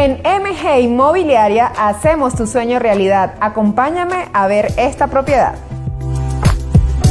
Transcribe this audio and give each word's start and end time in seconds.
En 0.00 0.12
MG 0.24 0.80
Inmobiliaria 0.80 1.66
hacemos 1.66 2.34
tu 2.34 2.46
sueño 2.46 2.78
realidad. 2.78 3.34
Acompáñame 3.38 4.30
a 4.32 4.46
ver 4.46 4.72
esta 4.78 5.08
propiedad. 5.08 5.56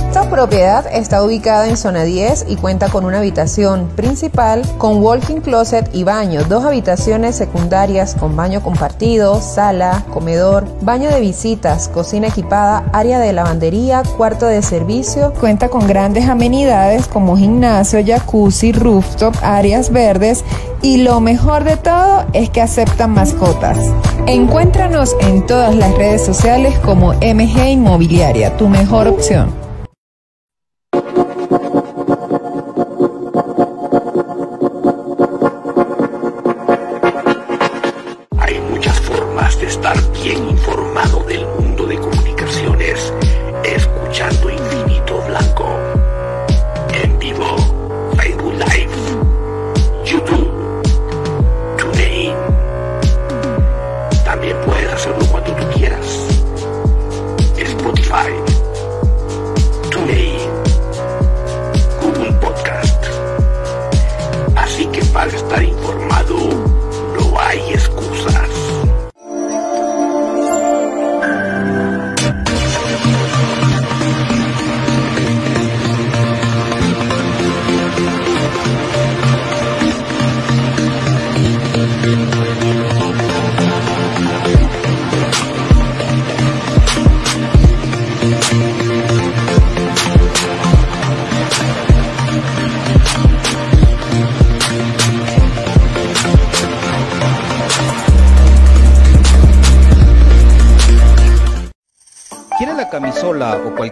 Esta 0.10 0.28
propiedad 0.28 0.88
está 0.92 1.24
ubicada 1.24 1.68
en 1.68 1.78
zona 1.78 2.04
10 2.04 2.48
y 2.50 2.56
cuenta 2.56 2.90
con 2.90 3.06
una 3.06 3.20
habitación 3.20 3.90
principal 3.96 4.64
con 4.80 5.04
walking 5.04 5.40
closet 5.40 5.88
y 5.94 6.04
baño, 6.04 6.44
dos 6.46 6.66
habitaciones 6.66 7.36
secundarias 7.36 8.16
con 8.16 8.36
baño 8.36 8.64
compartido, 8.64 9.40
sala, 9.40 10.04
comedor, 10.12 10.66
baño 10.82 11.12
de 11.12 11.22
visitas, 11.22 11.90
cocina 11.90 12.30
equipada, 12.30 12.86
área 12.92 13.20
de 13.20 13.34
lavandería, 13.34 14.02
cuarto 14.18 14.48
de 14.48 14.64
servicio. 14.64 15.32
Cuenta 15.40 15.70
con 15.70 15.88
grandes 15.88 16.28
amenidades 16.28 17.08
como 17.08 17.38
gimnasio, 17.38 18.04
jacuzzi, 18.04 18.72
rooftop, 18.72 19.36
áreas 19.44 19.92
verdes 19.92 20.44
y 20.82 21.04
lo 21.04 21.20
mejor 21.20 21.66
de 21.66 21.78
todo 21.78 22.26
es 22.34 22.50
que 22.50 22.64
aceptan 22.64 23.12
mascotas. 23.12 23.78
Encuéntranos 24.26 25.16
en 25.20 25.46
todas 25.46 25.76
las 25.76 25.96
redes 25.96 26.26
sociales 26.26 26.80
como 26.80 27.14
MG 27.14 27.68
Inmobiliaria, 27.68 28.58
tu 28.58 28.68
mejor 28.68 29.08
opción. 29.08 29.69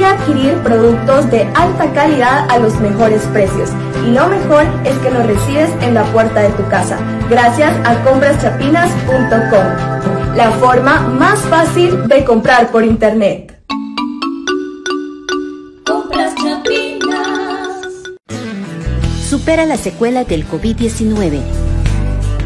y 0.00 0.04
adquirir 0.04 0.54
productos 0.62 1.30
de 1.30 1.42
alta 1.54 1.92
calidad 1.92 2.50
a 2.50 2.58
los 2.58 2.80
mejores 2.80 3.22
precios. 3.32 3.70
Y 4.06 4.12
lo 4.12 4.28
mejor 4.28 4.64
es 4.84 4.96
que 4.98 5.10
los 5.10 5.26
recibes 5.26 5.70
en 5.82 5.94
la 5.94 6.04
puerta 6.04 6.40
de 6.40 6.50
tu 6.50 6.66
casa, 6.68 6.98
gracias 7.28 7.74
a 7.84 8.00
compraschapinas.com, 8.02 10.36
la 10.36 10.52
forma 10.52 11.00
más 11.00 11.40
fácil 11.40 12.08
de 12.08 12.24
comprar 12.24 12.70
por 12.70 12.84
internet. 12.84 13.60
Compras 15.86 16.32
Supera 19.28 19.66
la 19.66 19.76
secuela 19.76 20.24
del 20.24 20.48
COVID-19 20.48 21.40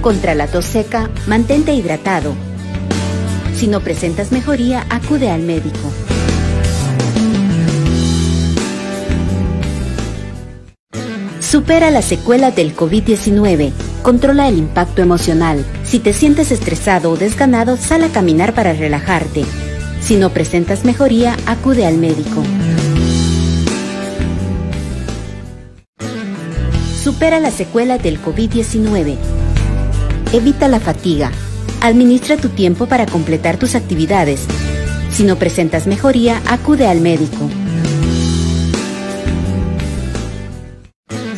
contra 0.04 0.34
la 0.34 0.46
tos 0.46 0.66
seca, 0.66 1.08
mantente 1.26 1.72
hidratado. 1.72 2.34
Si 3.56 3.68
no 3.68 3.80
presentas 3.80 4.32
mejoría, 4.32 4.84
acude 4.90 5.30
al 5.30 5.40
médico. 5.40 5.90
Supera 11.54 11.92
la 11.92 12.02
secuela 12.02 12.50
del 12.50 12.74
COVID-19. 12.74 13.70
Controla 14.02 14.48
el 14.48 14.58
impacto 14.58 15.02
emocional. 15.02 15.64
Si 15.84 16.00
te 16.00 16.12
sientes 16.12 16.50
estresado 16.50 17.12
o 17.12 17.16
desganado, 17.16 17.76
sal 17.76 18.02
a 18.02 18.08
caminar 18.08 18.54
para 18.54 18.72
relajarte. 18.72 19.44
Si 20.00 20.16
no 20.16 20.30
presentas 20.30 20.84
mejoría, 20.84 21.36
acude 21.46 21.86
al 21.86 21.96
médico. 21.96 22.42
Supera 27.00 27.38
la 27.38 27.52
secuela 27.52 27.98
del 27.98 28.20
COVID-19. 28.20 29.14
Evita 30.32 30.66
la 30.66 30.80
fatiga. 30.80 31.30
Administra 31.82 32.36
tu 32.36 32.48
tiempo 32.48 32.86
para 32.86 33.06
completar 33.06 33.58
tus 33.58 33.76
actividades. 33.76 34.44
Si 35.12 35.22
no 35.22 35.36
presentas 35.36 35.86
mejoría, 35.86 36.42
acude 36.48 36.88
al 36.88 37.00
médico. 37.00 37.48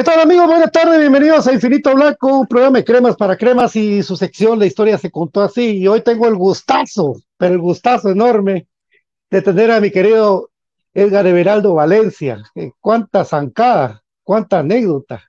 ¿Qué 0.00 0.04
tal 0.04 0.20
amigos? 0.20 0.46
Buenas 0.46 0.72
tardes, 0.72 0.98
bienvenidos 0.98 1.46
a 1.46 1.52
Infinito 1.52 1.94
Blanco, 1.94 2.38
un 2.38 2.46
programa 2.46 2.78
de 2.78 2.84
cremas 2.84 3.16
para 3.16 3.36
cremas 3.36 3.76
y 3.76 4.02
su 4.02 4.16
sección 4.16 4.58
La 4.58 4.64
historia 4.64 4.96
se 4.96 5.10
contó 5.10 5.42
así. 5.42 5.76
Y 5.76 5.88
hoy 5.88 6.00
tengo 6.00 6.26
el 6.26 6.36
gustazo, 6.36 7.16
pero 7.36 7.52
el 7.52 7.60
gustazo 7.60 8.08
enorme 8.08 8.66
de 9.30 9.42
tener 9.42 9.70
a 9.70 9.78
mi 9.78 9.90
querido 9.90 10.48
Edgar 10.94 11.26
Everaldo 11.26 11.74
Valencia. 11.74 12.42
Eh, 12.54 12.70
cuánta 12.80 13.26
zancada, 13.26 14.02
cuánta 14.22 14.60
anécdota, 14.60 15.22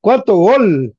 cuánto 0.00 0.36
gol, 0.36 0.96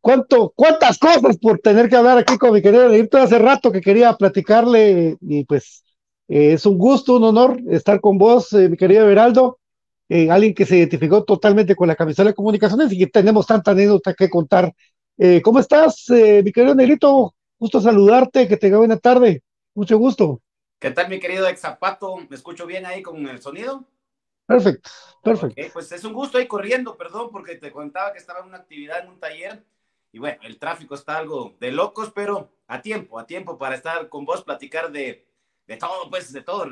cuánto, 0.00 0.54
cuántas 0.56 0.96
cosas 0.96 1.36
por 1.36 1.58
tener 1.58 1.90
que 1.90 1.96
hablar 1.96 2.16
aquí 2.16 2.38
con 2.38 2.54
mi 2.54 2.62
querido 2.62 2.90
Edito. 2.90 3.18
Hace 3.18 3.38
rato 3.38 3.70
que 3.70 3.82
quería 3.82 4.10
platicarle 4.14 5.18
y 5.20 5.44
pues 5.44 5.84
eh, 6.28 6.54
es 6.54 6.64
un 6.64 6.78
gusto, 6.78 7.16
un 7.16 7.24
honor 7.24 7.60
estar 7.68 8.00
con 8.00 8.16
vos, 8.16 8.54
eh, 8.54 8.70
mi 8.70 8.78
querido 8.78 9.04
Everaldo 9.04 9.58
eh, 10.14 10.30
alguien 10.30 10.52
que 10.52 10.66
se 10.66 10.76
identificó 10.76 11.24
totalmente 11.24 11.74
con 11.74 11.88
la 11.88 11.96
camisola 11.96 12.28
de 12.28 12.34
comunicaciones 12.34 12.92
y 12.92 12.98
que 12.98 13.06
tenemos 13.06 13.46
tanta 13.46 13.70
anécdota 13.70 14.12
que 14.12 14.28
contar. 14.28 14.70
Eh, 15.16 15.40
¿Cómo 15.40 15.58
estás, 15.58 16.04
eh, 16.10 16.42
mi 16.44 16.52
querido 16.52 16.74
Negrito? 16.74 17.34
Gusto 17.58 17.80
saludarte, 17.80 18.46
que 18.46 18.58
tenga 18.58 18.76
buena 18.76 18.98
tarde. 18.98 19.42
Mucho 19.74 19.96
gusto. 19.96 20.42
¿Qué 20.78 20.90
tal, 20.90 21.08
mi 21.08 21.18
querido 21.18 21.48
ex 21.48 21.60
Zapato? 21.60 22.18
¿Me 22.28 22.36
escucho 22.36 22.66
bien 22.66 22.84
ahí 22.84 23.00
con 23.00 23.26
el 23.26 23.40
sonido? 23.40 23.88
Perfecto, 24.44 24.90
perfecto. 25.24 25.62
pues 25.72 25.90
es 25.92 26.04
un 26.04 26.12
gusto 26.12 26.36
ahí 26.36 26.46
corriendo, 26.46 26.94
perdón, 26.98 27.30
porque 27.32 27.54
te 27.54 27.72
contaba 27.72 28.12
que 28.12 28.18
estaba 28.18 28.40
en 28.40 28.48
una 28.48 28.58
actividad 28.58 29.02
en 29.02 29.08
un 29.08 29.18
taller 29.18 29.64
y 30.12 30.18
bueno, 30.18 30.36
el 30.42 30.58
tráfico 30.58 30.94
está 30.94 31.16
algo 31.16 31.54
de 31.58 31.72
locos, 31.72 32.12
pero 32.14 32.50
a 32.66 32.82
tiempo, 32.82 33.18
a 33.18 33.26
tiempo 33.26 33.56
para 33.56 33.76
estar 33.76 34.10
con 34.10 34.26
vos, 34.26 34.44
platicar 34.44 34.92
de, 34.92 35.26
de 35.66 35.76
todo, 35.78 36.10
pues 36.10 36.34
de 36.34 36.42
todo 36.42 36.66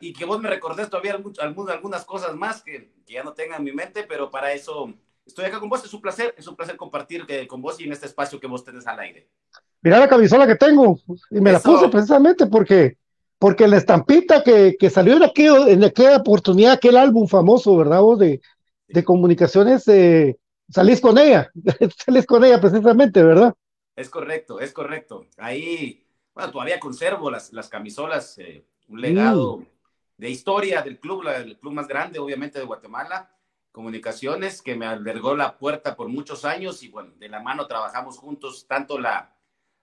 y 0.00 0.12
que 0.12 0.24
vos 0.24 0.40
me 0.40 0.48
recordés 0.48 0.90
todavía 0.90 1.16
algunas 1.40 2.04
cosas 2.04 2.34
más 2.34 2.62
que, 2.62 2.92
ya 3.06 3.22
no 3.22 3.32
tenga 3.32 3.56
en 3.56 3.64
mi 3.64 3.72
mente, 3.72 4.04
pero 4.08 4.30
para 4.30 4.52
eso 4.52 4.92
estoy 5.24 5.44
acá 5.44 5.60
con 5.60 5.68
vos. 5.68 5.84
Es 5.84 5.94
un 5.94 6.00
placer, 6.00 6.34
es 6.36 6.46
un 6.46 6.56
placer 6.56 6.76
compartir 6.76 7.24
eh, 7.28 7.46
con 7.46 7.62
vos 7.62 7.80
y 7.80 7.84
en 7.84 7.92
este 7.92 8.06
espacio 8.06 8.40
que 8.40 8.46
vos 8.46 8.64
tenés 8.64 8.86
al 8.86 8.98
aire. 9.00 9.28
Mira 9.80 9.98
la 9.98 10.08
camisola 10.08 10.46
que 10.46 10.56
tengo 10.56 10.98
y 11.30 11.40
me 11.40 11.52
la 11.52 11.60
puse 11.60 11.88
precisamente 11.88 12.46
porque, 12.46 12.96
porque 13.38 13.68
la 13.68 13.76
estampita 13.76 14.42
que, 14.42 14.76
que 14.78 14.90
salió 14.90 15.16
en, 15.16 15.22
aquello, 15.22 15.68
en 15.68 15.84
aquella 15.84 16.16
oportunidad, 16.16 16.72
aquel 16.72 16.96
álbum 16.96 17.28
famoso, 17.28 17.76
¿verdad? 17.76 18.00
Vos 18.00 18.18
de, 18.18 18.40
de 18.88 19.04
comunicaciones, 19.04 19.86
eh, 19.86 20.36
salís 20.68 21.00
con 21.00 21.16
ella, 21.18 21.50
salís 22.04 22.26
con 22.26 22.44
ella 22.44 22.60
precisamente, 22.60 23.22
¿verdad? 23.22 23.54
Es 23.94 24.10
correcto, 24.10 24.58
es 24.58 24.72
correcto. 24.72 25.26
Ahí, 25.36 26.04
bueno, 26.34 26.50
todavía 26.50 26.80
conservo 26.80 27.30
las, 27.30 27.52
las 27.52 27.68
camisolas. 27.68 28.38
Eh, 28.38 28.64
un 28.88 29.00
legado 29.00 29.64
de 30.16 30.30
historia 30.30 30.82
del 30.82 30.98
club, 30.98 31.26
el 31.28 31.58
club 31.58 31.72
más 31.72 31.86
grande, 31.88 32.18
obviamente, 32.18 32.58
de 32.58 32.64
Guatemala, 32.64 33.30
Comunicaciones, 33.70 34.62
que 34.62 34.74
me 34.74 34.86
albergó 34.86 35.36
la 35.36 35.58
puerta 35.58 35.94
por 35.94 36.08
muchos 36.08 36.44
años 36.44 36.82
y 36.82 36.88
bueno, 36.88 37.12
de 37.18 37.28
la 37.28 37.40
mano 37.40 37.66
trabajamos 37.66 38.18
juntos, 38.18 38.66
tanto 38.66 38.98
la, 38.98 39.36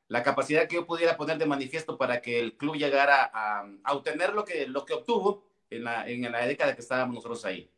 la 0.10 0.24
capacidad 0.24 0.68
que 0.68 0.76
yo 0.76 0.86
pudiera 0.86 1.16
poner 1.16 1.38
de 1.38 1.46
manifiesto 1.46 1.98
para 1.98 2.22
que 2.22 2.40
el 2.40 2.58
club 2.58 2.76
llegara 2.76 3.30
a, 3.34 3.66
a 3.84 3.94
obtener 3.94 4.34
lo 4.34 4.44
que, 4.44 4.68
lo 4.68 4.84
que 4.86 4.94
obtuvo, 4.96 5.44
en 5.70 5.84
la, 5.84 6.08
en 6.08 6.32
la 6.32 6.46
década 6.46 6.76
que 6.76 6.82
estábamos 6.82 7.16
nosotros 7.16 7.46
ahí. 7.46 7.70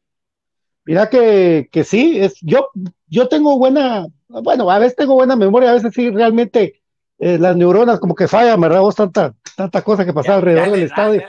Mira 0.86 1.10
que, 1.10 1.70
que 1.72 1.84
sí, 1.84 2.20
es, 2.20 2.36
yo, 2.42 2.70
yo 3.08 3.28
tengo 3.28 3.58
buena, 3.58 4.08
bueno, 4.28 4.72
a 4.72 4.80
veces 4.80 4.96
tengo 4.96 5.16
buena 5.16 5.36
memoria, 5.36 5.72
a 5.72 5.74
veces 5.74 5.94
sí, 5.94 6.10
realmente 6.10 6.82
eh, 7.20 7.38
las 7.40 7.56
neuronas 7.56 8.00
como 8.00 8.14
que 8.14 8.28
fallan, 8.28 8.62
¿verdad? 8.62 8.82
Vos 8.82 8.96
tanta, 8.96 9.34
tanta 9.56 9.82
cosa 9.82 10.06
que 10.06 10.14
pasaba 10.14 10.38
alrededor 10.38 10.72
del 10.72 10.84
estadio. 10.84 11.24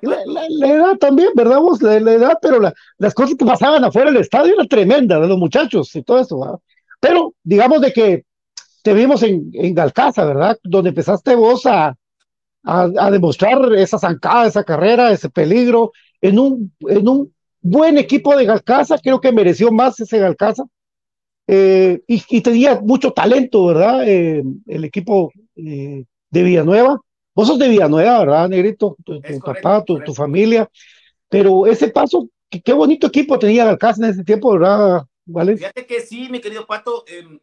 la, 0.00 0.68
edad 0.68 0.96
también, 0.96 1.30
¿verdad? 1.34 1.60
Vos, 1.60 1.80
la, 1.80 1.96
edad, 1.96 2.38
pero 2.42 2.58
las 2.98 3.14
cosas 3.14 3.36
que 3.36 3.44
pasaban 3.44 3.84
afuera 3.84 4.10
del 4.10 4.20
estadio 4.20 4.54
eran 4.54 4.68
tremendas, 4.68 5.20
de 5.20 5.28
los 5.28 5.38
muchachos 5.38 5.94
y 5.94 6.02
todo 6.02 6.20
eso, 6.20 6.40
¿verdad? 6.40 6.58
Pero 6.98 7.34
digamos 7.42 7.80
de 7.80 7.92
que 7.92 8.24
te 8.82 8.92
vimos 8.94 9.22
en, 9.22 9.50
en 9.52 9.74
Galcaza, 9.74 10.24
¿verdad? 10.24 10.58
Donde 10.64 10.88
empezaste 10.88 11.36
vos 11.36 11.66
a, 11.66 11.94
a, 12.64 13.10
demostrar 13.10 13.72
esa 13.74 13.98
zancada, 13.98 14.46
esa 14.46 14.64
carrera, 14.64 15.12
ese 15.12 15.30
peligro, 15.30 15.92
en 16.20 16.38
un, 16.38 16.72
en 16.80 17.08
un 17.08 17.34
buen 17.60 17.98
equipo 17.98 18.36
de 18.36 18.44
Galcaza, 18.44 18.98
creo 18.98 19.20
que 19.20 19.32
mereció 19.32 19.70
más 19.70 19.98
ese 20.00 20.18
Galcaza. 20.18 20.64
Eh, 21.46 22.02
y, 22.06 22.40
tenía 22.40 22.80
mucho 22.80 23.12
talento, 23.12 23.66
¿verdad? 23.66 24.08
Eh, 24.08 24.42
el 24.66 24.84
equipo 24.84 25.32
eh, 25.56 26.04
de 26.30 26.42
Villanueva. 26.42 27.00
Vos 27.34 27.48
sos 27.48 27.58
de 27.58 27.68
Villanueva, 27.68 28.20
¿verdad, 28.20 28.48
Negrito? 28.48 28.96
Tu, 29.04 29.20
papá, 29.44 29.84
tu, 29.84 29.98
tu, 30.00 30.14
familia. 30.14 30.68
Pero 31.28 31.66
ese 31.66 31.88
paso, 31.88 32.28
qué, 32.48 32.72
bonito 32.72 33.06
equipo 33.06 33.38
tenía 33.38 33.64
Galcaza 33.64 34.04
en 34.04 34.12
ese 34.12 34.24
tiempo, 34.24 34.52
¿verdad, 34.52 35.04
¿Vale? 35.24 35.56
Fíjate 35.56 35.86
que 35.86 36.00
sí, 36.00 36.28
mi 36.28 36.40
querido 36.40 36.66
Pato, 36.66 37.04
em, 37.06 37.38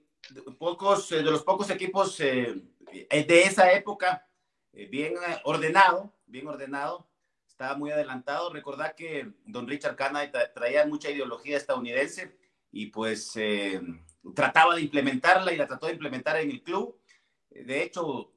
pocos, 0.58 1.10
de 1.10 1.24
los 1.24 1.44
pocos 1.44 1.70
equipos 1.70 2.18
de 2.18 3.42
esa 3.44 3.72
época, 3.72 4.28
bien 4.74 5.14
ordenado, 5.44 6.14
bien 6.26 6.48
ordenado, 6.48 7.08
estaba 7.48 7.76
muy 7.76 7.92
adelantado. 7.92 8.52
Recordad 8.52 8.96
que 8.96 9.32
don 9.46 9.68
Richard 9.68 9.96
Cana 9.96 10.30
traía 10.54 10.86
mucha 10.86 11.10
ideología 11.10 11.58
estadounidense 11.58 12.39
y 12.72 12.88
pues 12.88 13.32
eh, 13.36 13.82
trataba 14.36 14.76
de 14.76 14.82
implementarla 14.82 15.54
y 15.54 15.58
la 15.58 15.68
trató 15.68 15.88
de 15.88 15.94
implementar 15.94 16.38
en 16.38 16.52
el 16.52 16.62
club. 16.62 17.00
De 17.50 17.84
hecho, 17.84 18.32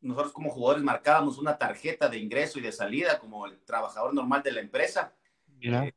nosotros 0.00 0.32
como 0.32 0.50
jugadores 0.50 0.82
marcábamos 0.82 1.38
una 1.38 1.58
tarjeta 1.58 2.08
de 2.08 2.18
ingreso 2.18 2.58
y 2.58 2.62
de 2.62 2.72
salida 2.72 3.18
como 3.18 3.46
el 3.46 3.58
trabajador 3.60 4.14
normal 4.14 4.42
de 4.42 4.52
la 4.52 4.60
empresa. 4.60 5.14
Eh, 5.60 5.92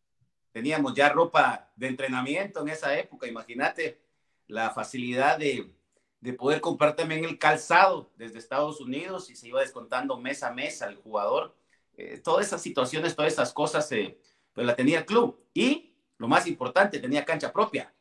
teníamos 0.51 0.95
ya 0.95 1.09
ropa 1.09 1.71
de 1.75 1.87
entrenamiento 1.87 2.61
en 2.61 2.69
esa 2.69 2.97
época, 2.97 3.27
imagínate 3.27 4.01
la 4.47 4.71
facilidad 4.71 5.37
de, 5.37 5.71
de, 6.19 6.33
poder 6.33 6.59
comprar 6.59 6.95
también 6.95 7.23
el 7.23 7.37
calzado 7.37 8.11
desde 8.17 8.39
Estados 8.39 8.81
Unidos 8.81 9.29
y 9.29 9.35
se 9.35 9.47
iba 9.47 9.61
descontando 9.61 10.19
mes 10.19 10.43
a 10.43 10.51
mes 10.51 10.81
al 10.81 10.95
jugador. 10.95 11.55
Eh, 11.95 12.17
todas 12.17 12.47
esas 12.47 12.61
situaciones, 12.61 13.15
todas 13.15 13.31
esas 13.31 13.53
cosas, 13.53 13.87
pues 13.87 14.67
la 14.67 14.75
tenía 14.75 14.99
el 14.99 15.05
club. 15.05 15.39
Y 15.53 15.90
lo 16.21 16.27
más 16.27 16.45
importante, 16.45 16.99
tenía 16.99 17.25
cancha 17.25 17.51
propia. 17.51 17.91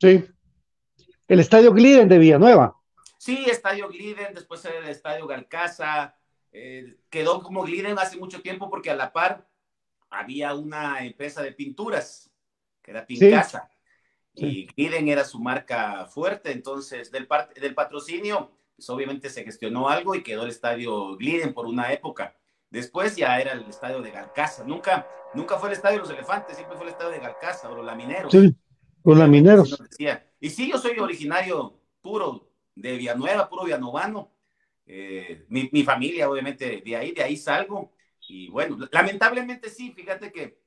Sí. 0.00 0.24
El 1.28 1.38
estadio 1.38 1.70
Gliden 1.70 2.08
de 2.08 2.18
Villanueva. 2.18 2.74
Sí, 3.18 3.44
estadio 3.46 3.88
Gliden, 3.88 4.32
después 4.32 4.64
el 4.64 4.88
estadio 4.88 5.26
Galcaza. 5.26 6.16
Eh, 6.50 6.96
quedó 7.10 7.42
como 7.42 7.62
Gliden 7.62 7.98
hace 7.98 8.16
mucho 8.16 8.40
tiempo 8.40 8.70
porque 8.70 8.90
a 8.90 8.96
la 8.96 9.12
par 9.12 9.46
había 10.08 10.54
una 10.54 11.04
empresa 11.04 11.42
de 11.42 11.52
pinturas, 11.52 12.32
que 12.80 12.90
era 12.90 13.04
Pincasa. 13.04 13.70
Y 14.34 14.66
Gliden 14.68 15.08
era 15.08 15.24
su 15.24 15.38
marca 15.38 16.06
fuerte, 16.06 16.52
entonces 16.52 17.10
del, 17.10 17.28
del 17.60 17.74
patrocinio, 17.74 18.50
pues 18.74 18.88
obviamente 18.88 19.28
se 19.28 19.44
gestionó 19.44 19.90
algo 19.90 20.14
y 20.14 20.22
quedó 20.22 20.44
el 20.44 20.48
estadio 20.48 21.18
Gliden 21.18 21.52
por 21.52 21.66
una 21.66 21.92
época. 21.92 22.34
Después 22.72 23.16
ya 23.16 23.38
era 23.38 23.52
el 23.52 23.68
estadio 23.68 24.00
de 24.00 24.10
Galcaza. 24.10 24.64
Nunca, 24.64 25.06
nunca 25.34 25.58
fue 25.58 25.68
el 25.68 25.74
estadio 25.74 25.98
de 25.98 26.04
los 26.04 26.10
elefantes, 26.10 26.56
siempre 26.56 26.74
fue 26.78 26.86
el 26.86 26.92
estadio 26.92 27.10
de 27.10 27.18
Galcaza 27.18 27.70
o 27.70 27.76
los 27.76 27.84
lamineros. 27.84 28.32
Sí, 28.32 28.56
los 29.04 29.18
lamineros. 29.18 29.78
Y 30.40 30.48
sí, 30.48 30.70
yo 30.70 30.78
soy 30.78 30.98
originario 30.98 31.78
puro 32.00 32.48
de 32.74 32.96
Villanueva, 32.96 33.50
puro 33.50 33.64
villanovano. 33.64 34.32
Eh, 34.86 35.44
mi, 35.50 35.82
familia, 35.82 36.30
obviamente, 36.30 36.82
de 36.82 36.96
ahí, 36.96 37.12
de 37.12 37.22
ahí 37.22 37.36
salgo. 37.36 37.92
Y 38.26 38.48
bueno, 38.48 38.78
lamentablemente 38.90 39.68
sí, 39.68 39.92
fíjate 39.92 40.32
que 40.32 40.58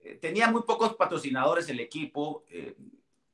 eh, 0.00 0.14
tenía 0.14 0.50
muy 0.50 0.62
pocos 0.62 0.94
patrocinadores 0.94 1.68
el 1.68 1.80
equipo. 1.80 2.46
Eh, 2.48 2.78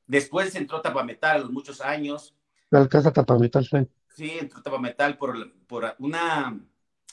después 0.08 0.52
entró 0.56 0.80
Tapametal 0.80 1.36
a 1.36 1.38
los 1.38 1.52
muchos 1.52 1.80
años. 1.80 2.34
Galcaza 2.68 3.12
Tapametal, 3.12 3.64
sí. 3.64 3.76
Sí, 4.08 4.38
entró 4.40 4.60
Tapametal 4.60 5.16
por, 5.16 5.52
por 5.68 5.94
una 6.00 6.60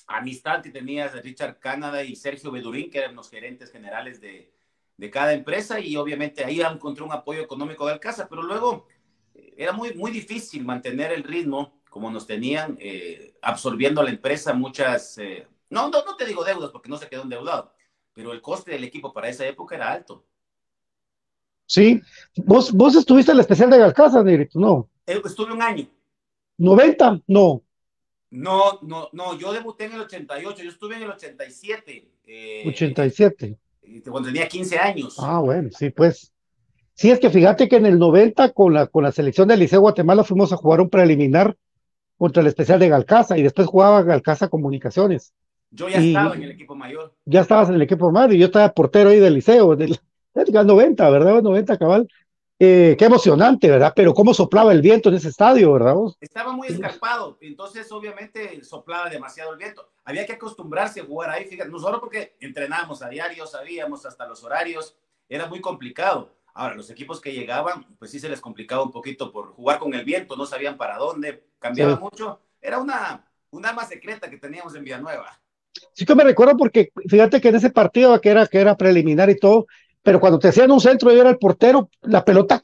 amistad 0.10 0.62
que 0.62 0.72
tenías 0.72 1.14
de 1.14 1.22
Richard 1.22 1.60
Canada 1.60 2.04
y 2.04 2.16
Sergio 2.16 2.52
Bedurín, 2.52 2.90
que 2.90 2.98
eran 2.98 3.16
los 3.16 3.30
gerentes 3.30 3.72
generales 3.72 4.20
de, 4.20 4.52
de 4.98 5.10
cada 5.10 5.34
empresa, 5.34 5.80
y 5.80 5.96
obviamente 5.96 6.44
ahí 6.44 6.62
encontró 6.62 7.06
un 7.06 7.14
apoyo 7.14 7.42
económico 7.42 7.86
de 7.86 7.94
Alcázar, 7.94 8.28
pero 8.30 8.42
luego 8.42 8.88
eh, 9.36 9.54
era 9.58 9.72
muy, 9.72 9.94
muy 9.94 10.12
difícil 10.12 10.66
mantener 10.66 11.12
el 11.12 11.24
ritmo 11.24 11.80
como 11.90 12.12
nos 12.12 12.28
tenían, 12.28 12.78
eh, 12.80 13.36
absorbiendo 13.42 14.02
a 14.02 14.04
la 14.04 14.12
empresa 14.12 14.54
muchas, 14.54 15.18
eh, 15.18 15.48
no, 15.70 15.90
no, 15.90 16.04
no 16.06 16.16
te 16.16 16.26
digo 16.26 16.44
deudas 16.44 16.72
porque 16.72 16.90
no 16.90 16.98
se 16.98 17.08
quedó 17.08 17.24
endeudado, 17.24 17.74
pero 18.14 18.32
el 18.32 18.42
coste 18.42 18.72
del 18.72 18.84
equipo 18.84 19.14
para 19.14 19.30
esa 19.30 19.48
época 19.48 19.76
era 19.76 19.92
alto. 19.92 20.26
Sí, 21.66 22.02
vos, 22.36 22.72
vos 22.72 22.96
estuviste 22.96 23.32
en 23.32 23.38
la 23.38 23.42
especial 23.42 23.70
de 23.70 23.82
Alcázar, 23.84 24.26
Negrito, 24.26 24.60
¿no? 24.60 24.90
estuve 25.06 25.54
un 25.54 25.62
año. 25.62 25.88
¿90? 26.60 27.24
No. 27.28 27.64
No, 28.32 28.80
no, 28.84 29.10
no, 29.12 29.38
yo 29.38 29.52
debuté 29.52 29.86
en 29.86 29.94
el 29.94 30.02
88, 30.02 30.64
yo 30.64 30.70
estuve 30.70 30.96
en 30.96 31.04
el 31.04 31.10
87. 31.10 32.12
Eh, 32.26 32.64
87. 32.68 33.58
Cuando 34.10 34.30
tenía 34.30 34.48
15 34.48 34.78
años. 34.78 35.16
Ah, 35.20 35.40
bueno, 35.40 35.70
sí, 35.72 35.90
pues. 35.90 36.32
Sí, 36.94 37.10
es 37.10 37.20
que 37.20 37.30
fíjate 37.30 37.70
que 37.70 37.78
en 37.78 37.86
el 37.86 37.98
90 37.98 38.52
con 38.52 38.74
la, 38.74 38.88
con 38.88 39.04
la 39.04 39.12
selección 39.12 39.48
del 39.48 39.60
Liceo 39.60 39.80
Guatemala 39.80 40.24
fuimos 40.24 40.52
a 40.52 40.58
jugar 40.58 40.82
un 40.82 40.90
preliminar 40.90 41.56
contra 42.18 42.42
el 42.42 42.48
especial 42.48 42.80
de 42.80 42.90
Galcaza 42.90 43.38
y 43.38 43.42
después 43.42 43.68
jugaba 43.68 44.04
Galcaza 44.04 44.50
Comunicaciones. 44.50 45.34
Yo 45.72 45.88
ya 45.88 46.00
estaba 46.00 46.36
en 46.36 46.44
el 46.44 46.52
equipo 46.52 46.76
mayor. 46.76 47.16
Ya 47.26 47.42
estabas 47.42 47.70
en 47.70 47.76
el 47.76 47.82
equipo 47.82 48.12
mayor 48.12 48.34
y 48.34 48.40
yo 48.40 48.48
estaba 48.48 48.74
portero 48.74 49.10
ahí 49.10 49.20
del 49.20 49.36
Liceo, 49.36 49.76
del, 49.76 49.98
del 50.34 50.68
90, 50.68 51.10
¿verdad? 51.10 51.42
90 51.42 51.78
cabal. 51.78 52.08
Eh, 52.62 52.98
qué 53.00 53.06
emocionante, 53.06 53.70
¿verdad? 53.70 53.94
Pero 53.96 54.14
cómo 54.14 54.34
soplaba 54.34 54.74
el 54.74 54.82
viento 54.82 55.08
en 55.08 55.16
ese 55.16 55.30
estadio, 55.30 55.72
¿verdad? 55.72 55.96
Estaba 56.20 56.52
muy 56.52 56.68
escarpado, 56.68 57.38
entonces 57.40 57.90
obviamente 57.90 58.62
soplaba 58.66 59.10
demasiado 59.10 59.54
el 59.54 59.58
viento. 59.58 59.90
Había 60.04 60.26
que 60.26 60.34
acostumbrarse 60.34 61.00
a 61.00 61.06
jugar 61.06 61.30
ahí, 61.30 61.46
fíjate, 61.46 61.70
no 61.70 61.80
solo 61.80 62.02
porque 62.02 62.36
entrenábamos 62.42 63.02
a 63.02 63.08
diario, 63.08 63.48
sabíamos 63.48 64.06
hasta 64.06 64.28
los 64.28 64.44
horarios, 64.44 64.98
era 65.30 65.48
muy 65.48 65.62
complicado. 65.62 66.36
Ahora, 66.54 66.76
los 66.76 66.90
equipos 66.90 67.22
que 67.22 67.32
llegaban, 67.32 67.86
pues 67.98 68.12
sí 68.12 68.20
se 68.20 68.28
les 68.28 68.42
complicaba 68.42 68.84
un 68.84 68.92
poquito 68.92 69.32
por 69.32 69.54
jugar 69.54 69.80
con 69.80 69.94
el 69.94 70.04
viento, 70.04 70.36
no 70.36 70.46
sabían 70.46 70.76
para 70.76 70.98
dónde, 70.98 71.46
cambiaba 71.60 71.96
mucho. 71.96 72.42
Era 72.60 72.80
una, 72.80 73.26
un 73.52 73.66
arma 73.66 73.86
secreta 73.86 74.30
que 74.30 74.38
teníamos 74.38 74.76
en 74.76 74.84
Villanueva. 74.84 75.40
Sí 75.94 76.06
que 76.06 76.16
me 76.16 76.26
recuerdo 76.26 76.58
porque 76.58 76.92
fíjate 77.08 77.40
que 77.40 77.50
en 77.50 77.56
ese 77.56 77.70
partido 77.70 78.20
que 78.20 78.30
era, 78.30 78.48
que 78.48 78.60
era 78.60 78.76
preliminar 78.76 79.30
y 79.30 79.38
todo, 79.38 79.68
pero 80.04 80.20
cuando 80.20 80.40
te 80.40 80.50
hacían 80.50 80.72
un 80.72 80.80
centro 80.80 81.14
y 81.14 81.20
era 81.20 81.30
el 81.30 81.38
portero, 81.38 81.90
la 82.02 82.24
pelota 82.24 82.62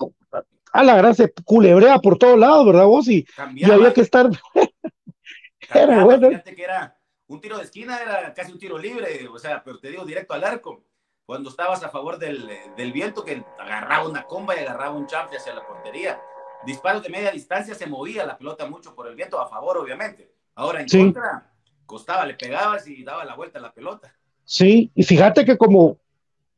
a 0.71 0.83
la 0.83 0.95
gran 0.95 1.15
se 1.15 1.31
culebrea 1.45 1.99
por 1.99 2.17
todos 2.17 2.37
lados, 2.37 2.65
¿verdad 2.65 2.85
vos? 2.85 3.07
Y, 3.07 3.25
había 3.37 3.93
que 3.93 4.01
estar. 4.01 4.29
era 5.73 6.03
bueno. 6.03 6.29
Fíjate 6.29 6.55
que 6.55 6.63
era 6.63 6.97
un 7.27 7.39
tiro 7.39 7.57
de 7.57 7.63
esquina, 7.63 7.97
era 8.01 8.33
casi 8.33 8.51
un 8.51 8.59
tiro 8.59 8.77
libre, 8.77 9.27
o 9.27 9.39
sea, 9.39 9.63
pero 9.63 9.79
te 9.79 9.89
digo 9.89 10.05
directo 10.05 10.33
al 10.33 10.43
arco. 10.43 10.83
Cuando 11.25 11.49
estabas 11.49 11.81
a 11.83 11.89
favor 11.89 12.19
del, 12.19 12.47
del 12.77 12.91
viento, 12.91 13.23
que 13.23 13.43
agarraba 13.57 14.07
una 14.07 14.25
comba 14.25 14.55
y 14.55 14.59
agarraba 14.59 14.95
un 14.95 15.07
chanfle 15.07 15.37
hacia 15.37 15.55
la 15.55 15.65
portería. 15.65 16.21
Disparos 16.65 17.01
de 17.01 17.09
media 17.09 17.31
distancia, 17.31 17.73
se 17.73 17.87
movía 17.87 18.25
la 18.25 18.37
pelota 18.37 18.67
mucho 18.67 18.93
por 18.93 19.07
el 19.07 19.15
viento, 19.15 19.39
a 19.39 19.47
favor, 19.47 19.77
obviamente. 19.77 20.31
Ahora 20.55 20.81
en 20.81 20.87
contra, 20.87 21.51
costaba, 21.85 22.25
le 22.25 22.35
pegabas 22.35 22.87
y 22.87 23.03
daba 23.03 23.25
la 23.25 23.35
vuelta 23.35 23.59
a 23.59 23.61
la 23.61 23.73
pelota. 23.73 24.13
Sí, 24.43 24.91
y 24.93 25.03
fíjate 25.03 25.45
que 25.45 25.57
como 25.57 25.97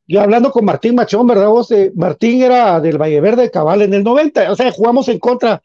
yo 0.08 0.22
hablando 0.22 0.50
con 0.50 0.64
Martín 0.64 0.94
Machón, 0.94 1.26
¿verdad? 1.26 1.48
Vos, 1.48 1.70
eh, 1.70 1.92
Martín 1.94 2.42
era 2.42 2.80
del 2.80 2.96
Valle 2.96 3.20
Verde 3.20 3.42
de 3.42 3.50
Cabal 3.50 3.82
en 3.82 3.92
el 3.92 4.02
90, 4.02 4.50
o 4.50 4.56
sea, 4.56 4.72
jugamos 4.72 5.06
en 5.08 5.18
contra, 5.18 5.62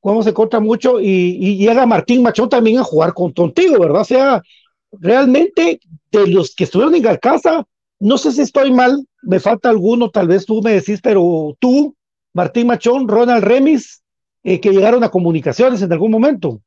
jugamos 0.00 0.26
en 0.26 0.34
contra 0.34 0.58
mucho 0.58 1.00
y, 1.00 1.56
llega 1.56 1.86
Martín 1.86 2.20
Machón 2.20 2.48
también 2.48 2.78
a 2.78 2.84
jugar 2.84 3.14
con 3.14 3.32
¿verdad? 3.32 4.00
O 4.00 4.04
sea, 4.04 4.42
realmente 4.90 5.80
de 6.10 6.26
los 6.26 6.52
que 6.56 6.64
estuvieron 6.64 6.96
en 6.96 7.02
Galcaza, 7.02 7.64
no 8.00 8.18
sé 8.18 8.32
si 8.32 8.40
estoy 8.40 8.72
mal, 8.72 9.06
me 9.22 9.38
falta 9.38 9.70
alguno, 9.70 10.10
tal 10.10 10.26
vez 10.26 10.46
tú 10.46 10.60
me 10.62 10.72
decís, 10.72 11.00
pero 11.00 11.56
tú, 11.60 11.94
Martín 12.32 12.66
Machón, 12.66 13.06
Ronald 13.06 13.44
Remis, 13.44 14.02
eh, 14.42 14.58
que 14.60 14.70
llegaron 14.70 15.04
a 15.04 15.10
comunicaciones 15.10 15.80
en 15.80 15.92
algún 15.92 16.10
momento. 16.10 16.60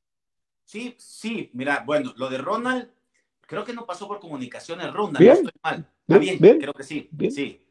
Sí, 0.64 0.96
sí, 0.98 1.50
mira, 1.54 1.84
bueno, 1.86 2.14
lo 2.16 2.30
de 2.30 2.38
Ronald, 2.38 2.93
creo 3.54 3.66
que 3.66 3.74
no 3.74 3.86
pasó 3.86 4.08
por 4.08 4.20
comunicaciones, 4.20 4.92
Ronald, 4.92 5.24
no 5.24 5.32
estoy 5.32 5.52
mal. 5.64 5.88
Ah, 6.10 6.18
bien, 6.18 6.40
creo 6.40 6.74
que 6.74 6.84
sí. 6.84 7.08
sí. 7.30 7.62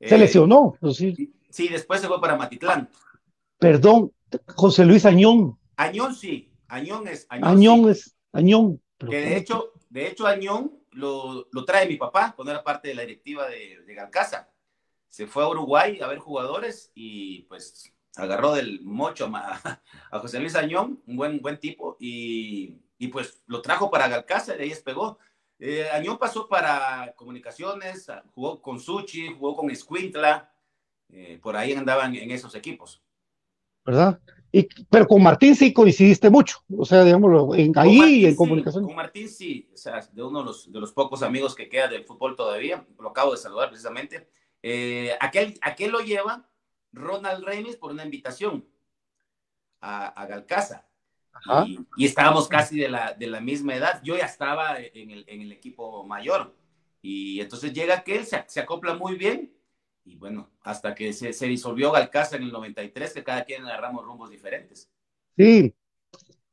Se 0.00 0.14
eh, 0.14 0.18
lesionó. 0.18 0.78
Sí. 0.94 1.34
sí, 1.50 1.68
después 1.68 2.00
se 2.00 2.08
fue 2.08 2.18
para 2.20 2.36
Matitlán. 2.36 2.88
Perdón, 3.58 4.12
José 4.54 4.86
Luis 4.86 5.04
Añón. 5.04 5.58
Añón 5.76 6.14
sí, 6.14 6.50
Añón 6.68 7.06
es. 7.06 7.26
Añón, 7.28 7.90
es, 7.90 8.16
Añón. 8.32 8.80
que 8.98 9.16
de 9.16 9.36
hecho, 9.36 9.72
de 9.90 10.08
hecho, 10.08 10.26
Añón 10.26 10.72
lo, 10.92 11.46
lo, 11.52 11.64
trae 11.66 11.86
mi 11.86 11.96
papá 11.96 12.32
cuando 12.34 12.52
era 12.52 12.64
parte 12.64 12.88
de 12.88 12.94
la 12.94 13.02
directiva 13.02 13.46
de, 13.46 13.82
de 13.86 13.94
Galcaza. 13.94 14.50
Se 15.08 15.26
fue 15.26 15.44
a 15.44 15.48
Uruguay 15.48 16.00
a 16.00 16.06
ver 16.06 16.18
jugadores 16.18 16.92
y 16.94 17.42
pues 17.42 17.92
agarró 18.16 18.54
del 18.54 18.82
mocho 18.82 19.30
a, 19.34 19.82
a 20.10 20.18
José 20.18 20.40
Luis 20.40 20.56
Añón, 20.56 21.02
un 21.06 21.16
buen, 21.16 21.40
buen 21.40 21.60
tipo, 21.60 21.98
y, 22.00 22.78
y 22.98 23.08
pues 23.08 23.42
lo 23.46 23.62
trajo 23.62 23.90
para 23.90 24.08
Galcaza 24.08 24.54
y 24.54 24.58
de 24.58 24.62
ahí 24.64 24.70
despegó. 24.70 25.18
Eh, 25.58 25.88
Añón 25.90 26.18
pasó 26.18 26.48
para 26.48 27.14
comunicaciones, 27.16 28.06
jugó 28.34 28.60
con 28.60 28.78
Suchi, 28.78 29.32
jugó 29.32 29.56
con 29.56 29.70
Escuintla, 29.70 30.52
eh, 31.08 31.38
por 31.42 31.56
ahí 31.56 31.72
andaban 31.72 32.14
en 32.14 32.30
esos 32.30 32.54
equipos. 32.54 33.02
¿Verdad? 33.84 34.20
Y, 34.52 34.68
pero 34.90 35.06
con 35.06 35.22
Martín 35.22 35.54
sí 35.54 35.72
coincidiste 35.72 36.30
mucho, 36.30 36.58
o 36.76 36.84
sea, 36.84 37.04
digámoslo, 37.04 37.54
en, 37.54 37.72
ahí 37.76 37.98
Martín, 37.98 38.26
en 38.26 38.36
comunicación. 38.36 38.84
con 38.84 38.94
Martín 38.94 39.28
sí, 39.28 39.68
o 39.72 39.76
sea, 39.76 40.00
de 40.12 40.22
uno 40.22 40.40
de 40.40 40.44
los, 40.44 40.72
de 40.72 40.80
los, 40.80 40.92
pocos 40.92 41.22
amigos 41.22 41.54
que 41.54 41.68
queda 41.68 41.88
del 41.88 42.04
fútbol 42.04 42.36
todavía, 42.36 42.86
lo 42.98 43.10
acabo 43.10 43.32
de 43.32 43.38
saludar 43.38 43.68
precisamente. 43.68 44.28
Eh, 44.62 45.16
aquel, 45.20 45.58
aquel 45.62 45.90
lo 45.90 46.00
lleva 46.00 46.48
Ronald 46.92 47.44
Remis 47.44 47.76
por 47.76 47.92
una 47.92 48.04
invitación 48.04 48.66
a, 49.80 50.08
a 50.08 50.26
Galcaza. 50.26 50.85
Y, 51.66 51.78
y, 51.96 52.06
estábamos 52.06 52.48
casi 52.48 52.78
de 52.78 52.88
la, 52.88 53.12
de 53.12 53.26
la 53.26 53.40
misma 53.40 53.74
edad. 53.74 54.00
Yo 54.02 54.16
ya 54.16 54.26
estaba 54.26 54.78
en 54.80 55.10
el, 55.10 55.24
en 55.28 55.42
el 55.42 55.52
equipo 55.52 56.04
mayor. 56.04 56.54
Y 57.02 57.40
entonces 57.40 57.72
llega 57.72 57.96
aquel, 57.96 58.24
se, 58.24 58.44
se 58.48 58.60
acopla 58.60 58.94
muy 58.94 59.16
bien 59.16 59.52
y 60.06 60.14
bueno, 60.14 60.48
hasta 60.62 60.94
que 60.94 61.12
se, 61.12 61.32
se 61.32 61.46
disolvió 61.46 61.90
Galcaza 61.90 62.36
en 62.36 62.44
el 62.44 62.52
93, 62.52 63.12
que 63.12 63.24
cada 63.24 63.44
quien 63.44 63.64
agarramos 63.64 64.04
rumbos 64.04 64.30
diferentes. 64.30 64.88
Sí, 65.36 65.74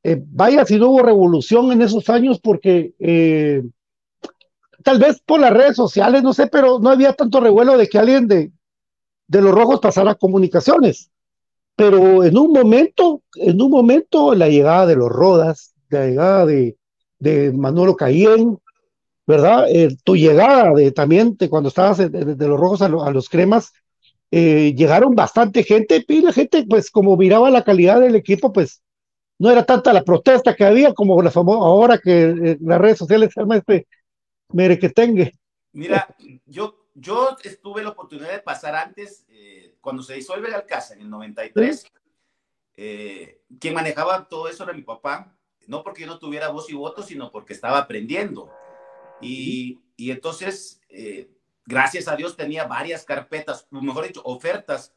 eh, 0.01 0.21
vaya 0.25 0.65
si 0.65 0.77
no 0.77 0.89
hubo 0.89 1.03
revolución 1.03 1.71
en 1.71 1.83
esos 1.83 2.09
años 2.09 2.39
porque 2.41 2.93
eh, 2.99 3.63
tal 4.83 4.99
vez 4.99 5.21
por 5.21 5.39
las 5.39 5.53
redes 5.53 5.75
sociales, 5.75 6.23
no 6.23 6.33
sé, 6.33 6.47
pero 6.47 6.79
no 6.79 6.89
había 6.89 7.13
tanto 7.13 7.39
revuelo 7.39 7.77
de 7.77 7.87
que 7.87 7.99
alguien 7.99 8.27
de, 8.27 8.51
de 9.27 9.41
los 9.41 9.53
rojos 9.53 9.79
pasara 9.79 10.11
a 10.11 10.15
comunicaciones. 10.15 11.11
Pero 11.75 12.23
en 12.23 12.37
un 12.37 12.51
momento, 12.51 13.21
en 13.35 13.61
un 13.61 13.71
momento, 13.71 14.35
la 14.35 14.47
llegada 14.47 14.85
de 14.85 14.95
los 14.95 15.09
Rodas, 15.09 15.73
la 15.89 16.05
llegada 16.05 16.45
de, 16.45 16.77
de 17.19 17.51
Manolo 17.51 17.95
Cayén, 17.95 18.57
¿verdad? 19.25 19.65
Eh, 19.69 19.95
tu 20.03 20.15
llegada 20.15 20.73
de, 20.73 20.91
también 20.91 21.35
de 21.37 21.49
cuando 21.49 21.69
estabas 21.69 21.97
de, 21.97 22.35
los 22.47 22.59
rojos 22.59 22.81
a, 22.81 22.89
lo, 22.89 23.03
a 23.03 23.11
los 23.11 23.29
cremas, 23.29 23.71
eh, 24.31 24.73
llegaron 24.75 25.15
bastante 25.15 25.63
gente 25.63 26.03
y 26.07 26.21
la 26.21 26.33
gente, 26.33 26.65
pues 26.67 26.89
como 26.89 27.15
miraba 27.15 27.49
la 27.49 27.63
calidad 27.63 27.99
del 27.99 28.15
equipo, 28.15 28.51
pues 28.51 28.81
no 29.39 29.51
era 29.51 29.65
tanta 29.65 29.93
la 29.93 30.03
protesta 30.03 30.55
que 30.55 30.65
había 30.65 30.93
como 30.93 31.21
la 31.21 31.31
ahora 31.33 31.97
que 31.97 32.23
eh, 32.23 32.57
las 32.61 32.79
redes 32.79 32.97
sociales 32.97 33.31
se 33.33 33.39
arma 33.39 33.57
este 33.57 33.87
merequetengue. 34.49 35.33
Mira, 35.71 36.07
yo, 36.45 36.87
yo 36.93 37.35
tuve 37.61 37.83
la 37.83 37.89
oportunidad 37.89 38.31
de 38.31 38.39
pasar 38.39 38.75
antes, 38.75 39.25
cuando 39.83 40.01
se 40.01 40.13
disuelve 40.15 40.47
el 40.47 40.53
Alcázar 40.55 40.97
en 40.97 41.03
el 41.03 41.09
93, 41.09 41.81
¿Sí? 41.81 41.87
eh, 42.77 43.41
quien 43.59 43.73
manejaba 43.73 44.29
todo 44.29 44.47
eso 44.47 44.63
era 44.63 44.71
mi 44.71 44.81
papá, 44.81 45.35
no 45.67 45.83
porque 45.83 46.01
yo 46.01 46.07
no 46.07 46.19
tuviera 46.19 46.47
voz 46.47 46.69
y 46.69 46.73
voto, 46.73 47.03
sino 47.03 47.29
porque 47.31 47.53
estaba 47.53 47.79
aprendiendo. 47.79 48.49
Y, 49.21 49.81
y 49.97 50.11
entonces, 50.11 50.81
eh, 50.87 51.29
gracias 51.65 52.07
a 52.07 52.15
Dios, 52.15 52.37
tenía 52.37 52.63
varias 52.63 53.03
carpetas, 53.03 53.67
mejor 53.71 54.07
dicho, 54.07 54.21
ofertas 54.23 54.95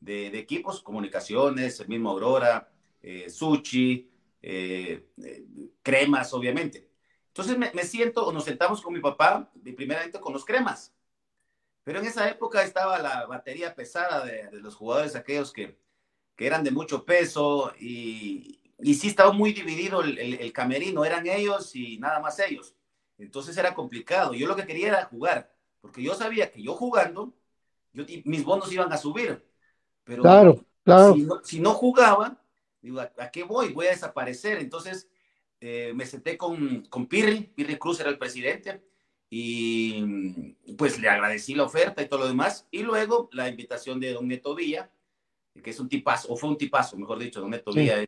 de, 0.00 0.30
de 0.30 0.38
equipos, 0.38 0.82
comunicaciones, 0.82 1.80
el 1.80 1.88
mismo 1.88 2.10
Aurora, 2.10 2.70
eh, 3.02 3.30
Sushi, 3.30 4.10
eh, 4.42 5.06
cremas, 5.82 6.32
obviamente. 6.34 6.90
Entonces 7.28 7.56
me, 7.56 7.72
me, 7.72 7.84
siento, 7.84 8.26
o 8.26 8.32
nos 8.32 8.44
sentamos 8.44 8.82
con 8.82 8.92
mi 8.92 9.00
papá, 9.00 9.50
primeramente 9.62 10.20
con 10.20 10.34
los 10.34 10.44
cremas. 10.44 10.94
Pero 11.86 12.00
en 12.00 12.06
esa 12.06 12.28
época 12.28 12.64
estaba 12.64 12.98
la 12.98 13.26
batería 13.26 13.72
pesada 13.72 14.24
de, 14.24 14.48
de 14.48 14.60
los 14.60 14.74
jugadores 14.74 15.14
aquellos 15.14 15.52
que, 15.52 15.78
que, 16.34 16.44
eran 16.44 16.64
de 16.64 16.72
mucho 16.72 17.04
peso 17.04 17.72
y, 17.78 18.58
y 18.80 18.94
sí 18.94 19.06
estaba 19.06 19.30
muy 19.30 19.52
dividido 19.52 20.00
el, 20.02 20.18
el, 20.18 20.34
el 20.34 20.52
camerino, 20.52 21.04
eran 21.04 21.28
ellos 21.28 21.76
y 21.76 21.98
nada 21.98 22.18
más 22.18 22.40
ellos. 22.40 22.74
Entonces 23.18 23.56
era 23.56 23.72
complicado. 23.72 24.34
Yo 24.34 24.48
lo 24.48 24.56
que 24.56 24.66
quería 24.66 24.88
era 24.88 25.04
jugar, 25.04 25.54
porque 25.80 26.02
yo 26.02 26.16
sabía 26.16 26.50
que 26.50 26.60
yo 26.60 26.74
jugando, 26.74 27.32
yo, 27.92 28.04
mis 28.24 28.42
bonos 28.42 28.72
iban 28.72 28.92
a 28.92 28.96
subir. 28.96 29.46
Pero 30.02 30.22
claro, 30.24 30.66
claro. 30.82 31.14
Si, 31.14 31.22
no, 31.22 31.40
si 31.44 31.60
no 31.60 31.72
jugaba, 31.74 32.42
digo, 32.82 32.98
¿a, 32.98 33.12
¿a, 33.16 33.30
qué 33.30 33.44
voy? 33.44 33.72
Voy 33.72 33.86
a 33.86 33.90
desaparecer. 33.90 34.58
Entonces 34.58 35.08
eh, 35.60 35.92
me 35.94 36.04
senté 36.04 36.36
con, 36.36 36.84
con 36.86 37.06
Pirri, 37.06 37.42
Pirri 37.42 37.78
Cruz 37.78 38.00
era 38.00 38.10
el 38.10 38.18
presidente, 38.18 38.82
y 39.28 40.54
pues 40.76 40.98
le 41.00 41.08
agradecí 41.08 41.54
la 41.54 41.64
oferta 41.64 42.02
y 42.02 42.08
todo 42.08 42.20
lo 42.20 42.28
demás. 42.28 42.66
Y 42.70 42.82
luego 42.82 43.28
la 43.32 43.48
invitación 43.48 44.00
de 44.00 44.12
Don 44.12 44.28
Neto 44.28 44.54
Villa, 44.54 44.90
que 45.62 45.70
es 45.70 45.80
un 45.80 45.88
tipazo, 45.88 46.32
o 46.32 46.36
fue 46.36 46.48
un 46.48 46.58
tipazo, 46.58 46.96
mejor 46.96 47.18
dicho, 47.18 47.40
Don 47.40 47.50
Neto 47.50 47.72
sí. 47.72 47.80
Villa 47.80 48.04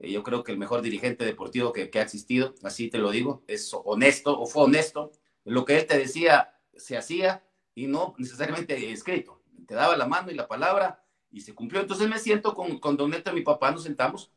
yo 0.00 0.24
creo 0.24 0.42
que 0.42 0.50
el 0.50 0.58
mejor 0.58 0.82
dirigente 0.82 1.24
deportivo 1.24 1.72
que, 1.72 1.88
que, 1.88 2.00
ha 2.00 2.02
existido, 2.02 2.56
así 2.64 2.88
te 2.90 2.98
lo 2.98 3.12
digo, 3.12 3.44
es 3.46 3.70
honesto 3.72 4.36
o 4.36 4.46
fue 4.46 4.64
honesto. 4.64 5.12
Lo 5.44 5.64
que 5.64 5.78
él 5.78 5.86
te 5.86 5.96
decía 5.96 6.58
se 6.74 6.96
hacía 6.96 7.44
y 7.76 7.86
no 7.86 8.14
necesariamente 8.18 8.90
escrito. 8.90 9.42
Te 9.66 9.74
daba 9.74 9.96
la 9.96 10.08
mano 10.08 10.32
y 10.32 10.34
la 10.34 10.48
palabra 10.48 11.04
y 11.30 11.42
se 11.42 11.54
cumplió. 11.54 11.80
Entonces 11.80 12.08
me 12.08 12.18
siento 12.18 12.52
con, 12.52 12.80
con 12.80 12.96
Don 12.96 13.10
Neto 13.10 13.30
y 13.30 13.34
mi 13.34 13.42
papá, 13.42 13.70
nos 13.70 13.84
sentamos 13.84 14.32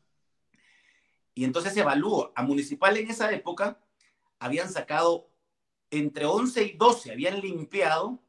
y 1.36 1.44
entonces 1.44 1.76
evalúo. 1.76 2.32
A 2.34 2.42
Municipal 2.42 2.96
en 2.96 3.10
esa 3.10 3.30
época 3.30 3.78
habían 4.40 4.72
sacado 4.72 5.28
entre 5.90 6.26
11 6.26 6.62
y 6.64 6.72
12, 6.76 7.12
habían 7.12 7.40
limpiado 7.40 8.22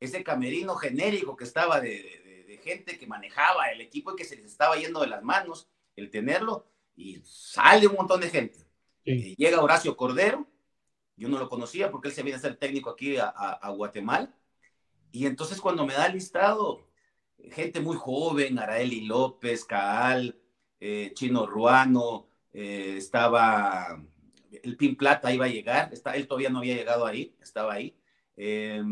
ese 0.00 0.22
camerino 0.22 0.76
genérico 0.76 1.36
que 1.36 1.44
estaba 1.44 1.80
de, 1.80 1.90
de, 2.24 2.44
de 2.44 2.58
gente 2.58 2.98
que 2.98 3.06
manejaba 3.06 3.70
el 3.70 3.80
equipo 3.80 4.12
y 4.12 4.16
que 4.16 4.24
se 4.24 4.36
les 4.36 4.46
estaba 4.46 4.76
yendo 4.76 5.00
de 5.00 5.08
las 5.08 5.22
manos 5.22 5.68
el 5.96 6.10
tenerlo 6.10 6.66
y 6.96 7.20
sale 7.24 7.86
un 7.86 7.94
montón 7.94 8.20
de 8.20 8.30
gente. 8.30 8.66
Sí. 9.04 9.34
llega 9.38 9.62
Horacio 9.62 9.96
Cordero, 9.96 10.46
yo 11.16 11.28
no 11.28 11.38
lo 11.38 11.48
conocía 11.48 11.90
porque 11.90 12.08
él 12.08 12.14
se 12.14 12.22
viene 12.22 12.36
a 12.36 12.40
ser 12.40 12.56
técnico 12.56 12.90
aquí 12.90 13.16
a, 13.16 13.26
a, 13.28 13.52
a, 13.52 13.70
Guatemala. 13.70 14.34
Y 15.10 15.26
entonces 15.26 15.60
cuando 15.60 15.86
me 15.86 15.94
da 15.94 16.06
el 16.06 16.14
listado, 16.14 16.88
gente 17.50 17.80
muy 17.80 17.96
joven, 17.96 18.58
Araeli 18.58 19.06
López, 19.06 19.64
Caal, 19.64 20.38
eh, 20.80 21.12
Chino 21.14 21.46
Ruano, 21.46 22.28
eh, 22.52 22.94
estaba 22.98 24.02
el 24.50 24.76
Pin 24.76 24.96
Plata 24.96 25.32
iba 25.32 25.46
a 25.46 25.48
llegar, 25.48 25.90
está, 25.92 26.16
él 26.16 26.26
todavía 26.26 26.50
no 26.50 26.58
había 26.58 26.74
llegado 26.74 27.06
ahí, 27.06 27.34
estaba 27.40 27.74
ahí. 27.74 27.96
Eh, 28.36 28.82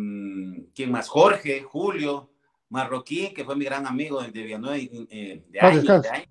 ¿Quién 0.75 0.91
más? 0.91 1.09
Jorge, 1.09 1.63
Julio, 1.63 2.33
Marroquín, 2.69 3.33
que 3.33 3.45
fue 3.45 3.57
mi 3.57 3.65
gran 3.65 3.87
amigo 3.87 4.23
de 4.23 4.31
Villanueva 4.31 4.77
eh, 4.79 5.45
de 5.49 5.61
años, 5.61 6.03
de 6.03 6.09
años 6.09 6.29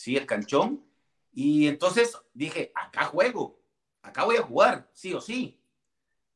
sí, 0.00 0.16
el 0.16 0.24
canchón. 0.24 0.82
Y 1.30 1.66
entonces 1.66 2.16
dije, 2.32 2.72
acá 2.74 3.04
juego, 3.04 3.60
acá 4.00 4.24
voy 4.24 4.36
a 4.36 4.42
jugar, 4.42 4.88
sí 4.94 5.12
o 5.12 5.20
sí. 5.20 5.60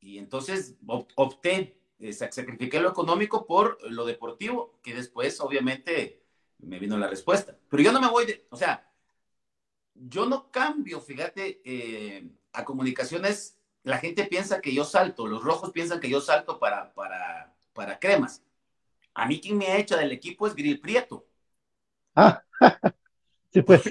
Y 0.01 0.19
entonces 0.19 0.77
opté, 0.87 1.81
eh, 1.99 2.13
sacrifiqué 2.13 2.79
lo 2.79 2.91
económico 2.91 3.47
por 3.47 3.79
lo 3.91 4.05
deportivo, 4.05 4.79
que 4.83 4.95
después 4.95 5.41
obviamente 5.41 6.23
me 6.59 6.79
vino 6.79 6.99
la 6.99 7.09
respuesta. 7.09 7.59
Pero 7.71 7.83
yo 7.83 7.91
no 7.91 8.03
me 8.03 8.11
voy 8.11 8.27
de, 8.27 8.47
o 8.51 8.57
sea, 8.57 8.87
yo 9.95 10.27
no 10.27 10.51
cambio, 10.51 11.01
fíjate, 11.01 11.61
eh, 11.65 12.29
a 12.53 12.65
comunicaciones, 12.65 13.59
la 13.83 13.99
gente 13.99 14.25
piensa 14.25 14.61
que 14.61 14.75
yo 14.75 14.85
salto, 14.85 15.27
los 15.27 15.43
rojos 15.43 15.73
piensan 15.73 16.01
que 16.01 16.11
yo 16.11 16.21
salto 16.21 16.59
para, 16.59 16.93
para, 16.95 17.55
para 17.73 17.99
cremas. 17.99 18.43
A 19.15 19.27
mí 19.27 19.41
quien 19.41 19.57
me 19.57 19.67
ha 19.69 19.79
hecho 19.79 19.97
del 19.97 20.13
equipo 20.13 20.47
es 20.47 20.55
Grill 20.55 20.81
Prieto. 20.81 21.27
Ah. 22.15 22.43
Sí, 23.53 23.63
pues. 23.63 23.85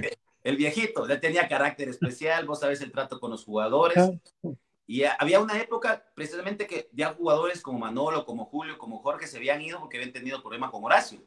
El 0.43 0.57
viejito, 0.57 1.07
ya 1.07 1.21
tenía 1.21 1.47
carácter 1.47 1.87
especial, 1.87 2.45
vos 2.45 2.59
sabes 2.59 2.81
el 2.81 2.91
trato 2.91 3.17
con 3.17 3.31
los 3.31 3.45
jugadores. 3.45 4.11
Y 4.85 5.03
había 5.03 5.39
una 5.39 5.57
época 5.61 6.05
precisamente 6.13 6.67
que 6.67 6.89
ya 6.91 7.13
jugadores 7.13 7.61
como 7.61 7.79
Manolo, 7.79 8.25
como 8.25 8.43
Julio, 8.43 8.77
como 8.77 8.99
Jorge 8.99 9.25
se 9.25 9.37
habían 9.37 9.61
ido 9.61 9.79
porque 9.79 9.95
habían 9.95 10.11
tenido 10.11 10.41
problemas 10.41 10.69
con 10.69 10.83
Horacio. 10.83 11.21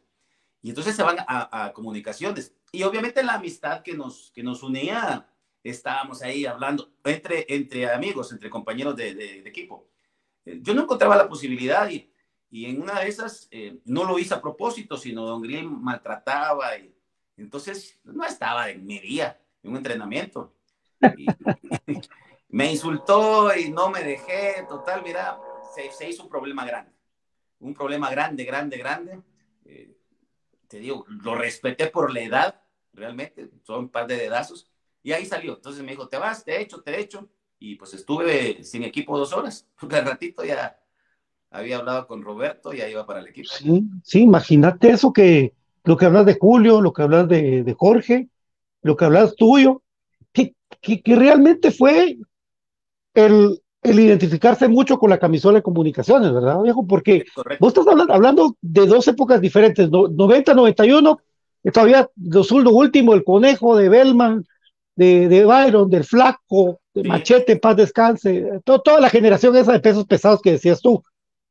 Y 0.67 0.71
entonces 0.71 0.97
se 0.97 1.05
van 1.05 1.19
a, 1.21 1.67
a, 1.67 1.73
comunicaciones. 1.73 2.53
Y 2.73 2.83
obviamente 2.83 3.23
la 3.23 3.35
amistad 3.35 3.83
que 3.85 3.95
nos, 3.95 4.33
que 4.35 4.43
nos 4.43 4.65
unía, 4.65 5.25
estábamos 5.63 6.23
ahí 6.23 6.45
hablando 6.45 6.91
entre, 7.05 7.47
entre 7.49 7.89
amigos, 7.89 8.33
entre 8.33 8.51
compañeros 8.51 8.97
de, 8.97 9.15
de, 9.15 9.43
de 9.43 9.49
equipo. 9.49 9.87
Eh, 10.45 10.59
yo 10.61 10.75
no 10.75 10.83
encontraba 10.83 11.15
la 11.15 11.29
posibilidad 11.29 11.89
y, 11.89 12.11
y 12.51 12.65
en 12.65 12.83
una 12.83 12.99
de 12.99 13.07
esas 13.07 13.47
eh, 13.53 13.79
no 13.85 14.03
lo 14.03 14.19
hice 14.19 14.35
a 14.35 14.43
propósito, 14.43 14.97
sino 14.97 15.25
Don 15.25 15.41
Grill 15.41 15.71
maltrataba 15.71 16.77
y 16.77 16.93
entonces, 17.37 18.01
no 18.03 18.25
estaba 18.25 18.69
en 18.69 18.85
mi 18.85 18.99
día, 18.99 19.41
en 19.63 19.71
un 19.71 19.77
entrenamiento. 19.77 20.53
Y, 21.17 21.27
me 22.49 22.73
insultó 22.73 23.57
y 23.57 23.71
no 23.71 23.89
me 23.89 24.03
dejé. 24.03 24.65
Total, 24.69 25.01
mira, 25.05 25.39
se, 25.73 25.93
se, 25.93 26.11
hizo 26.11 26.25
un 26.25 26.29
problema 26.29 26.67
grande. 26.67 26.91
Un 27.61 27.73
problema 27.73 28.11
grande, 28.11 28.45
grande, 28.45 28.79
grande. 28.79 29.23
Eh, 29.65 29.96
te 30.69 30.79
digo, 30.79 31.05
lo 31.09 31.35
respeté 31.35 31.89
por 31.89 32.13
la 32.13 32.23
edad, 32.23 32.63
realmente. 32.93 33.51
Son 33.63 33.81
un 33.81 33.89
par 33.89 34.07
de 34.07 34.17
dedazos. 34.17 34.71
Y 35.03 35.13
ahí 35.13 35.25
salió. 35.25 35.55
Entonces 35.55 35.83
me 35.83 35.93
dijo, 35.93 36.09
te 36.09 36.19
vas, 36.19 36.45
te 36.45 36.61
echo, 36.61 36.83
te 36.83 37.01
echo. 37.01 37.29
y 37.59 37.77
pues 37.77 37.95
estuve 37.95 38.63
sin 38.65 38.83
equipo 38.83 39.19
dos 39.19 39.33
horas, 39.33 39.67
porque 39.81 39.97
al 39.97 40.07
ratito 40.07 40.45
ya 40.45 40.79
había 41.51 41.79
hablado 41.79 42.07
con 42.07 42.23
Roberto 42.23 42.73
y 42.73 42.79
ya 42.79 42.89
iba 42.89 43.07
para 43.07 43.21
el 43.21 43.29
equipo. 43.29 43.49
Sí, 43.51 43.85
sí, 44.03 44.21
imagínate 44.23 44.91
eso 44.91 45.13
que 45.13 45.55
lo 45.85 45.97
que 45.97 46.05
hablas 46.05 46.27
de 46.27 46.37
Julio, 46.39 46.81
lo 46.81 46.93
que 46.93 47.03
hablas 47.03 47.29
de, 47.29 47.63
de 47.63 47.75
Jorge, 47.75 48.29
lo 48.83 48.97
que 48.97 49.05
hablas 49.05 49.37
tuyo, 49.37 49.83
que, 50.33 50.55
que 50.81 51.17
realmente 51.17 51.71
fue 51.71 52.19
el, 53.15 53.63
el 53.91 54.01
identificarse 54.01 54.69
mucho 54.69 54.99
con 54.99 55.11
la 55.11 55.19
camisola 55.19 55.59
de 55.59 55.63
comunicaciones, 55.63 56.33
¿verdad, 56.33 56.61
viejo? 56.63 56.87
Porque 56.87 57.25
vos 57.61 57.69
estás 57.69 57.87
hablando, 57.87 58.13
hablando, 58.13 58.57
de 58.61 58.87
dos 58.87 59.07
épocas 59.09 59.41
diferentes, 59.41 59.91
no, 59.91 60.09
90, 60.09 60.55
91, 60.55 61.19
todavía 61.73 62.09
los 62.17 62.51
último, 62.53 63.15
el 63.15 63.25
conejo 63.25 63.77
de 63.77 63.89
Bellman, 63.89 64.45
de, 64.97 65.29
de 65.29 65.45
Byron, 65.45 65.91
del 65.91 66.05
flaco, 66.05 66.81
de 66.95 67.03
sí. 67.03 67.09
Machete, 67.09 67.57
paz 67.57 67.77
descanse, 67.77 68.61
to, 68.65 68.81
toda 68.81 69.01
la 69.01 69.11
generación 69.11 69.55
esa 69.57 69.73
de 69.73 69.81
pesos 69.81 70.07
pesados 70.07 70.41
que 70.41 70.53
decías 70.53 70.81
tú, 70.81 71.03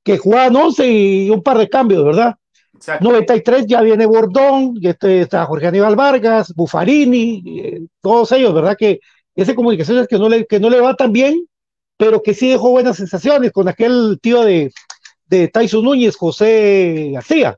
que 0.04 0.18
jugaban 0.18 0.56
11 0.56 0.92
y 0.92 1.30
un 1.30 1.44
par 1.44 1.58
de 1.58 1.70
cambios, 1.70 2.04
¿verdad? 2.04 2.36
Exacto. 2.74 3.06
93 3.06 3.66
ya 3.68 3.82
viene 3.82 4.06
Bordón, 4.06 4.76
este, 4.82 5.22
está 5.22 5.46
Jorge 5.46 5.68
Aníbal 5.68 5.96
Vargas, 5.96 6.54
Bufarini, 6.54 7.44
eh, 7.46 7.82
todos 8.02 8.32
ellos, 8.34 8.54
¿verdad? 8.54 8.76
Que 8.78 9.00
ese 9.36 9.56
comunicaciones 9.56 10.08
que 10.08 10.18
no 10.18 10.30
le, 10.30 10.46
que 10.46 10.60
no 10.60 10.70
le 10.70 10.82
va 10.82 10.96
tan 10.96 11.12
bien, 11.12 11.48
pero 11.98 12.22
que 12.22 12.34
sí 12.34 12.50
dejó 12.50 12.72
buenas 12.72 12.98
sensaciones 12.98 13.52
con 13.52 13.68
aquel 13.68 14.20
tío 14.22 14.44
de, 14.44 14.72
de 15.28 15.48
Tyson 15.48 15.84
Núñez, 15.84 16.16
José 16.16 17.12
García, 17.14 17.58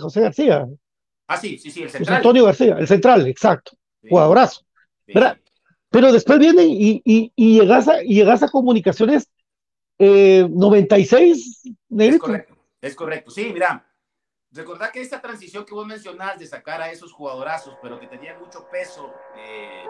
José 0.00 0.20
García. 0.20 0.66
Ah, 1.26 1.36
sí, 1.36 1.58
sí, 1.58 1.70
sí, 1.70 1.82
el 1.82 1.90
central. 1.90 2.16
Antonio 2.16 2.44
García, 2.44 2.76
el 2.78 2.88
central, 2.88 3.26
exacto, 3.26 3.72
sí. 4.02 4.08
jugadorazo. 4.08 4.62
Sí. 5.06 5.14
Pero 5.90 6.12
después 6.12 6.38
viene 6.38 6.64
y, 6.64 7.02
y, 7.04 7.32
y, 7.34 7.60
llegas 7.60 7.88
a, 7.88 8.02
y 8.02 8.14
llegas 8.14 8.42
a 8.44 8.48
comunicaciones 8.48 9.28
eh, 9.98 10.46
96, 10.48 11.62
Negrito. 11.88 12.16
Es 12.16 12.20
correcto, 12.20 12.56
es 12.80 12.94
correcto. 12.94 13.30
Sí, 13.32 13.50
mira, 13.52 13.86
recordad 14.52 14.92
que 14.92 15.00
esta 15.00 15.20
transición 15.20 15.64
que 15.64 15.74
vos 15.74 15.86
mencionás 15.86 16.38
de 16.38 16.46
sacar 16.46 16.80
a 16.80 16.92
esos 16.92 17.12
jugadorazos, 17.12 17.76
pero 17.82 17.98
que 17.98 18.06
tenían 18.06 18.38
mucho 18.38 18.68
peso 18.70 19.12
eh, 19.36 19.84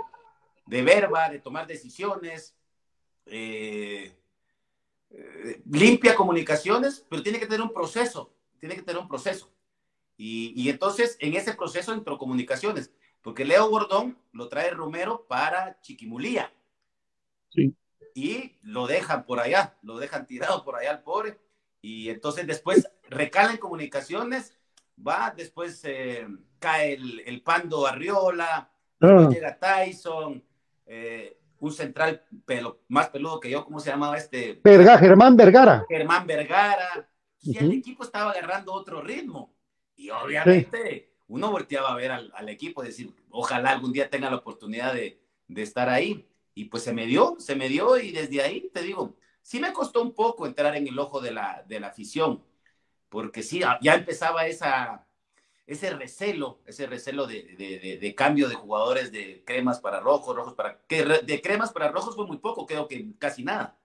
de 0.67 0.83
verba, 0.83 1.29
de 1.29 1.39
tomar 1.39 1.67
decisiones, 1.67 2.57
eh, 3.31 4.13
eh, 5.11 5.63
limpia 5.71 6.15
comunicaciones, 6.15 7.05
pero 7.09 7.23
tiene 7.23 7.39
que 7.39 7.47
tener 7.47 7.63
un 7.63 7.73
proceso, 7.73 8.35
tiene 8.59 8.77
que 8.77 8.83
tener 8.83 9.01
un 9.01 9.09
proceso. 9.09 9.51
Y, 10.17 10.53
y, 10.55 10.69
entonces 10.69 11.17
en 11.21 11.35
ese 11.35 11.55
proceso 11.55 11.93
entró 11.93 12.19
comunicaciones, 12.19 12.91
porque 13.23 13.45
Leo 13.45 13.69
Gordón 13.69 14.19
lo 14.33 14.49
trae 14.49 14.71
Romero 14.71 15.27
para 15.27 15.81
Chiquimulía. 15.81 16.53
Sí. 17.49 17.75
Y 18.15 18.59
lo 18.63 18.87
dejan 18.87 19.25
por 19.25 19.41
allá, 19.41 19.79
lo 19.83 19.99
dejan 19.99 20.27
tirado 20.27 20.65
por 20.65 20.77
allá 20.77 20.91
al 20.91 21.03
pobre. 21.03 21.39
Y 21.81 22.11
entonces 22.11 22.47
después 22.47 22.87
recala 23.09 23.53
en 23.53 23.59
comunicaciones, 23.59 24.59
va, 25.07 25.33
después 25.35 25.81
eh, 25.85 26.27
cae 26.59 26.95
el, 26.95 27.21
el, 27.21 27.43
Pando 27.43 27.87
Arriola, 27.87 28.71
ah. 29.01 29.29
llega 29.31 29.59
Tyson, 29.59 30.45
eh, 30.87 31.40
un 31.61 31.73
central 31.73 32.25
pelo, 32.45 32.81
más 32.89 33.09
peludo 33.11 33.39
que 33.39 33.51
yo, 33.51 33.65
¿cómo 33.65 33.81
se 33.81 33.91
llamaba 33.91 34.17
este? 34.17 34.61
Verga, 34.65 34.99
Germán 34.99 35.37
Vergara. 35.37 35.85
Germán 35.89 36.27
Vergara. 36.27 37.09
Y 37.43 37.51
uh 37.51 37.55
-huh. 37.55 37.65
el 37.65 37.73
equipo 37.73 38.05
estaba 38.05 38.31
agarrando 38.31 38.73
otro 38.73 39.01
ritmo. 39.01 39.55
Y 39.97 40.11
obviamente 40.11 40.91
sí. 40.91 41.23
uno 41.29 41.51
volteaba 41.51 41.93
a 41.93 41.97
ver 41.97 42.11
al, 42.11 42.33
al, 42.35 42.49
equipo, 42.49 42.83
decir, 42.83 43.15
ojalá 43.31 43.71
algún 43.71 43.93
día 43.93 44.09
tenga 44.09 44.31
la 44.31 44.37
oportunidad 44.37 44.95
de, 44.95 45.21
de, 45.47 45.63
estar 45.63 45.89
ahí. 45.89 46.27
Y 46.55 46.65
pues 46.65 46.83
se 46.83 46.93
me 46.93 47.07
dio, 47.07 47.37
se 47.39 47.55
me 47.55 47.69
dio 47.69 47.99
y 47.99 48.11
desde 48.11 48.43
ahí, 48.43 48.71
te 48.73 48.83
digo, 48.83 49.17
sí 49.43 49.61
me 49.61 49.73
costó 49.73 50.03
un 50.03 50.15
poco 50.15 50.47
entrar 50.47 50.77
en 50.77 50.87
el 50.87 50.99
ojo 50.99 51.21
de 51.21 51.33
la, 51.33 51.65
de 51.67 51.81
la 51.81 51.89
afición, 51.89 52.43
porque 53.09 53.43
sí, 53.43 53.61
ya 53.83 53.95
empezaba 53.95 54.47
esa, 54.47 55.07
ese 55.71 55.91
recelo, 55.91 56.59
ese 56.67 56.87
recelo 56.89 57.29
de, 57.29 57.45
de, 57.57 57.99
de, 58.01 58.15
cambio 58.17 58.49
de 58.49 58.57
jugadores 58.57 59.13
de 59.13 59.45
cremas 59.47 59.79
para 59.79 60.01
rojos, 60.01 60.35
rojos 60.35 60.55
para... 60.55 60.81
que 60.89 61.05
de 61.05 61.41
cremas 61.41 61.73
para 61.73 61.93
rojos 61.93 62.17
fue 62.17 62.27
muy 62.27 62.39
poco, 62.39 62.67
creo 62.67 62.89
que 62.89 63.13
casi 63.21 63.45
nada. 63.45 63.79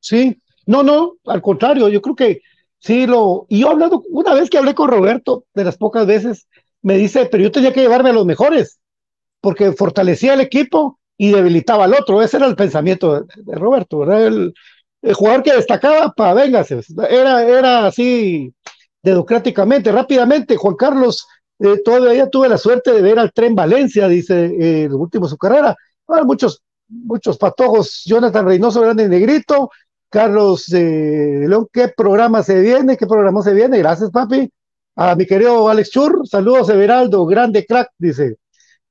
Sí, 0.00 0.40
no, 0.64 0.82
no, 0.82 1.16
al 1.26 1.42
contrario, 1.42 1.90
yo 1.90 2.00
creo 2.00 2.16
que 2.16 2.40
sí 2.78 3.06
lo... 3.06 3.44
Y 3.50 3.60
yo 3.60 3.70
hablando, 3.70 4.02
una 4.08 4.32
vez 4.32 4.48
que 4.48 4.56
hablé 4.56 4.74
con 4.74 4.88
Roberto, 4.88 5.44
de 5.52 5.64
las 5.64 5.76
pocas 5.76 6.06
veces, 6.06 6.48
me 6.80 6.96
dice, 6.96 7.26
pero 7.26 7.42
yo 7.42 7.52
tenía 7.52 7.74
que 7.74 7.82
llevarme 7.82 8.08
a 8.08 8.14
los 8.14 8.24
mejores, 8.24 8.80
porque 9.42 9.72
fortalecía 9.72 10.32
el 10.32 10.40
equipo 10.40 10.98
y 11.18 11.30
debilitaba 11.30 11.84
al 11.84 11.92
otro, 11.92 12.22
ese 12.22 12.38
era 12.38 12.46
el 12.46 12.56
pensamiento 12.56 13.20
de, 13.20 13.54
Roberto, 13.54 13.98
¿verdad? 13.98 14.26
El, 14.26 14.54
el, 15.02 15.14
jugador 15.14 15.42
que 15.42 15.52
destacaba, 15.52 16.10
para 16.14 16.32
véngase, 16.32 16.80
era, 17.10 17.44
era 17.44 17.86
así 17.86 18.54
democráticamente, 19.02 19.92
rápidamente, 19.92 20.56
Juan 20.56 20.76
Carlos, 20.76 21.26
eh, 21.58 21.80
todavía 21.84 22.28
tuve 22.28 22.48
la 22.48 22.58
suerte 22.58 22.92
de 22.92 23.02
ver 23.02 23.18
al 23.18 23.32
tren 23.32 23.54
Valencia, 23.54 24.08
dice 24.08 24.46
eh, 24.46 24.84
el 24.84 24.94
último 24.94 25.26
de 25.26 25.30
su 25.30 25.38
carrera, 25.38 25.76
bueno, 26.06 26.24
muchos, 26.24 26.62
muchos 26.88 27.36
patojos, 27.36 28.02
Jonathan 28.04 28.46
Reynoso, 28.46 28.80
grande 28.80 29.08
negrito, 29.08 29.70
Carlos 30.10 30.72
eh, 30.72 31.44
León, 31.46 31.68
¿qué 31.72 31.88
programa 31.88 32.42
se 32.42 32.60
viene? 32.60 32.96
¿Qué 32.96 33.06
programa 33.06 33.42
se 33.42 33.52
viene? 33.52 33.78
Gracias, 33.78 34.10
papi. 34.10 34.50
A 34.96 35.14
mi 35.14 35.26
querido 35.26 35.68
Alex 35.68 35.90
Chur, 35.90 36.26
saludos, 36.26 36.68
Everaldo, 36.70 37.24
grande 37.26 37.64
crack, 37.66 37.90
dice. 37.98 38.36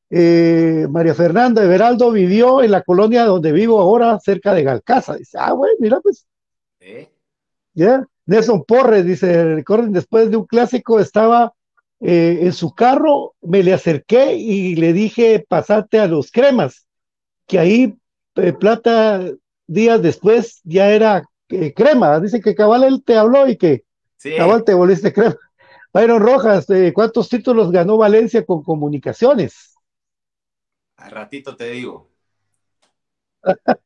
Eh, 0.10 0.88
María 0.90 1.14
Fernanda 1.14 1.62
Everaldo 1.64 2.12
vivió 2.12 2.64
en 2.64 2.72
la 2.72 2.82
colonia 2.82 3.26
donde 3.26 3.52
vivo 3.52 3.82
ahora, 3.82 4.20
cerca 4.20 4.54
de 4.54 4.64
Galcaza. 4.64 5.18
Dice, 5.18 5.38
ah, 5.40 5.52
güey, 5.52 5.74
mira, 5.80 6.00
pues. 6.00 6.26
¿Eh? 6.80 7.10
Ya. 7.74 7.86
Yeah. 7.86 8.08
Nelson 8.28 8.64
Porres 8.66 9.06
dice, 9.06 9.56
recuerden, 9.56 9.94
después 9.94 10.30
de 10.30 10.38
un 10.38 10.46
clásico 10.46 11.00
estaba 11.00 11.54
eh, 12.02 12.40
en 12.42 12.54
su 12.54 12.76
carro, 12.76 13.34
me 13.42 13.64
le 13.64 13.74
acerqué 13.74 14.36
y 14.36 14.76
le 14.76 14.94
dije, 14.94 15.44
pasate 15.48 16.00
a 16.00 16.08
los 16.08 16.32
cremas, 16.32 16.86
que 17.48 17.58
ahí 17.58 17.98
eh, 18.36 18.54
Plata 18.54 19.22
días 19.66 20.02
después 20.02 20.62
ya 20.64 20.92
era 20.92 21.24
eh, 21.50 21.74
crema, 21.74 22.20
dice 22.20 22.42
que 22.42 22.54
Cabal 22.54 22.84
él 22.84 23.04
te 23.04 23.18
habló 23.18 23.48
y 23.48 23.58
que 23.58 23.86
sí. 24.18 24.36
Cabal 24.36 24.64
te 24.64 24.74
volviste 24.74 25.14
crema. 25.14 25.38
Byron 25.94 26.22
Rojas, 26.22 26.70
eh, 26.70 26.92
¿cuántos 26.94 27.30
títulos 27.30 27.72
ganó 27.72 27.98
Valencia 27.98 28.46
con 28.46 28.62
comunicaciones? 28.62 29.76
Al 30.98 31.12
ratito 31.12 31.56
te 31.56 31.72
digo. 31.72 32.12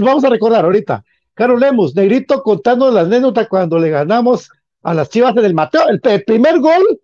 Vamos 0.00 0.24
a 0.24 0.30
recordar 0.30 0.64
ahorita. 0.64 1.04
Carlos 1.36 1.60
Lemus, 1.60 1.94
Negrito 1.94 2.42
contando 2.42 2.90
la 2.90 3.02
anécdota 3.02 3.46
cuando 3.46 3.78
le 3.78 3.90
ganamos 3.90 4.50
a 4.82 4.94
las 4.94 5.10
Chivas 5.10 5.36
en 5.36 5.44
el 5.44 5.52
Mateo, 5.52 5.82
el, 5.86 6.24
primer 6.24 6.60
gol, 6.60 6.98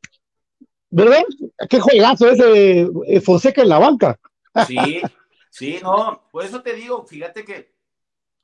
¿verdad? 0.88 1.22
Qué 1.68 1.78
juegazo 1.78 2.30
ese 2.30 2.88
eh, 3.06 3.20
Fonseca 3.20 3.60
en 3.60 3.68
la 3.68 3.78
banca. 3.78 4.18
Sí, 4.66 5.02
sí, 5.50 5.80
no, 5.82 6.22
por 6.32 6.44
eso 6.44 6.62
te 6.62 6.72
digo, 6.72 7.04
fíjate 7.06 7.44
que 7.44 7.74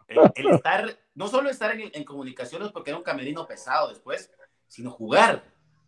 el, 0.09 0.51
estar, 0.51 0.95
no 1.15 1.27
solo 1.27 1.49
estar 1.49 1.75
en, 1.75 1.91
en, 1.91 2.05
comunicaciones 2.05 2.71
porque 2.71 2.91
era 2.91 2.99
un 2.99 3.05
camerino 3.05 3.47
pesado 3.47 3.89
después, 3.89 4.31
sino 4.67 4.91
jugar, 4.91 5.43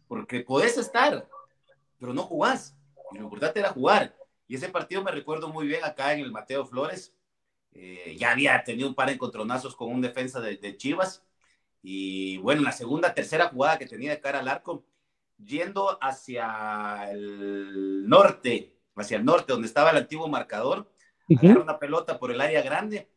porque 0.09 0.41
podés 0.41 0.79
estar, 0.79 1.29
pero 1.99 2.15
no 2.15 2.23
jugás, 2.23 2.75
y 3.13 3.19
lo 3.19 3.25
importante 3.25 3.61
era 3.61 3.69
jugar. 3.69 4.17
Y 4.49 4.57
ese 4.57 4.71
partido 4.71 5.05
me 5.05 5.11
recuerdo 5.11 5.51
muy 5.51 5.67
bien 5.67 5.85
acá 5.85 6.15
en 6.15 6.21
el 6.21 6.33
Mateo 6.33 6.65
Flores, 6.65 7.15
eh, 7.73 8.17
ya 8.19 8.33
había 8.33 8.63
tenido 8.65 8.89
un 8.89 8.95
par 8.95 9.09
de 9.09 9.15
encontronazos 9.15 9.77
con 9.77 9.93
un 9.93 10.01
defensa 10.01 10.41
de, 10.41 10.57
de, 10.57 10.77
Chivas. 10.77 11.25
Y 11.83 12.39
bueno, 12.39 12.61
en 12.61 12.65
la 12.65 12.73
segunda, 12.73 13.15
tercera 13.15 13.49
jugada 13.49 13.79
que 13.79 13.87
tenía 13.87 14.11
de 14.11 14.21
cara 14.21 14.41
al 14.41 14.49
arco, 14.49 14.85
yendo 15.39 15.99
hacia 16.03 17.11
el 17.11 18.09
norte, 18.09 18.77
hacia 18.97 19.17
el 19.17 19.25
norte, 19.25 19.53
donde 19.53 19.69
estaba 19.69 19.91
el 19.91 19.97
antiguo 19.97 20.29
marcador, 20.29 20.93
uh 21.29 21.35
-huh. 21.35 21.63
una 21.63 21.79
pelota 21.79 22.19
por 22.19 22.31
el 22.31 22.41
área 22.41 22.63
grande. 22.63 23.09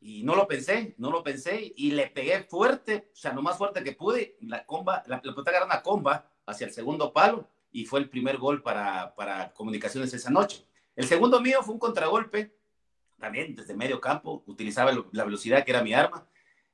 Y 0.00 0.22
no 0.22 0.36
lo 0.36 0.46
pensé, 0.46 0.94
no 0.98 1.10
lo 1.10 1.22
pensé, 1.22 1.72
y 1.74 1.90
le 1.90 2.06
pegué 2.08 2.44
fuerte, 2.44 3.10
o 3.12 3.16
sea, 3.16 3.32
lo 3.32 3.42
más 3.42 3.56
fuerte 3.56 3.82
que 3.82 3.92
pude. 3.92 4.36
La 4.42 4.64
comba, 4.64 5.02
la, 5.06 5.16
la 5.16 5.32
pelota 5.32 5.50
agarró 5.50 5.66
una 5.66 5.82
comba 5.82 6.30
hacia 6.46 6.66
el 6.66 6.72
segundo 6.72 7.12
palo, 7.12 7.48
y 7.72 7.84
fue 7.84 8.00
el 8.00 8.08
primer 8.08 8.38
gol 8.38 8.62
para, 8.62 9.14
para 9.14 9.52
Comunicaciones 9.52 10.12
esa 10.14 10.30
noche. 10.30 10.66
El 10.94 11.06
segundo 11.06 11.40
mío 11.40 11.62
fue 11.62 11.74
un 11.74 11.80
contragolpe 11.80 12.55
también 13.18 13.54
desde 13.54 13.74
medio 13.74 14.00
campo, 14.00 14.42
utilizaba 14.46 14.92
la 15.12 15.24
velocidad 15.24 15.64
que 15.64 15.70
era 15.70 15.82
mi 15.82 15.94
arma. 15.94 16.26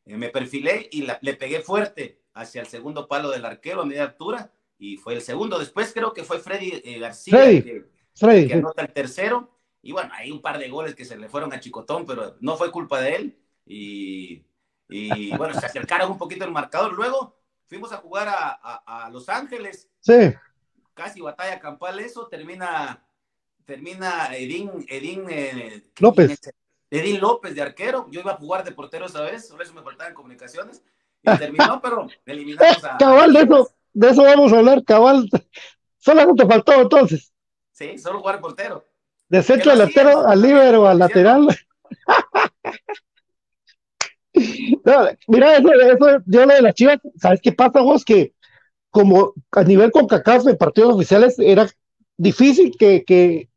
Eh, 0.05 0.17
me 0.17 0.29
perfilé 0.29 0.89
y 0.91 1.03
la, 1.03 1.19
le 1.23 1.35
pegué 1.35 1.61
fuerte 1.61 2.23
hacia 2.35 2.61
el 2.61 2.67
segundo 2.67 3.07
palo 3.09 3.31
del 3.31 3.45
arquero 3.45 3.83
a 3.83 3.87
media 3.87 4.05
altura 4.05 4.53
y 4.79 4.97
fue 4.97 5.15
el 5.15 5.23
segundo. 5.23 5.59
Después 5.59 5.93
creo 5.93 6.13
que 6.13 6.25
fue 6.25 6.41
Freddy 6.41 6.83
eh, 6.85 6.99
García 6.99 7.39
Freddy, 7.39 7.63
que, 7.63 7.85
Freddy, 8.15 8.49
que, 8.49 8.55
anota 8.55 8.83
el 8.83 8.93
tercero. 8.93 9.57
Y 9.81 9.93
bueno, 9.93 10.11
hay 10.15 10.31
un 10.31 10.41
par 10.41 10.59
de 10.59 10.69
goles 10.69 10.95
que 10.95 11.05
se 11.05 11.17
le 11.17 11.29
fueron 11.29 11.53
a 11.53 11.61
Chicotón, 11.61 12.07
pero 12.07 12.37
no 12.41 12.57
fue 12.57 12.71
culpa 12.71 13.01
de 13.01 13.15
él. 13.17 13.39
Y, 13.67 14.45
y 14.89 15.37
bueno, 15.37 15.55
se 15.59 15.67
acercaron 15.67 16.11
un 16.11 16.19
poquito 16.19 16.45
el 16.45 16.51
marcador. 16.51 16.93
Luego 16.95 17.41
fuimos 17.67 17.93
a 17.93 17.99
jugar 17.99 18.29
a, 18.29 18.51
a, 18.51 19.07
a 19.07 19.11
Los 19.11 19.29
Ángeles. 19.29 19.89
Sí. 20.01 20.35
Casi 20.95 21.21
batalla 21.21 21.59
campal 21.59 21.99
eso, 22.01 22.29
termina 22.29 23.05
termina 23.65 24.35
Edín, 24.37 24.71
Edín 24.89 25.27
eh, 25.29 25.83
López. 25.99 26.41
Edín 26.91 27.21
López 27.21 27.55
de 27.55 27.63
arquero. 27.63 28.07
Yo 28.11 28.21
iba 28.21 28.33
a 28.33 28.37
jugar 28.37 28.65
de 28.65 28.73
portero 28.73 29.07
esa 29.07 29.23
vez, 29.23 29.49
por 29.51 29.63
eso 29.63 29.73
me 29.75 29.83
faltaban 29.83 30.15
comunicaciones. 30.15 30.83
Y 31.23 31.31
terminó, 31.39 31.81
pero 31.81 32.09
eliminamos 32.27 32.85
a. 32.85 32.99
Cabal, 32.99 33.33
de 33.33 33.41
eso, 33.41 33.71
de 33.93 34.11
eso 34.11 34.23
vamos 34.23 34.53
a 34.53 34.59
hablar, 34.59 34.85
cabal. 34.85 35.29
Solo 35.99 36.35
te 36.35 36.47
faltó 36.47 36.73
entonces. 36.81 37.33
Sí, 37.73 37.97
solo 37.99 38.21
jugar 38.21 38.41
portero. 38.41 38.85
De 39.29 39.43
centro 39.43 39.73
delantero 39.73 40.27
al 40.27 40.43
libero, 40.43 40.87
al 40.87 40.99
lateral. 40.99 41.49
mira, 45.29 45.57
eso, 45.57 45.73
eso, 45.73 46.23
yo 46.27 46.47
lo 46.47 46.55
de 46.55 46.63
las 46.63 46.75
chivas, 46.75 46.99
¿sabes 47.17 47.41
qué 47.43 47.53
pasa 47.53 47.81
vos? 47.81 48.05
Que 48.05 48.35
como 48.91 49.33
a 49.53 49.63
nivel 49.63 49.91
con 49.91 50.07
CACAF 50.07 50.47
en 50.49 50.59
partidos 50.59 50.95
oficiales 50.95 51.39
era 51.39 51.67
difícil 52.17 52.77
que, 52.79 53.05
que 53.05 53.49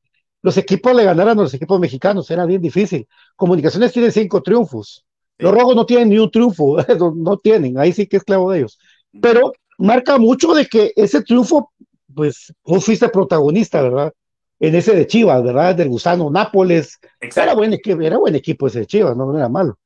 los 0.46 0.58
equipos 0.58 0.96
le 0.96 1.04
ganaran 1.04 1.40
a 1.40 1.42
los 1.42 1.56
equipos 1.56 1.80
mexicanos, 1.80 2.30
era 2.30 2.46
bien 2.46 2.62
difícil. 2.62 3.08
Comunicaciones 3.36 3.92
tiene 3.92 4.12
cinco 4.12 4.44
triunfos. 4.44 5.04
Los 5.40 5.52
rojos 5.52 5.76
no 5.76 5.88
tienen 5.88 6.10
ni 6.10 6.20
un 6.20 6.30
triunfo, 6.30 6.78
no, 7.16 7.38
tienen, 7.38 7.80
ahí 7.80 7.92
sí 7.92 8.06
que 8.06 8.18
es 8.18 8.24
clavo 8.24 8.52
de 8.52 8.60
ellos. 8.60 8.78
Pero 9.20 9.54
marca 9.80 10.20
mucho 10.20 10.54
de 10.54 10.68
que 10.68 10.94
ese 10.96 11.24
triunfo, 11.24 11.72
pues 12.14 12.54
vos 12.64 12.86
fuiste 12.86 13.10
protagonista, 13.10 13.82
¿verdad? 13.82 14.14
En 14.60 14.76
ese 14.76 14.96
de 14.96 15.08
Chivas, 15.08 15.44
¿verdad? 15.44 15.74
Del 15.74 15.90
Gusano 15.90 16.30
Nápoles. 16.30 17.00
Era 17.20 17.56
buen, 17.56 17.74
equipo, 17.74 18.00
era 18.02 18.20
buen 18.20 18.36
equipo 18.36 18.68
ese 18.68 18.82
de 18.82 18.86
Chivas, 18.86 19.18
no, 19.18 19.36
era 19.36 19.50
malo. 19.50 19.80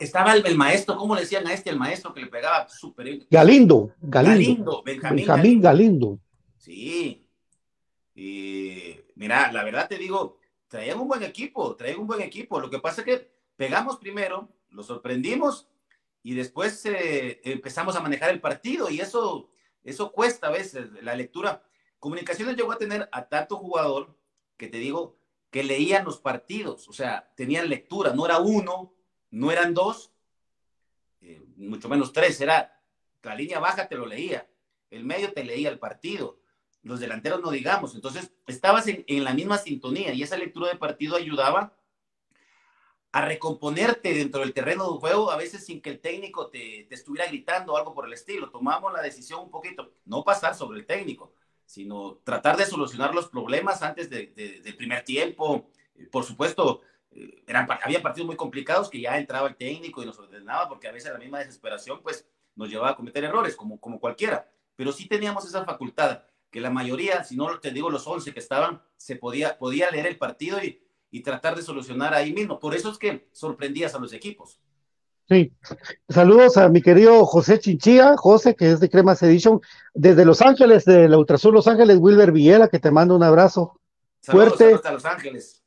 Estaba 0.00 0.32
el, 0.32 0.56
maestro, 0.56 0.96
¿cómo 0.96 1.14
le 1.14 1.20
decían 1.20 1.46
a 1.46 1.52
este 1.52 1.68
el 1.68 1.76
maestro 1.76 2.14
que 2.14 2.22
le 2.22 2.28
pegaba 2.28 2.66
súper? 2.70 3.26
Galindo, 3.28 3.90
Galindo. 4.00 4.82
Benjamín, 4.82 5.26
Benjamín 5.26 5.60
Galindo. 5.60 6.18
Sí. 6.56 7.22
Y 8.14 8.96
mira, 9.16 9.50
la 9.50 9.64
verdad 9.64 9.88
te 9.88 9.98
digo, 9.98 10.38
traían 10.68 11.00
un 11.00 11.08
buen 11.08 11.22
equipo, 11.24 11.74
traían 11.74 11.98
un 11.98 12.06
buen 12.06 12.22
equipo. 12.22 12.60
Lo 12.60 12.70
que 12.70 12.78
pasa 12.78 13.00
es 13.00 13.06
que 13.06 13.30
pegamos 13.56 13.96
primero, 13.96 14.48
lo 14.70 14.82
sorprendimos 14.82 15.68
y 16.22 16.34
después 16.34 16.84
eh, 16.86 17.40
empezamos 17.44 17.96
a 17.96 18.00
manejar 18.00 18.30
el 18.30 18.40
partido 18.40 18.88
y 18.90 19.00
eso, 19.00 19.50
eso 19.82 20.12
cuesta 20.12 20.46
a 20.46 20.50
veces, 20.50 20.90
la 21.02 21.16
lectura. 21.16 21.64
Comunicaciones 21.98 22.56
llegó 22.56 22.72
a 22.72 22.78
tener 22.78 23.08
a 23.10 23.28
tanto 23.28 23.56
jugador 23.56 24.16
que 24.56 24.68
te 24.68 24.78
digo 24.78 25.18
que 25.50 25.64
leían 25.64 26.04
los 26.04 26.20
partidos, 26.20 26.88
o 26.88 26.92
sea, 26.92 27.32
tenían 27.34 27.68
lectura, 27.68 28.12
no 28.12 28.26
era 28.26 28.38
uno, 28.38 28.94
no 29.30 29.50
eran 29.50 29.72
dos, 29.72 30.12
eh, 31.20 31.42
mucho 31.56 31.88
menos 31.88 32.12
tres, 32.12 32.40
era 32.40 32.76
la 33.22 33.34
línea 33.34 33.58
baja 33.58 33.88
te 33.88 33.96
lo 33.96 34.06
leía, 34.06 34.48
el 34.90 35.04
medio 35.04 35.32
te 35.32 35.44
leía 35.44 35.68
el 35.68 35.78
partido, 35.78 36.38
los 36.86 37.00
delanteros 37.00 37.40
no 37.40 37.50
digamos, 37.50 37.94
entonces 37.94 38.32
estabas 38.46 38.86
en, 38.88 39.04
en 39.06 39.24
la 39.24 39.34
misma 39.34 39.58
sintonía 39.58 40.12
y 40.12 40.22
esa 40.22 40.36
lectura 40.36 40.70
de 40.70 40.78
partido 40.78 41.16
ayudaba 41.16 41.76
a 43.16 43.22
recomponerte 43.22 44.12
dentro 44.12 44.42
del 44.42 44.52
terreno 44.52 44.92
de 44.92 44.98
juego, 44.98 45.30
a 45.30 45.38
veces 45.38 45.64
sin 45.64 45.80
que 45.80 45.88
el 45.88 46.00
técnico 46.00 46.50
te, 46.50 46.86
estuviera 46.92 47.26
gritando 47.26 47.72
o 47.72 47.78
algo 47.78 47.94
por 47.94 48.06
el 48.06 48.12
estilo. 48.12 48.50
Tomamos 48.50 48.92
la 48.92 49.00
decisión 49.00 49.40
un 49.40 49.50
poquito, 49.50 49.90
no 50.04 50.22
pasar 50.22 50.54
sobre 50.54 50.80
el 50.80 50.84
técnico, 50.84 51.32
sino 51.64 52.18
tratar 52.24 52.58
de 52.58 52.66
solucionar 52.66 53.14
los 53.14 53.28
problemas 53.28 53.80
antes 53.80 54.10
del 54.10 54.76
primer 54.76 55.02
tiempo. 55.02 55.70
Por 56.12 56.24
supuesto, 56.24 56.82
eh, 57.10 57.42
eran, 57.46 57.66
había 57.82 58.02
partidos 58.02 58.26
muy 58.26 58.36
complicados 58.36 58.90
que 58.90 59.00
ya 59.00 59.16
entraba 59.16 59.48
el 59.48 59.56
técnico 59.56 60.02
y 60.02 60.06
nos 60.06 60.18
ordenaba, 60.18 60.68
porque 60.68 60.86
a 60.86 60.92
veces 60.92 61.10
la 61.10 61.18
misma 61.18 61.38
desesperación 61.38 62.02
pues, 62.02 62.28
nos 62.54 62.68
llevaba 62.68 62.90
a 62.90 62.96
cometer 62.96 63.24
errores, 63.24 63.56
como, 63.56 63.80
como 63.80 63.98
cualquiera. 63.98 64.46
Pero 64.76 64.92
sí 64.92 65.08
teníamos 65.08 65.46
esa 65.46 65.64
facultad, 65.64 66.22
que 66.56 66.62
la 66.62 66.70
mayoría, 66.70 67.22
si 67.22 67.36
no 67.36 67.60
te 67.60 67.70
digo 67.70 67.90
los 67.90 68.06
11 68.06 68.32
que 68.32 68.40
estaban, 68.40 68.80
se 68.96 69.16
podía, 69.16 69.58
podía 69.58 69.90
leer 69.90 70.06
el 70.06 70.16
partido 70.16 70.62
y 70.62 70.80
y 71.10 71.22
tratar 71.22 71.56
de 71.56 71.62
solucionar 71.62 72.14
ahí 72.14 72.32
mismo. 72.32 72.58
Por 72.58 72.74
eso 72.74 72.90
es 72.90 72.98
que 72.98 73.28
sorprendías 73.32 73.94
a 73.94 73.98
los 73.98 74.12
equipos. 74.12 74.60
Sí, 75.28 75.52
saludos 76.08 76.56
a 76.56 76.68
mi 76.68 76.82
querido 76.82 77.24
José 77.24 77.58
Chinchilla, 77.58 78.16
José, 78.16 78.54
que 78.54 78.70
es 78.70 78.80
de 78.80 78.88
Cremas 78.88 79.22
Edition, 79.22 79.60
desde 79.92 80.24
Los 80.24 80.40
Ángeles, 80.40 80.84
de 80.84 81.08
la 81.08 81.18
Ultrasur 81.18 81.52
Los 81.52 81.66
Ángeles, 81.66 81.98
Wilber 81.98 82.30
Villela, 82.30 82.68
que 82.68 82.78
te 82.78 82.90
mando 82.90 83.16
un 83.16 83.24
abrazo 83.24 83.80
fuerte. 84.20 84.74
Hasta 84.74 84.92
Los 84.92 85.04
Ángeles. 85.04 85.62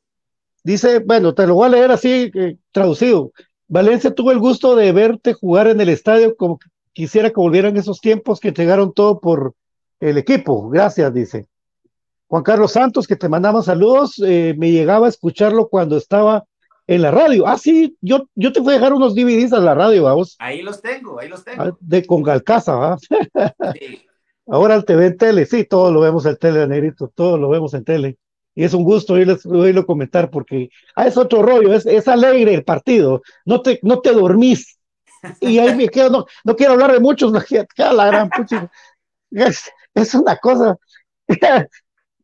Dice, 0.62 1.00
bueno, 1.00 1.34
te 1.34 1.46
lo 1.46 1.56
voy 1.56 1.66
a 1.66 1.70
leer 1.70 1.90
así, 1.90 2.30
eh, 2.34 2.56
traducido. 2.72 3.32
Valencia 3.68 4.14
tuvo 4.14 4.30
el 4.30 4.38
gusto 4.38 4.76
de 4.76 4.92
verte 4.92 5.34
jugar 5.34 5.68
en 5.68 5.80
el 5.80 5.88
estadio 5.88 6.36
como 6.36 6.58
quisiera 6.92 7.30
que 7.30 7.36
volvieran 7.36 7.76
esos 7.76 8.00
tiempos 8.00 8.40
que 8.40 8.48
entregaron 8.48 8.92
todo 8.92 9.20
por 9.20 9.54
el 10.00 10.18
equipo. 10.18 10.68
Gracias, 10.68 11.12
dice. 11.14 11.46
Juan 12.26 12.42
Carlos 12.42 12.72
Santos, 12.72 13.06
que 13.06 13.16
te 13.16 13.28
mandaba 13.28 13.62
saludos, 13.62 14.20
eh, 14.24 14.54
me 14.56 14.70
llegaba 14.70 15.06
a 15.06 15.10
escucharlo 15.10 15.68
cuando 15.68 15.96
estaba 15.96 16.44
en 16.86 17.02
la 17.02 17.10
radio. 17.10 17.46
Ah, 17.46 17.58
sí, 17.58 17.96
yo, 18.00 18.28
yo 18.34 18.52
te 18.52 18.62
fui 18.62 18.72
a 18.72 18.76
dejar 18.76 18.92
unos 18.92 19.14
DVDs 19.14 19.52
a 19.52 19.60
la 19.60 19.74
radio, 19.74 20.04
vamos. 20.04 20.36
Ahí 20.38 20.62
los 20.62 20.80
tengo, 20.80 21.20
ahí 21.20 21.28
los 21.28 21.44
tengo. 21.44 21.62
Ah, 21.62 21.76
de 21.80 22.06
con 22.06 22.22
Galcaza, 22.22 22.74
¿va? 22.74 22.98
Sí. 22.98 24.06
Ahora 24.46 24.74
el 24.74 24.84
TV 24.84 25.06
en 25.06 25.16
tele, 25.16 25.46
sí, 25.46 25.64
todo 25.64 25.92
lo 25.92 26.00
vemos 26.00 26.26
en 26.26 26.36
tele, 26.36 26.66
negrito, 26.66 27.12
todo 27.14 27.38
lo 27.38 27.48
vemos 27.48 27.72
en 27.74 27.84
tele. 27.84 28.18
Y 28.54 28.64
es 28.64 28.74
un 28.74 28.82
gusto 28.82 29.14
oírles, 29.14 29.46
oírlo 29.46 29.86
comentar 29.86 30.28
porque 30.28 30.70
ah, 30.96 31.06
es 31.06 31.16
otro 31.16 31.42
rollo, 31.42 31.72
es, 31.72 31.86
es 31.86 32.08
alegre 32.08 32.52
el 32.54 32.64
partido, 32.64 33.22
no 33.44 33.62
te, 33.62 33.78
no 33.82 34.00
te 34.00 34.12
dormís. 34.12 34.78
Y 35.40 35.58
ahí 35.58 35.76
me 35.76 35.88
quedo, 35.88 36.10
no, 36.10 36.26
no 36.42 36.56
quiero 36.56 36.72
hablar 36.72 36.92
de 36.92 37.00
muchos, 37.00 37.32
queda 37.76 37.92
la 37.92 38.06
gran 38.06 38.28
pucha. 38.30 38.70
Es, 39.94 40.14
una 40.14 40.36
cosa. 40.36 40.76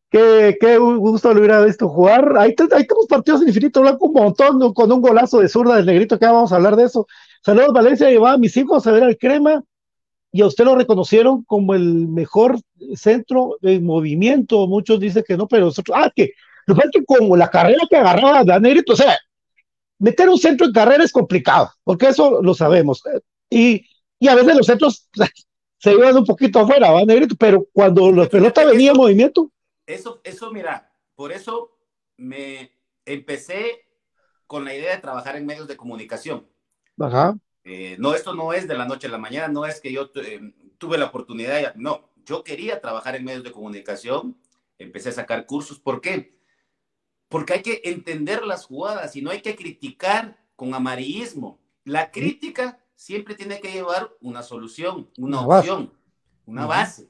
Qué, 0.09 0.55
qué 0.61 0.77
gusto 0.77 1.33
le 1.33 1.41
hubiera 1.41 1.65
visto 1.65 1.89
jugar. 1.89 2.37
Ahí, 2.37 2.55
ahí 2.57 2.87
tenemos 2.87 3.07
partidos 3.09 3.41
en 3.41 3.49
Infinito 3.49 3.81
Blanco 3.81 4.05
un 4.05 4.13
montón, 4.13 4.73
con 4.73 4.89
un 4.89 5.01
golazo 5.01 5.41
de 5.41 5.49
zurda 5.49 5.75
del 5.75 5.85
negrito, 5.85 6.17
que 6.17 6.25
vamos 6.25 6.53
a 6.53 6.55
hablar 6.55 6.77
de 6.77 6.85
eso. 6.85 7.07
Saludos, 7.43 7.73
Valencia, 7.73 8.09
llevaba 8.09 8.35
a 8.35 8.37
mis 8.37 8.55
hijos 8.55 8.87
a 8.87 8.93
ver 8.93 9.03
al 9.03 9.17
Crema 9.17 9.65
y 10.31 10.41
a 10.41 10.45
usted 10.45 10.63
lo 10.63 10.75
reconocieron 10.75 11.43
como 11.43 11.73
el 11.73 12.07
mejor 12.07 12.57
centro 12.95 13.57
en 13.61 13.83
movimiento. 13.83 14.65
Muchos 14.67 14.99
dicen 14.99 15.25
que 15.27 15.35
no, 15.35 15.45
pero 15.45 15.65
nosotros, 15.65 15.97
ah, 15.99 16.09
que 16.15 16.31
lo 16.67 16.75
que 16.75 17.03
como 17.05 17.35
la 17.35 17.49
carrera 17.49 17.83
que 17.89 17.97
agarraba 17.97 18.43
de 18.43 18.59
Negrito, 18.59 18.93
o 18.93 18.95
sea, 18.95 19.17
meter 19.99 20.29
un 20.29 20.37
centro 20.37 20.67
en 20.67 20.73
carrera 20.73 21.03
es 21.03 21.11
complicado, 21.11 21.71
porque 21.83 22.07
eso 22.07 22.41
lo 22.41 22.53
sabemos. 22.53 23.01
Y, 23.49 23.85
y 24.19 24.27
a 24.27 24.35
veces 24.35 24.55
los 24.55 24.65
centros 24.65 25.09
se 25.77 25.93
iban 25.93 26.17
un 26.17 26.25
poquito 26.25 26.59
afuera, 26.59 26.91
¿va, 26.91 27.03
Negrito? 27.05 27.35
Pero 27.37 27.67
cuando 27.71 28.11
la 28.11 28.27
pelota 28.27 28.65
venía 28.65 28.91
en 28.91 28.97
movimiento, 28.97 29.51
eso, 29.85 30.19
eso, 30.23 30.51
mira, 30.51 30.91
por 31.15 31.31
eso 31.31 31.77
me 32.17 32.71
empecé 33.05 33.85
con 34.45 34.65
la 34.65 34.75
idea 34.75 34.95
de 34.95 35.01
trabajar 35.01 35.35
en 35.35 35.45
medios 35.45 35.67
de 35.67 35.77
comunicación. 35.77 36.47
Ajá. 36.99 37.37
Eh, 37.63 37.95
no, 37.99 38.13
esto 38.13 38.33
no 38.33 38.53
es 38.53 38.67
de 38.67 38.77
la 38.77 38.85
noche 38.85 39.07
a 39.07 39.11
la 39.11 39.17
mañana, 39.17 39.47
no 39.47 39.65
es 39.65 39.79
que 39.79 39.91
yo 39.91 40.11
eh, 40.15 40.53
tuve 40.77 40.97
la 40.97 41.05
oportunidad, 41.05 41.75
no, 41.75 42.11
yo 42.25 42.43
quería 42.43 42.81
trabajar 42.81 43.15
en 43.15 43.25
medios 43.25 43.43
de 43.43 43.51
comunicación, 43.51 44.37
empecé 44.77 45.09
a 45.09 45.13
sacar 45.13 45.45
cursos. 45.45 45.79
¿Por 45.79 46.01
qué? 46.01 46.37
Porque 47.29 47.53
hay 47.53 47.61
que 47.61 47.81
entender 47.85 48.45
las 48.45 48.65
jugadas 48.65 49.15
y 49.15 49.21
no 49.21 49.31
hay 49.31 49.41
que 49.41 49.55
criticar 49.55 50.37
con 50.55 50.73
amarillismo. 50.73 51.59
La 51.83 52.11
crítica 52.11 52.79
siempre 52.97 53.35
tiene 53.35 53.61
que 53.61 53.71
llevar 53.71 54.11
una 54.19 54.43
solución, 54.43 55.09
una, 55.17 55.39
opción, 55.39 55.93
una 56.45 56.65
base. 56.65 57.09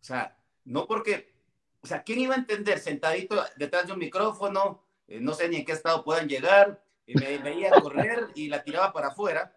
O 0.00 0.04
sea, 0.04 0.36
no 0.64 0.86
porque 0.86 1.38
o 1.80 1.86
sea, 1.86 2.02
¿quién 2.02 2.18
iba 2.18 2.34
a 2.34 2.38
entender 2.38 2.78
sentadito 2.78 3.42
detrás 3.56 3.86
de 3.86 3.92
un 3.92 3.98
micrófono? 3.98 4.84
Eh, 5.06 5.20
no 5.20 5.32
sé 5.32 5.48
ni 5.48 5.56
en 5.56 5.64
qué 5.64 5.72
estado 5.72 6.04
puedan 6.04 6.28
llegar. 6.28 6.82
Y 7.06 7.14
me 7.14 7.38
veía 7.38 7.70
correr 7.70 8.28
y 8.34 8.48
la 8.48 8.62
tiraba 8.62 8.92
para 8.92 9.08
afuera. 9.08 9.56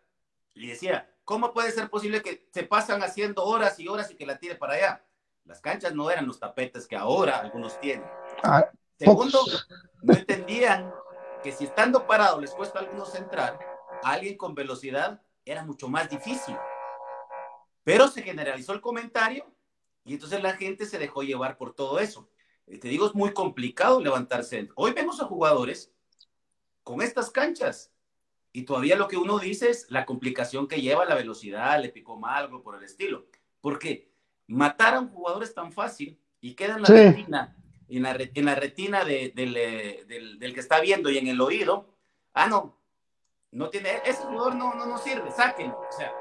Y 0.54 0.68
decía, 0.68 1.14
¿cómo 1.26 1.52
puede 1.52 1.72
ser 1.72 1.90
posible 1.90 2.22
que 2.22 2.48
se 2.54 2.64
pasan 2.64 3.04
haciendo 3.04 3.44
horas 3.44 3.80
y 3.80 3.88
horas 3.88 4.12
y 4.12 4.16
que 4.16 4.26
la 4.26 4.38
tire 4.38 4.56
para 4.56 4.76
allá? 4.76 5.06
Las 5.44 5.60
canchas 5.60 5.94
no 5.94 6.10
eran 6.12 6.28
los 6.28 6.40
tapetes 6.40 6.88
que 6.88 6.96
ahora 6.96 7.40
algunos 7.40 7.80
tienen. 7.82 8.06
Ah, 8.44 8.70
Segundo, 8.98 9.40
no 10.04 10.14
entendían 10.14 10.94
que 11.44 11.52
si 11.52 11.66
estando 11.66 12.06
parado 12.06 12.40
les 12.40 12.52
cuesta 12.52 12.80
a 12.80 12.84
algunos 12.84 13.16
entrar, 13.16 13.60
a 14.04 14.12
alguien 14.12 14.38
con 14.38 14.54
velocidad 14.54 15.22
era 15.46 15.64
mucho 15.64 15.88
más 15.88 16.10
difícil. 16.10 16.56
Pero 17.84 18.08
se 18.08 18.22
generalizó 18.22 18.74
el 18.74 18.82
comentario 18.82 19.46
y 20.04 20.14
entonces 20.14 20.42
la 20.42 20.54
gente 20.54 20.86
se 20.86 21.00
dejó 21.00 21.24
llevar 21.24 21.58
por 21.58 21.74
todo 21.74 22.00
eso. 22.00 22.30
Eh, 22.68 22.78
te 22.78 22.88
digo, 22.88 23.08
es 23.08 23.16
muy 23.16 23.34
complicado 23.34 24.02
levantarse. 24.02 24.70
Hoy 24.76 24.94
vemos 24.94 25.20
a 25.20 25.26
jugadores 25.26 25.92
con 26.84 27.02
estas 27.02 27.30
canchas 27.32 27.92
y 28.54 28.64
todavía 28.64 28.96
lo 28.96 29.08
que 29.08 29.18
uno 29.18 29.40
dice 29.40 29.70
es 29.70 29.90
la 29.90 30.06
complicación 30.06 30.68
que 30.68 30.82
lleva 30.82 31.06
la 31.06 31.16
velocidad, 31.16 31.82
le 31.82 31.90
picó 31.90 32.20
mal, 32.20 32.46
algo 32.46 32.62
por 32.62 32.76
el 32.76 32.84
estilo. 32.84 33.28
Porque 33.62 34.12
matar 34.48 34.96
a 34.96 35.00
un 35.00 35.10
jugador 35.10 35.44
es 35.44 35.54
tan 35.54 35.72
fácil 35.72 36.20
y 36.42 36.56
queda 36.56 36.76
en 36.76 36.82
la 36.82 36.90
retina, 36.90 37.58
en 37.88 38.04
la, 38.04 38.18
en 38.20 38.46
la 38.46 38.56
retina 38.56 39.06
de, 39.06 39.34
eh, 39.36 40.04
del, 40.08 40.40
del, 40.40 40.54
que 40.54 40.60
está 40.60 40.82
viendo 40.82 41.10
y 41.10 41.18
en 41.18 41.28
el 41.28 41.40
oído. 41.40 41.96
Ah, 42.34 42.48
no, 42.48 42.81
no 43.52 43.70
tiene, 43.70 44.02
ese 44.06 44.24
jugador 44.24 44.56
no, 44.56 44.74
no, 44.74 44.86
no 44.86 44.98
sirve, 44.98 45.32
sáquenlo. 45.32 45.80
O 45.80 45.92
sea, 45.92 46.14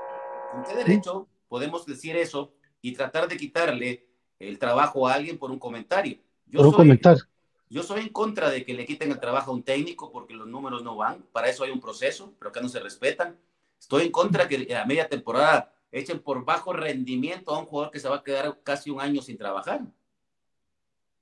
¿con 0.53 0.65
qué 0.65 0.75
derecho 0.75 1.29
podemos 1.49 1.87
decir 1.87 2.17
eso 2.17 2.53
y 2.81 2.93
tratar 2.93 3.29
de 3.29 3.37
quitarle 3.37 4.07
el 4.39 4.59
trabajo 4.59 5.07
a 5.07 5.15
alguien 5.15 5.39
por 5.39 5.51
un 5.51 5.59
comentario. 5.59 6.19
Yo 6.47 6.59
por 6.59 6.67
un 6.69 6.73
comentario. 6.73 7.25
Yo 7.69 7.83
soy 7.85 8.01
en 8.01 8.09
contra 8.09 8.51
de 8.51 8.65
que 8.65 8.75
le 8.75 8.85
quiten 8.85 9.13
el 9.13 9.21
trabajo 9.21 9.53
a 9.53 9.55
un 9.55 9.63
técnico 9.63 10.11
porque 10.11 10.35
los 10.35 10.49
números 10.49 10.83
no 10.83 10.97
van. 10.97 11.23
Para 11.31 11.49
eso 11.49 11.63
hay 11.63 11.71
un 11.71 11.81
proceso, 11.81 12.35
pero 12.39 12.49
acá 12.49 12.61
no 12.61 12.69
se 12.69 12.81
respetan. 12.81 13.37
Estoy 13.79 14.07
en 14.07 14.11
contra 14.11 14.49
que 14.49 14.75
a 14.75 14.85
media 14.87 15.09
temporada 15.09 15.73
echen 15.93 16.19
por 16.19 16.45
bajo 16.45 16.73
rendimiento 16.73 17.55
a 17.55 17.61
un 17.61 17.67
jugador 17.67 17.93
que 17.93 18.01
se 18.01 18.09
va 18.09 18.17
a 18.17 18.25
quedar 18.25 18.59
casi 18.65 18.91
un 18.91 19.01
año 19.01 19.23
sin 19.23 19.39
trabajar. 19.39 19.83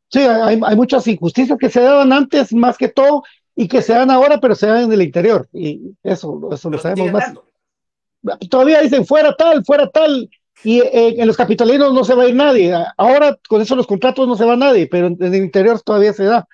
Sí, 0.08 0.20
hay, 0.20 0.58
hay 0.64 0.76
muchas 0.76 1.06
injusticias 1.06 1.58
que 1.58 1.68
se 1.68 1.82
daban 1.82 2.12
antes 2.12 2.54
más 2.54 2.78
que 2.78 2.88
todo 2.88 3.24
y 3.60 3.66
que 3.66 3.82
se 3.82 3.92
dan 3.92 4.08
ahora, 4.08 4.38
pero 4.38 4.54
se 4.54 4.68
dan 4.68 4.84
en 4.84 4.92
el 4.92 5.02
interior. 5.02 5.48
Y 5.52 5.96
eso, 6.04 6.48
eso 6.52 6.70
lo 6.70 6.78
sabemos 6.78 7.10
más. 7.10 7.34
Todavía 8.48 8.80
dicen 8.80 9.04
fuera 9.04 9.34
tal, 9.34 9.64
fuera 9.64 9.90
tal, 9.90 10.30
y 10.62 10.78
eh, 10.78 11.20
en 11.20 11.26
los 11.26 11.36
capitalinos 11.36 11.92
no 11.92 12.04
se 12.04 12.14
va 12.14 12.22
a 12.22 12.28
ir 12.28 12.36
nadie. 12.36 12.72
Ahora 12.96 13.36
con 13.48 13.60
eso 13.60 13.74
los 13.74 13.88
contratos 13.88 14.28
no 14.28 14.36
se 14.36 14.44
va 14.44 14.54
nadie, 14.54 14.86
pero 14.86 15.08
en 15.08 15.16
el 15.20 15.34
interior 15.34 15.80
todavía 15.82 16.12
se 16.12 16.22
da. 16.22 16.46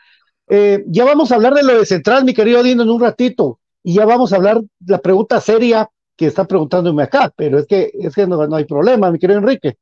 Eh, 0.48 0.82
ya 0.86 1.04
vamos 1.04 1.30
a 1.30 1.34
hablar 1.34 1.52
de 1.52 1.62
lo 1.62 1.78
de 1.78 1.84
Central, 1.84 2.24
mi 2.24 2.32
querido 2.32 2.62
Dino, 2.62 2.84
en 2.84 2.88
un 2.88 3.02
ratito, 3.02 3.60
y 3.82 3.92
ya 3.92 4.06
vamos 4.06 4.32
a 4.32 4.36
hablar 4.36 4.62
la 4.86 4.98
pregunta 4.98 5.42
seria 5.42 5.90
que 6.16 6.24
está 6.24 6.46
preguntándome 6.46 7.02
acá, 7.02 7.30
pero 7.36 7.58
es 7.58 7.66
que, 7.66 7.92
es 8.00 8.14
que 8.14 8.26
no, 8.26 8.46
no 8.46 8.56
hay 8.56 8.64
problema, 8.64 9.10
mi 9.10 9.18
querido 9.18 9.40
Enrique. 9.40 9.76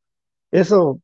Eso. 0.51 0.99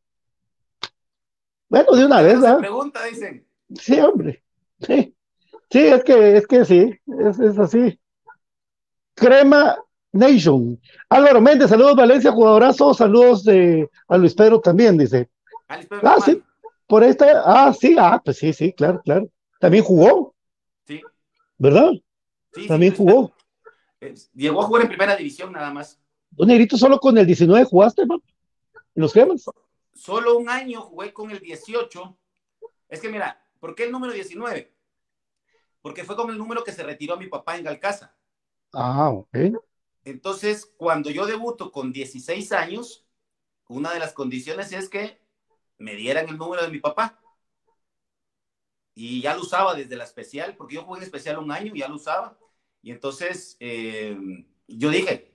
Bueno, 1.69 1.93
de 1.93 2.07
una 2.07 2.23
vez, 2.23 2.41
¿verdad? 2.41 2.59
Pregunta, 2.59 3.05
dicen. 3.05 3.47
Sí, 3.73 4.01
hombre. 4.01 4.43
Sí. 4.81 5.15
Sí, 5.71 5.81
es 5.81 6.05
que, 6.05 6.37
es 6.37 6.47
que 6.47 6.65
sí, 6.65 6.99
es, 7.07 7.39
es 7.39 7.59
así. 7.59 8.01
Crema 9.15 9.77
Nation. 10.13 10.81
Álvaro 11.09 11.41
Méndez, 11.41 11.69
saludos 11.69 11.97
Valencia, 11.97 12.33
jugadorazo, 12.33 12.95
saludos 12.95 13.45
de, 13.45 13.89
a 14.09 14.17
Luis 14.17 14.35
Pedro 14.35 14.61
también, 14.61 14.97
dice. 14.97 15.29
Ah, 15.69 16.17
sí, 16.25 16.43
por 16.87 17.05
esta, 17.05 17.43
ah, 17.45 17.73
sí, 17.75 17.97
ah, 17.99 18.21
pues 18.25 18.39
sí, 18.39 18.53
sí, 18.53 18.73
claro, 18.73 19.03
claro. 19.05 19.29
También 19.61 19.85
jugó. 19.85 20.35
Sí. 20.87 21.03
¿Verdad? 21.59 21.93
Sí, 22.55 22.67
también 22.67 22.95
jugó. 22.95 23.33
Llegó 24.35 24.63
a 24.63 24.67
jugar 24.67 24.83
en 24.83 24.89
primera 24.89 25.17
división 25.17 25.53
nada 25.53 25.71
más. 25.71 26.01
Don 26.31 26.49
Negrito, 26.49 26.79
solo 26.79 26.99
con 26.99 27.19
el 27.19 27.27
19 27.27 27.65
jugaste. 27.65 28.03
¿En 28.03 28.09
los 28.95 29.13
cremas? 29.13 29.45
Solo 29.93 30.39
un 30.39 30.49
año 30.49 30.81
jugué 30.81 31.13
con 31.13 31.31
el 31.31 31.41
18. 31.41 32.17
Es 32.89 33.01
que 33.01 33.09
mira, 33.09 33.43
¿por 33.59 33.75
qué 33.75 33.85
el 33.85 33.93
número 33.93 34.13
19? 34.13 34.73
Porque 35.81 36.05
fue 36.05 36.17
con 36.17 36.31
el 36.31 36.39
número 36.39 36.65
que 36.65 36.73
se 36.73 36.83
retiró 36.83 37.17
mi 37.17 37.27
papá 37.27 37.57
en 37.57 37.65
Galcaza. 37.65 38.15
Ah, 38.73 39.11
ok. 39.11 39.29
Entonces, 40.05 40.73
cuando 40.77 41.11
yo 41.11 41.27
debuto 41.27 41.71
con 41.71 41.93
16 41.93 42.53
años, 42.53 43.07
una 43.69 43.93
de 43.93 43.99
las 43.99 44.13
condiciones 44.13 44.73
es 44.73 44.89
que 44.89 45.21
me 45.79 45.95
dieran 45.95 46.29
el 46.29 46.39
número 46.39 46.63
de 46.63 46.71
mi 46.71 46.81
papá. 46.81 47.21
Y 48.95 49.21
ya 49.21 49.35
lo 49.35 49.43
usaba 49.43 49.75
desde 49.75 49.97
la 49.97 50.05
especial, 50.05 50.57
porque 50.57 50.75
yo 50.75 50.83
jugué 50.83 50.99
en 50.99 51.05
especial 51.05 51.39
un 51.39 51.53
año 51.53 51.75
y 51.75 51.79
ya 51.79 51.89
lo 51.89 51.97
usaba. 51.97 52.37
Y 52.83 52.91
entonces 52.91 53.57
eh, 53.61 54.17
yo 54.67 54.91
dije, 54.91 55.33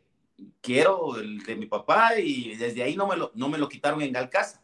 quiero 0.61 1.17
el 1.17 1.39
de 1.43 1.55
mi 1.55 1.67
papá 1.67 2.19
y 2.19 2.55
desde 2.55 2.83
ahí 2.83 2.95
no 2.95 3.07
me 3.07 3.15
lo, 3.15 3.31
no 3.35 3.49
me 3.49 3.57
lo 3.57 3.69
quitaron 3.69 4.01
en 4.01 4.11
Galcaza. 4.11 4.62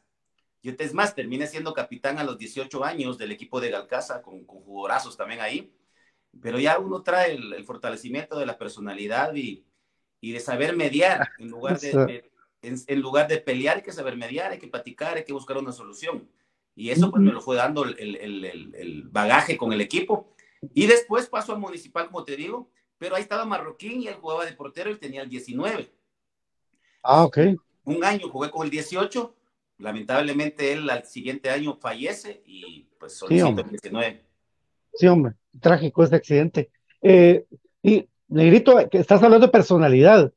Yo, 0.62 0.74
es 0.78 0.94
más, 0.94 1.16
terminé 1.16 1.48
siendo 1.48 1.74
capitán 1.74 2.20
a 2.20 2.24
los 2.24 2.38
18 2.38 2.84
años 2.84 3.18
del 3.18 3.32
equipo 3.32 3.62
de 3.62 3.70
Galcaza, 3.72 4.22
con, 4.22 4.46
con 4.46 4.62
jugorazos 4.62 5.16
también 5.16 5.42
ahí. 5.42 5.74
Pero 6.42 6.60
ya 6.60 6.78
uno 6.80 7.02
trae 7.02 7.34
el 7.34 7.64
fortalecimiento 7.66 8.38
de 8.38 8.46
la 8.46 8.58
personalidad 8.58 9.34
y, 9.36 9.66
y 10.22 10.32
de 10.32 10.40
saber 10.40 10.76
mediar 10.76 11.30
en 11.40 11.50
lugar 11.50 11.80
de, 11.80 12.30
en, 12.62 13.02
lugar 13.02 13.28
de 13.28 13.38
pelear 13.38 13.78
hay 13.78 13.84
que 13.84 13.92
saber 13.92 14.18
mediar, 14.18 14.52
hay 14.52 14.60
que 14.60 14.68
platicar, 14.68 15.18
hay 15.18 15.24
que 15.24 15.34
buscar 15.34 15.58
una 15.58 15.72
solución. 15.72 16.30
Y 16.76 16.92
eso 16.92 17.12
pues 17.12 17.22
me 17.22 17.32
lo 17.32 17.42
fue 17.42 17.58
dando 17.58 17.84
el, 17.84 17.98
el, 18.00 18.46
el, 18.46 19.04
bagaje 19.10 19.58
con 19.58 19.74
el 19.74 19.82
equipo. 19.82 20.34
Y 20.74 20.88
después 20.88 21.28
pasó 21.28 21.54
al 21.54 21.60
municipal, 21.60 22.08
como 22.08 22.24
te 22.24 22.38
digo, 22.38 22.70
pero 22.98 23.16
ahí 23.16 23.22
estaba 23.22 23.46
Marroquín 23.46 24.02
y 24.02 24.08
él 24.08 24.16
jugaba 24.16 24.46
de 24.46 24.54
portero 24.54 24.90
y 24.90 24.98
tenía 24.98 25.24
el 25.24 25.30
19. 25.30 25.92
Ah, 27.04 27.24
ok. 27.24 27.38
Un 27.84 28.04
año 28.04 28.30
jugué 28.30 28.50
con 28.50 28.64
el 28.64 28.70
18, 28.70 29.36
lamentablemente 29.80 30.74
él 30.74 30.90
al 30.90 31.06
siguiente 31.06 31.50
año 31.50 31.78
fallece 31.82 32.44
y 32.46 32.88
pues 33.00 33.18
solicito 33.18 33.56
sí, 33.56 33.62
el 33.62 33.70
19. 33.70 34.26
Sí, 34.94 35.08
hombre, 35.08 35.34
trágico 35.60 36.04
este 36.04 36.18
accidente. 36.18 36.70
Eh, 37.02 37.46
y 37.82 38.08
Negrito, 38.28 38.78
que 38.90 39.00
estás 39.00 39.24
hablando 39.24 39.48
de 39.48 39.52
personalidad. 39.52 40.32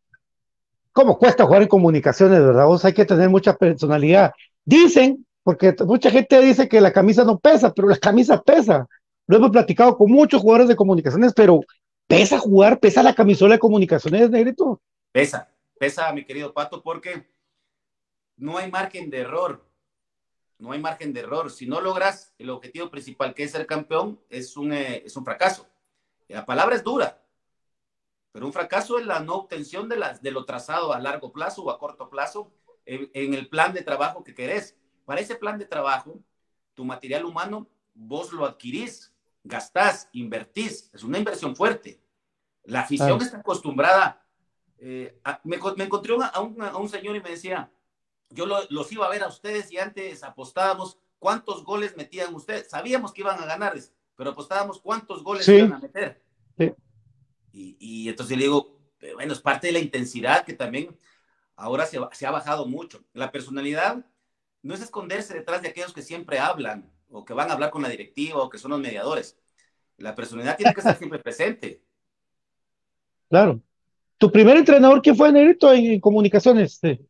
¿Cómo 0.93 1.19
cuesta 1.19 1.45
jugar 1.45 1.63
en 1.63 1.69
comunicaciones, 1.69 2.41
verdad? 2.41 2.67
Vos 2.67 2.85
hay 2.85 2.93
que 2.93 3.05
tener 3.05 3.29
mucha 3.29 3.57
personalidad. 3.57 4.33
Dicen, 4.65 5.27
porque 5.43 5.75
mucha 5.87 6.11
gente 6.11 6.41
dice 6.41 6.69
que 6.69 6.81
la 6.81 6.93
camisa 6.93 7.25
no 7.25 7.39
pesa, 7.39 7.73
pero 7.73 7.89
la 7.89 7.97
camisa 7.97 8.41
pesa. 8.41 8.87
Lo 9.27 9.37
hemos 9.37 9.51
platicado 9.51 9.97
con 9.97 10.11
muchos 10.11 10.41
jugadores 10.43 10.69
de 10.69 10.77
comunicaciones, 10.77 11.33
pero 11.35 11.61
pesa 12.07 12.39
jugar, 12.39 12.79
pesa 12.79 13.03
la 13.03 13.15
camisola 13.15 13.55
de 13.55 13.59
comunicaciones, 13.59 14.31
Negrito. 14.31 14.81
Pesa, 15.11 15.51
pesa, 15.79 16.13
mi 16.13 16.25
querido 16.25 16.53
Pato, 16.53 16.83
porque 16.83 17.27
no 18.37 18.59
hay 18.59 18.71
margen 18.71 19.11
de 19.11 19.21
error. 19.21 19.67
No 20.59 20.73
hay 20.73 20.81
margen 20.81 21.13
de 21.13 21.21
error. 21.21 21.51
Si 21.51 21.67
no 21.67 21.81
logras 21.81 22.35
el 22.39 22.51
objetivo 22.51 22.91
principal, 22.91 23.35
que 23.35 23.45
es 23.45 23.51
ser 23.51 23.67
campeón, 23.67 24.21
es 24.29 24.57
un, 24.57 24.73
eh, 24.73 25.03
es 25.05 25.17
un 25.17 25.25
fracaso. 25.25 25.67
La 26.29 26.47
palabra 26.47 26.77
es 26.77 26.85
dura, 26.85 27.23
pero 28.33 28.47
un 28.47 28.53
fracaso 28.53 28.99
es 28.99 29.05
la 29.05 29.21
no 29.21 29.35
obtención 29.35 29.89
de, 29.89 29.97
las, 29.97 30.23
de 30.23 30.31
lo 30.31 30.47
trazado 30.47 30.93
a 30.93 30.99
largo 30.99 31.33
plazo 31.33 31.63
o 31.65 31.71
a 31.71 31.79
corto 31.79 32.09
plazo 32.09 32.51
en, 32.87 33.35
el 33.35 33.49
plan 33.49 33.73
de 33.75 33.83
trabajo 33.83 34.25
que 34.25 34.35
querés. 34.35 34.77
Para 35.05 35.21
ese 35.21 35.37
plan 35.37 35.59
de 35.59 35.67
trabajo, 35.67 36.19
tu 36.75 36.85
material 36.85 37.27
humano, 37.27 37.69
vos 37.93 38.33
lo 38.33 38.47
adquirís, 38.47 39.13
gastás, 39.45 40.09
invertís. 40.13 40.91
Es 40.95 41.03
una 41.03 41.19
inversión 41.19 41.55
fuerte. 41.55 42.01
La 42.65 42.81
afición 42.81 43.21
está 43.21 43.39
acostumbrada. 43.39 44.25
Eh, 44.79 45.21
me, 45.45 45.57
encontré 45.57 46.17
a 46.33 46.41
un, 46.41 46.89
señor 46.89 47.17
y 47.17 47.21
me 47.21 47.31
decía, 47.31 47.71
yo 48.35 48.47
los 48.47 48.93
iba 48.93 49.07
a 49.07 49.11
ver 49.11 49.23
a 49.23 49.29
ustedes 49.29 49.71
y 49.71 49.79
antes 49.79 50.23
apostábamos 50.23 50.99
cuántos 51.19 51.65
goles 51.65 51.97
metían 51.97 52.35
ustedes. 52.35 52.69
Sabíamos 52.69 53.13
que 53.13 53.23
iban 53.23 53.41
a 53.41 53.47
ganarles, 53.47 53.93
pero 54.17 54.31
apostábamos 54.31 54.81
cuántos 54.81 55.23
goles 55.23 55.49
iban 55.49 55.73
a 55.73 55.79
meter. 55.79 56.23
Sí. 56.59 56.75
Y, 57.53 58.09
entonces 58.09 58.37
le 58.37 58.45
digo, 58.45 58.79
bueno, 59.15 59.33
es 59.33 59.41
parte 59.41 59.69
de 59.69 59.75
la 59.75 59.79
intensidad 59.79 60.45
que 60.45 60.55
también 60.55 60.99
ahora 61.55 61.87
se, 61.87 61.99
se, 62.13 62.27
ha 62.27 62.31
bajado 62.31 62.67
mucho. 62.67 63.05
La 63.13 63.31
personalidad 63.31 64.05
no 64.63 64.75
es 64.75 64.81
esconderse 64.81 65.35
detrás 65.35 65.63
de 65.63 65.69
aquellos 65.69 65.93
que 65.93 66.03
siempre 66.03 66.39
hablan 66.39 66.91
o 67.11 67.25
que 67.25 67.35
van 67.35 67.51
a 67.51 67.55
hablar 67.55 67.71
con 67.71 67.83
la 67.83 67.89
directiva 67.89 68.43
o 68.43 68.49
que 68.49 68.59
son 68.59 68.71
los 68.71 68.81
mediadores. 68.81 69.39
La 69.99 70.15
personalidad 70.15 70.57
tiene 70.57 70.73
que 70.73 70.81
estar 70.81 70.97
siempre 70.97 71.19
presente. 71.19 71.83
Claro. 73.29 73.63
¿Tu 74.19 74.31
primer 74.31 74.59
entrenador 74.59 75.01
quién 75.01 75.17
fue, 75.17 75.33
Negrito, 75.33 75.73
en, 75.73 75.99
comunicaciones? 76.01 76.75
Este? 76.75 77.01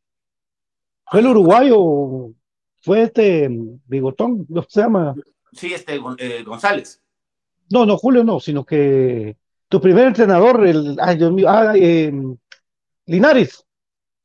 ¿Fue 1.12 1.20
el 1.20 1.26
uruguayo 1.26 2.30
fue 2.80 3.02
este 3.02 3.46
Bigotón? 3.86 4.46
¿Cómo 4.46 4.66
se 4.66 4.80
llama? 4.80 5.14
Sí, 5.52 5.74
este 5.74 6.00
eh, 6.18 6.42
González. 6.42 7.02
No, 7.68 7.84
no, 7.84 7.98
Julio 7.98 8.24
no, 8.24 8.40
sino 8.40 8.64
que 8.64 9.36
tu 9.68 9.78
primer 9.78 10.06
entrenador, 10.06 10.66
el, 10.66 10.96
ay 11.00 11.16
Dios 11.18 11.30
mío, 11.30 11.48
ah, 11.50 11.74
eh, 11.76 12.10
Linares. 13.04 13.62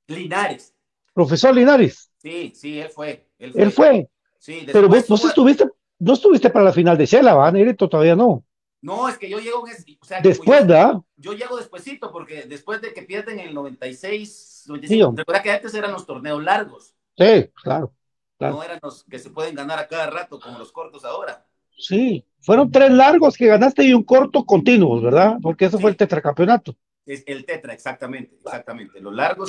Linares. 0.08 0.73
Profesor 1.13 1.54
Linares. 1.54 2.10
Sí, 2.19 2.54
sí, 2.56 2.80
él 2.80 2.89
fue. 2.89 3.28
Él 3.38 3.71
fue. 3.71 4.10
Sí, 4.39 4.65
Pero 4.71 4.88
vos, 4.88 5.06
vos 5.10 5.26
estuviste, 5.26 5.67
no 6.00 6.13
estuviste 6.13 6.50
para 6.50 6.63
la 6.63 6.71
final 6.71 6.97
de 6.97 7.06
Shela, 7.06 7.36
¿va, 7.36 7.52
Negrito? 7.52 7.89
Todavía 7.89 8.15
no. 8.15 8.45
No, 8.82 9.10
es 9.10 9.17
que 9.17 9.30
yo 9.30 9.39
llego, 9.39 9.63
o 10.00 10.06
sea, 10.06 10.21
después, 10.21 10.65
¿verdad? 10.65 11.02
Yo, 11.17 11.34
llego 11.34 11.58
despuesito, 11.58 12.12
porque 12.13 12.43
después 12.43 12.82
de 12.82 12.93
que 12.93 13.02
pierden 13.02 13.39
en 13.39 13.50
el 13.50 13.54
96, 13.54 14.57
95, 14.67 15.12
sí, 15.12 15.17
recuerda 15.17 15.43
que 15.43 15.51
antes 15.51 15.73
eran 15.73 15.91
los 15.91 16.06
torneos 16.06 16.43
largos. 16.43 16.93
Sí, 17.17 17.49
claro, 17.63 17.93
claro. 18.38 18.56
No 18.56 18.63
eran 18.63 18.80
los 18.82 19.03
que 19.03 19.19
se 19.19 19.30
pueden 19.30 19.56
ganar 19.56 19.80
a 19.80 19.88
cada 19.88 20.10
rato 20.10 20.39
como 20.39 20.60
los 20.60 20.71
cortos 20.71 21.06
ahora. 21.06 21.45
Sí, 21.77 22.25
fueron 22.39 22.71
tres 22.71 22.91
largos 22.91 23.38
que 23.38 23.47
ganaste 23.47 23.84
y 23.84 23.93
un 23.93 24.03
corto 24.03 24.45
continuo, 24.45 24.99
¿verdad? 24.99 25.38
Porque 25.41 25.65
eso 25.65 25.80
fue 25.80 25.91
el 25.91 25.97
tetracampeonato. 25.97 26.75
Es 27.06 27.23
el 27.27 27.45
tetra, 27.45 27.73
exactamente, 27.73 28.36
exactamente. 28.36 28.99
Los 28.99 29.13
largos. 29.13 29.47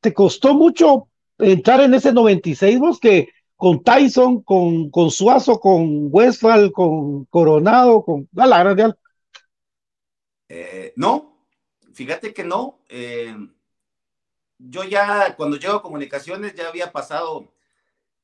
Te, 0.00 0.14
costó 0.14 0.54
mucho 0.54 1.08
entrar 1.38 1.80
en 1.80 1.92
ese 1.92 2.12
96, 2.12 2.78
vos 2.78 2.98
que 2.98 3.28
con 3.54 3.82
Tyson, 3.82 4.42
con, 4.42 4.90
con 4.90 5.10
Suazo, 5.10 5.60
con 5.60 6.08
Westphal, 6.10 6.72
con 6.72 7.26
Coronado, 7.26 8.02
con 8.02 8.26
a 8.36 8.46
la 8.46 8.64
grande. 8.64 8.94
Eh, 10.48 10.94
no, 10.96 11.46
fíjate 11.92 12.32
que 12.32 12.44
no. 12.44 12.80
Eh, 12.88 13.36
yo 14.68 14.84
ya, 14.84 15.34
cuando 15.36 15.56
llego 15.56 15.74
a 15.74 15.82
comunicaciones, 15.82 16.54
ya 16.54 16.68
había 16.68 16.92
pasado 16.92 17.52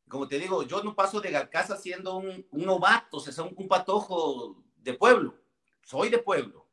como 0.09 0.28
te 0.28 0.39
digo, 0.39 0.62
yo 0.62 0.82
no 0.82 0.95
paso 0.95 1.20
de 1.20 1.30
Galcaza 1.30 1.76
siendo 1.76 2.16
un, 2.16 2.47
novato, 2.53 3.16
o 3.16 3.20
sea, 3.20 3.45
un, 3.45 3.68
patojo 3.68 4.62
de 4.76 4.95
pueblo. 4.95 5.34
Soy 5.82 6.11
de 6.11 6.18
pueblo. 6.18 6.66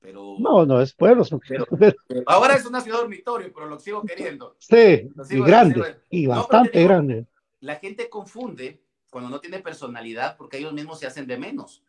Pero, 0.00 0.36
no, 0.38 0.64
no 0.64 0.80
es 0.80 0.94
pueblo. 0.94 1.24
ahora 2.26 2.54
es 2.54 2.64
una 2.64 2.80
ciudad 2.80 2.98
dormitorio, 2.98 3.52
pero 3.52 3.66
lo 3.66 3.78
sigo 3.78 4.02
queriendo. 4.02 4.56
Sí, 4.58 5.10
y 5.30 5.40
grande, 5.40 6.00
y 6.08 6.26
bastante 6.26 6.82
grande. 6.84 7.26
La 7.60 7.76
gente 7.76 8.08
confunde 8.08 8.82
cuando 9.10 9.28
no 9.28 9.40
tiene 9.40 9.58
personalidad, 9.58 10.36
porque 10.36 10.58
ellos 10.58 10.72
mismos 10.72 11.00
se 11.00 11.06
hacen 11.06 11.26
de 11.26 11.36
menos. 11.36 11.82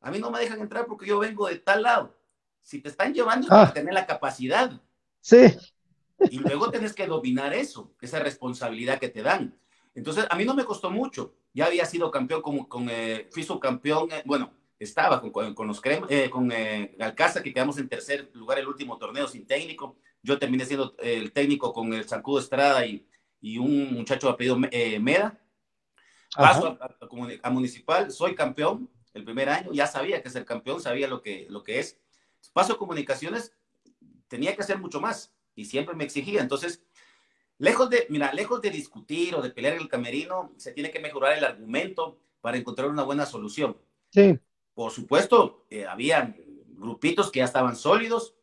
A 0.00 0.10
mí 0.10 0.18
no 0.18 0.30
me 0.30 0.40
dejan 0.40 0.60
entrar 0.60 0.86
porque 0.86 1.06
yo 1.06 1.18
vengo 1.18 1.48
de 1.48 1.58
tal 1.58 1.82
lado. 1.82 2.16
Si 2.62 2.80
te 2.80 2.88
están 2.88 3.12
llevando, 3.12 3.46
es 3.46 3.50
para 3.50 3.72
tener 3.72 3.94
la 3.94 4.06
capacidad. 4.06 4.80
Sí. 5.20 5.56
Y 6.30 6.38
luego 6.38 6.70
tienes 6.70 6.92
que 6.92 7.06
dominar 7.06 7.54
eso, 7.54 7.94
esa 8.00 8.18
responsabilidad 8.18 8.98
que 8.98 9.08
te 9.08 9.22
dan. 9.22 9.58
Entonces, 9.94 10.26
a 10.28 10.36
mí 10.36 10.44
no 10.44 10.54
me 10.54 10.64
costó 10.64 10.90
mucho. 10.90 11.34
Ya 11.54 11.66
había 11.66 11.84
sido 11.84 12.10
campeón 12.10 12.42
con, 12.42 12.64
con 12.64 12.88
eh, 12.90 13.28
fui 13.30 13.42
subcampeón, 13.42 14.10
eh, 14.12 14.22
bueno, 14.24 14.52
estaba 14.78 15.20
con, 15.20 15.54
con, 15.54 15.66
los 15.66 15.80
eh, 16.08 16.30
con 16.30 16.50
eh, 16.52 16.94
Alcázar, 17.00 17.42
que 17.42 17.52
quedamos 17.52 17.78
en 17.78 17.88
tercer 17.88 18.30
lugar 18.34 18.58
el 18.58 18.68
último 18.68 18.96
torneo 18.96 19.26
sin 19.26 19.46
técnico. 19.46 19.96
Yo 20.22 20.38
terminé 20.38 20.64
siendo 20.64 20.94
el 20.98 21.32
técnico 21.32 21.72
con 21.72 21.92
el 21.92 22.08
Zancudo 22.08 22.40
Estrada 22.40 22.86
y, 22.86 23.06
y 23.40 23.58
un 23.58 23.92
muchacho 23.94 24.28
apellido 24.28 24.58
eh, 24.70 24.98
Meda. 25.00 25.40
Paso 26.36 26.78
a, 27.42 27.50
Municipal, 27.50 28.10
soy 28.10 28.34
campeón 28.34 28.90
el 29.14 29.24
primer 29.24 29.48
año, 29.48 29.72
ya 29.72 29.86
sabía 29.86 30.22
que 30.22 30.30
ser 30.30 30.44
campeón, 30.44 30.80
sabía 30.80 31.08
lo 31.08 31.22
que, 31.22 31.46
lo 31.48 31.64
que 31.64 31.78
es. 31.78 31.98
Paso 32.52 32.74
a 32.74 32.78
Comunicaciones, 32.78 33.56
tenía 34.28 34.54
que 34.54 34.60
hacer 34.60 34.78
mucho 34.78 35.00
más 35.00 35.34
y 35.58 35.64
siempre 35.64 35.96
me 35.96 36.04
exigía. 36.04 36.40
Entonces, 36.40 36.84
lejos 37.58 37.90
de, 37.90 38.06
mira, 38.10 38.32
lejos 38.32 38.62
de 38.62 38.70
discutir 38.70 39.34
o 39.34 39.42
de 39.42 39.50
pelear 39.50 39.74
en 39.74 39.80
el 39.80 39.88
camerino, 39.88 40.52
se 40.56 40.70
tiene 40.70 40.92
que 40.92 41.00
mejorar 41.00 41.36
el 41.36 41.44
argumento 41.44 42.16
para 42.40 42.56
encontrar 42.56 42.88
una 42.88 43.02
buena 43.02 43.26
solución. 43.26 43.76
Sí. 44.10 44.38
Por 44.72 44.92
supuesto, 44.92 45.66
eh, 45.68 45.84
había 45.84 46.36
grupitos 46.68 47.32
que 47.32 47.40
ya 47.40 47.44
estaban 47.44 47.74
sólidos. 47.74 48.36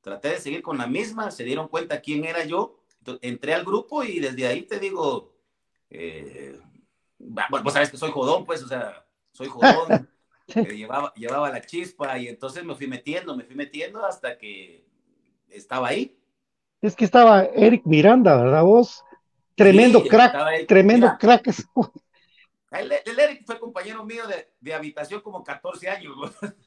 Traté 0.00 0.28
de 0.28 0.38
seguir 0.38 0.62
con 0.62 0.78
la 0.78 0.86
misma, 0.86 1.32
se 1.32 1.42
dieron 1.42 1.66
cuenta 1.66 2.00
quién 2.00 2.24
era 2.24 2.44
yo. 2.44 2.84
Entré 3.20 3.52
al 3.52 3.64
grupo 3.64 4.04
y 4.04 4.20
desde 4.20 4.46
ahí 4.46 4.62
te 4.62 4.78
digo, 4.78 5.34
eh, 5.90 6.56
bueno, 7.18 7.64
pues 7.64 7.72
sabes 7.72 7.90
que 7.90 7.96
soy 7.96 8.12
jodón, 8.12 8.44
pues, 8.44 8.62
o 8.62 8.68
sea, 8.68 9.04
soy 9.32 9.48
jodón, 9.48 10.08
eh, 10.54 10.76
llevaba, 10.76 11.12
llevaba 11.14 11.50
la 11.50 11.62
chispa 11.62 12.16
y 12.16 12.28
entonces 12.28 12.62
me 12.64 12.76
fui 12.76 12.86
metiendo, 12.86 13.36
me 13.36 13.42
fui 13.42 13.56
metiendo 13.56 14.06
hasta 14.06 14.38
que 14.38 14.86
estaba 15.48 15.88
ahí. 15.88 16.16
Es 16.84 16.94
que 16.94 17.06
estaba 17.06 17.44
Eric 17.44 17.86
Miranda, 17.86 18.36
¿verdad 18.36 18.62
vos? 18.62 19.02
Tremendo 19.54 20.04
crack, 20.04 20.66
tremendo 20.66 21.16
crack. 21.18 21.50
El, 22.72 23.18
Eric 23.18 23.46
fue 23.46 23.58
compañero 23.58 24.04
mío 24.04 24.26
de, 24.26 24.50
de 24.60 24.74
habitación 24.74 25.22
como 25.22 25.42
14 25.42 25.88
años. 25.88 26.14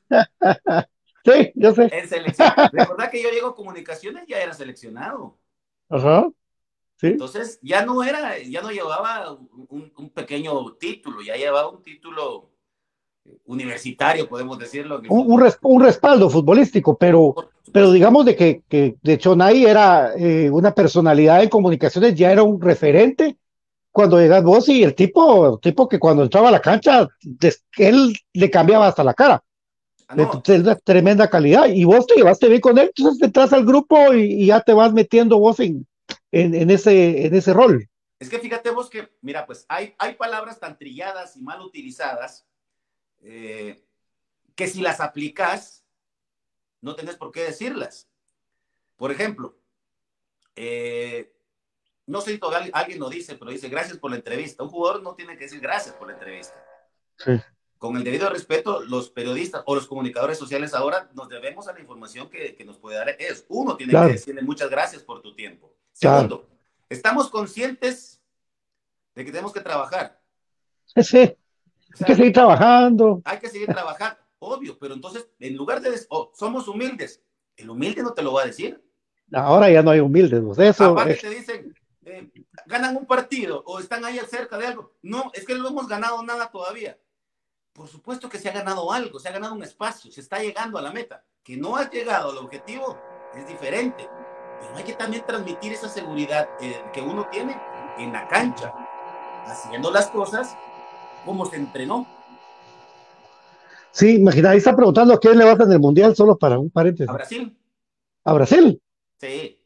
sí, 1.24 1.52
yo 1.54 1.72
sé. 1.76 1.90
En 1.92 2.10
selección. 2.10 2.52
Recordad 2.72 3.12
que 3.12 3.22
yo 3.22 3.30
llego 3.30 3.50
a 3.50 3.56
comunicaciones, 3.56 4.24
ya 4.28 4.42
era 4.42 4.54
seleccionado. 4.54 5.38
Ajá. 5.88 6.28
¿Sí? 6.96 7.08
Entonces, 7.08 7.60
ya 7.62 7.86
no 7.86 8.04
era, 8.04 8.40
ya 8.40 8.64
no 8.64 8.72
llevaba 8.72 9.34
un, 9.34 9.94
un, 9.96 10.10
pequeño 10.10 10.78
título, 10.78 11.22
ya 11.22 11.36
llevaba 11.36 11.70
un 11.70 11.84
título 11.84 12.57
universitario, 13.46 14.28
podemos 14.28 14.60
decirlo. 14.60 15.02
Un, 15.10 15.42
un, 15.62 15.82
respaldo 15.82 16.30
futbolístico, 16.30 16.98
pero, 16.98 17.36
pero 17.72 17.92
digamos 17.92 18.26
de 18.26 18.36
que, 18.36 18.62
que 18.68 18.96
de 19.02 19.18
Chonay 19.18 19.66
era 19.66 20.14
eh, 20.16 20.50
una 20.50 20.74
personalidad 20.74 21.44
en 21.44 21.50
comunicaciones, 21.50 22.16
ya 22.16 22.32
era 22.32 22.44
un 22.44 22.62
referente 22.62 23.38
cuando 23.92 24.20
llegas 24.20 24.44
vos 24.44 24.70
y 24.70 24.84
el 24.84 24.94
tipo, 24.94 25.60
tipo 25.60 25.90
que 25.90 25.98
cuando 25.98 26.24
entraba 26.24 26.50
a 26.50 26.52
la 26.52 26.62
cancha, 26.62 27.08
él 27.78 28.14
le 28.34 28.52
cambiaba 28.52 28.88
hasta 28.88 29.04
la 29.04 29.14
cara. 29.14 29.44
Ah, 30.08 30.16
de, 30.16 30.76
tremenda 30.84 31.30
calidad. 31.30 31.68
Y 31.68 31.84
vos 31.84 32.08
te 32.08 32.16
llevaste 32.16 32.48
bien 32.48 32.62
con 32.62 32.78
él, 32.78 32.92
entonces 32.96 33.22
entras 33.22 33.52
al 33.54 33.66
grupo 33.66 34.14
y, 34.14 34.46
ya 34.46 34.62
te 34.62 34.74
vas 34.74 34.94
metiendo 34.94 35.40
vos 35.40 35.60
en, 35.60 35.86
en, 36.32 36.70
ese, 36.70 37.26
en 37.26 37.36
ese 37.36 37.54
rol. 37.54 37.90
Es 38.20 38.30
que 38.30 38.40
fíjate 38.40 38.72
vos 38.72 38.90
que, 38.90 39.10
mira, 39.22 39.46
pues 39.46 39.66
hay, 39.68 39.94
hay 40.00 40.16
palabras 40.16 40.60
tan 40.60 40.78
trilladas 40.78 41.36
y 41.36 41.42
mal 41.42 41.62
utilizadas 41.62 42.47
eh, 43.22 43.84
que 44.56 44.68
si 44.68 44.82
las 44.82 45.00
aplicas, 45.00 45.86
no 46.82 46.96
tenés 46.96 47.16
por 47.16 47.32
qué 47.32 47.44
decirlas. 47.44 48.10
Por 48.96 49.12
ejemplo, 49.12 49.58
eh, 50.56 51.34
no 52.08 52.22
sé 52.22 52.32
si 52.32 52.38
todavía 52.40 52.72
alguien 52.74 53.00
lo 53.00 53.10
dice, 53.10 53.36
pero 53.36 53.52
dice 53.52 53.70
gracias 53.70 53.98
por 53.98 54.12
la 54.12 54.18
entrevista. 54.18 54.64
Un 54.64 54.70
jugador 54.70 55.04
no 55.04 55.14
tiene 55.14 55.38
que 55.38 55.44
decir 55.44 55.60
gracias 55.60 55.96
por 55.96 56.08
la 56.08 56.14
entrevista. 56.14 56.56
Con 57.78 57.96
el 57.96 58.04
debido 58.04 58.30
respeto, 58.30 58.82
los 58.82 59.10
periodistas 59.10 59.62
o 59.66 59.76
los 59.76 59.88
comunicadores 59.88 60.40
sociales 60.40 60.74
ahora 60.74 61.12
nos 61.14 61.30
debemos 61.30 61.68
a 61.68 61.74
la 61.74 61.80
información 61.80 62.30
que, 62.30 62.56
que 62.56 62.66
nos 62.66 62.78
puede 62.78 62.98
dar 62.98 63.10
es. 63.20 63.46
Uno 63.50 63.78
tiene 63.78 63.94
que 63.94 64.14
decirle 64.14 64.42
muchas 64.42 64.70
gracias 64.70 65.04
por 65.04 65.22
tu 65.22 65.36
tiempo. 65.36 65.72
Segundo, 65.92 66.48
estamos 66.90 67.30
conscientes 67.30 68.22
de 69.14 69.26
que 69.26 69.32
tenemos 69.32 69.54
que 69.54 69.62
trabajar. 69.62 70.20
Sí, 70.96 71.38
hay 72.00 72.06
que 72.06 72.16
seguir 72.16 72.34
trabajando. 72.34 73.22
Hay 73.26 73.40
que 73.40 73.50
seguir 73.50 73.68
trabajando, 73.68 74.18
obvio, 74.40 74.78
pero 74.80 74.94
entonces, 74.94 75.28
en 75.40 75.56
lugar 75.56 75.82
de 75.82 76.00
oh, 76.10 76.32
somos 76.36 76.68
humildes, 76.68 77.22
el 77.56 77.70
humilde 77.70 78.04
no 78.04 78.14
te 78.14 78.22
lo 78.22 78.34
va 78.34 78.44
a 78.44 78.46
decir. 78.46 78.84
Ahora 79.34 79.70
ya 79.70 79.84
no 79.84 79.92
hay 79.92 80.00
humildes, 80.00 80.42
eso. 80.58 80.86
Aparte 80.86 81.16
te 81.16 81.30
dicen, 81.30 81.76
eh, 82.06 82.30
ganan 82.66 82.96
un 82.96 83.06
partido 83.06 83.62
o 83.66 83.80
están 83.80 84.06
ahí 84.06 84.20
cerca 84.30 84.58
de 84.58 84.68
algo. 84.68 84.94
No, 85.02 85.32
es 85.34 85.46
que 85.46 85.56
no 85.56 85.68
hemos 85.68 85.88
ganado 85.88 86.24
nada 86.24 86.50
todavía. 86.50 86.98
Por 87.74 87.88
supuesto 87.88 88.30
que 88.30 88.40
se 88.40 88.50
ha 88.50 88.54
ganado 88.54 88.92
algo, 88.92 89.20
se 89.20 89.30
ha 89.30 89.34
ganado 89.34 89.54
un 89.54 89.64
espacio, 89.64 90.12
se 90.12 90.22
está 90.22 90.40
llegando 90.40 90.78
a 90.78 90.82
la 90.82 90.92
meta. 90.92 91.24
Que 91.44 91.58
no 91.58 91.76
has 91.76 91.92
llegado 91.92 92.32
al 92.32 92.38
objetivo 92.38 92.98
es 93.36 93.48
diferente. 93.48 94.10
Pero 94.60 94.76
hay 94.76 94.84
que 94.84 94.94
también 94.94 95.24
transmitir 95.26 95.74
esa 95.74 95.90
seguridad 95.90 96.50
eh, 96.62 96.82
que 96.94 97.02
uno 97.02 97.28
tiene 97.30 97.60
en 97.98 98.14
la 98.14 98.28
cancha, 98.28 98.74
haciendo 99.46 99.92
las 99.92 100.08
cosas 100.08 100.58
como 101.28 101.46
se 101.46 101.58
entrenó. 101.58 102.08
Sí, 103.92 104.16
imagina, 104.16 104.52
ahí 104.52 104.60
está 104.60 104.76
preguntando 104.76 105.14
a 105.14 105.20
quién 105.20 105.38
le 105.38 105.44
vas 105.44 105.60
en 105.60 105.72
el 105.72 105.80
mundial, 105.80 106.16
solo 106.16 106.38
para 106.38 106.58
un 106.58 106.70
paréntesis. 106.70 107.10
A 107.10 107.14
Brasil. 107.14 107.58
¿A 108.24 108.34
Brasil? 108.34 108.82
Sí. 109.20 109.60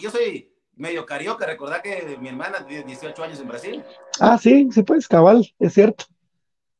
yo 0.00 0.10
soy 0.10 0.52
medio 0.76 1.04
carioca, 1.04 1.44
recordá 1.46 1.82
que 1.82 2.16
mi 2.20 2.28
hermana 2.28 2.64
tiene 2.66 2.84
18 2.84 3.22
años 3.22 3.40
en 3.40 3.48
Brasil. 3.48 3.84
Ah, 4.18 4.38
sí, 4.38 4.68
sí, 4.72 4.82
pues, 4.82 5.06
cabal, 5.06 5.46
es 5.58 5.74
cierto. 5.74 6.06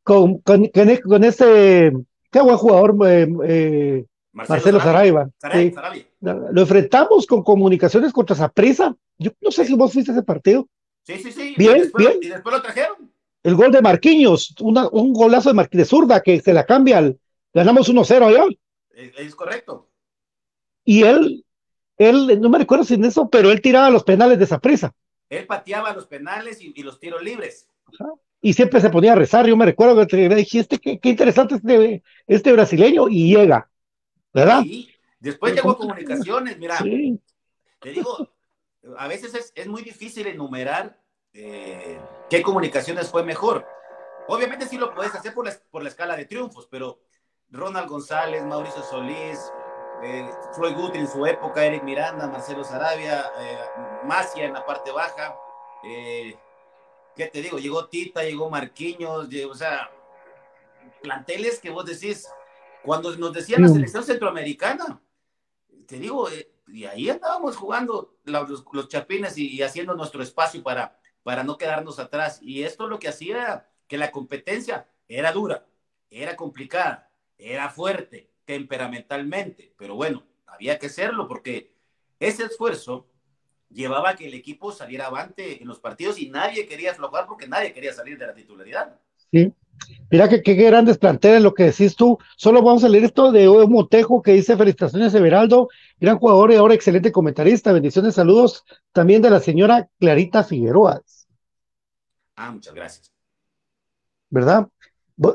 Con, 0.02 0.38
con, 0.38 0.68
con, 0.68 1.24
este, 1.24 1.92
qué 2.30 2.40
buen 2.40 2.56
jugador, 2.56 2.96
eh, 3.06 3.28
eh, 3.44 4.04
Marcelo, 4.32 4.80
Saraiva. 4.80 5.28
Lo 6.20 6.60
enfrentamos 6.62 7.26
con 7.26 7.42
comunicaciones 7.42 8.12
contra 8.12 8.36
Zaprisa. 8.36 8.96
Yo 9.18 9.32
no 9.40 9.50
sé 9.50 9.64
si 9.64 9.74
vos 9.74 9.92
fuiste 9.92 10.12
a 10.12 10.14
ese 10.14 10.22
partido. 10.22 10.66
Sí, 11.02 11.18
sí, 11.18 11.32
sí. 11.32 11.54
Bien, 11.58 11.90
bien. 11.96 12.18
Y 12.22 12.28
después 12.28 12.54
lo 12.54 12.62
trajeron. 12.62 13.15
El 13.46 13.54
gol 13.54 13.70
de 13.70 13.80
Marquinhos, 13.80 14.54
un 14.60 15.12
golazo 15.12 15.50
de, 15.50 15.54
Mar 15.54 15.68
de 15.70 15.84
zurda 15.84 16.20
que 16.20 16.40
se 16.40 16.52
la 16.52 16.66
cambia 16.66 16.98
al, 16.98 17.18
ganamos 17.54 17.88
1-0 17.88 18.26
allá. 18.26 18.44
Es, 18.90 19.12
es 19.18 19.34
correcto. 19.34 19.88
Y 20.84 21.02
él 21.02 21.46
él, 21.96 22.40
no 22.40 22.48
me 22.48 22.58
recuerdo 22.58 22.84
sin 22.84 23.04
eso, 23.04 23.28
pero 23.30 23.50
él 23.50 23.60
tiraba 23.60 23.90
los 23.90 24.04
penales 24.04 24.38
de 24.38 24.44
esa 24.44 24.58
prisa. 24.58 24.94
Él 25.28 25.46
pateaba 25.46 25.92
los 25.92 26.06
penales 26.06 26.60
y, 26.60 26.82
los 26.82 27.00
tiros 27.00 27.22
libres. 27.22 27.68
Y 28.40 28.52
siempre 28.52 28.80
se 28.80 28.90
ponía 28.90 29.12
a 29.12 29.16
rezar. 29.16 29.46
Yo 29.46 29.56
me 29.56 29.64
recuerdo 29.64 30.06
que 30.06 30.28
dijiste 30.28 30.78
qué, 30.78 31.00
qué 31.00 31.08
interesante 31.08 31.56
este, 31.56 32.02
este 32.26 32.52
brasileño 32.52 33.08
y 33.08 33.34
llega, 33.34 33.68
¿verdad? 34.32 34.62
Sí. 34.62 34.90
Después 35.18 35.54
llegó 35.54 35.70
a 35.70 35.78
comunicaciones, 35.78 36.58
mira. 36.58 36.76
Te 37.80 37.90
digo, 37.90 38.30
a 38.98 39.08
veces 39.08 39.52
es, 39.54 39.66
muy 39.66 39.82
difícil 39.82 40.26
enumerar 40.26 41.00
eh, 41.36 42.00
qué 42.30 42.42
comunicaciones 42.42 43.10
fue 43.10 43.22
mejor. 43.22 43.66
Obviamente 44.28 44.66
sí 44.66 44.78
lo 44.78 44.94
puedes 44.94 45.14
hacer 45.14 45.34
por 45.34 45.44
la, 45.44 45.54
por 45.70 45.82
la 45.82 45.88
escala 45.88 46.16
de 46.16 46.24
triunfos, 46.24 46.66
pero 46.70 46.98
Ronald 47.50 47.88
González, 47.88 48.42
Mauricio 48.44 48.82
Solís, 48.82 49.52
eh, 50.02 50.28
Floyd 50.54 50.74
Guthrie 50.74 51.02
en 51.02 51.08
su 51.08 51.24
época, 51.26 51.64
Eric 51.64 51.82
Miranda, 51.82 52.26
Marcelo 52.26 52.64
Sarabia, 52.64 53.30
eh, 53.38 53.58
Macia 54.04 54.44
en 54.44 54.54
la 54.54 54.64
parte 54.64 54.90
baja. 54.90 55.36
Eh, 55.84 56.36
¿Qué 57.14 57.26
te 57.26 57.40
digo? 57.40 57.58
Llegó 57.58 57.86
Tita, 57.86 58.22
llegó 58.22 58.50
Marquinhos, 58.50 59.28
o 59.48 59.54
sea, 59.54 59.90
planteles 61.02 61.60
que 61.60 61.70
vos 61.70 61.86
decís, 61.86 62.28
cuando 62.82 63.14
nos 63.16 63.32
decían 63.32 63.62
la 63.62 63.68
selección 63.68 64.04
centroamericana, 64.04 65.00
te 65.86 65.98
digo, 65.98 66.28
eh, 66.30 66.50
y 66.68 66.84
ahí 66.84 67.08
andábamos 67.08 67.56
jugando 67.56 68.16
los, 68.24 68.64
los 68.72 68.88
chapines 68.88 69.38
y, 69.38 69.62
haciendo 69.62 69.94
nuestro 69.94 70.22
espacio 70.22 70.62
para, 70.62 70.98
para 71.26 71.42
no 71.42 71.58
quedarnos 71.58 71.98
atrás. 71.98 72.38
Y 72.40 72.62
esto 72.62 72.86
lo 72.86 73.00
que 73.00 73.08
hacía 73.08 73.68
que 73.88 73.98
la 73.98 74.12
competencia 74.12 74.86
era 75.08 75.32
dura, 75.32 75.66
era 76.08 76.36
complicada, 76.36 77.10
era 77.36 77.68
fuerte, 77.68 78.30
temperamentalmente, 78.44 79.74
pero 79.76 79.96
bueno, 79.96 80.22
había 80.46 80.78
que 80.78 80.86
hacerlo 80.86 81.26
porque 81.26 81.72
ese 82.20 82.44
esfuerzo 82.44 83.08
llevaba 83.70 84.10
a 84.10 84.14
que 84.14 84.28
el 84.28 84.34
equipo 84.34 84.70
saliera 84.70 85.06
avante 85.06 85.60
en 85.60 85.66
los 85.66 85.80
partidos 85.80 86.16
y 86.20 86.30
nadie 86.30 86.64
quería 86.68 86.92
aflojar 86.92 87.26
porque 87.26 87.48
nadie 87.48 87.72
quería 87.72 87.92
salir 87.92 88.16
de 88.18 88.28
la 88.28 88.32
titularidad. 88.32 88.94
Sí. 89.32 89.52
Mira 90.12 90.28
que 90.28 90.42
qué 90.42 90.54
grandes 90.54 90.96
planteles 90.96 91.42
lo 91.42 91.54
que 91.54 91.64
decís 91.64 91.96
tú. 91.96 92.18
Solo 92.36 92.62
vamos 92.62 92.84
a 92.84 92.88
leer 92.88 93.02
esto 93.02 93.32
de 93.32 93.48
Motejo 93.48 94.22
que 94.22 94.34
dice 94.34 94.56
felicitaciones 94.56 95.12
Everaldo, 95.12 95.70
gran 95.98 96.18
jugador 96.18 96.52
y 96.52 96.54
ahora 96.54 96.74
excelente 96.74 97.10
comentarista. 97.10 97.72
Bendiciones, 97.72 98.14
saludos 98.14 98.64
también 98.92 99.22
de 99.22 99.30
la 99.30 99.40
señora 99.40 99.88
Clarita 99.98 100.44
Figueroa. 100.44 101.02
Ah, 102.36 102.52
muchas 102.52 102.74
gracias. 102.74 103.12
¿Verdad? 104.30 104.68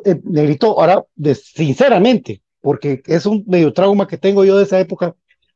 Eh, 0.06 0.22
Negrito, 0.24 0.80
ahora, 0.80 1.04
sinceramente, 1.34 2.42
porque 2.62 3.02
es 3.06 3.26
un 3.26 3.44
medio 3.48 3.74
trauma 3.74 4.08
que 4.08 4.18
tengo 4.18 4.46
yo 4.46 4.58
de 4.58 4.64
esa 4.64 4.80
época, 4.80 5.16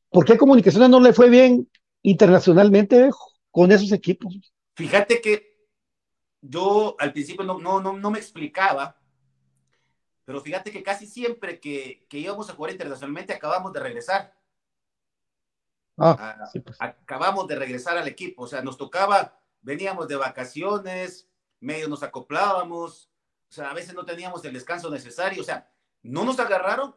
¿por 0.10 0.26
qué 0.26 0.38
Comunicaciones 0.38 0.89
no 0.89 1.00
le 1.00 1.14
fue 1.14 1.30
bien 1.30 1.70
internacionalmente 2.02 3.10
con 3.52 3.72
esos 3.72 3.91
equipos? 3.91 4.36
Fíjate 4.76 5.22
que 5.22 5.56
yo 6.41 6.96
al 7.00 7.14
principio 7.14 7.46
no, 7.46 7.60
no, 7.60 7.80
no, 7.80 7.93
no 7.93 8.12
me 8.12 8.20
explicaba, 8.20 9.00
pero 10.26 10.41
fíjate 10.41 10.72
que 10.72 10.82
casi 10.82 11.06
siempre 11.06 11.60
que, 11.60 12.06
que 12.10 12.18
íbamos 12.18 12.50
a 12.50 12.54
jugar 12.54 12.72
internacionalmente 12.72 13.34
acabamos 13.34 13.72
de 13.74 13.80
regresar. 13.80 14.36
Ah, 15.98 16.18
ah 16.20 16.52
pues. 16.64 16.78
Acabamos 16.80 17.48
de 17.48 17.56
regresar 17.56 17.98
al 17.98 18.08
equipo, 18.08 18.43
o 18.43 18.48
sea, 18.48 18.62
nos 18.62 18.78
tocaba, 18.78 19.39
veníamos 19.62 20.08
de 20.08 20.16
vacaciones, 20.16 21.30
medio 21.66 21.89
nos 21.89 22.03
acoplábamos, 22.03 23.11
o 23.49 23.53
sea, 23.53 23.72
a 23.72 23.74
veces 23.74 23.93
no 23.93 24.05
teníamos 24.05 24.43
el 24.45 24.53
descanso 24.53 24.89
necesario, 24.89 25.41
o 25.41 25.45
sea, 25.45 25.70
no 26.03 26.24
nos 26.24 26.39
agarraron 26.39 26.95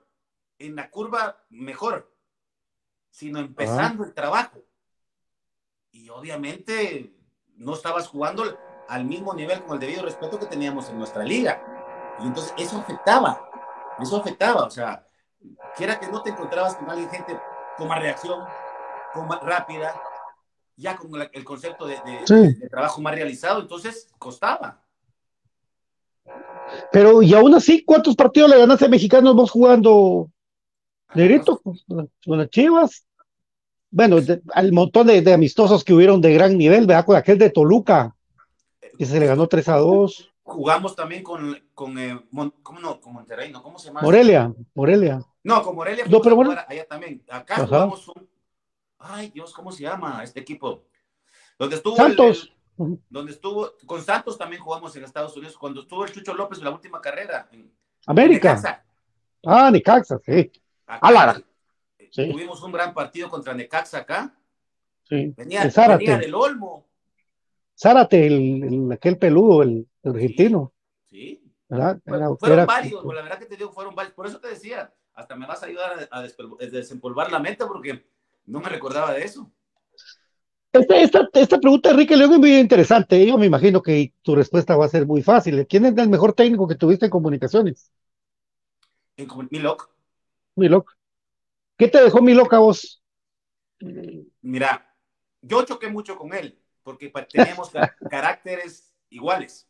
en 0.59 0.77
la 0.77 0.91
curva 0.91 1.45
mejor, 1.49 2.15
sino 3.11 3.39
empezando 3.39 4.05
el 4.05 4.13
trabajo. 4.13 4.65
Y 5.91 6.09
obviamente 6.11 7.15
no 7.57 7.75
estabas 7.75 8.07
jugando 8.09 8.45
al 8.89 9.05
mismo 9.05 9.35
nivel 9.35 9.63
con 9.65 9.75
el 9.75 9.81
debido 9.81 10.05
respeto 10.05 10.39
que 10.39 10.47
teníamos 10.47 10.89
en 10.89 10.99
nuestra 10.99 11.25
liga. 11.25 11.63
Y 12.21 12.27
entonces 12.27 12.53
eso 12.59 12.79
afectaba, 12.79 13.49
eso 14.01 14.17
afectaba, 14.17 14.65
o 14.65 14.71
sea, 14.71 15.07
quiera 15.77 15.99
que 15.99 16.09
no 16.09 16.23
te 16.23 16.31
encontrabas 16.31 16.77
con 16.77 16.91
alguien, 16.91 17.09
gente 17.11 17.41
con 17.77 17.89
más 17.89 18.01
reacción, 18.01 18.45
con 19.13 19.29
más 19.29 19.41
rápida, 19.41 20.01
ya 20.79 20.97
con 20.97 21.11
el 21.21 21.45
concepto 21.45 21.87
de, 21.87 21.97
de, 22.29 22.69
trabajo 22.71 23.01
más 23.01 23.15
realizado, 23.15 23.61
entonces 23.61 24.09
costaba. 24.19 24.81
Pero 26.93 27.21
y 27.23 27.35
aún 27.35 27.55
así, 27.55 27.85
¿cuántos 27.85 28.15
partidos 28.15 28.51
le 28.51 28.59
ganaste 28.59 28.85
a 28.85 28.89
mexicanos 28.89 29.35
vos 29.35 29.51
jugando 29.51 30.31
Negrito 31.15 31.61
con 31.63 32.39
las 32.39 32.49
Chivas? 32.51 33.05
Bueno, 33.91 34.19
al 34.55 34.73
montón 34.73 35.09
de, 35.09 35.33
amistosos 35.33 35.83
que 35.83 35.95
hubieron 35.95 36.21
de 36.21 36.35
gran 36.35 36.57
nivel, 36.57 36.87
¿verdad? 36.87 37.07
Con 37.07 37.17
aquel 37.17 37.39
de 37.39 37.51
Toluca, 37.51 38.15
que 38.97 39.07
se 39.07 39.19
le 39.19 39.27
ganó 39.27 39.49
3 39.49 39.69
a 39.69 39.77
2. 39.79 40.33
Jugamos 40.43 40.95
también 40.95 41.23
con, 41.23 41.59
con 41.75 41.99
eh, 41.99 42.19
¿cómo 42.63 42.81
no? 42.81 43.01
Con 43.01 43.15
Monterrey, 43.15 43.51
¿no? 43.51 43.63
¿Cómo 43.63 43.79
se 43.79 43.89
llama? 43.89 44.03
Morelia, 44.03 44.53
Morelia. 44.75 45.21
No, 45.43 45.63
con 45.63 45.75
Morelia. 45.75 46.05
No, 46.09 46.21
pero 46.21 46.37
bueno. 46.37 46.55
Allá 46.67 46.87
también. 46.87 47.23
Acá 47.29 47.67
jugamos 47.67 48.07
un. 48.09 48.29
Ay, 48.99 49.31
Dios, 49.31 49.53
¿cómo 49.53 49.73
se 49.73 49.83
llama 49.83 50.23
este 50.23 50.41
equipo? 50.41 50.85
Donde 51.59 51.77
estuvo. 51.77 51.97
Santos. 51.97 52.53
donde 52.77 53.33
estuvo. 53.33 53.73
Con 53.87 54.03
Santos 54.03 54.37
también 54.37 54.63
jugamos 54.63 54.95
en 54.97 55.05
Estados 55.05 55.37
Unidos. 55.37 55.57
Cuando 55.57 55.83
estuvo 55.83 56.05
el 56.05 56.13
Chucho 56.13 56.35
López 56.35 56.59
en 56.59 56.65
la 56.65 56.71
última 56.71 57.01
carrera. 57.01 57.49
En, 57.53 57.73
América. 58.07 58.85
ah, 59.45 59.71
Nicaxa, 59.71 60.19
sí. 60.25 60.51
Acá, 60.87 61.43
Tuvimos 62.11 62.63
un 62.63 62.73
gran 62.73 62.95
partido 62.95 63.29
contra 63.29 63.53
Necaxa 63.53 63.99
acá. 63.99 64.35
Sí. 65.05 65.33
Venía, 65.37 65.65
venía 65.65 66.19
del 66.19 66.35
Olmo. 66.35 66.87
Zárate, 67.79 68.27
el, 68.27 68.91
aquel 68.93 69.19
peludo, 69.19 69.63
el, 69.63 69.87
argentino. 70.03 70.73
Sí. 71.05 71.43
¿verdad? 71.69 72.01
fueron 72.39 72.67
varios, 72.67 73.05
la 73.05 73.23
verdad 73.23 73.39
que 73.39 73.47
te 73.47 73.57
digo, 73.57 73.73
fueron 73.73 73.95
varios. 73.95 74.15
Por 74.15 74.27
eso 74.27 74.41
te 74.41 74.49
decía, 74.49 74.93
hasta 75.15 75.37
me 75.37 75.47
vas 75.47 75.63
a 75.63 75.67
ayudar 75.67 76.09
a, 76.11 76.23
desempolvar 76.23 77.31
la 77.31 77.39
mente 77.39 77.67
porque 77.67 78.05
no 78.49 78.61
me 78.61 78.69
recordaba 78.69 79.13
de 79.13 79.25
eso. 79.25 79.53
Esta, 80.73 81.29
esta, 81.35 81.59
pregunta, 81.61 81.91
Enrique 81.91 82.17
León, 82.17 82.33
es 82.33 82.39
muy 82.39 82.59
interesante. 82.59 83.27
Yo 83.27 83.39
me 83.39 83.47
imagino 83.47 83.83
que 83.83 84.13
tu 84.23 84.35
respuesta 84.35 84.77
va 84.77 84.85
a 84.85 84.91
ser 84.91 85.07
muy 85.07 85.23
fácil. 85.23 85.67
¿Quién 85.67 85.87
es 85.87 85.97
el 85.97 86.09
mejor 86.09 86.35
técnico 86.35 86.69
que 86.69 86.75
tuviste 86.75 87.07
en 87.07 87.11
comunicaciones? 87.11 87.91
En 89.17 89.29
Milok. 89.51 89.91
Milok. 90.57 90.97
¿Qué 91.77 91.89
te 91.89 92.03
dejó 92.03 92.21
mi 92.23 92.35
loca 92.35 92.59
vos? 92.59 93.03
Mira, 94.43 94.95
yo 95.43 95.65
choqué 95.65 95.89
mucho 95.89 96.17
con 96.17 96.33
él, 96.35 96.61
porque 96.83 97.13
teníamos 97.31 97.71
caracteres 98.11 98.95
iguales. 99.11 99.69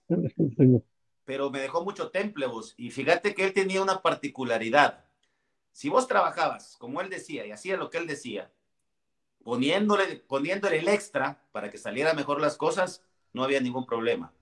Pero 1.25 1.51
me 1.51 1.61
dejó 1.61 1.85
mucho 1.85 2.11
temple 2.11 2.47
vos. 2.47 2.75
Y 2.77 2.91
fíjate 2.91 3.35
que 3.35 3.45
él 3.45 3.53
tenía 3.53 3.83
una 3.83 4.03
particularidad. 4.03 5.05
Si 5.73 5.89
vos 5.89 6.09
trabajabas, 6.09 6.77
como 6.79 7.01
él 7.01 7.09
decía, 7.09 7.47
y 7.47 7.53
hacía 7.53 7.77
lo 7.77 7.89
que 7.89 7.99
él 7.99 8.07
decía, 8.07 8.51
poniéndole, 9.43 10.17
poniéndole 10.17 10.79
el 10.79 10.89
extra 10.89 11.43
para 11.53 11.71
que 11.71 11.79
saliera 11.79 12.15
mejor 12.15 12.41
las 12.41 12.57
cosas, 12.57 13.03
no 13.33 13.45
había 13.45 13.61
ningún 13.61 13.87
problema. 13.87 14.33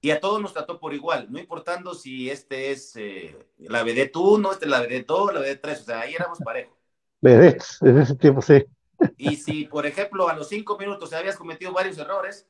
Y 0.00 0.10
a 0.10 0.20
todos 0.20 0.40
nos 0.42 0.52
trató 0.52 0.78
por 0.78 0.92
igual, 0.92 1.32
no 1.32 1.38
importando 1.38 1.94
si 1.94 2.28
este 2.28 2.70
es 2.72 2.94
eh, 2.96 3.38
la 3.58 3.82
BD 3.82 4.10
1, 4.14 4.52
este 4.52 4.66
es 4.66 4.70
la 4.70 4.82
BD 4.82 5.04
2, 5.06 5.34
la 5.34 5.40
BD 5.40 5.60
3, 5.60 5.80
o 5.80 5.84
sea, 5.84 6.00
ahí 6.00 6.14
éramos 6.14 6.38
parejos. 6.40 6.76
BD, 7.22 7.56
en 7.80 7.98
ese 7.98 8.14
tiempo 8.16 8.42
sí. 8.42 8.64
Y 9.16 9.36
si, 9.36 9.64
por 9.64 9.86
ejemplo, 9.86 10.28
a 10.28 10.34
los 10.34 10.48
cinco 10.48 10.78
minutos 10.78 11.12
habías 11.12 11.36
cometido 11.36 11.72
varios 11.72 11.96
errores, 11.98 12.46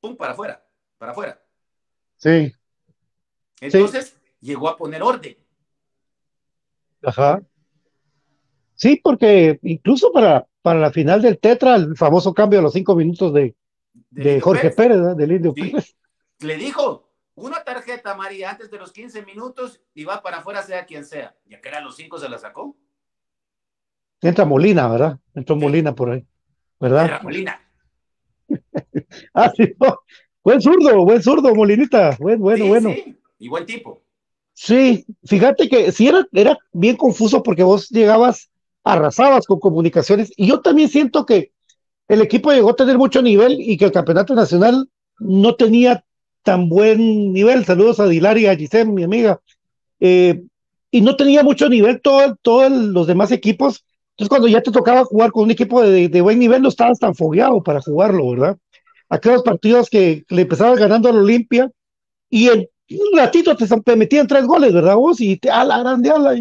pum, 0.00 0.16
para 0.16 0.32
afuera, 0.32 0.66
para 0.98 1.12
afuera. 1.12 1.40
Sí. 2.16 2.52
Entonces, 3.60 4.18
llegó 4.40 4.68
a 4.68 4.76
poner 4.76 5.02
orden. 5.02 5.36
Ajá. 7.02 7.40
Sí, 8.76 9.00
porque 9.02 9.58
incluso 9.62 10.12
para, 10.12 10.46
para 10.62 10.78
la 10.78 10.92
final 10.92 11.20
del 11.20 11.38
Tetra, 11.38 11.76
el 11.76 11.96
famoso 11.96 12.32
cambio 12.32 12.60
a 12.60 12.62
los 12.62 12.72
cinco 12.72 12.94
minutos 12.94 13.32
de, 13.32 13.56
de, 14.10 14.40
Jorge 14.40 14.70
Pérez, 14.70 14.98
¿no? 14.98 15.14
del 15.14 15.32
Indio 15.32 15.52
Pérez 15.52 15.96
le 16.40 16.56
dijo, 16.56 17.10
una 17.34 17.62
tarjeta 17.64 18.14
María 18.14 18.50
antes 18.50 18.70
de 18.70 18.78
los 18.78 18.92
15 18.92 19.24
minutos 19.24 19.80
y 19.94 20.04
va 20.04 20.22
para 20.22 20.38
afuera 20.38 20.62
sea 20.62 20.86
quien 20.86 21.04
sea. 21.04 21.36
Ya 21.46 21.60
que 21.60 21.68
eran 21.68 21.84
los 21.84 21.96
cinco 21.96 22.18
se 22.18 22.28
la 22.28 22.38
sacó. 22.38 22.76
Entra 24.20 24.44
Molina, 24.44 24.88
¿verdad? 24.88 25.18
Entró 25.34 25.56
Molina 25.56 25.94
por 25.94 26.10
ahí, 26.10 26.26
¿verdad? 26.80 27.04
Era 27.04 27.22
Molina. 27.22 27.60
ah, 29.34 29.52
sí, 29.56 29.74
buen 30.42 30.60
zurdo, 30.60 31.04
buen 31.04 31.22
zurdo, 31.22 31.54
Molinita, 31.54 32.16
buen, 32.18 32.38
bueno, 32.38 32.66
bueno. 32.66 32.90
Sí. 32.90 33.18
Y 33.38 33.48
buen 33.48 33.66
tipo. 33.66 34.02
Sí, 34.54 35.04
fíjate 35.24 35.68
que 35.68 35.92
sí 35.92 36.08
era, 36.08 36.26
era 36.32 36.56
bien 36.72 36.96
confuso 36.96 37.42
porque 37.42 37.62
vos 37.62 37.90
llegabas, 37.90 38.50
arrasabas 38.86 39.46
con 39.46 39.58
comunicaciones 39.58 40.32
y 40.36 40.46
yo 40.46 40.60
también 40.60 40.88
siento 40.88 41.26
que 41.26 41.50
el 42.06 42.22
equipo 42.22 42.52
llegó 42.52 42.70
a 42.70 42.76
tener 42.76 42.96
mucho 42.96 43.20
nivel 43.20 43.60
y 43.60 43.76
que 43.76 43.86
el 43.86 43.90
campeonato 43.90 44.32
nacional 44.36 44.88
no 45.18 45.56
tenía 45.56 46.04
tan 46.44 46.68
buen 46.68 47.32
nivel. 47.32 47.64
Saludos 47.64 47.98
a 47.98 48.06
Dilar 48.06 48.38
y 48.38 48.46
a 48.46 48.54
Giselle, 48.54 48.92
mi 48.92 49.02
amiga. 49.02 49.40
Eh, 49.98 50.40
y 50.92 51.00
no 51.00 51.16
tenía 51.16 51.42
mucho 51.42 51.68
nivel 51.68 52.00
todos 52.00 52.36
todo 52.42 52.68
los 52.68 53.08
demás 53.08 53.32
equipos. 53.32 53.84
Entonces, 54.10 54.28
cuando 54.28 54.46
ya 54.46 54.62
te 54.62 54.70
tocaba 54.70 55.04
jugar 55.04 55.32
con 55.32 55.42
un 55.42 55.50
equipo 55.50 55.82
de, 55.82 56.20
buen 56.20 56.38
nivel, 56.38 56.62
no 56.62 56.68
estabas 56.68 57.00
tan 57.00 57.16
fogueado 57.16 57.60
para 57.64 57.80
jugarlo, 57.80 58.30
¿verdad? 58.30 58.56
Aquellos 59.08 59.42
partidos 59.42 59.90
que 59.90 60.24
le 60.28 60.42
empezabas 60.42 60.78
ganando 60.78 61.08
al 61.08 61.16
Olimpia 61.16 61.68
y 62.30 62.48
en 62.48 62.68
un 62.88 63.18
ratito 63.18 63.56
te, 63.56 63.96
metían 63.96 64.28
tres 64.28 64.46
goles, 64.46 64.72
¿verdad? 64.72 64.94
Vos 64.94 65.20
y 65.20 65.36
te 65.38 65.50
a 65.50 65.64
la 65.64 65.80
grande 65.80 66.10
a 66.10 66.18
la. 66.18 66.34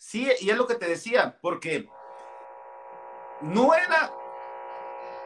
Sí, 0.00 0.26
y 0.40 0.48
es 0.48 0.56
lo 0.56 0.66
que 0.66 0.76
te 0.76 0.88
decía, 0.88 1.38
porque 1.42 1.86
no 3.42 3.74
era 3.74 4.10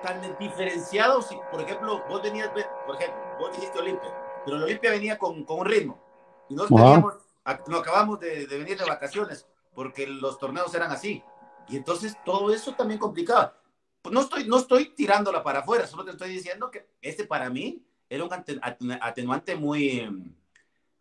tan 0.03 0.37
diferenciado 0.37 1.23
si, 1.23 1.39
por 1.53 1.61
ejemplo, 1.61 2.03
vos 2.09 2.21
venías, 2.21 2.49
por 2.49 2.97
ejemplo, 2.97 3.21
vos 3.39 3.53
dijiste 3.55 3.79
Olimpia, 3.79 4.13
pero 4.45 4.57
el 4.57 4.65
Olimpia 4.65 4.91
venía 4.91 5.17
con, 5.17 5.45
con 5.45 5.61
un 5.61 5.67
ritmo. 5.67 6.03
Y 6.49 6.55
nosotros 6.55 6.81
teníamos, 6.81 7.15
no 7.69 7.77
acabamos 7.77 8.19
de, 8.19 8.49
de, 8.49 8.59
venir 8.59 8.77
de 8.77 8.85
vacaciones 8.85 9.47
porque 9.77 10.09
los 10.09 10.41
torneos 10.41 10.75
eran 10.75 10.91
así. 10.91 11.23
Y 11.69 11.77
entonces 11.77 12.17
todo 12.25 12.53
eso 12.53 12.75
también 12.75 12.99
complicaba. 12.99 13.57
No 14.11 14.23
estoy, 14.23 14.49
no 14.49 14.59
estoy 14.59 14.87
tirándola 14.87 15.45
para 15.45 15.61
afuera, 15.61 15.87
solo 15.87 16.05
te 16.05 16.11
estoy 16.11 16.31
diciendo 16.31 16.69
que 16.73 16.89
este 17.01 17.25
para 17.25 17.49
mí 17.49 17.87
era 18.09 18.25
un 18.25 18.31
atenuante 19.01 19.55
muy, 19.55 20.35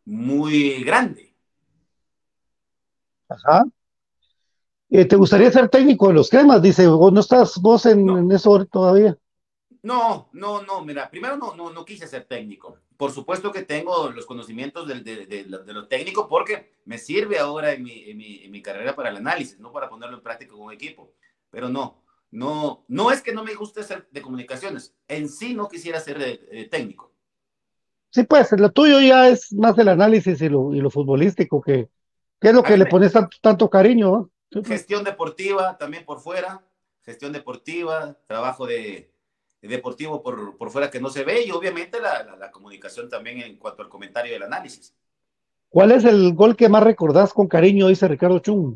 muy 0.05 0.83
grande. 0.83 1.32
Ajá. 3.29 3.63
Eh, 4.89 5.05
¿Te 5.05 5.15
gustaría 5.15 5.51
ser 5.51 5.69
técnico 5.69 6.07
de 6.07 6.13
los 6.13 6.29
cremas? 6.29 6.61
Dice, 6.61 6.87
¿o 6.87 7.09
no 7.09 7.19
estás 7.19 7.59
vos 7.59 7.85
en, 7.87 8.07
en 8.09 8.31
eso 8.31 8.63
todavía? 8.65 9.17
No, 9.81 10.29
no, 10.33 10.61
no, 10.61 10.85
mira, 10.85 11.09
primero 11.09 11.35
no, 11.35 11.55
no, 11.55 11.71
no 11.71 11.83
quise 11.83 12.07
ser 12.07 12.25
técnico. 12.25 12.77
Por 12.95 13.11
supuesto 13.11 13.51
que 13.51 13.63
tengo 13.63 14.11
los 14.11 14.25
conocimientos 14.25 14.87
de, 14.87 15.01
de, 15.01 15.25
de, 15.25 15.45
lo 15.47 15.87
técnico 15.87 16.29
porque 16.29 16.73
me 16.85 16.97
sirve 16.97 17.39
ahora 17.39 17.73
en 17.73 17.83
mi, 17.83 18.03
en, 18.09 18.17
mi, 18.17 18.43
en 18.43 18.51
mi, 18.51 18.61
carrera 18.61 18.95
para 18.95 19.09
el 19.09 19.17
análisis, 19.17 19.59
no 19.59 19.71
para 19.71 19.89
ponerlo 19.89 20.15
en 20.15 20.23
práctica 20.23 20.53
con 20.53 20.61
un 20.61 20.71
equipo. 20.71 21.11
Pero 21.49 21.69
no, 21.69 22.03
no, 22.31 22.85
no 22.87 23.11
es 23.11 23.21
que 23.21 23.33
no 23.33 23.43
me 23.43 23.55
guste 23.55 23.83
ser 23.83 24.07
de 24.11 24.21
comunicaciones, 24.21 24.95
en 25.07 25.27
sí 25.27 25.53
no 25.55 25.67
quisiera 25.67 25.99
ser 25.99 26.69
técnico. 26.69 27.11
Sí, 28.11 28.23
pues, 28.23 28.51
lo 28.51 28.71
tuyo 28.71 28.99
ya 29.01 29.27
es 29.27 29.51
más 29.53 29.75
el 29.79 29.87
análisis 29.87 30.39
y 30.39 30.49
lo, 30.49 30.73
y 30.75 30.79
lo 30.81 30.91
futbolístico, 30.91 31.61
que, 31.61 31.89
que 32.43 32.49
es 32.49 32.53
lo 32.53 32.61
que 32.61 32.75
le 32.75 32.85
pones 32.87 33.13
tanto, 33.13 33.37
tanto 33.39 33.69
cariño. 33.69 34.29
Pues. 34.51 34.67
Gestión 34.67 35.05
deportiva 35.05 35.77
también 35.77 36.03
por 36.03 36.19
fuera, 36.19 36.61
gestión 37.01 37.31
deportiva, 37.31 38.17
trabajo 38.27 38.67
de 38.67 39.09
deportivo 39.61 40.21
por, 40.21 40.57
por 40.57 40.71
fuera 40.71 40.91
que 40.91 40.99
no 40.99 41.09
se 41.09 41.23
ve 41.23 41.45
y 41.45 41.51
obviamente 41.51 42.01
la, 42.01 42.35
la, 42.37 42.51
comunicación 42.51 43.07
también 43.07 43.39
en 43.39 43.55
cuanto 43.55 43.81
al 43.81 43.87
comentario 43.87 44.33
del 44.33 44.43
análisis. 44.43 44.93
¿Cuál 45.69 45.93
es 45.93 46.03
el 46.03 46.33
gol 46.33 46.57
que 46.57 46.67
más 46.67 46.83
recordás 46.83 47.31
con 47.31 47.47
cariño, 47.47 47.87
dice 47.87 48.09
Ricardo 48.09 48.39
Chung? 48.39 48.75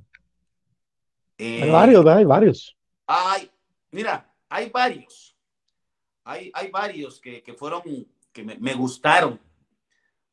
hay 1.38 1.70
varios, 1.70 2.06
¿verdad? 2.06 2.20
Hay 2.20 2.24
varios. 2.24 2.78
Hay, 3.06 3.52
mira, 3.92 4.34
hay 4.48 4.70
varios. 4.70 5.36
Hay, 6.24 6.52
hay 6.54 6.72
varios 6.72 7.20
que, 7.20 7.44
que 7.44 7.54
fueron, 7.54 7.82
que 8.32 8.44
me, 8.46 8.58
me, 8.58 8.74
gustaron. 8.74 9.38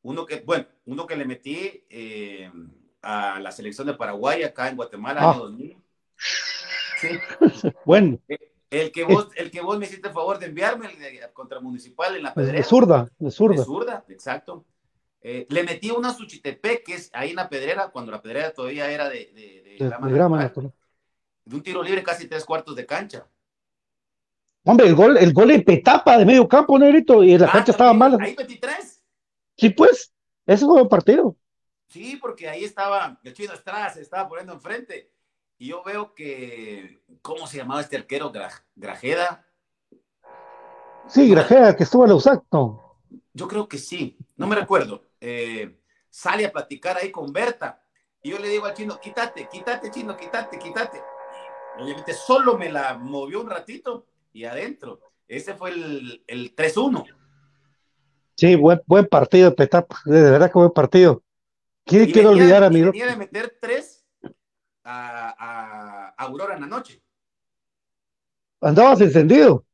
Uno 0.02 0.24
que, 0.24 0.36
bueno, 0.36 0.66
uno 0.86 1.04
que 1.04 1.16
le 1.16 1.24
metí 1.24 1.84
eh, 1.90 2.48
a 3.04 3.40
la 3.40 3.52
selección 3.52 3.86
de 3.86 3.94
Paraguay 3.94 4.42
acá 4.42 4.68
en 4.68 4.76
Guatemala, 4.76 5.20
ah. 5.22 5.30
año 5.32 5.40
2000. 5.44 5.76
Sí. 7.00 7.08
bueno. 7.84 8.18
Eh, 8.28 8.38
el 8.70 8.90
que, 8.90 9.04
vos, 9.04 9.28
el 9.36 9.50
que 9.50 9.60
vos 9.60 9.78
me 9.78 9.86
hiciste 9.86 10.08
el 10.08 10.14
favor 10.14 10.38
de 10.38 10.46
enviarme 10.46 10.86
el 10.86 11.32
contra 11.32 11.60
Municipal 11.60 12.16
en 12.16 12.24
la 12.24 12.34
Pedrera. 12.34 12.58
De 12.58 12.64
zurda, 12.64 13.08
de 13.18 13.30
zurda. 13.30 13.56
De 13.56 13.64
zurda, 13.64 14.04
exacto. 14.08 14.64
Eh, 15.20 15.46
le 15.48 15.62
metí 15.62 15.90
una 15.90 16.12
Suchitepec, 16.12 16.84
que 16.84 16.94
es 16.94 17.10
ahí 17.14 17.30
en 17.30 17.36
la 17.36 17.48
Pedrera, 17.48 17.88
cuando 17.88 18.10
la 18.10 18.20
Pedrera 18.20 18.52
todavía 18.52 18.90
era 18.90 19.08
de, 19.08 19.32
de, 19.34 19.62
de, 19.62 19.76
de 19.78 20.12
grama, 20.12 20.52
de 21.44 21.56
un 21.56 21.62
tiro 21.62 21.82
libre 21.82 22.02
casi 22.02 22.26
tres 22.26 22.44
cuartos 22.44 22.74
de 22.74 22.84
cancha. 22.84 23.26
Hombre, 24.64 24.86
el 24.86 24.94
gol, 24.94 25.16
el 25.18 25.32
gol 25.32 25.50
en 25.50 25.62
petapa 25.62 26.18
de 26.18 26.24
medio 26.24 26.48
campo, 26.48 26.78
Negrito, 26.78 27.22
y 27.22 27.36
la 27.36 27.46
ah, 27.46 27.52
cancha 27.52 27.72
estaba 27.72 27.92
mala. 27.92 28.18
Ahí 28.20 28.34
23. 28.34 29.02
Sí, 29.56 29.70
pues, 29.70 30.12
ese 30.46 30.64
fue 30.64 30.80
el 30.80 30.88
partido. 30.88 31.36
Sí, 31.94 32.16
porque 32.16 32.48
ahí 32.48 32.64
estaba 32.64 33.20
el 33.22 33.32
chino 33.34 33.52
Estrada, 33.52 33.88
se 33.88 34.00
estaba 34.02 34.28
poniendo 34.28 34.52
enfrente. 34.52 35.12
Y 35.56 35.68
yo 35.68 35.80
veo 35.84 36.12
que, 36.12 37.04
¿cómo 37.22 37.46
se 37.46 37.58
llamaba 37.58 37.82
este 37.82 37.96
arquero? 37.96 38.32
Grajeda. 38.74 39.46
Sí, 41.06 41.30
Grajeda, 41.30 41.76
que 41.76 41.84
estuvo 41.84 42.02
en 42.02 42.10
los 42.10 42.26
actos. 42.26 42.80
Yo 43.32 43.46
creo 43.46 43.68
que 43.68 43.78
sí, 43.78 44.18
no 44.34 44.48
me 44.48 44.56
recuerdo. 44.56 45.04
Eh, 45.20 45.78
sale 46.10 46.46
a 46.46 46.50
platicar 46.50 46.96
ahí 46.96 47.12
con 47.12 47.32
Berta. 47.32 47.80
Y 48.24 48.30
yo 48.30 48.40
le 48.40 48.48
digo 48.48 48.66
al 48.66 48.74
chino, 48.74 48.98
quítate, 48.98 49.48
quítate, 49.48 49.92
chino, 49.92 50.16
quítate, 50.16 50.58
quítate. 50.58 51.00
Obviamente 51.78 52.12
solo 52.12 52.58
me 52.58 52.72
la 52.72 52.98
movió 52.98 53.40
un 53.40 53.48
ratito 53.48 54.08
y 54.32 54.46
adentro. 54.46 54.98
Ese 55.28 55.54
fue 55.54 55.70
el, 55.70 56.24
el 56.26 56.56
3-1. 56.56 57.06
Sí, 58.36 58.56
buen, 58.56 58.82
buen 58.84 59.06
partido, 59.06 59.54
Petap. 59.54 59.92
De 60.06 60.22
verdad 60.22 60.50
que 60.50 60.58
buen 60.58 60.72
partido. 60.72 61.22
¿Quién 61.84 62.10
quiere 62.10 62.28
olvidar 62.28 62.64
a 62.64 62.70
mi 62.70 62.82
Tenía 62.82 63.06
de 63.06 63.16
meter 63.16 63.58
tres 63.60 64.04
a, 64.82 65.34
a, 65.38 66.08
Aurora 66.24 66.54
en 66.54 66.62
la 66.62 66.66
noche. 66.66 67.02
Andabas 68.60 69.00
encendido. 69.00 69.64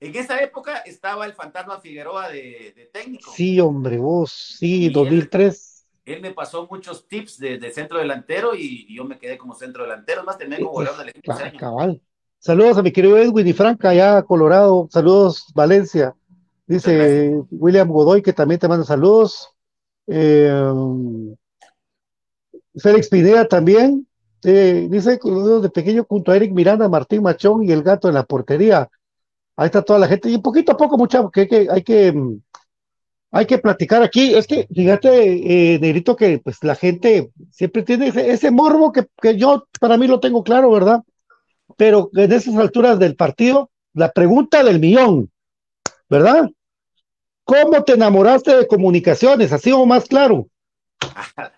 En 0.00 0.14
esa 0.14 0.40
época 0.42 0.78
estaba 0.78 1.26
el 1.26 1.32
fantasma 1.32 1.80
Figueroa 1.80 2.28
de, 2.28 2.72
de 2.76 2.90
técnico. 2.92 3.32
Sí, 3.32 3.58
hombre, 3.58 3.96
vos, 3.98 4.56
sí, 4.58 4.90
2003 4.90 5.78
él 6.14 6.22
me 6.22 6.32
pasó 6.32 6.66
muchos 6.70 7.06
tips 7.06 7.38
de, 7.38 7.70
centro 7.70 7.98
delantero 7.98 8.54
y, 8.54 8.92
yo 8.94 9.04
me 9.04 9.18
quedé 9.18 9.36
como 9.36 9.54
centro 9.54 9.82
delantero, 9.84 10.24
más 10.24 10.38
también 10.38 10.62
como 10.62 10.72
goleador 10.72 11.00
del 11.00 11.10
equipo. 11.10 11.34
cabal. 11.58 12.00
Saludos 12.38 12.78
a 12.78 12.82
mi 12.82 12.92
querido 12.92 13.18
Edwin 13.18 13.46
y 13.46 13.52
Franca, 13.52 13.90
allá 13.90 14.22
Colorado. 14.22 14.88
Saludos, 14.90 15.46
Valencia. 15.54 16.14
Dice 16.66 17.34
William 17.50 17.88
Godoy, 17.88 18.22
que 18.22 18.32
también 18.32 18.60
te 18.60 18.68
manda 18.68 18.84
saludos. 18.84 19.50
Eh, 20.08 20.62
Félix 22.76 23.08
Pineda 23.08 23.46
también. 23.46 24.06
Eh, 24.44 24.86
dice 24.90 25.18
de 25.20 25.70
pequeño 25.70 26.06
junto 26.08 26.30
a 26.30 26.36
Eric 26.36 26.52
Miranda, 26.52 26.88
Martín 26.88 27.22
Machón 27.22 27.64
y 27.64 27.72
el 27.72 27.82
gato 27.82 28.08
en 28.08 28.14
la 28.14 28.24
portería. 28.24 28.88
Ahí 29.56 29.66
está 29.66 29.82
toda 29.82 29.98
la 29.98 30.08
gente. 30.08 30.30
Y 30.30 30.38
poquito 30.38 30.72
a 30.72 30.76
poco, 30.76 30.96
muchachos, 30.96 31.30
que, 31.32 31.48
que 31.48 31.68
hay 31.70 31.82
que 31.82 32.14
hay 33.30 33.46
que 33.46 33.58
platicar 33.58 34.02
aquí. 34.02 34.34
Es 34.34 34.46
que, 34.46 34.66
fíjate, 34.74 35.74
eh, 35.74 35.78
Negrito, 35.78 36.16
que 36.16 36.38
pues 36.38 36.62
la 36.62 36.74
gente 36.74 37.30
siempre 37.50 37.82
tiene 37.82 38.08
ese, 38.08 38.50
morbo 38.50 38.92
que, 38.92 39.36
yo 39.36 39.66
para 39.80 39.96
mí 39.96 40.06
lo 40.06 40.20
tengo 40.20 40.42
claro, 40.42 40.70
¿verdad? 40.70 41.02
Pero 41.76 42.10
en 42.14 42.32
esas 42.32 42.56
alturas 42.56 42.98
del 42.98 43.16
partido, 43.16 43.70
la 43.94 44.10
pregunta 44.12 44.62
del 44.64 44.80
millón, 44.80 45.30
¿verdad? 46.08 46.50
¿Cómo 47.48 47.82
te 47.82 47.94
enamoraste 47.94 48.54
de 48.54 48.66
comunicaciones? 48.66 49.54
Así 49.54 49.72
o 49.72 49.86
más 49.86 50.04
claro. 50.04 50.50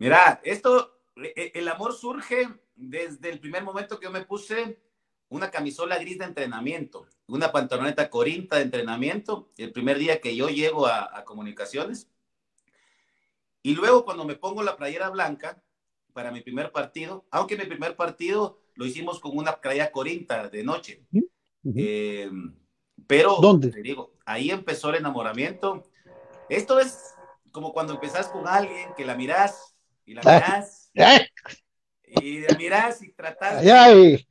Mira, 0.00 0.40
esto, 0.42 0.98
e, 1.14 1.52
el 1.54 1.68
amor 1.68 1.94
surge 1.94 2.48
desde 2.74 3.30
el 3.30 3.38
primer 3.38 3.62
momento 3.62 4.00
que 4.00 4.06
yo 4.06 4.10
me 4.10 4.24
puse 4.24 4.80
una 5.28 5.52
camisola 5.52 5.98
gris 5.98 6.18
de 6.18 6.24
entrenamiento, 6.24 7.06
una 7.28 7.52
pantaloneta 7.52 8.10
corinta 8.10 8.56
de 8.56 8.62
entrenamiento, 8.62 9.52
el 9.56 9.70
primer 9.70 9.98
día 9.98 10.20
que 10.20 10.34
yo 10.34 10.48
llego 10.48 10.88
a, 10.88 11.24
comunicaciones. 11.24 12.10
Y 13.62 13.76
luego 13.76 14.04
cuando 14.04 14.24
me 14.24 14.34
pongo 14.34 14.64
la 14.64 14.76
playera 14.76 15.10
blanca 15.10 15.62
para 16.12 16.32
mi 16.32 16.40
primer 16.40 16.72
partido, 16.72 17.24
aunque 17.30 17.56
mi 17.56 17.66
primer 17.66 17.94
partido 17.94 18.58
lo 18.74 18.84
hicimos 18.84 19.20
con 19.20 19.38
una 19.38 19.60
playera 19.60 19.92
corinta 19.92 20.48
de 20.48 20.64
noche. 20.64 21.06
Eh, 21.76 22.28
pero, 23.06 23.36
¿Dónde? 23.40 23.70
te 23.70 23.80
digo, 23.80 24.13
ahí 24.24 24.50
empezó 24.50 24.90
el 24.90 24.96
enamoramiento. 24.96 25.82
Esto 26.48 26.78
es 26.78 27.14
como 27.52 27.72
cuando 27.72 27.94
empezás 27.94 28.28
con 28.28 28.46
alguien 28.48 28.92
que 28.96 29.04
la 29.04 29.14
mirás 29.14 29.76
y 30.04 30.14
la 30.14 30.22
mirás. 30.22 30.90
y 32.06 32.44
miras 32.58 33.02
y 33.02 33.12
tratas 33.12 33.62
de 33.62 34.26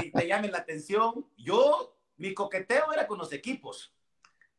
que 0.00 0.10
te 0.10 0.26
llame 0.26 0.48
la 0.48 0.58
atención. 0.58 1.26
Yo, 1.36 1.96
mi 2.16 2.34
coqueteo 2.34 2.92
era 2.92 3.06
con 3.06 3.18
los 3.18 3.32
equipos. 3.32 3.94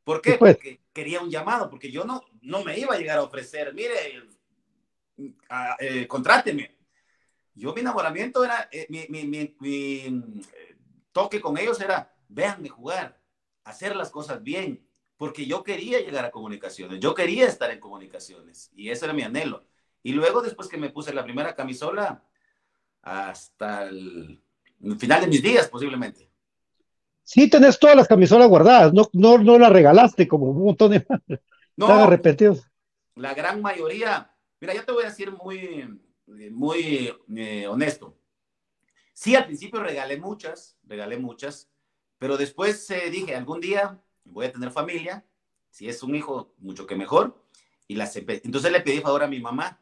¿Por 0.03 0.21
qué? 0.21 0.33
Pues. 0.37 0.55
Porque 0.55 0.81
quería 0.91 1.21
un 1.21 1.29
llamado, 1.29 1.69
porque 1.69 1.91
yo 1.91 2.03
no, 2.03 2.21
no 2.41 2.63
me 2.63 2.77
iba 2.77 2.93
a 2.93 2.97
llegar 2.97 3.17
a 3.17 3.23
ofrecer, 3.23 3.73
mire, 3.73 4.23
eh, 5.79 6.07
contráteme. 6.07 6.77
Yo 7.55 7.73
mi 7.73 7.81
enamoramiento 7.81 8.43
era, 8.43 8.67
eh, 8.71 8.87
mi, 8.89 9.05
mi, 9.09 9.25
mi, 9.25 9.55
mi, 9.59 10.43
toque 11.11 11.39
con 11.39 11.57
ellos 11.57 11.79
era, 11.79 12.13
véanme 12.27 12.69
jugar, 12.69 13.19
hacer 13.63 13.95
las 13.95 14.09
cosas 14.09 14.43
bien, 14.43 14.85
porque 15.17 15.45
yo 15.45 15.63
quería 15.63 15.99
llegar 15.99 16.25
a 16.25 16.31
comunicaciones, 16.31 16.99
yo 16.99 17.13
quería 17.13 17.47
estar 17.47 17.71
en 17.71 17.79
comunicaciones, 17.79 18.71
y 18.75 18.89
ese 18.89 19.05
era 19.05 19.13
mi 19.13 19.23
anhelo. 19.23 19.65
Y 20.01 20.11
luego, 20.11 20.41
después 20.41 20.67
que 20.67 20.77
me 20.77 20.89
puse 20.89 21.13
la 21.13 21.23
primera 21.23 21.55
camisola, 21.55 22.23
hasta 23.01 23.83
el, 23.83 24.41
final 24.97 25.21
de 25.21 25.27
mis 25.27 25.41
días, 25.41 25.67
posiblemente. 25.69 26.29
Sí, 27.23 27.49
tenés 27.49 27.79
todas 27.79 27.95
las 27.95 28.07
camisolas 28.07 28.49
guardadas, 28.49 28.93
no, 28.93 29.09
no, 29.13 29.37
no 29.37 29.57
las 29.57 29.71
regalaste 29.71 30.27
como 30.27 30.47
un 30.47 30.65
montón 30.65 30.91
de... 30.91 31.05
No, 31.75 31.87
arrepentidos. 31.87 32.69
La 33.15 33.33
gran 33.33 33.59
mayoría, 33.59 34.31
mira, 34.61 34.75
yo 34.75 34.85
te 34.85 34.91
voy 34.91 35.05
a 35.05 35.07
decir 35.07 35.31
muy, 35.31 35.99
muy 36.51 37.11
eh, 37.35 37.67
honesto. 37.67 38.15
Sí, 39.11 39.35
al 39.35 39.45
principio 39.45 39.81
regalé 39.81 40.17
muchas, 40.17 40.77
regalé 40.83 41.17
muchas, 41.17 41.72
pero 42.23 42.37
después 42.37 42.89
eh, 42.89 43.09
dije, 43.11 43.35
algún 43.35 43.59
día 43.59 44.01
voy 44.23 44.45
a 44.45 44.51
tener 44.53 44.71
familia, 44.71 45.25
si 45.69 45.89
es 45.89 46.01
un 46.03 46.15
hijo, 46.15 46.53
mucho 46.57 46.87
que 46.87 46.95
mejor, 46.95 47.43
y 47.85 47.95
las 47.95 48.15
entonces 48.15 48.71
le 48.71 48.79
pedí 48.79 49.01
favor 49.01 49.23
a 49.23 49.27
mi 49.27 49.41
mamá, 49.41 49.81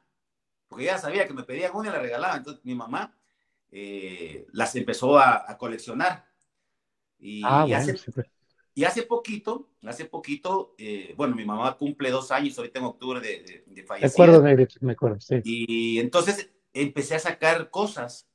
porque 0.68 0.86
ya 0.86 0.98
sabía 0.98 1.28
que 1.28 1.36
me 1.36 1.44
pedían 1.44 1.76
una 1.76 1.90
y 1.90 1.92
la 1.92 2.00
regalaba. 2.00 2.38
Entonces 2.38 2.66
mi 2.66 2.74
mamá 2.74 3.16
eh, 3.70 4.48
las 4.54 4.76
empezó 4.76 5.20
a, 5.20 5.56
coleccionar. 5.60 6.26
Y, 7.20 7.44
ah, 7.46 7.62
hace, 7.76 7.94
pues. 8.12 8.26
y, 8.74 8.86
hace, 8.86 9.04
poquito, 9.04 9.70
hace 9.84 10.06
poquito, 10.06 10.74
eh, 10.80 11.14
bueno, 11.16 11.36
mi 11.36 11.46
mamá 11.46 11.78
cumple 11.78 12.10
dos 12.10 12.32
años, 12.32 12.58
ahorita 12.58 12.80
en 12.80 12.86
octubre 12.86 13.20
de, 13.20 13.44
de, 13.44 13.64
de 13.68 13.86
Me 14.02 14.08
acuerdo, 14.08 14.42
me 14.80 14.94
acuerdo, 14.94 15.20
sí. 15.20 15.36
Y 15.44 16.00
entonces 16.00 16.50
empecé 16.74 17.14
a 17.14 17.20
sacar 17.20 17.70
cosas. 17.70 18.31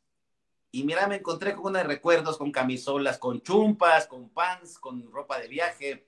Y 0.77 0.85
mira, 0.85 1.07
me 1.07 1.17
encontré 1.17 1.55
con 1.55 1.69
una 1.69 1.79
de 1.79 1.87
recuerdos, 1.87 2.37
con 2.37 2.53
camisolas, 2.53 3.17
con 3.17 3.41
chumpas, 3.41 4.07
con 4.07 4.29
pants, 4.29 4.79
con 4.79 5.11
ropa 5.11 5.39
de 5.39 5.49
viaje, 5.49 6.07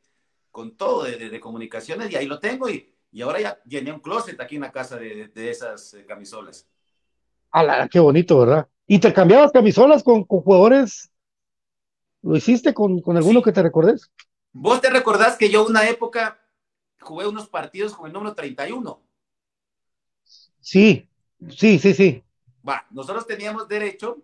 con 0.51 0.77
todo 0.77 1.05
de, 1.05 1.31
de 1.31 1.41
comunicaciones, 1.41 2.11
y 2.11 2.17
ahí 2.17 2.27
lo 2.27 2.39
tengo. 2.39 2.69
Y, 2.69 2.95
y 3.11 3.23
ahora 3.23 3.41
ya 3.41 3.63
llené 3.65 3.93
un 3.93 4.01
closet 4.01 4.39
aquí 4.39 4.57
en 4.57 4.61
la 4.61 4.71
casa 4.71 4.99
de, 4.99 5.31
esas 5.35 5.95
eh, 5.95 6.05
camisolas. 6.05 6.69
¡Hala, 7.51 7.89
qué 7.89 7.99
bonito, 7.99 8.41
¿verdad? 8.41 8.69
¿Y 8.87 8.99
te 8.99 9.11
cambiabas 9.15 9.53
camisolas 9.53 10.03
con, 10.03 10.25
jugadores? 10.25 11.11
¿Lo 12.21 12.37
hiciste 12.37 12.75
con, 12.75 13.03
alguno 13.17 13.41
que 13.41 13.53
te 13.53 13.63
recordes? 13.63 14.11
¿Vos 14.53 14.83
te 14.83 14.91
recordás 14.91 15.39
que 15.39 15.49
yo 15.49 15.65
una 15.65 15.89
época 15.89 16.39
jugué 17.01 17.27
unos 17.27 17.49
partidos 17.49 17.95
con 17.95 18.07
el 18.07 18.13
número 18.13 18.35
31? 18.35 19.01
Sí, 20.61 21.09
sí, 21.57 21.79
sí, 21.79 21.95
sí. 21.95 22.23
Va, 22.69 22.87
nosotros 22.91 23.27
teníamos 23.27 23.67
derecho 23.67 24.23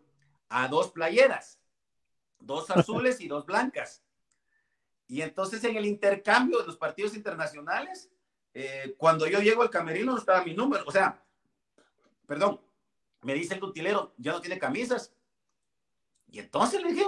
a 0.62 0.68
dos 0.68 0.90
playeras, 0.92 1.58
dos 2.38 2.70
azules 2.70 3.20
y 3.20 3.28
dos 3.28 3.44
blancas. 3.44 4.02
Y 5.06 5.22
entonces 5.22 5.62
en 5.64 5.76
el 5.76 5.84
intercambio 5.84 6.60
de 6.60 6.66
los 6.66 6.76
partidos 6.76 7.14
internacionales, 7.14 8.10
eh, 8.54 8.94
cuando 8.96 9.26
yo 9.26 9.40
llego 9.40 9.62
al 9.62 9.70
camerino 9.70 10.12
no 10.12 10.18
estaba 10.18 10.44
mi 10.44 10.54
número, 10.54 10.84
o 10.86 10.92
sea, 10.92 11.22
perdón, 12.26 12.60
me 13.22 13.34
dice 13.34 13.54
el 13.54 13.64
utilero, 13.64 14.14
ya 14.16 14.32
no 14.32 14.40
tiene 14.40 14.58
camisas. 14.58 15.12
Y 16.28 16.38
entonces 16.38 16.82
le 16.82 16.92
dije, 16.92 17.06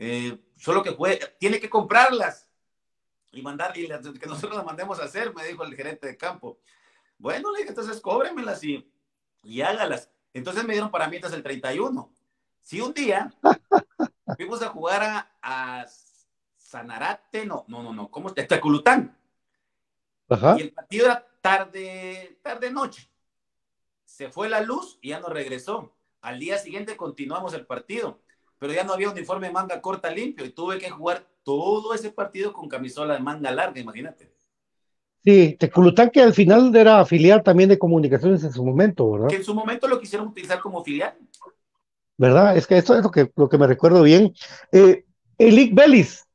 Eh, 0.00 0.38
solo 0.56 0.80
que 0.84 0.92
puede, 0.92 1.18
tiene 1.40 1.58
que 1.58 1.68
comprarlas 1.68 2.48
y 3.32 3.42
mandar, 3.42 3.76
y 3.76 3.88
que 3.88 4.26
nosotros 4.26 4.54
las 4.54 4.64
mandemos 4.64 5.00
a 5.00 5.06
hacer, 5.06 5.34
me 5.34 5.44
dijo 5.44 5.64
el 5.64 5.74
gerente 5.74 6.06
de 6.06 6.16
campo. 6.16 6.60
Bueno, 7.18 7.50
le 7.50 7.58
dije, 7.58 7.70
entonces 7.70 8.00
cóbremelas 8.00 8.62
y, 8.62 8.88
y 9.42 9.60
hágalas. 9.60 10.08
Entonces 10.38 10.64
me 10.64 10.72
dieron 10.72 10.90
para 10.90 11.08
mientras 11.08 11.32
el 11.32 11.42
31. 11.42 12.10
Si 12.62 12.80
un 12.80 12.92
día 12.94 13.32
fuimos 14.36 14.62
a 14.62 14.68
jugar 14.68 15.02
a, 15.02 15.30
a 15.42 15.86
Sanarate, 16.56 17.46
no, 17.46 17.64
no, 17.68 17.82
no, 17.82 17.92
no, 17.92 18.10
¿cómo 18.10 18.28
está? 18.28 18.46
Teculután. 18.46 19.16
Y 20.58 20.62
el 20.62 20.72
partido 20.72 21.06
era 21.06 21.26
tarde, 21.40 22.38
tarde 22.42 22.70
noche. 22.70 23.10
Se 24.04 24.28
fue 24.28 24.48
la 24.48 24.60
luz 24.60 24.98
y 25.00 25.10
ya 25.10 25.20
no 25.20 25.28
regresó. 25.28 25.94
Al 26.20 26.38
día 26.38 26.58
siguiente 26.58 26.96
continuamos 26.96 27.54
el 27.54 27.64
partido, 27.66 28.20
pero 28.58 28.72
ya 28.72 28.84
no 28.84 28.92
había 28.92 29.10
uniforme 29.10 29.50
manga 29.50 29.80
corta 29.80 30.10
limpio 30.10 30.44
y 30.44 30.50
tuve 30.50 30.78
que 30.78 30.90
jugar 30.90 31.26
todo 31.42 31.94
ese 31.94 32.10
partido 32.10 32.52
con 32.52 32.68
camisola 32.68 33.14
de 33.14 33.20
manga 33.20 33.50
larga, 33.50 33.80
imagínate. 33.80 34.30
Sí, 35.28 35.56
Teculután 35.58 36.08
que 36.08 36.22
al 36.22 36.32
final 36.32 36.74
era 36.74 37.04
filial 37.04 37.42
también 37.42 37.68
de 37.68 37.78
comunicaciones 37.78 38.42
en 38.44 38.50
su 38.50 38.64
momento, 38.64 39.10
¿verdad? 39.10 39.28
Que 39.28 39.36
en 39.36 39.44
su 39.44 39.54
momento 39.54 39.86
lo 39.86 40.00
quisieron 40.00 40.28
utilizar 40.28 40.58
como 40.58 40.82
filial. 40.82 41.18
¿Verdad? 42.16 42.56
Es 42.56 42.66
que 42.66 42.78
esto 42.78 42.96
es 42.96 43.02
lo 43.02 43.10
que, 43.10 43.30
lo 43.36 43.46
que 43.46 43.58
me 43.58 43.66
recuerdo 43.66 44.02
bien. 44.02 44.32
Eh, 44.72 45.04
Elic 45.36 45.74
Bellis, 45.74 46.26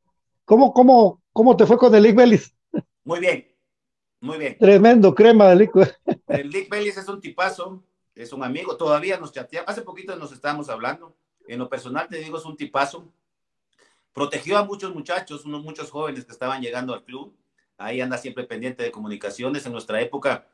¿cómo, 0.46 0.72
cómo, 0.74 1.24
¿cómo 1.32 1.58
te 1.58 1.66
fue 1.66 1.80
con 1.80 1.96
Elic 1.96 2.16
Bellis? 2.16 2.54
Muy 3.04 3.20
bien, 3.20 3.52
muy 4.20 4.38
bien. 4.38 4.60
Tremendo 4.60 5.16
crema 5.16 5.50
de 5.50 5.56
lic. 5.56 5.72
El 6.28 6.52
Lick 6.52 6.70
Bellis 6.70 6.96
es 6.96 7.08
un 7.08 7.20
tipazo, 7.20 7.84
es 8.14 8.32
un 8.32 8.44
amigo, 8.44 8.78
todavía 8.78 9.20
nos 9.20 9.32
chateamos, 9.32 9.72
hace 9.72 9.82
poquito 9.82 10.16
nos 10.18 10.32
estábamos 10.32 10.70
hablando. 10.70 11.18
En 11.48 11.58
lo 11.58 11.68
personal 11.68 12.08
te 12.08 12.20
digo, 12.20 12.38
es 12.38 12.46
un 12.46 12.56
tipazo. 12.56 13.12
Protegió 14.14 14.56
a 14.56 14.64
muchos 14.66 14.94
muchachos, 14.94 15.46
unos 15.46 15.64
muchos 15.64 15.90
jóvenes 15.90 16.26
que 16.26 16.32
estaban 16.32 16.62
llegando 16.62 16.94
al 16.94 17.04
club. 17.04 17.36
Ahí 17.84 18.02
anda 18.02 18.18
siempre 18.18 18.46
pendiente 18.46 18.84
de 18.84 18.92
comunicaciones. 18.92 19.66
En 19.66 19.74
nuestra 19.74 20.02
época, 20.02 20.48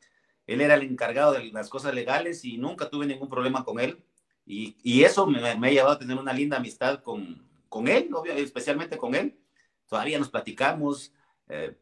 él 0.48 0.62
era 0.62 0.76
el 0.76 0.84
encargado 0.84 1.34
de 1.34 1.46
las 1.52 1.70
cosas 1.70 1.94
legales 1.94 2.44
y 2.44 2.58
nunca 2.58 2.90
tuve 2.90 3.06
ningún 3.06 3.30
problema 3.30 3.64
con 3.64 3.80
él. 3.80 4.04
Y, 4.46 4.76
y 4.82 5.04
eso 5.04 5.28
me, 5.28 5.56
me, 5.56 5.68
ha 5.68 5.72
llevado 5.72 5.92
a 5.92 6.00
tener 6.00 6.18
una 6.18 6.34
linda 6.34 6.58
amistad 6.58 7.04
con, 7.04 7.48
con 7.70 7.88
él, 7.88 8.10
especialmente 8.36 8.98
con 8.98 9.14
él. 9.14 9.40
Todavía 9.88 10.18
nos 10.18 10.30
platicamos, 10.30 11.14
eh, 11.48 11.78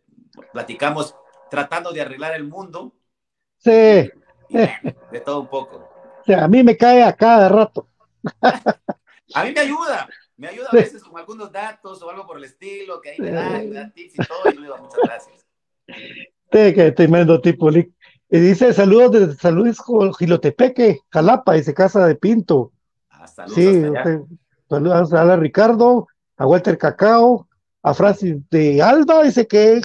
platicamos 0.52 1.16
tratando 1.50 1.92
de 1.92 2.02
arreglar 2.02 2.36
el 2.36 2.44
mundo. 2.44 2.94
Sí. 3.58 3.72
de 4.50 5.22
todo 5.26 5.42
un 5.42 5.48
poco. 5.48 5.90
O 6.22 6.24
sea, 6.26 6.44
a 6.44 6.48
mí 6.48 6.62
me 6.62 6.76
cae 6.76 7.04
a 7.04 7.14
cada 7.14 7.48
rato. 7.48 7.88
a 8.42 9.44
mí 9.46 9.52
me 9.54 9.60
ayuda, 9.62 10.10
me 10.38 10.48
ayuda 10.48 10.70
a 10.72 10.76
veces 10.76 11.04
con 11.04 11.18
algunos 11.18 11.52
datos 11.52 12.02
o 12.02 12.10
algo 12.10 12.26
por 12.26 12.38
el 12.38 12.44
estilo, 12.46 13.02
que 13.02 13.10
ahí 13.10 13.18
me 13.20 13.32
da, 13.32 13.50
me 13.50 13.70
da 13.72 13.92
tips 13.92 14.14
y 14.14 14.18
todo, 14.18 14.52
y 14.52 14.56
yo 14.56 14.62
digo, 14.62 14.78
muchas 14.78 15.00
gracias. 15.04 15.46
Sí, 15.88 16.74
que 16.74 16.92
tremendo 16.92 17.42
tipo, 17.42 17.70
Lick. 17.70 17.92
Y 18.30 18.40
dice 18.40 18.74
saludos 18.74 19.12
de 19.12 19.36
San 19.36 19.56
Luis 19.56 19.78
Gilotepeque, 20.20 21.00
Jalapa, 21.10 21.54
dice 21.54 21.74
Casa 21.74 22.06
de 22.06 22.16
Pinto. 22.16 22.72
Ah, 23.10 23.28
saludos 23.28 23.56
sí, 23.56 23.82
saludos 24.70 25.14
a 25.14 25.36
Ricardo, 25.38 26.08
a 26.38 26.46
Walter 26.46 26.78
Cacao, 26.78 27.48
a 27.82 27.94
Francis 27.94 28.38
de 28.50 28.82
Alba, 28.82 29.24
dice 29.24 29.48
que 29.48 29.82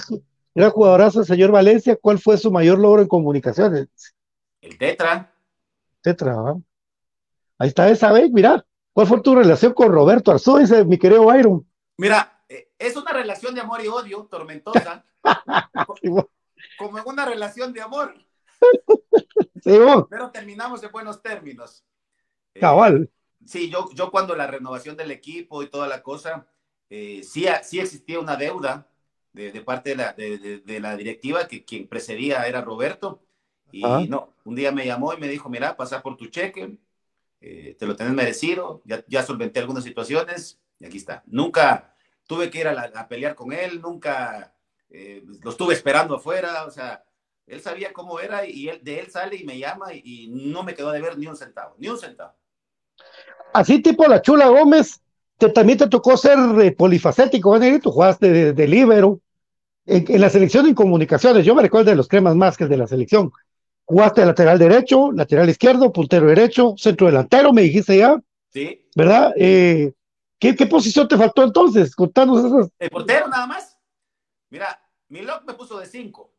era 0.53 0.69
jugadorazo 0.69 1.21
el 1.21 1.25
señor 1.25 1.51
Valencia. 1.51 1.97
¿Cuál 1.99 2.19
fue 2.19 2.37
su 2.37 2.51
mayor 2.51 2.79
logro 2.79 3.01
en 3.01 3.07
comunicaciones? 3.07 3.87
El 4.61 4.77
Tetra. 4.77 5.33
Tetra, 6.01 6.33
¿ah? 6.33 6.57
Ahí 7.57 7.69
está 7.69 7.89
esa 7.89 8.11
vez, 8.11 8.29
mira. 8.29 8.65
¿Cuál 8.93 9.07
fue 9.07 9.21
tu 9.21 9.35
relación 9.35 9.73
con 9.73 9.91
Roberto 9.91 10.31
Arzú? 10.31 10.57
Dice 10.57 10.85
mi 10.85 10.97
querido 10.97 11.25
Byron. 11.25 11.67
Mira, 11.97 12.43
eh, 12.47 12.71
es 12.77 12.95
una 12.95 13.11
relación 13.11 13.55
de 13.55 13.61
amor 13.61 13.83
y 13.83 13.87
odio, 13.87 14.27
tormentosa. 14.29 15.03
como 16.77 16.99
en 16.99 17.03
una 17.05 17.25
relación 17.25 17.73
de 17.73 17.81
amor. 17.81 18.13
Sí, 19.63 19.79
Pero 20.09 20.29
terminamos 20.29 20.83
en 20.83 20.91
buenos 20.91 21.21
términos. 21.21 21.85
Eh, 22.53 22.59
Cabal. 22.59 23.09
sí, 23.45 23.69
yo, 23.69 23.89
yo 23.93 24.11
cuando 24.11 24.35
la 24.35 24.45
renovación 24.45 24.97
del 24.97 25.09
equipo 25.11 25.63
y 25.63 25.69
toda 25.69 25.87
la 25.87 26.03
cosa, 26.03 26.45
eh, 26.89 27.21
sí, 27.23 27.45
sí 27.63 27.79
existía 27.79 28.19
una 28.19 28.35
deuda 28.35 28.89
de, 29.31 29.61
parte 29.61 29.91
de 29.91 29.95
la, 29.95 30.11
de, 30.13 30.79
la, 30.81 30.97
directiva, 30.97 31.47
que 31.47 31.63
quien 31.63 31.87
precedía 31.87 32.45
era 32.45 32.59
Roberto. 32.59 33.21
Y 33.71 33.81
no, 34.09 34.33
un 34.43 34.55
día 34.55 34.73
me 34.73 34.85
llamó 34.85 35.13
y 35.13 35.17
me 35.17 35.29
dijo, 35.29 35.49
mira, 35.49 35.77
pasa 35.77 36.03
por 36.03 36.17
tu 36.17 36.27
cheque, 36.27 36.77
eh, 37.45 37.75
te 37.77 37.85
lo 37.85 37.97
tenés 37.97 38.13
merecido, 38.13 38.81
ya, 38.85 39.03
ya 39.09 39.21
solventé 39.21 39.59
algunas 39.59 39.83
situaciones 39.83 40.61
y 40.79 40.85
aquí 40.85 40.95
está. 40.95 41.23
Nunca 41.25 41.93
tuve 42.25 42.49
que 42.49 42.61
ir 42.61 42.69
a, 42.69 43.07
pelear 43.09 43.35
con 43.35 43.51
él, 43.51 43.81
nunca 43.81 44.55
eh, 44.89 45.21
lo 45.41 45.51
estuve 45.51 45.73
esperando 45.73 46.15
afuera, 46.15 46.63
o 46.65 46.71
sea, 46.71 47.03
él 47.45 47.59
sabía 47.59 47.91
cómo 47.91 48.21
era 48.21 48.47
y 48.47 48.69
él, 48.69 48.79
de 48.81 48.99
él 48.99 49.11
sale 49.11 49.35
y 49.35 49.43
me 49.43 49.59
llama 49.59 49.93
y, 49.93 50.29
no 50.29 50.63
me 50.63 50.73
quedó 50.73 50.91
de 50.91 51.01
ver 51.01 51.17
ni 51.17 51.27
un 51.27 51.35
centavo, 51.35 51.75
ni 51.79 51.89
un 51.89 51.99
centavo. 51.99 52.33
Así 53.53 53.81
tipo 53.81 54.07
la 54.07 54.21
Chula 54.21 54.47
Gómez, 54.47 55.01
te, 55.37 55.49
también 55.49 55.79
te 55.79 55.89
tocó 55.89 56.15
ser 56.15 56.37
eh, 56.61 56.71
polifacético, 56.71 57.59
tú 57.81 57.91
jugaste 57.91 58.31
de, 58.31 58.53
de 58.53 58.67
libero, 58.69 59.19
en, 59.85 60.21
la 60.21 60.29
selección 60.29 60.65
en 60.65 60.75
comunicaciones, 60.75 61.45
yo 61.45 61.55
me 61.55 61.61
recuerdo 61.61 61.89
de 61.89 61.97
los 61.97 62.07
cremas 62.07 62.37
más 62.37 62.55
que 62.55 62.67
de 62.67 62.77
la 62.77 62.87
selección. 62.87 63.33
Jugaste 63.85 64.21
de 64.21 64.27
lateral 64.27 64.57
derecho, 64.57 65.11
lateral 65.11 65.49
izquierdo, 65.49 65.91
puntero 65.91 66.27
derecho, 66.27 66.75
centro 66.77 67.07
delantero, 67.07 67.51
me 67.51 67.63
dijiste 67.63 67.97
ya. 67.97 68.17
Sí. 68.49 68.87
¿Verdad? 68.95 69.33
Eh, 69.35 69.93
¿qué, 70.39 70.53
posición 70.67 71.07
te 71.07 71.17
faltó 71.17 71.43
entonces? 71.43 71.95
Contanos 71.95 72.45
esas. 72.45 72.69
El 72.79 72.89
portero 72.89 73.27
nada 73.27 73.45
más. 73.45 73.77
Mira, 74.49 74.79
Milok 75.09 75.43
me 75.45 75.53
puso 75.53 75.79
de 75.79 75.85
cinco. 75.85 76.33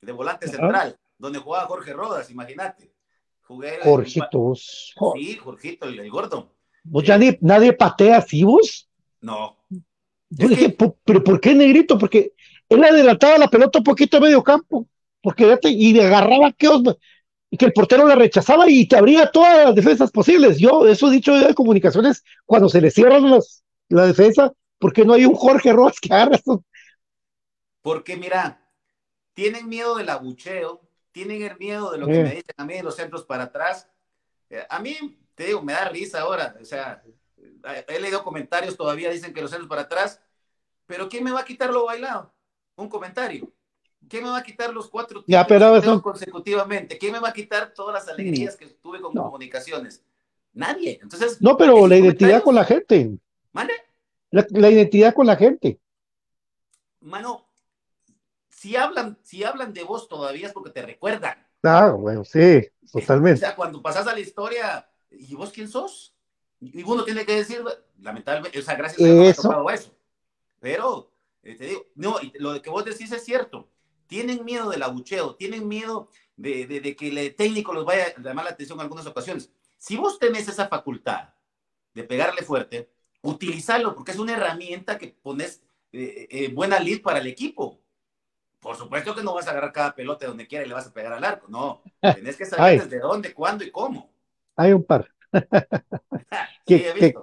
De 0.00 0.12
volante 0.12 0.48
central, 0.48 0.98
donde 1.16 1.38
jugaba 1.38 1.66
Jorge 1.66 1.92
Rodas, 1.92 2.30
imagínate. 2.30 2.92
Jugué. 3.42 3.78
Jorgito. 3.82 4.54
Sí, 4.54 5.36
Jorgito, 5.36 5.86
el, 5.86 6.10
gordo. 6.10 6.54
¿Vos 6.84 7.04
ya 7.04 7.18
nadie 7.40 7.72
patea 7.72 8.18
así 8.18 8.42
vos? 8.42 8.90
No. 9.20 9.56
Yo 10.30 10.48
dije, 10.48 10.76
¿pero 11.04 11.22
por 11.22 11.40
qué 11.40 11.54
negrito? 11.54 11.98
Porque 11.98 12.34
él 12.68 12.82
adelantaba 12.82 13.38
la 13.38 13.48
pelota 13.48 13.78
un 13.78 13.84
poquito 13.84 14.16
a 14.16 14.20
medio 14.20 14.42
campo, 14.42 14.88
porque 15.22 15.58
y 15.64 15.98
agarraba 16.00 16.52
que, 16.52 16.68
y 17.50 17.56
que 17.56 17.66
el 17.66 17.72
portero 17.72 18.06
la 18.06 18.14
rechazaba 18.14 18.68
y 18.68 18.86
te 18.86 18.96
abría 18.96 19.30
todas 19.30 19.66
las 19.66 19.74
defensas 19.74 20.10
posibles. 20.10 20.58
Yo, 20.58 20.86
eso 20.86 21.08
he 21.08 21.12
dicho 21.12 21.34
de 21.34 21.54
comunicaciones, 21.54 22.24
cuando 22.44 22.68
se 22.68 22.80
le 22.80 22.90
cierran 22.90 23.30
las, 23.30 23.62
la 23.88 24.06
defensa, 24.06 24.52
porque 24.78 25.04
no 25.04 25.14
hay 25.14 25.24
un 25.24 25.34
Jorge 25.34 25.72
Rojas 25.72 26.00
que 26.00 26.12
agarre 26.12 26.36
esto. 26.36 26.64
Porque 27.82 28.16
mira, 28.16 28.60
tienen 29.34 29.68
miedo 29.68 29.96
del 29.96 30.08
abucheo, 30.08 30.80
tienen 31.12 31.42
el 31.42 31.58
miedo 31.58 31.92
de 31.92 31.98
lo 31.98 32.06
que 32.06 32.22
me 32.22 32.30
dicen 32.30 32.54
a 32.56 32.64
mí 32.64 32.74
de 32.74 32.82
los 32.82 32.96
centros 32.96 33.24
para 33.24 33.44
atrás. 33.44 33.88
Eh, 34.50 34.64
a 34.68 34.80
mí, 34.80 34.96
te 35.34 35.46
digo, 35.46 35.62
me 35.62 35.72
da 35.72 35.88
risa 35.88 36.20
ahora, 36.20 36.56
o 36.60 36.64
sea, 36.64 37.02
he 37.88 38.00
leído 38.00 38.24
comentarios 38.24 38.76
todavía, 38.76 39.10
dicen 39.10 39.32
que 39.32 39.40
los 39.40 39.50
centros 39.50 39.68
para 39.68 39.82
atrás, 39.82 40.20
pero 40.86 41.08
¿quién 41.08 41.24
me 41.24 41.32
va 41.32 41.40
a 41.40 41.44
quitar 41.44 41.70
lo 41.70 41.86
bailado? 41.86 42.32
Un 42.76 42.88
comentario. 42.88 43.52
¿Quién 44.12 44.24
me 44.24 44.28
va 44.30 44.36
a 44.36 44.42
quitar 44.42 44.70
los 44.74 44.90
cuatro 44.90 45.24
ya, 45.26 45.46
pero 45.46 46.02
consecutivamente? 46.02 46.98
¿Quién 46.98 47.12
me 47.12 47.18
va 47.18 47.30
a 47.30 47.32
quitar 47.32 47.72
todas 47.72 47.94
las 47.94 48.14
alegrías 48.14 48.56
que 48.56 48.66
tuve 48.66 49.00
con 49.00 49.14
comunicaciones? 49.14 50.04
Nadie. 50.52 50.98
Entonces, 51.00 51.40
no, 51.40 51.56
pero 51.56 51.86
la 51.88 51.96
identidad 51.96 52.42
con 52.42 52.54
la 52.54 52.62
gente. 52.66 53.10
¿Vale? 53.54 53.72
La, 54.30 54.70
identidad 54.70 55.14
con 55.14 55.26
la 55.26 55.34
gente. 55.34 55.80
Mano, 57.00 57.48
si 58.50 58.76
hablan, 58.76 59.16
si 59.22 59.44
hablan 59.44 59.72
de 59.72 59.82
vos 59.82 60.08
todavía 60.08 60.48
es 60.48 60.52
porque 60.52 60.68
te 60.68 60.82
recuerdan. 60.82 61.46
Ah, 61.62 61.92
bueno, 61.98 62.22
sí, 62.22 62.68
totalmente. 62.92 63.38
O 63.42 63.46
sea, 63.46 63.56
cuando 63.56 63.80
pasas 63.80 64.06
a 64.06 64.12
la 64.12 64.20
historia, 64.20 64.86
¿y 65.10 65.34
vos 65.34 65.50
quién 65.52 65.68
sos? 65.68 66.14
Y 66.60 66.82
uno 66.82 67.02
tiene 67.04 67.24
que 67.24 67.36
decir, 67.36 67.64
lamentablemente, 67.98 68.58
o 68.58 68.62
sea, 68.62 68.74
gracias 68.74 69.00
a 69.00 69.10
Dios 69.10 69.38
ha 69.38 69.42
tocado 69.42 69.70
eso. 69.70 69.96
Pero, 70.60 71.10
eh, 71.42 71.54
te 71.54 71.64
digo, 71.64 71.86
no, 71.94 72.16
lo 72.34 72.60
que 72.60 72.68
vos 72.68 72.84
decís 72.84 73.10
es 73.10 73.24
cierto. 73.24 73.70
Tienen 74.12 74.44
miedo 74.44 74.68
del 74.68 74.82
abucheo, 74.82 75.36
tienen 75.36 75.66
miedo 75.66 76.10
de, 76.36 76.66
de, 76.66 76.94
que 76.94 77.08
el 77.08 77.34
técnico 77.34 77.72
los 77.72 77.86
vaya 77.86 78.08
a 78.14 78.20
llamar 78.20 78.44
la 78.44 78.50
atención 78.50 78.76
en 78.76 78.82
algunas 78.82 79.06
ocasiones. 79.06 79.50
Si 79.78 79.96
vos 79.96 80.18
tenés 80.18 80.46
esa 80.48 80.68
facultad 80.68 81.30
de 81.94 82.04
pegarle 82.04 82.42
fuerte, 82.42 82.90
utilizarlo 83.22 83.94
porque 83.94 84.12
es 84.12 84.18
una 84.18 84.34
herramienta 84.34 84.98
que 84.98 85.16
pones 85.22 85.62
eh, 85.92 86.28
eh, 86.30 86.52
buena 86.52 86.78
lead 86.78 87.00
para 87.00 87.20
el 87.20 87.26
equipo. 87.26 87.80
Por 88.60 88.76
supuesto 88.76 89.14
que 89.14 89.22
no 89.22 89.32
vas 89.32 89.46
a 89.46 89.52
agarrar 89.52 89.72
cada 89.72 89.94
pelota 89.94 90.26
donde 90.26 90.46
quiera 90.46 90.66
y 90.66 90.68
le 90.68 90.74
vas 90.74 90.88
a 90.88 90.92
pegar 90.92 91.14
al 91.14 91.24
arco. 91.24 91.46
No, 91.48 91.80
tenés 92.14 92.36
que 92.36 92.44
saber 92.44 92.82
desde 92.82 92.98
dónde, 92.98 93.32
cuándo 93.32 93.64
y 93.64 93.70
cómo. 93.70 94.12
Hay 94.56 94.74
un 94.74 94.84
par. 94.84 95.10
que, 96.66 97.14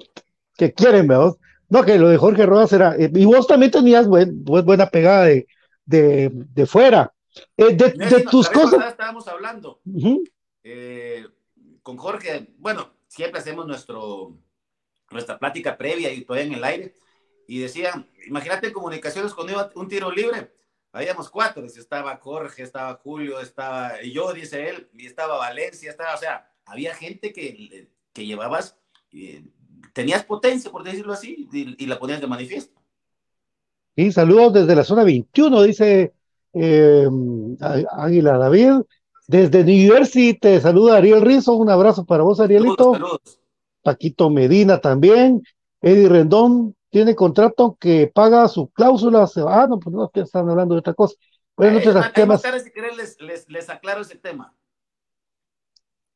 quieren, 0.75 1.07
¿verdad? 1.07 1.35
No, 1.69 1.83
que 1.83 1.99
lo 1.99 2.07
de 2.09 2.17
Jorge 2.17 2.47
Rodas 2.47 2.73
era. 2.73 2.95
Eh, 2.95 3.11
y 3.13 3.25
vos 3.25 3.45
también 3.45 3.71
tenías 3.71 4.07
buena 4.07 4.89
pegada 4.89 5.25
de, 5.25 5.45
de, 5.89 6.65
fuera. 6.65 7.13
Eh, 7.57 7.75
de, 7.75 8.25
tus 8.29 8.49
cosas. 8.49 8.91
Estábamos 8.91 9.27
hablando 9.27 9.81
eh, 10.63 11.25
con 11.83 11.97
Jorge. 11.97 12.53
Bueno, 12.57 12.91
siempre 13.07 13.39
hacemos 13.39 13.67
nuestro 13.67 14.37
nuestra 15.11 15.39
plática 15.39 15.77
previa 15.77 16.11
y 16.11 16.21
todavía 16.21 16.47
en 16.47 16.53
el 16.53 16.63
aire, 16.63 16.93
y 17.47 17.59
decía, 17.59 18.05
imagínate 18.27 18.67
en 18.67 18.73
comunicaciones 18.73 19.33
cuando 19.33 19.53
iba 19.53 19.71
un 19.75 19.87
tiro 19.87 20.11
libre, 20.11 20.53
habíamos 20.91 21.29
cuatro, 21.29 21.63
dice, 21.63 21.79
estaba 21.79 22.17
Jorge, 22.17 22.63
estaba 22.63 22.95
Julio, 22.95 23.39
estaba 23.39 24.01
yo, 24.03 24.33
dice 24.33 24.69
él, 24.69 24.89
y 24.93 25.07
estaba 25.07 25.37
Valencia, 25.37 25.89
estaba, 25.89 26.13
o 26.13 26.17
sea, 26.17 26.51
había 26.65 26.93
gente 26.93 27.33
que, 27.33 27.89
que 28.13 28.25
llevabas, 28.25 28.77
eh, 29.11 29.43
tenías 29.93 30.23
potencia, 30.23 30.71
por 30.71 30.83
decirlo 30.83 31.13
así, 31.13 31.47
y, 31.51 31.85
la 31.87 31.97
ponías 31.97 32.21
de 32.21 32.27
manifiesto. 32.27 32.78
Y 33.95 34.11
saludos 34.11 34.53
desde 34.53 34.75
la 34.75 34.83
zona 34.83 35.03
21, 35.03 35.61
dice 35.63 36.13
eh, 36.53 37.07
Águila 37.91 38.37
David. 38.37 38.81
Desde 39.27 39.63
New 39.63 39.93
Jersey 39.93 40.33
te 40.33 40.59
saluda 40.59 40.97
Ariel 40.97 41.21
Rizzo, 41.21 41.53
un 41.53 41.69
abrazo 41.69 42.05
para 42.05 42.23
vos, 42.23 42.39
Arielito. 42.39 42.93
Paquito 43.83 44.29
Medina 44.29 44.79
también. 44.79 45.43
Eddie 45.81 46.09
Rendón 46.09 46.75
tiene 46.89 47.15
contrato 47.15 47.77
que 47.79 48.11
paga 48.13 48.47
su 48.47 48.69
cláusula. 48.69 49.27
Ah, 49.47 49.67
no, 49.69 49.79
pues 49.79 49.95
no, 49.95 50.09
están 50.13 50.49
hablando 50.49 50.75
de 50.75 50.79
otra 50.79 50.93
cosa. 50.93 51.15
Bueno, 51.55 51.79
eh, 51.79 52.11
temas. 52.13 52.41
si 52.41 52.71
querés, 52.71 52.95
les, 52.97 53.21
les, 53.21 53.49
les, 53.49 53.69
aclaro 53.69 54.01
ese 54.01 54.15
tema. 54.15 54.53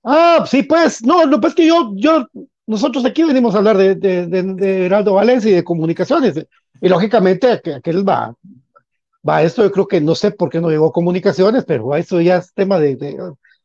Ah, 0.04 0.46
sí, 0.48 0.64
pues, 0.64 1.04
no, 1.04 1.26
no, 1.26 1.40
pues 1.40 1.54
que 1.54 1.68
yo, 1.68 1.92
yo, 1.96 2.26
nosotros 2.66 3.06
aquí 3.06 3.24
venimos 3.24 3.54
a 3.54 3.58
hablar 3.58 3.78
de, 3.78 3.96
de, 3.96 4.26
de, 4.26 4.86
Heraldo 4.86 5.14
Valencia 5.14 5.52
y 5.52 5.56
de 5.56 5.64
comunicaciones. 5.64 6.48
Y 6.82 6.90
lógicamente 6.90 7.52
aquel 7.52 8.08
va, 8.08 8.36
va 9.28 9.44
esto, 9.44 9.64
yo 9.64 9.72
creo 9.72 9.88
que 9.88 10.02
no 10.02 10.16
sé 10.16 10.32
por 10.32 10.50
qué 10.50 10.60
no 10.60 10.70
llegó 10.70 10.92
comunicaciones, 10.92 11.66
pero 11.66 11.96
eso 11.96 12.20
ya 12.22 12.38
es 12.38 12.54
tema 12.54 12.80
de, 12.80 13.18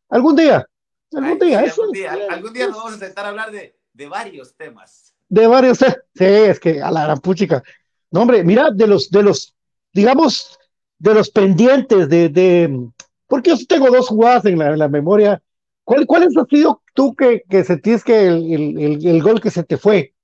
algún 0.09 0.37
día. 0.37 0.67
Algún 1.13 1.39
día, 1.39 1.61
algún, 1.61 1.93
día 1.93 2.13
algún 2.31 2.53
día 2.53 2.67
nos 2.69 2.77
vamos 2.77 2.95
a 2.95 2.99
sentar 2.99 3.25
a 3.25 3.29
hablar 3.29 3.51
de, 3.51 3.75
varios 4.09 4.55
temas. 4.55 5.15
De 5.29 5.47
varios, 5.47 5.79
sí, 5.79 5.87
es 6.19 6.61
que 6.61 6.81
a 6.83 6.91
la 6.91 7.05
gran 7.05 7.19
puchica. 7.19 7.63
No, 8.11 8.23
hombre, 8.23 8.45
mira, 8.45 8.71
de 8.71 8.87
los, 8.87 9.11
de 9.11 9.23
los, 9.23 9.55
digamos, 9.93 10.59
de 10.99 11.15
los 11.15 11.31
pendientes 11.31 12.09
de, 12.09 12.29
de 12.29 12.91
porque 13.29 13.51
yo 13.51 13.57
tengo 13.69 13.91
dos 13.91 14.09
jugadas 14.09 14.45
en 14.47 14.59
la, 14.59 14.73
en 14.73 14.79
la 14.79 14.89
memoria. 14.89 15.41
¿Cuál, 15.85 16.07
¿Cuál 16.07 16.25
ha 16.25 16.45
sido 16.47 16.83
tú 16.95 17.15
que, 17.15 17.45
que 17.49 17.63
sentís 17.63 18.03
que 18.03 18.27
el, 18.27 18.53
el, 18.79 19.07
el, 19.07 19.23
gol 19.23 19.41
que 19.41 19.51
se 19.51 19.63
te 19.63 19.77
fue, 19.77 20.15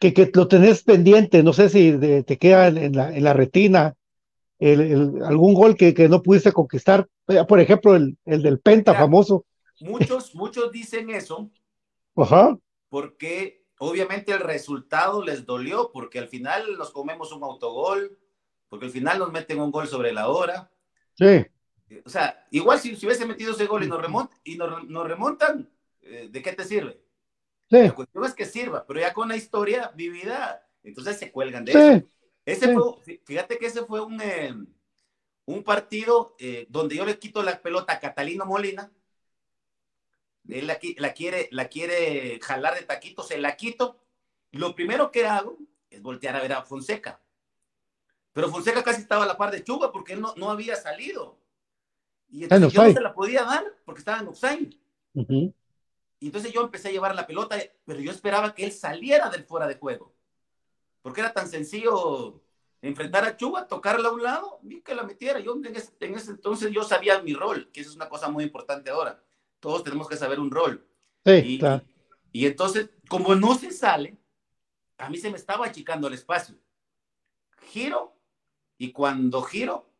que, 0.00 0.12
que 0.12 0.30
lo 0.34 0.48
tenés 0.48 0.82
pendiente, 0.82 1.42
no 1.42 1.52
sé 1.52 1.68
si 1.68 1.96
te 2.26 2.38
queda 2.38 2.68
en 2.68 2.96
la, 2.96 3.14
en 3.14 3.22
la 3.22 3.34
retina, 3.34 3.94
el, 4.58 5.22
algún 5.24 5.54
gol 5.54 5.76
que, 5.76 5.94
que, 5.94 6.08
no 6.08 6.22
pudiste 6.22 6.52
conquistar, 6.52 7.06
por 7.46 7.60
ejemplo, 7.60 7.94
el, 7.94 8.18
el 8.24 8.42
del 8.42 8.58
Penta 8.58 8.94
famoso. 8.94 9.44
Muchos, 9.80 10.34
muchos 10.34 10.72
dicen 10.72 11.10
eso. 11.10 11.50
Ajá. 12.16 12.58
Porque 12.88 13.64
obviamente 13.78 14.32
el 14.32 14.40
resultado 14.40 15.22
les 15.22 15.46
dolió, 15.46 15.90
porque 15.92 16.18
al 16.18 16.28
final 16.28 16.76
nos 16.76 16.90
comemos 16.90 17.32
un 17.32 17.44
autogol, 17.44 18.18
porque 18.68 18.86
al 18.86 18.92
final 18.92 19.18
nos 19.18 19.32
meten 19.32 19.60
un 19.60 19.70
gol 19.70 19.86
sobre 19.86 20.12
la 20.12 20.28
hora. 20.28 20.70
Sí. 21.14 21.46
O 22.04 22.08
sea, 22.08 22.46
igual 22.50 22.78
si, 22.78 22.96
si 22.96 23.06
hubiese 23.06 23.26
metido 23.26 23.52
ese 23.52 23.66
gol 23.66 23.84
y 23.84 23.86
nos, 23.86 24.00
remontan, 24.00 24.38
y 24.44 24.56
nos, 24.56 25.06
remontan, 25.06 25.68
eh, 26.02 26.28
¿de 26.30 26.42
qué 26.42 26.52
te 26.52 26.64
sirve? 26.64 27.00
Sí. 27.70 27.82
La 27.82 27.94
cuestión 27.94 28.24
es 28.24 28.34
que 28.34 28.46
sirva, 28.46 28.84
pero 28.84 28.98
ya 28.98 29.14
con 29.14 29.28
la 29.28 29.36
historia 29.36 29.92
vivida, 29.94 30.66
entonces 30.82 31.18
se 31.18 31.30
cuelgan 31.30 31.64
de 31.64 31.72
eso. 31.72 32.06
Ese 32.44 32.74
fue, 32.74 33.20
fíjate 33.24 33.58
que 33.58 33.66
ese 33.66 33.84
fue 33.84 34.00
un, 34.00 34.20
eh, 34.20 34.52
un 35.44 35.62
partido 35.62 36.34
eh, 36.38 36.66
donde 36.68 36.96
yo 36.96 37.04
le 37.04 37.18
quito 37.18 37.42
la 37.42 37.60
pelota 37.62 37.92
a 37.92 38.00
Catalino 38.00 38.44
Molina. 38.44 38.90
Él 40.48 40.66
la, 40.66 40.78
la, 40.96 41.12
quiere, 41.12 41.48
la 41.52 41.68
quiere 41.68 42.40
jalar 42.42 42.74
de 42.74 42.82
taquito, 42.82 43.22
se 43.22 43.38
la 43.38 43.54
quito. 43.54 44.00
Lo 44.50 44.74
primero 44.74 45.12
que 45.12 45.26
hago 45.26 45.56
es 45.90 46.02
voltear 46.02 46.34
a 46.34 46.42
ver 46.42 46.54
a 46.54 46.62
Fonseca. 46.62 47.20
Pero 48.32 48.48
Fonseca 48.48 48.82
casi 48.82 49.02
estaba 49.02 49.24
a 49.24 49.26
la 49.28 49.36
par 49.36 49.52
de 49.52 49.62
Chuba 49.62 49.92
porque 49.92 50.14
él 50.14 50.20
no, 50.20 50.34
no 50.36 50.50
había 50.50 50.74
salido. 50.74 51.38
Y 52.28 52.44
entonces 52.44 52.72
yo 52.72 52.82
no 52.82 52.92
se 52.92 53.00
la 53.00 53.14
podía 53.14 53.44
dar 53.44 53.64
porque 53.84 54.00
estaba 54.00 54.20
en 54.20 54.28
offside. 54.28 54.76
Y 56.20 56.26
entonces 56.26 56.52
yo 56.52 56.62
empecé 56.62 56.88
a 56.88 56.92
llevar 56.92 57.14
la 57.14 57.26
pelota, 57.26 57.56
pero 57.86 57.98
yo 57.98 58.10
esperaba 58.10 58.54
que 58.54 58.64
él 58.64 58.72
saliera 58.72 59.30
del 59.30 59.44
fuera 59.44 59.66
de 59.66 59.76
juego. 59.76 60.14
Porque 61.00 61.22
era 61.22 61.32
tan 61.32 61.48
sencillo 61.48 62.42
enfrentar 62.82 63.24
a 63.24 63.36
Chuba, 63.36 63.66
tocarla 63.66 64.10
a 64.10 64.12
un 64.12 64.22
lado 64.22 64.60
y 64.62 64.82
que 64.82 64.94
la 64.94 65.02
metiera. 65.02 65.40
Yo 65.40 65.54
en 65.54 65.74
ese, 65.74 66.30
entonces 66.30 66.70
yo 66.72 66.84
sabía 66.84 67.22
mi 67.22 67.32
rol, 67.32 67.70
que 67.72 67.80
eso 67.80 67.90
es 67.90 67.96
una 67.96 68.10
cosa 68.10 68.28
muy 68.28 68.44
importante 68.44 68.90
ahora. 68.90 69.22
Todos 69.60 69.82
tenemos 69.82 70.08
que 70.08 70.16
saber 70.16 70.38
un 70.38 70.50
rol. 70.50 70.86
Sí, 71.24 71.32
y, 71.32 71.58
claro. 71.58 71.82
y, 72.32 72.46
entonces, 72.46 72.90
como 73.08 73.34
no 73.34 73.54
se 73.54 73.70
sale, 73.70 74.18
a 74.98 75.08
mí 75.08 75.16
se 75.16 75.30
me 75.30 75.36
estaba 75.36 75.66
achicando 75.66 76.08
el 76.08 76.14
espacio. 76.14 76.56
Giro 77.72 78.14
y 78.76 78.92
cuando 78.92 79.42
giro, 79.42 79.90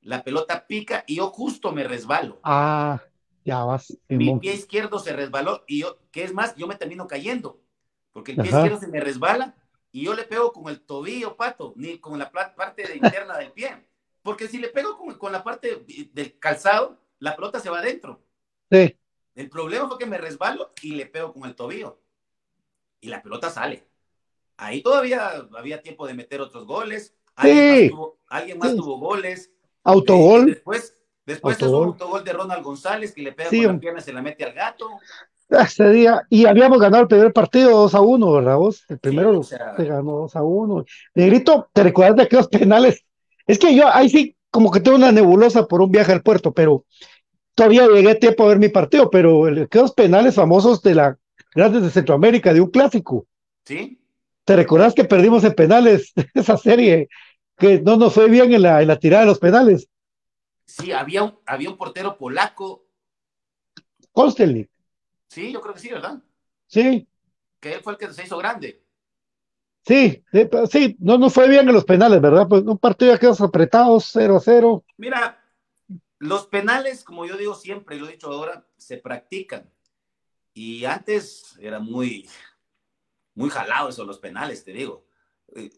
la 0.00 0.22
pelota 0.22 0.66
pica 0.66 1.04
y 1.06 1.16
yo 1.16 1.28
justo 1.28 1.72
me 1.72 1.84
resbalo. 1.84 2.40
Ah, 2.42 3.02
ya 3.46 3.64
vas. 3.64 3.96
Mi 4.08 4.38
pie 4.38 4.54
izquierdo 4.54 4.98
se 4.98 5.14
resbaló 5.14 5.64
y 5.66 5.80
yo, 5.80 5.98
¿qué 6.10 6.24
es 6.24 6.34
más? 6.34 6.54
Yo 6.56 6.66
me 6.66 6.74
termino 6.74 7.06
cayendo, 7.06 7.62
porque 8.12 8.32
el 8.32 8.38
pie 8.38 8.50
izquierdo 8.50 8.78
se 8.78 8.88
me 8.88 9.00
resbala 9.00 9.54
y 9.92 10.04
yo 10.04 10.14
le 10.14 10.24
pego 10.24 10.52
con 10.52 10.68
el 10.68 10.80
tobillo, 10.80 11.36
pato, 11.36 11.72
ni 11.76 11.98
con 11.98 12.18
la 12.18 12.30
parte 12.30 12.86
de 12.86 12.96
interna 12.96 13.38
del 13.38 13.52
pie. 13.52 13.88
Porque 14.22 14.48
si 14.48 14.58
le 14.58 14.68
pego 14.68 14.98
con, 14.98 15.14
con, 15.14 15.30
la 15.32 15.44
parte 15.44 15.84
del 16.12 16.38
calzado, 16.40 16.98
la 17.20 17.36
pelota 17.36 17.60
se 17.60 17.70
va 17.70 17.78
adentro. 17.78 18.20
Sí. 18.70 18.98
El 19.36 19.48
problema 19.48 19.86
fue 19.86 19.98
que 19.98 20.06
me 20.06 20.18
resbalo 20.18 20.72
y 20.82 20.96
le 20.96 21.06
pego 21.06 21.32
con 21.32 21.44
el 21.44 21.54
tobillo. 21.54 22.00
Y 23.00 23.08
la 23.08 23.22
pelota 23.22 23.48
sale. 23.48 23.86
Ahí 24.56 24.82
todavía 24.82 25.46
había 25.56 25.82
tiempo 25.82 26.06
de 26.06 26.14
meter 26.14 26.40
otros 26.40 26.66
goles. 26.66 27.14
Alguien 27.36 28.58
más 28.58 28.74
tuvo, 28.74 28.98
goles. 28.98 29.52
Autogol. 29.84 30.48
Eh, 30.48 30.54
después, 30.54 30.95
después 31.26 31.60
autogol. 31.60 31.82
un 31.82 31.92
autogol 31.92 32.24
de 32.24 32.32
Ronald 32.32 32.62
González 32.62 33.12
que 33.12 33.22
le 33.22 33.32
pega 33.32 33.50
con 33.50 33.62
la 33.62 33.78
pierna 33.80 34.00
y 34.00 34.02
se 34.02 34.12
la 34.12 34.22
mete 34.22 34.44
al 34.44 34.52
gato 34.52 34.88
ese 35.48 35.90
día, 35.90 36.26
y 36.28 36.46
habíamos 36.46 36.80
ganado 36.80 37.02
el 37.02 37.08
primer 37.08 37.32
partido 37.32 37.70
2 37.70 37.94
a 37.94 38.00
1, 38.00 38.32
¿verdad 38.32 38.56
vos? 38.56 38.84
El 38.88 38.98
primero 38.98 39.42
se 39.42 39.56
ganó 39.56 40.12
2 40.12 40.36
a 40.36 40.42
1. 40.42 40.84
Negrito, 41.14 41.68
¿te 41.72 41.84
recuerdas 41.84 42.16
de 42.16 42.22
aquellos 42.24 42.48
penales? 42.48 43.04
Es 43.46 43.58
que 43.58 43.74
yo 43.74 43.86
ahí 43.92 44.08
sí, 44.08 44.36
como 44.50 44.70
que 44.70 44.80
tengo 44.80 44.96
una 44.96 45.12
nebulosa 45.12 45.66
por 45.66 45.80
un 45.80 45.90
viaje 45.90 46.12
al 46.12 46.22
puerto, 46.22 46.52
pero 46.52 46.84
todavía 47.54 47.86
llegué 47.86 48.10
a 48.10 48.18
tiempo 48.18 48.44
a 48.44 48.48
ver 48.48 48.58
mi 48.58 48.70
partido, 48.70 49.08
pero 49.08 49.46
aquellos 49.46 49.92
penales 49.92 50.34
famosos 50.34 50.82
de 50.82 50.94
la 50.96 51.16
Grandes 51.54 51.82
de 51.82 51.90
Centroamérica, 51.90 52.52
de 52.52 52.60
un 52.60 52.70
clásico. 52.70 53.26
Sí. 53.64 54.00
¿Te 54.44 54.56
recuerdas 54.56 54.94
que 54.94 55.04
perdimos 55.04 55.44
en 55.44 55.54
penales 55.54 56.12
esa 56.34 56.56
serie? 56.56 57.08
Que 57.56 57.80
no 57.80 57.96
nos 57.96 58.12
fue 58.12 58.28
bien 58.28 58.52
en 58.52 58.62
la, 58.62 58.82
en 58.82 58.88
la 58.88 58.98
tirada 58.98 59.22
de 59.22 59.28
los 59.28 59.38
penales. 59.38 59.88
Sí, 60.66 60.92
había 60.92 61.22
un, 61.22 61.38
había 61.46 61.70
un 61.70 61.78
portero 61.78 62.18
polaco. 62.18 62.86
Kostelnik. 64.12 64.70
Sí, 65.28 65.52
yo 65.52 65.60
creo 65.60 65.74
que 65.74 65.80
sí, 65.80 65.90
¿verdad? 65.90 66.22
Sí. 66.66 67.08
Que 67.60 67.74
él 67.74 67.80
fue 67.80 67.92
el 67.94 67.98
que 67.98 68.12
se 68.12 68.24
hizo 68.24 68.36
grande. 68.36 68.82
Sí, 69.86 70.24
sí, 70.68 70.96
no 70.98 71.16
no 71.16 71.30
fue 71.30 71.48
bien 71.48 71.68
en 71.68 71.74
los 71.74 71.84
penales, 71.84 72.20
¿verdad? 72.20 72.48
Pues 72.48 72.62
un 72.64 72.78
partido 72.78 73.12
ya 73.12 73.20
quedó 73.20 73.44
apretado, 73.44 74.00
0 74.00 74.36
a 74.36 74.40
0. 74.40 74.84
Mira, 74.96 75.44
los 76.18 76.48
penales, 76.48 77.04
como 77.04 77.24
yo 77.24 77.36
digo 77.36 77.54
siempre, 77.54 77.94
y 77.94 78.00
lo 78.00 78.08
he 78.08 78.12
dicho 78.12 78.28
ahora, 78.28 78.66
se 78.76 78.96
practican. 78.96 79.70
Y 80.52 80.84
antes 80.86 81.56
era 81.60 81.78
muy, 81.78 82.28
muy 83.34 83.48
jalado 83.48 83.90
eso, 83.90 84.04
los 84.04 84.18
penales, 84.18 84.64
te 84.64 84.72
digo. 84.72 85.06
Eh, 85.54 85.70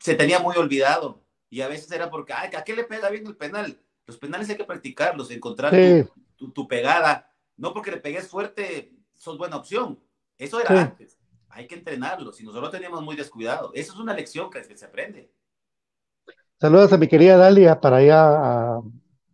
se 0.00 0.16
tenía 0.16 0.40
muy 0.40 0.56
olvidado. 0.56 1.22
Y 1.48 1.60
a 1.60 1.68
veces 1.68 1.92
era 1.92 2.10
porque, 2.10 2.32
ay, 2.32 2.50
¿a 2.56 2.64
qué 2.64 2.74
le 2.74 2.82
pega 2.82 3.08
bien 3.10 3.26
el 3.26 3.36
penal? 3.36 3.83
Los 4.06 4.18
penales 4.18 4.48
hay 4.50 4.56
que 4.56 4.64
practicarlos, 4.64 5.30
encontrar 5.30 5.72
tu, 6.36 6.50
tu, 6.52 6.68
pegada 6.68 7.30
no 7.56 7.72
porque 7.72 7.90
le 7.90 7.98
pegues 7.98 8.28
fuerte, 8.28 8.92
sos 9.14 9.38
buena 9.38 9.56
opción. 9.56 10.00
Eso 10.36 10.60
era 10.60 10.82
antes. 10.82 11.18
Hay 11.48 11.66
que 11.66 11.76
entrenarlo. 11.76 12.32
Si 12.32 12.44
nosotros 12.44 12.70
teníamos 12.70 13.02
muy 13.02 13.16
descuidado. 13.16 13.70
Eso 13.74 13.92
es 13.92 13.98
una 13.98 14.14
lección 14.14 14.50
que, 14.50 14.64
se 14.64 14.84
aprende. 14.84 15.30
Saludos 16.60 16.92
a 16.92 16.98
mi 16.98 17.06
querida 17.06 17.36
Dalia 17.36 17.80
para 17.80 17.98
allá 17.98 18.80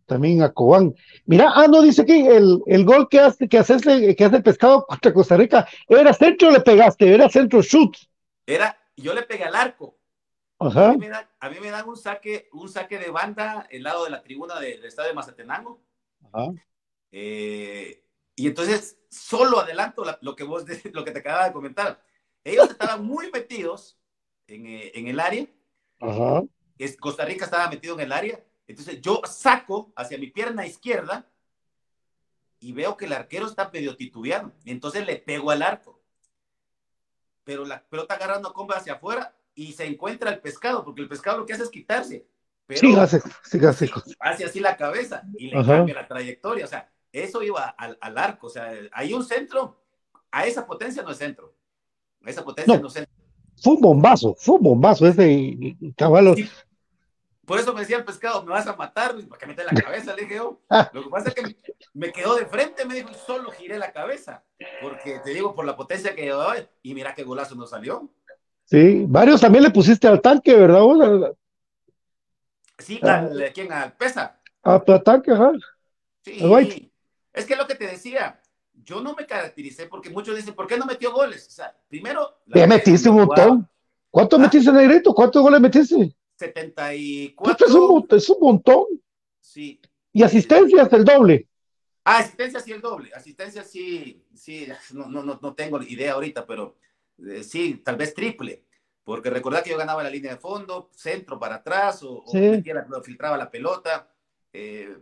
también 0.05 0.43
a 0.43 0.51
Cobán. 0.51 0.93
Mira, 1.25 1.51
ah, 1.55 1.67
no, 1.67 1.81
dice 1.81 2.01
aquí 2.01 2.27
el, 2.27 2.61
el 2.65 2.85
gol 2.85 3.07
que 3.09 3.19
hace, 3.19 3.47
que 3.47 3.57
haces, 3.57 3.81
que 3.81 4.25
hace 4.25 4.35
el 4.35 4.43
pescado 4.43 4.85
contra 4.85 5.13
Costa 5.13 5.37
Rica, 5.37 5.67
¿era 5.87 6.13
centro 6.13 6.49
o 6.49 6.51
le 6.51 6.59
pegaste? 6.59 7.13
¿Era 7.13 7.29
centro 7.29 7.61
shoot? 7.61 7.95
Era, 8.45 8.77
yo 8.97 9.13
le 9.13 9.23
pegué 9.23 9.45
al 9.45 9.55
arco. 9.55 9.97
Ajá. 10.61 10.89
A, 10.89 11.49
mí 11.49 11.59
me 11.59 11.71
dan, 11.71 11.89
un 11.89 11.97
saque, 11.97 12.47
un 12.53 12.69
saque 12.69 12.99
de 12.99 13.09
banda 13.09 13.67
el 13.71 13.83
lado 13.83 14.03
de 14.03 14.11
la 14.11 14.21
tribuna 14.21 14.59
del 14.59 14.85
estadio 14.85 15.09
de 15.09 15.15
Mazatenango. 15.15 15.81
Ajá. 16.31 16.51
Eh, 17.11 18.03
y 18.35 18.47
entonces, 18.47 18.99
solo 19.09 19.59
adelanto 19.59 20.03
lo, 20.21 20.35
que 20.35 20.43
vos, 20.43 20.65
lo 20.93 21.03
que 21.03 21.11
te 21.11 21.19
acababa 21.19 21.45
de 21.45 21.53
comentar. 21.53 22.03
Ellos 22.43 22.69
estaban 22.69 23.03
muy 23.03 23.31
metidos 23.31 23.97
en, 24.47 24.67
eh, 24.67 24.91
en 24.93 25.07
el 25.07 25.19
área. 25.19 25.47
Ajá. 25.99 26.43
Costa 26.99 27.25
Rica 27.25 27.45
estaba 27.45 27.69
metido 27.69 27.95
en 27.95 28.01
el 28.01 28.11
área. 28.11 28.43
Entonces 28.67 29.01
yo 29.01 29.21
saco 29.25 29.91
hacia 29.95 30.17
mi 30.17 30.27
pierna 30.27 30.65
izquierda 30.65 31.27
y 32.59 32.73
veo 32.73 32.95
que 32.97 33.05
el 33.05 33.13
arquero 33.13 33.47
está 33.47 33.69
medio 33.69 33.95
titubeando. 33.95 34.53
Entonces 34.65 35.05
le 35.05 35.17
pego 35.17 35.51
al 35.51 35.61
arco. 35.61 35.99
pero 37.43 37.65
la 37.65 37.83
pelota 37.83 38.13
agarra 38.13 38.37
una 38.37 38.51
comba 38.51 38.77
hacia 38.77 38.93
afuera 38.93 39.35
y 39.55 39.73
se 39.73 39.85
encuentra 39.85 40.31
el 40.31 40.39
pescado, 40.39 40.83
porque 40.83 41.01
el 41.01 41.09
pescado 41.09 41.39
lo 41.39 41.45
que 41.45 41.53
hace 41.53 41.63
es 41.63 41.69
quitarse. 41.69 42.27
Pero 42.65 42.79
Sí, 42.79 42.95
hace, 42.95 43.21
sí, 43.43 43.65
hace. 43.65 43.89
hace 44.19 44.45
así 44.45 44.59
la 44.59 44.77
cabeza 44.77 45.23
y 45.37 45.49
le 45.49 45.57
Ajá. 45.57 45.77
cambia 45.77 45.95
la 45.95 46.07
trayectoria. 46.07 46.65
O 46.65 46.67
sea, 46.67 46.89
eso 47.11 47.41
iba 47.43 47.65
al, 47.65 47.97
al 47.99 48.17
arco. 48.17 48.47
O 48.47 48.49
sea, 48.49 48.71
hay 48.93 49.13
un 49.13 49.23
centro, 49.25 49.81
a 50.31 50.45
esa 50.45 50.65
potencia 50.65 51.03
no 51.03 51.11
es 51.11 51.17
centro. 51.17 51.53
A 52.25 52.29
esa 52.29 52.43
potencia 52.43 52.75
No. 52.75 52.81
no, 52.81 52.87
es 52.87 52.93
centro. 52.93 53.13
Fue 53.61 53.73
un 53.73 53.81
bombazo, 53.81 54.35
fue 54.39 54.55
un 54.55 54.63
bombazo 54.63 55.05
ese 55.07 55.77
caballo. 55.97 56.35
Sí. 56.35 56.49
Por 57.45 57.59
eso 57.59 57.73
me 57.73 57.81
decía 57.81 57.97
el 57.97 58.05
pescado, 58.05 58.43
me 58.45 58.51
vas 58.51 58.65
a 58.67 58.75
matar, 58.75 59.15
para 59.27 59.39
que 59.39 59.45
mete 59.47 59.63
la 59.63 59.71
cabeza, 59.83 60.15
le 60.15 60.21
dije 60.23 60.35
yo. 60.35 60.61
Ah. 60.69 60.89
Lo 60.93 61.03
que 61.03 61.09
pasa 61.09 61.29
es 61.29 61.35
que 61.35 61.41
me, 61.41 61.55
me 61.93 62.11
quedó 62.13 62.35
de 62.35 62.45
frente, 62.45 62.85
me 62.85 62.95
dijo, 62.95 63.09
y 63.09 63.15
solo 63.15 63.51
giré 63.51 63.77
la 63.77 63.91
cabeza. 63.91 64.43
Porque 64.81 65.19
te 65.19 65.31
digo, 65.31 65.53
por 65.53 65.65
la 65.65 65.75
potencia 65.75 66.15
que 66.15 66.21
llevaba, 66.21 66.55
y 66.81 66.93
mira 66.93 67.13
qué 67.13 67.23
golazo 67.23 67.55
nos 67.55 67.71
salió. 67.71 68.09
Sí, 68.71 69.03
varios 69.05 69.41
también 69.41 69.65
le 69.65 69.69
pusiste 69.71 70.07
al 70.07 70.21
tanque, 70.21 70.55
¿verdad? 70.55 70.79
vos? 70.79 71.35
Sí, 72.79 72.99
Ah. 73.03 73.17
al, 73.29 73.51
¿quién? 73.53 73.71
Al 73.71 73.91
Pesa. 73.97 74.39
A 74.63 74.79
tu 74.79 74.93
ataque, 74.93 75.31
ajá. 75.31 75.51
Sí, 76.23 76.39
Al 76.41 76.89
es 77.33 77.45
que 77.45 77.55
lo 77.57 77.67
que 77.67 77.75
te 77.75 77.87
decía, 77.87 78.41
yo 78.73 79.01
no 79.01 79.13
me 79.13 79.25
caractericé 79.25 79.87
porque 79.87 80.09
muchos 80.09 80.35
dicen, 80.37 80.53
¿por 80.53 80.67
qué 80.67 80.77
no 80.77 80.85
metió 80.85 81.11
goles? 81.11 81.47
O 81.47 81.51
sea, 81.51 81.75
primero... 81.89 82.37
Ya 82.47 82.65
metiste 82.65 83.09
un 83.09 83.17
montón. 83.17 83.69
¿Cuánto 84.09 84.37
Ah. 84.37 84.39
metiste, 84.39 84.71
Negrito? 84.71 85.13
¿Cuántos 85.13 85.41
goles 85.41 85.59
metiste? 85.59 86.15
74. 86.37 87.51
Esto 87.51 87.65
es 87.65 87.73
un, 87.73 88.07
es 88.09 88.29
un 88.29 88.37
montón. 88.39 88.85
Sí. 89.41 89.79
Y 90.13 90.23
asistencias, 90.23 90.91
el 90.93 91.03
doble. 91.05 91.47
Ah, 92.05 92.17
asistencia 92.19 92.59
sí 92.61 92.71
el 92.71 92.81
doble. 92.81 93.11
Asistencia 93.13 93.63
sí, 93.63 94.25
sí, 94.33 94.67
no, 94.93 95.07
no, 95.07 95.23
no, 95.23 95.39
no 95.41 95.53
tengo 95.53 95.81
idea 95.83 96.13
ahorita, 96.13 96.45
pero 96.45 96.77
eh, 97.27 97.43
sí, 97.43 97.81
tal 97.83 97.95
vez 97.95 98.13
triple. 98.13 98.63
Porque 99.03 99.29
recordad 99.31 99.63
que 99.63 99.71
yo 99.71 99.77
ganaba 99.77 100.03
la 100.03 100.09
línea 100.09 100.31
de 100.33 100.37
fondo, 100.39 100.89
centro 100.93 101.39
para 101.39 101.55
atrás, 101.55 102.03
o, 102.03 102.19
o 102.23 102.31
Sí. 102.31 102.37
metía 102.39 102.75
la- 102.75 103.01
filtraba 103.03 103.37
la 103.37 103.49
pelota. 103.49 104.07
eh, 104.53 104.97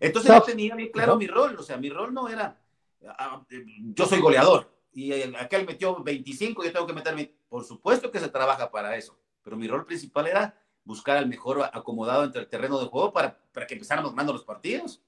Entonces 0.00 0.30
estaba- 0.30 0.40
yo 0.40 0.44
tenía 0.52 0.74
bien 0.74 0.90
claro 0.90 1.16
mi 1.16 1.26
rol, 1.26 1.56
o 1.58 1.62
sea, 1.62 1.76
mi 1.76 1.90
rol 1.90 2.12
no 2.12 2.28
era, 2.28 2.58
ah, 3.06 3.44
yo 3.94 4.06
soy 4.06 4.20
goleador, 4.20 4.70
y 4.92 5.12
aquel 5.36 5.66
metió 5.66 6.02
25, 6.02 6.64
yo 6.64 6.72
tengo 6.72 6.86
que 6.86 6.92
meterme, 6.92 7.32
por 7.48 7.64
supuesto 7.64 8.10
que 8.10 8.18
se 8.18 8.28
trabaja 8.28 8.70
para 8.70 8.96
eso, 8.96 9.18
pero 9.42 9.56
mi 9.56 9.68
rol 9.68 9.84
principal 9.86 10.26
era 10.26 10.58
buscar 10.84 11.18
al 11.18 11.28
mejor 11.28 11.62
acomodado 11.72 12.24
entre 12.24 12.40
el 12.42 12.48
terreno 12.48 12.78
de 12.80 12.86
juego 12.86 13.12
para, 13.12 13.38
para 13.52 13.66
que 13.66 13.74
empezáramos 13.74 14.10
ganando 14.12 14.32
los 14.32 14.44
partidos. 14.44 15.02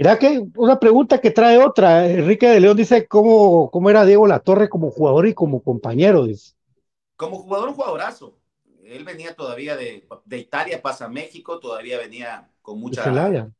Mira 0.00 0.18
que 0.18 0.42
una 0.56 0.80
pregunta 0.80 1.20
que 1.20 1.30
trae 1.30 1.58
otra. 1.58 2.06
Enrique 2.06 2.48
de 2.48 2.58
León 2.58 2.74
dice 2.74 3.06
cómo, 3.06 3.70
cómo 3.70 3.90
era 3.90 4.06
Diego 4.06 4.26
Latorre 4.26 4.70
como 4.70 4.90
jugador 4.90 5.26
y 5.26 5.34
como 5.34 5.62
compañero. 5.62 6.24
dice. 6.24 6.54
Como 7.16 7.36
jugador, 7.36 7.68
un 7.68 7.74
jugadorazo. 7.74 8.38
Él 8.82 9.04
venía 9.04 9.36
todavía 9.36 9.76
de, 9.76 10.08
de 10.24 10.38
Italia, 10.38 10.80
pasa 10.80 11.04
a 11.04 11.08
México, 11.08 11.60
todavía 11.60 11.98
venía 11.98 12.50
con 12.62 12.80
mucha... 12.80 13.04
Celaya. 13.04 13.50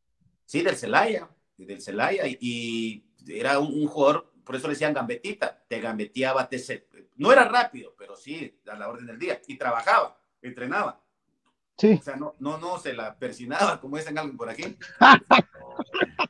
Sí, 0.47 0.63
del 0.63 0.77
Celaya, 0.77 1.29
del 1.59 1.83
Celaya, 1.83 2.27
y, 2.27 2.39
y 2.41 3.05
era 3.39 3.59
un, 3.59 3.73
un 3.75 3.87
jugador, 3.87 4.33
por 4.43 4.57
eso 4.57 4.67
le 4.67 4.73
decían 4.73 4.95
gambetita, 4.95 5.63
te 5.69 5.79
gambeteaba, 5.79 6.49
te 6.49 6.59
se- 6.59 6.89
no 7.17 7.31
era 7.33 7.45
rápido, 7.45 7.95
pero 7.99 8.17
sí, 8.17 8.59
a 8.67 8.77
la 8.77 8.89
orden 8.89 9.07
del 9.07 9.19
día, 9.19 9.41
y 9.47 9.59
trabajaba, 9.59 10.19
entrenaba. 10.41 11.01
Sí. 11.77 11.99
O 12.01 12.03
sea, 12.03 12.17
no, 12.17 12.35
no, 12.41 12.59
no 12.59 12.79
se 12.79 12.93
la 12.95 13.17
persinaba, 13.17 13.81
como 13.81 13.99
dicen 13.99 14.19
alguien 14.19 14.37
por 14.37 14.49
aquí. 14.49 14.65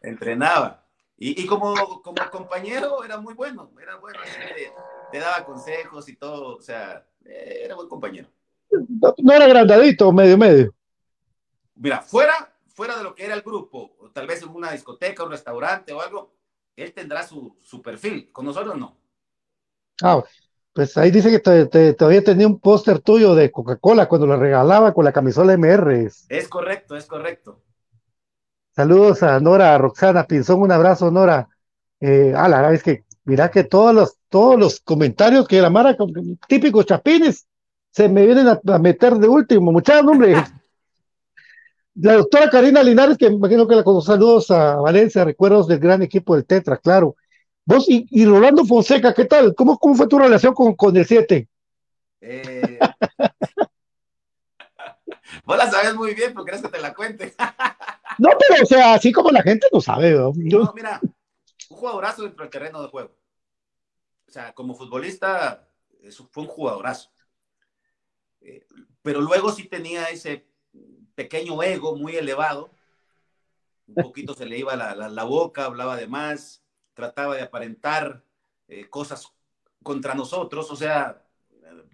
entrenaba. 0.03 0.87
Y, 1.17 1.43
y 1.43 1.47
como, 1.47 2.01
como 2.03 2.17
compañero 2.31 3.05
era 3.05 3.19
muy 3.19 3.35
bueno, 3.35 3.71
era 3.81 3.97
bueno, 3.97 4.19
así 4.23 4.41
que 4.55 4.73
te 5.11 5.19
daba 5.19 5.45
consejos 5.45 6.09
y 6.09 6.17
todo, 6.17 6.57
o 6.57 6.63
sea, 6.63 7.07
eh, 7.27 7.61
era 7.65 7.75
buen 7.75 7.89
compañero. 7.89 8.29
No, 8.71 9.15
no 9.19 9.33
era 9.33 9.47
grandadito, 9.47 10.11
medio, 10.13 10.39
medio. 10.39 10.75
Mira, 11.75 12.01
fuera, 12.01 12.55
fuera 12.69 12.97
de 12.97 13.03
lo 13.03 13.15
que 13.15 13.25
era 13.25 13.35
el 13.35 13.43
grupo, 13.43 13.97
o 14.01 14.11
tal 14.11 14.27
vez 14.27 14.43
en 14.43 14.49
una 14.51 14.73
discoteca, 14.73 15.25
un 15.25 15.31
restaurante 15.31 15.93
o 15.93 16.01
algo, 16.01 16.35
él 16.77 16.93
tendrá 16.93 17.27
su, 17.27 17.57
su 17.63 17.83
perfil. 17.83 18.31
Con 18.33 18.47
nosotros 18.47 18.77
no. 18.77 18.97
Ah, 20.03 20.23
pues 20.73 20.97
ahí 20.97 21.11
dice 21.11 21.31
que 21.31 21.41
te- 21.41 21.67
te- 21.67 21.95
todavía 21.95 22.23
tenía 22.25 22.47
un 22.47 22.59
póster 22.61 23.01
tuyo 23.01 23.35
de 23.35 23.51
Coca-Cola 23.51 24.09
cuando 24.09 24.27
lo 24.27 24.37
regalaba 24.37 24.95
con 24.95 25.05
la 25.05 25.13
camisola 25.13 25.53
MR. 25.55 26.09
Es 26.29 26.49
correcto, 26.49 26.97
es 26.97 27.07
correcto. 27.07 27.63
Saludos 28.75 29.23
a 29.23 29.41
Nora, 29.41 29.75
a 29.75 29.79
Roxana 29.79 30.25
Pinzón, 30.25 30.63
un 30.63 30.73
abrazo, 30.73 31.11
Nora. 31.11 31.49
Eh, 32.01 32.33
ah, 32.37 32.49
la 32.49 32.73
es 32.73 32.83
que, 32.83 33.05
mira 33.25 33.51
que 33.51 33.65
todos 33.65 33.95
los, 33.95 34.17
todos 34.29 34.59
los 34.59 34.81
comentarios 34.81 35.47
que 35.47 35.61
la 35.61 35.71
Mara, 35.71 35.97
típicos 36.49 36.87
chapines, 36.87 37.47
se 37.91 38.09
me 38.09 38.25
vienen 38.25 38.49
a, 38.49 38.61
a 38.73 38.79
meter 38.79 39.15
de 39.15 39.29
último, 39.29 39.73
muchachos, 39.73 40.07
hombre. 40.07 40.35
La 41.95 42.15
doctora 42.15 42.49
Karina 42.49 42.83
Linares, 42.83 43.19
que 43.19 43.27
imagino 43.27 43.67
que 43.67 43.75
la 43.75 43.83
con 43.83 44.01
saludos 44.01 44.51
a 44.53 44.77
Valencia, 44.77 45.25
recuerdos 45.25 45.67
del 45.67 45.81
gran 45.81 46.01
equipo 46.03 46.35
del 46.35 46.47
Tetra, 46.47 46.79
claro. 46.79 47.17
Vos 47.67 47.89
y, 47.89 48.07
y 48.11 48.25
Rolando 48.25 48.65
Fonseca, 48.65 49.13
¿qué 49.13 49.25
tal? 49.27 49.55
¿Cómo, 49.55 49.77
cómo 49.77 49.97
fue 49.97 50.07
tu 50.07 50.19
relación 50.19 50.55
con, 50.55 50.75
con 50.77 50.97
el 50.97 51.05
7? 51.05 51.49
Eh, 52.23 52.79
Vos 55.45 55.57
la 55.57 55.71
sabes 55.71 55.95
muy 55.95 56.15
bien, 56.15 56.33
pero 56.33 56.45
crees 56.45 56.63
que 56.63 56.69
te 56.69 56.81
la 56.81 56.95
cuente. 56.95 57.35
No, 58.19 58.31
pero 58.39 58.63
o 58.63 58.67
sea, 58.67 58.95
así 58.95 59.13
como 59.13 59.31
la 59.31 59.43
gente 59.43 59.67
no 59.73 59.81
sabe, 59.81 60.13
¿no? 60.13 60.33
Yo- 60.37 60.65
No, 60.65 60.73
mira, 60.75 61.01
un 61.03 61.77
jugadorazo 61.77 62.23
dentro 62.23 62.43
del 62.45 62.51
terreno 62.51 62.83
de 62.83 62.89
juego. 62.89 63.17
O 64.29 64.31
sea, 64.31 64.53
como 64.55 64.75
futbolista, 64.75 65.69
eso 66.03 66.29
fue 66.31 66.43
un 66.45 66.49
jugadorazo. 66.49 67.11
Eh, 68.41 68.67
pero 69.03 69.21
luego 69.21 69.51
sí 69.53 69.65
tenía 69.69 70.05
ese 70.05 70.47
pequeño 71.15 71.63
ego 71.63 71.97
muy 71.97 72.17
elevado. 72.17 72.71
Un 73.87 73.95
poquito 73.95 74.35
se 74.35 74.47
le 74.47 74.59
iba 74.59 74.77
la, 74.77 74.95
la- 74.95 75.09
la 75.09 75.25
boca, 75.25 75.65
hablaba 75.65 75.97
de 75.97 76.07
más, 76.07 76.63
trataba 76.95 77.35
de 77.37 77.43
aparentar 77.43 78.25
eh, 78.69 78.89
cosas 78.89 79.33
contra 79.83 80.15
nosotros, 80.15 80.71
o 80.71 80.77
sea, 80.77 81.27
eh, 81.51 81.85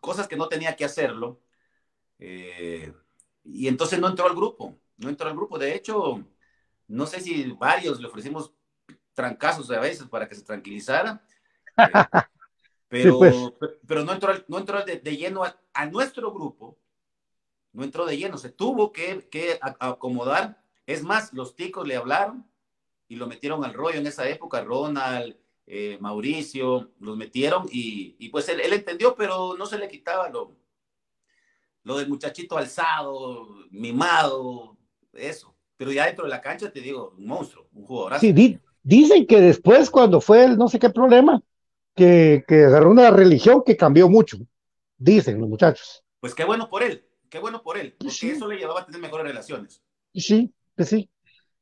cosas 0.00 0.28
que 0.28 0.36
no 0.36 0.48
tenía 0.48 0.76
que 0.76 0.84
hacerlo. 0.84 1.40
Eh, 2.18 2.92
y 3.44 3.68
entonces 3.68 3.98
no 4.00 4.08
entró 4.08 4.26
al 4.26 4.34
grupo, 4.36 4.76
no 4.98 5.08
entró 5.08 5.28
al 5.28 5.36
grupo. 5.36 5.58
De 5.58 5.74
hecho, 5.74 6.24
no 6.88 7.06
sé 7.06 7.20
si 7.20 7.50
varios 7.52 8.00
le 8.00 8.08
ofrecimos 8.08 8.54
trancazos 9.14 9.70
a 9.72 9.80
veces 9.80 10.08
para 10.08 10.28
que 10.28 10.34
se 10.36 10.44
tranquilizara, 10.44 11.24
eh, 11.80 12.06
pero, 12.88 13.12
Sí, 13.12 13.12
pues. 13.18 13.52
pe- 13.60 13.78
pero 13.86 14.04
no 14.04 14.12
entró, 14.12 14.32
no 14.48 14.58
entró 14.58 14.84
de, 14.84 14.98
de 15.00 15.16
lleno 15.16 15.44
a, 15.44 15.60
a 15.74 15.86
nuestro 15.86 16.32
grupo, 16.32 16.78
no 17.72 17.84
entró 17.84 18.06
de 18.06 18.16
lleno, 18.16 18.38
se 18.38 18.50
tuvo 18.50 18.92
que, 18.92 19.28
que 19.30 19.58
acomodar. 19.80 20.62
Es 20.86 21.02
más, 21.02 21.32
los 21.32 21.54
ticos 21.56 21.86
le 21.86 21.96
hablaron 21.96 22.46
y 23.08 23.16
lo 23.16 23.26
metieron 23.26 23.64
al 23.64 23.74
rollo 23.74 23.98
en 23.98 24.06
esa 24.06 24.28
época, 24.28 24.62
Ronald, 24.64 25.36
eh, 25.66 25.98
Mauricio, 26.00 26.92
los 27.00 27.16
metieron 27.16 27.66
y, 27.70 28.16
y 28.18 28.30
pues 28.30 28.48
él, 28.50 28.60
él 28.60 28.72
entendió, 28.74 29.16
pero 29.16 29.56
no 29.56 29.66
se 29.66 29.78
le 29.78 29.88
quitaba 29.88 30.30
lo, 30.30 30.56
lo 31.88 31.96
del 31.98 32.08
muchachito 32.08 32.58
alzado, 32.58 33.48
mimado, 33.70 34.76
eso. 35.14 35.54
Pero 35.76 35.90
ya 35.90 36.06
dentro 36.06 36.24
de 36.24 36.30
la 36.30 36.40
cancha 36.40 36.70
te 36.70 36.80
digo, 36.80 37.14
un 37.16 37.26
monstruo, 37.26 37.66
un 37.72 37.84
jugadorazo. 37.84 38.20
Sí, 38.20 38.32
di- 38.32 38.58
dicen 38.82 39.26
que 39.26 39.40
después, 39.40 39.90
cuando 39.90 40.20
fue 40.20 40.44
el 40.44 40.58
no 40.58 40.68
sé 40.68 40.78
qué 40.78 40.90
problema, 40.90 41.40
que, 41.94 42.44
que 42.46 42.64
agarró 42.66 42.90
una 42.90 43.10
religión 43.10 43.62
que 43.64 43.76
cambió 43.76 44.08
mucho. 44.08 44.36
Dicen 44.98 45.40
los 45.40 45.48
muchachos. 45.48 46.04
Pues 46.20 46.34
qué 46.34 46.44
bueno 46.44 46.68
por 46.68 46.82
él, 46.82 47.06
qué 47.30 47.38
bueno 47.38 47.62
por 47.62 47.78
él, 47.78 47.94
porque 47.98 48.12
Sí. 48.12 48.30
eso 48.30 48.46
le 48.48 48.56
llevaba 48.58 48.80
a 48.80 48.86
tener 48.86 49.00
mejores 49.00 49.26
relaciones. 49.26 49.82
Sí, 50.14 50.52
que 50.76 50.84
sí. 50.84 51.10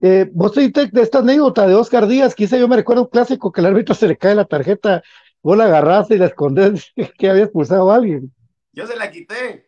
Eh, 0.01 0.29
vos 0.33 0.55
dijiste 0.55 0.89
de 0.89 1.03
esta 1.03 1.18
anécdota 1.18 1.66
de 1.66 1.74
Oscar 1.74 2.07
Díaz, 2.07 2.35
quizá 2.35 2.57
yo 2.59 2.68
me 2.68 2.77
recuerdo 2.77 3.03
un 3.05 3.09
clásico 3.09 3.53
que 3.53 3.61
el 3.61 3.66
árbitro 3.66 3.95
se 3.95 4.09
le 4.09 4.16
cae 4.16 4.35
la 4.35 4.45
tarjeta, 4.45 5.03
vos 5.43 5.57
la 5.57 5.64
agarraste 5.64 6.14
y 6.16 6.18
la 6.18 6.27
escondés 6.27 6.93
que 7.18 7.31
había 7.31 7.45
expulsado 7.45 7.91
a 7.91 7.97
alguien. 7.97 8.33
Yo 8.72 8.87
se 8.87 8.97
la 8.97 9.11
quité. 9.11 9.65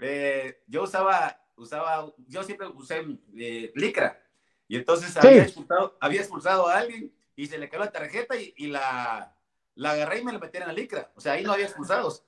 Eh, 0.00 0.62
yo 0.66 0.82
usaba, 0.82 1.40
usaba, 1.56 2.12
yo 2.26 2.42
siempre 2.42 2.66
usé 2.68 3.04
eh, 3.36 3.72
licra. 3.74 4.22
Y 4.68 4.76
entonces 4.76 5.12
Sí. 5.12 5.18
había, 5.26 5.42
expulsado, 5.42 5.96
había 6.00 6.20
expulsado 6.20 6.68
a 6.68 6.78
alguien 6.78 7.12
y 7.36 7.46
se 7.46 7.58
le 7.58 7.68
cayó 7.68 7.84
la 7.84 7.92
tarjeta 7.92 8.34
y, 8.36 8.52
y 8.56 8.66
la, 8.68 9.34
la 9.74 9.90
agarré 9.92 10.20
y 10.20 10.24
me 10.24 10.32
la 10.32 10.38
metí 10.38 10.58
en 10.58 10.66
la 10.66 10.72
licra. 10.72 11.10
O 11.14 11.20
sea, 11.20 11.32
ahí 11.34 11.44
no 11.44 11.52
había 11.52 11.66
expulsados. 11.66 12.24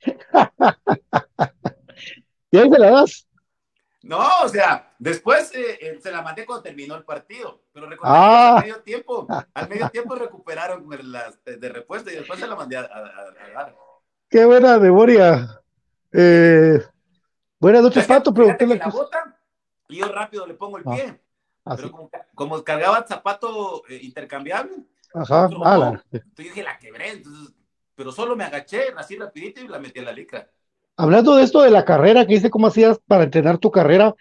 Y 2.50 2.56
ahí 2.58 2.70
se 2.70 2.78
la 2.78 2.90
das. 2.90 3.28
No, 4.02 4.26
o 4.42 4.48
sea, 4.48 4.94
después 4.98 5.54
eh, 5.54 5.78
eh, 5.82 5.98
se 6.00 6.10
la 6.10 6.22
mandé 6.22 6.46
cuando 6.46 6.62
terminó 6.62 6.94
el 6.94 7.04
partido. 7.04 7.62
Pero 7.74 7.86
recordé 7.90 8.10
Ah. 8.14 8.54
que 8.54 8.58
al 8.60 8.62
medio 8.70 8.82
tiempo, 8.82 9.26
al 9.52 9.68
medio 9.68 9.90
tiempo 9.90 10.14
recuperaron 10.14 10.88
las 11.12 11.44
de, 11.44 11.68
repuesto 11.68 12.10
y 12.10 12.14
después 12.14 12.38
se 12.40 12.46
la 12.46 12.56
mandé 12.56 12.76
a, 12.78 12.80
a- 12.82 12.84
a- 12.84 13.44
a 13.44 13.50
dar. 13.54 13.76
Qué 14.30 14.44
buena 14.46 14.78
memoria. 14.78 15.57
Eh, 16.12 16.80
buenas 17.60 17.82
noches, 17.82 18.06
Pato. 18.06 18.32
que 18.32 18.36
Pregúntale. 18.36 18.76
la 18.76 18.88
botan 18.88 19.36
y 19.88 19.96
yo 19.96 20.08
rápido 20.12 20.46
le 20.46 20.54
pongo 20.54 20.78
el 20.78 20.84
Ah, 20.86 20.94
pie. 20.94 21.20
Así. 21.64 21.82
Pero 21.82 21.90
como, 21.92 22.10
como 22.34 22.64
cargaba 22.64 23.04
zapato 23.06 23.82
eh, 23.88 24.00
intercambiable, 24.02 24.72
Ajá. 25.14 25.48
ah, 25.64 25.76
la- 25.78 26.04
entonces 26.12 26.34
dije, 26.36 26.62
la 26.62 26.78
quebré. 26.78 27.10
Entonces 27.10 27.54
pero 27.94 28.12
solo 28.12 28.36
me 28.36 28.44
agaché 28.44 28.94
así 28.96 29.16
rapidito 29.16 29.60
y 29.60 29.66
la 29.66 29.80
metí 29.80 29.98
a 29.98 30.04
la 30.04 30.12
licra. 30.12 30.48
Hablando 30.96 31.34
de 31.34 31.42
esto 31.42 31.62
de 31.62 31.70
la 31.70 31.84
carrera, 31.84 32.24
que 32.26 32.34
dice 32.34 32.48
cómo 32.48 32.68
hacías 32.68 33.00
para 33.08 33.24
entrenar 33.24 33.58
tu 33.58 33.72
carrera, 33.72 34.14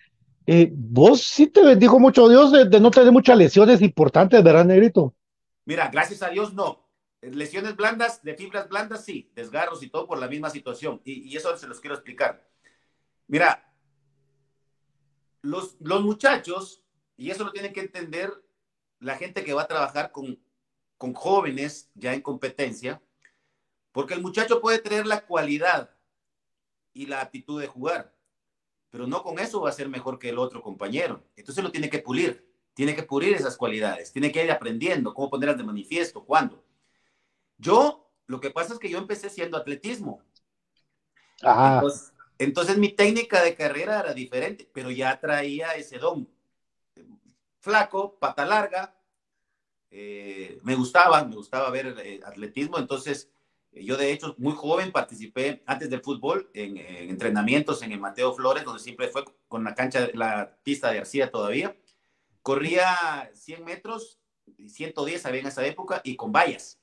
eh, 0.47 0.71
vos 0.73 1.21
sí 1.21 1.45
te 1.45 1.63
bendijo 1.63 1.99
mucho 1.99 2.27
Dios 2.27 2.51
de, 2.51 2.79
no 2.79 2.89
tener 2.89 3.11
muchas 3.11 3.37
lesiones 3.37 3.81
importantes, 3.83 4.43
¿verdad, 4.43 4.65
Negrito? 4.65 5.13
Mira, 5.65 5.89
gracias 5.89 6.23
a 6.23 6.29
Dios 6.29 6.55
no. 6.55 6.86
Lesiones 7.21 7.75
blandas, 7.75 8.23
de 8.23 8.35
fibras 8.35 8.69
blandas, 8.69 9.03
sí, 9.03 9.31
desgarros 9.33 9.81
y 9.81 9.89
todo 9.89 10.07
por 10.07 10.19
la 10.19 10.27
misma 10.27 10.49
situación. 10.49 11.01
Y, 11.03 11.35
eso 11.35 11.55
se 11.57 11.67
los 11.67 11.79
quiero 11.79 11.95
explicar. 11.95 12.47
Mira, 13.27 13.73
los, 15.41 15.77
los 15.79 16.01
muchachos, 16.01 16.83
y 17.15 17.31
eso 17.31 17.43
lo 17.43 17.51
tienen 17.51 17.73
que 17.73 17.81
entender 17.81 18.31
la 18.99 19.15
gente 19.15 19.43
que 19.43 19.53
va 19.53 19.63
a 19.63 19.67
trabajar 19.67 20.11
con, 20.11 20.39
con 20.97 21.13
jóvenes 21.13 21.89
ya 21.95 22.13
en 22.13 22.21
competencia, 22.21 23.01
porque 23.91 24.13
el 24.13 24.21
muchacho 24.21 24.61
puede 24.61 24.79
tener 24.79 25.07
la 25.07 25.25
cualidad 25.25 25.95
y 26.93 27.05
la 27.05 27.21
actitud 27.21 27.59
de 27.59 27.67
jugar, 27.67 28.15
pero 28.89 29.07
no 29.07 29.23
con 29.23 29.39
eso 29.39 29.61
va 29.61 29.69
a 29.69 29.73
ser 29.73 29.89
mejor 29.89 30.19
que 30.19 30.29
el 30.29 30.37
otro 30.37 30.61
compañero. 30.61 31.23
Entonces 31.35 31.63
lo 31.63 31.71
tiene 31.71 31.89
que 31.89 31.99
pulir, 31.99 32.47
tiene 32.73 32.95
que 32.95 33.03
pulir 33.03 33.33
esas 33.33 33.57
cualidades, 33.57 34.11
tiene 34.11 34.31
que 34.31 34.43
ir 34.43 34.51
aprendiendo 34.51 35.13
cómo 35.13 35.29
ponerlas 35.29 35.57
de 35.57 35.63
manifiesto, 35.63 36.23
cuándo. 36.23 36.63
Yo, 37.57 38.11
lo 38.27 38.39
que 38.39 38.51
pasa 38.51 38.73
es 38.73 38.79
que 38.79 38.89
yo 38.89 38.97
empecé 38.97 39.29
siendo 39.29 39.57
atletismo. 39.57 40.21
Entonces, 41.41 42.13
entonces 42.39 42.77
mi 42.77 42.89
técnica 42.89 43.41
de 43.41 43.55
carrera 43.55 43.99
era 43.99 44.13
diferente, 44.13 44.69
pero 44.73 44.91
ya 44.91 45.19
traía 45.19 45.71
ese 45.71 45.97
don. 45.97 46.29
Flaco, 47.59 48.17
pata 48.19 48.45
larga, 48.45 48.95
eh, 49.89 50.59
me 50.63 50.75
gustaba, 50.75 51.23
me 51.23 51.35
gustaba 51.35 51.69
ver 51.69 51.95
eh, 52.03 52.19
atletismo, 52.25 52.77
entonces 52.77 53.31
eh, 53.71 53.83
yo 53.83 53.95
de 53.95 54.11
hecho 54.11 54.35
muy 54.37 54.53
joven 54.53 54.91
participé 54.91 55.63
antes 55.65 55.89
del 55.89 56.01
fútbol 56.01 56.49
en, 56.53 56.77
entrenamientos 56.77 57.81
en 57.81 57.91
el 57.91 57.99
Mateo 57.99 58.33
Flores, 58.33 58.63
donde 58.63 58.83
siempre 58.83 59.07
fue 59.07 59.23
con 59.47 59.63
la 59.63 59.73
cancha, 59.75 60.09
la 60.13 60.57
pista 60.63 60.89
de 60.89 60.97
García 60.97 61.31
todavía. 61.31 61.75
Corría 62.41 63.29
100 63.33 63.63
metros, 63.65 64.19
110 64.67 65.25
había 65.25 65.41
en 65.41 65.47
esa 65.47 65.65
época, 65.65 66.01
y 66.03 66.15
con 66.15 66.31
vallas. 66.31 66.79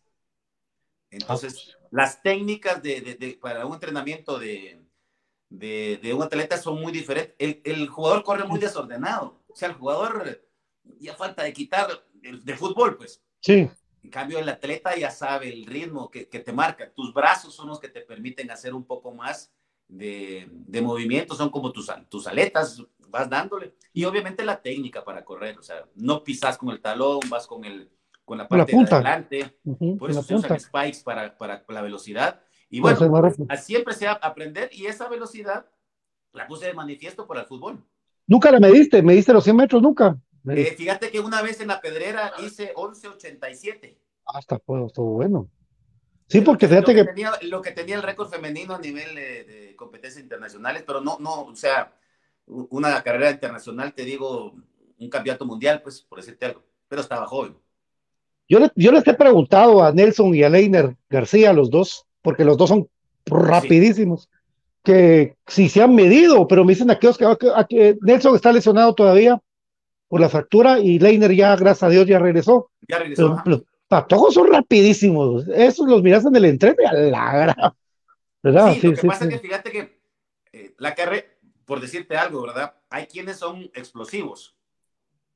Entonces, 1.15 1.77
las 1.91 2.23
técnicas 2.23 2.83
de, 2.83 3.39
para 3.41 3.67
un 3.67 3.75
entrenamiento 3.75 4.39
de, 4.39 4.83
de, 5.49 6.15
un 6.15 6.23
atleta 6.23 6.57
son 6.57 6.81
muy 6.81 6.93
diferentes. 6.93 7.35
El, 7.39 7.61
el, 7.65 7.89
jugador 7.89 8.23
corre 8.23 8.45
muy 8.45 8.59
desordenado. 8.59 9.43
O 9.49 9.57
sea, 9.57 9.69
el 9.69 9.75
jugador 9.75 10.47
ya 10.99 11.15
falta 11.15 11.43
de 11.43 11.53
quitar 11.53 11.89
de 12.13 12.57
fútbol, 12.57 12.97
pues. 12.97 13.23
Sí. 13.41 13.69
En 14.03 14.11
cambio, 14.11 14.39
el 14.39 14.49
atleta 14.49 14.97
ya 14.97 15.11
sabe 15.11 15.53
el 15.53 15.65
ritmo 15.65 16.11
que, 16.11 16.29
que, 16.29 16.41
te 16.41 16.53
marca. 16.53 16.93
Tus 16.93 17.15
brazos 17.15 17.55
son 17.55 17.69
los 17.69 17.81
que 17.81 17.89
te 17.89 18.01
permiten 18.01 18.51
hacer 18.51 18.75
un 18.75 18.85
poco 18.85 19.13
más 19.13 19.53
de, 19.89 20.49
de 20.51 20.83
movimiento, 20.83 21.35
son 21.35 21.51
como 21.51 21.73
tus, 21.73 21.91
tus 22.09 22.27
aletas, 22.27 22.83
vas 23.09 23.31
dándole. 23.31 23.75
Y 23.93 24.05
obviamente 24.05 24.45
la 24.45 24.61
técnica 24.61 25.05
para 25.05 25.25
correr, 25.25 25.59
o 25.59 25.63
sea, 25.63 25.87
no 25.95 26.25
pisas 26.25 26.59
con 26.59 26.71
el 26.71 26.81
talón, 26.81 27.21
vas 27.29 27.47
con, 27.47 27.65
el, 27.65 27.91
con 28.25 28.39
la 28.39 28.49
parte 28.49 28.73
de 28.73 28.83
adelante. 28.83 29.59
Por 29.99 30.11
eso 30.11 30.23
se 30.23 30.35
usan 30.35 30.59
spikes 30.59 31.01
para, 31.05 31.37
para 31.37 31.65
la 31.69 31.83
velocidad. 31.83 32.41
Y 32.71 32.81
bueno, 32.81 32.99
siempre 33.57 33.95
se 33.95 34.07
va 34.07 34.13
a 34.13 34.27
aprender 34.27 34.71
y 34.73 34.87
esa 34.87 35.09
velocidad 35.09 35.67
la 36.33 36.47
puse 36.47 36.67
de 36.67 36.75
manifiesto 36.75 37.27
para 37.27 37.41
el 37.41 37.47
fútbol. 37.47 37.85
Nunca 38.27 38.51
la 38.51 38.59
mediste, 38.59 39.03
mediste 39.03 39.33
los 39.33 39.45
100 39.45 39.57
metros, 39.57 39.83
nunca. 39.83 40.19
Eh, 40.49 40.75
fíjate 40.77 41.11
que 41.11 41.21
una 41.21 41.43
vez 41.43 41.61
en 41.61 41.69
la 41.69 41.81
pedrera 41.81 42.33
hice 42.45 42.75
11.87. 42.75 43.97
Hasta 44.27 44.59
pues, 44.59 44.87
estuvo 44.87 45.15
bueno. 45.15 45.49
Sí, 46.27 46.41
porque 46.41 46.67
fíjate 46.67 46.95
que, 46.95 47.05
Tenía, 47.05 47.33
lo 47.43 47.61
que 47.61 47.73
tenía 47.73 47.97
el 47.97 48.03
récord 48.03 48.31
femenino 48.31 48.75
a 48.75 48.79
nivel 48.79 49.15
de, 49.15 49.75
competencias 49.77 50.23
internacionales, 50.23 50.83
pero 50.87 51.01
no, 51.01 51.19
no, 51.21 51.43
o 51.43 51.57
sea, 51.57 51.93
una 52.47 53.03
carrera 53.03 53.31
internacional, 53.31 53.93
te 53.93 54.05
digo, 54.05 54.55
un 54.99 55.11
campeonato 55.11 55.45
mundial, 55.45 55.83
pues, 55.83 56.01
por 56.01 56.19
decirte 56.19 56.47
algo, 56.47 56.63
pero 56.89 57.03
estaba 57.03 57.27
joven. 57.27 57.57
Yo, 58.49 58.59
le, 58.59 58.71
yo 58.77 58.93
les 58.93 59.07
he 59.07 59.15
preguntado 59.15 59.83
a 59.83 59.93
Nelson 59.93 60.35
y 60.35 60.43
a 60.43 60.49
Leiner 60.49 60.97
García, 61.09 61.53
los 61.53 61.71
dos, 61.71 62.07
porque 62.23 62.45
los 62.45 62.57
dos 62.57 62.69
son 62.69 62.89
rapidísimos, 63.27 64.29
que 64.83 65.35
si 65.47 65.69
se 65.69 65.83
han 65.83 65.95
medido, 65.95 66.47
pero 66.47 66.65
me 66.65 66.73
dicen 66.73 66.91
aquellos 66.91 67.17
que, 67.17 67.27
que 67.69 67.97
Nelson 68.03 68.35
está 68.35 68.53
lesionado 68.53 68.95
todavía, 68.95 69.41
por 70.09 70.21
la 70.21 70.29
fractura 70.29 70.79
y 70.79 70.99
Leiner 70.99 71.35
ya, 71.35 71.57
gracias 71.57 71.83
a 71.83 71.89
Dios, 71.89 72.07
ya 72.07 72.19
regresó. 72.19 72.71
Ya 72.87 72.99
regresó. 72.99 73.37
Pero, 73.45 73.65
los 74.11 74.35
son 74.35 74.53
rapidísimos. 74.53 75.47
Esos 75.49 75.89
los 75.89 76.03
miras 76.03 76.25
en 76.25 76.37
el 76.37 76.45
entreno 76.45 76.77
y 76.79 76.85
a 76.85 76.93
la 76.93 77.75
¿Verdad? 78.43 78.75
Sí, 78.75 78.89
lo 78.89 78.95
que 78.95 79.07
pasa 79.07 79.25
es 79.25 79.31
que 79.31 79.39
fíjate 79.39 79.71
que 79.71 80.01
eh, 80.53 80.75
la 80.79 80.95
carrera, 80.95 81.27
por 81.65 81.81
decirte 81.81 82.17
algo, 82.17 82.43
¿verdad? 82.43 82.75
Hay 82.91 83.07
quienes 83.07 83.39
son 83.39 83.71
explosivos. 83.75 84.55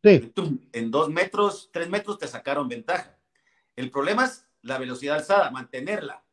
Sí. 0.02 0.32
en 0.72 0.90
dos 0.90 1.10
metros, 1.10 1.70
tres 1.72 1.88
metros 1.88 2.18
te 2.18 2.28
sacaron 2.28 2.68
ventaja. 2.68 3.18
El 3.74 3.90
problema 3.90 4.24
es 4.24 4.46
la 4.62 4.78
velocidad 4.78 5.16
alzada, 5.16 5.50
mantenerla, 5.50 6.24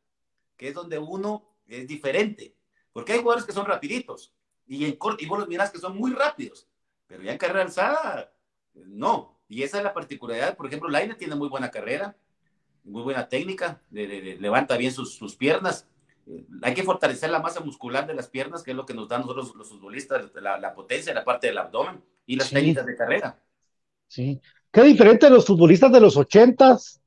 que 0.58 0.70
es 0.70 0.74
donde 0.74 1.00
uno 1.00 1.56
es 1.68 1.88
diferente. 1.88 2.56
Porque 2.94 3.14
hay 3.14 3.20
jugadores 3.20 3.46
que 3.46 3.54
son 3.54 3.66
rapiditos 3.66 4.34
y 4.68 4.86
en 4.86 4.96
corto, 4.96 5.24
y 5.24 5.28
vos 5.28 5.40
los 5.40 5.48
miras 5.48 5.72
que 5.72 5.80
son 5.80 5.98
muy 5.98 6.14
rápidos, 6.14 6.68
pero 7.08 7.22
ya 7.24 7.32
en 7.32 7.38
carrera 7.38 7.64
alzada 7.64 8.32
no, 8.74 9.40
y 9.48 9.64
esa 9.64 9.78
es 9.78 9.84
la 9.84 9.94
particularidad. 9.94 10.56
Por 10.58 10.68
ejemplo, 10.68 10.90
Laine 10.90 11.16
tiene 11.16 11.36
muy 11.36 11.50
buena 11.50 11.72
carrera, 11.72 12.16
muy 12.84 13.04
buena 13.04 13.28
técnica, 13.30 13.82
levanta 13.92 14.78
bien 14.78 14.92
sus, 14.92 15.36
piernas. 15.36 15.88
Eh, 16.28 16.46
hay 16.62 16.74
que 16.74 16.84
fortalecer 16.84 17.30
la 17.30 17.40
masa 17.40 17.60
muscular 17.60 18.08
de 18.08 18.16
las 18.16 18.28
piernas, 18.28 18.64
que 18.64 18.72
es 18.72 18.78
lo 18.78 18.86
que 18.86 18.94
nos 18.94 19.08
dan 19.08 19.22
nosotros 19.22 19.56
los 19.56 19.70
futbolistas, 19.70 20.32
la, 20.36 20.74
potencia, 20.74 21.14
la 21.14 21.24
parte 21.24 21.48
del 21.48 21.58
abdomen 21.58 22.04
y 22.26 22.36
las 22.36 22.50
técnicas 22.50 22.86
de 22.86 22.96
carrera. 22.96 23.40
Sí. 24.08 24.40
Qué 24.72 24.84
diferente 24.84 25.30
los 25.30 25.46
futbolistas 25.46 25.92
de 25.92 26.00
los 26.02 26.18
ochentas, 26.18 27.02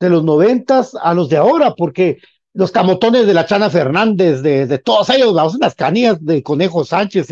de 0.00 0.10
los 0.10 0.24
noventas 0.24 0.96
a 1.00 1.14
los 1.14 1.28
de 1.28 1.36
ahora, 1.36 1.74
porque 1.76 2.18
los 2.54 2.70
camotones 2.70 3.26
de 3.26 3.34
la 3.34 3.46
Chana 3.46 3.70
Fernández, 3.70 4.42
de, 4.42 4.66
de 4.66 4.78
todos 4.78 5.10
ellos, 5.10 5.34
las 5.60 5.74
canías 5.74 6.24
de 6.24 6.42
Conejo 6.42 6.84
Sánchez, 6.84 7.28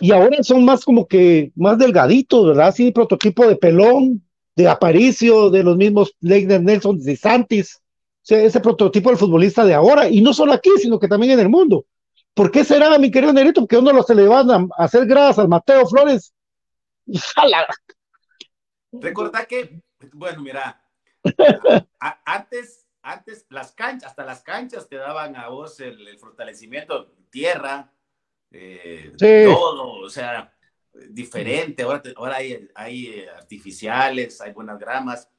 y 0.00 0.12
ahora 0.12 0.42
son 0.42 0.64
más 0.64 0.84
como 0.84 1.06
que 1.06 1.52
más 1.56 1.78
delgaditos, 1.78 2.46
¿verdad? 2.46 2.74
Sí, 2.74 2.92
prototipo 2.92 3.46
de 3.46 3.56
pelón, 3.56 4.22
de 4.54 4.68
Aparicio, 4.68 5.50
de 5.50 5.62
los 5.62 5.76
mismos 5.76 6.14
Leigner 6.20 6.62
Nelson, 6.62 6.98
de 6.98 7.16
Santis, 7.16 7.80
ese 8.28 8.60
prototipo 8.60 9.10
del 9.10 9.18
futbolista 9.18 9.64
de 9.64 9.74
ahora, 9.74 10.08
y 10.08 10.20
no 10.20 10.34
solo 10.34 10.52
aquí, 10.52 10.70
sino 10.78 10.98
que 10.98 11.08
también 11.08 11.32
en 11.32 11.40
el 11.40 11.48
mundo. 11.48 11.86
¿Por 12.34 12.50
qué 12.50 12.64
será, 12.64 12.98
mi 12.98 13.10
querido 13.10 13.32
Nerito? 13.32 13.62
Porque 13.62 13.78
uno 13.78 14.02
se 14.02 14.14
le 14.14 14.28
van 14.28 14.50
a 14.50 14.66
hacer 14.76 15.06
gradas 15.06 15.38
al 15.38 15.48
Mateo 15.48 15.86
Flores. 15.86 16.34
¡Jala! 17.34 17.66
Recordá 19.00 19.46
que, 19.46 19.82
bueno, 20.12 20.42
mira, 20.42 20.82
antes, 22.24 22.86
antes 23.02 23.46
las 23.50 23.72
canchas, 23.72 24.10
hasta 24.10 24.24
las 24.24 24.42
canchas 24.42 24.88
te 24.88 24.96
daban 24.96 25.36
a 25.36 25.48
vos 25.48 25.80
el, 25.80 26.06
el 26.06 26.18
fortalecimiento, 26.18 27.12
tierra, 27.30 27.92
eh, 28.50 29.12
todo, 29.18 30.00
o 30.00 30.08
sea, 30.08 30.52
diferente. 31.10 31.82
Ahora, 31.82 32.02
ahora 32.16 32.36
hay, 32.36 32.68
hay 32.74 33.06
eh, 33.06 33.30
artificiales, 33.30 34.40
hay 34.40 34.52
buenas 34.52 34.78
gramas. 34.78 35.30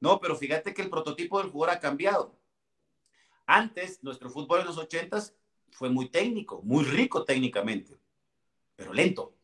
No, 0.00 0.20
pero 0.20 0.36
fíjate 0.36 0.74
que 0.74 0.82
el 0.82 0.90
prototipo 0.90 1.40
del 1.40 1.50
jugador 1.50 1.76
ha 1.76 1.80
cambiado. 1.80 2.38
Antes, 3.46 4.02
nuestro 4.02 4.30
fútbol 4.30 4.60
en 4.60 4.66
los 4.66 4.78
ochentas 4.78 5.34
fue 5.70 5.90
muy 5.90 6.08
técnico, 6.08 6.62
muy 6.62 6.84
rico 6.84 7.24
técnicamente, 7.24 7.98
pero 8.76 8.92
lento. 8.92 9.34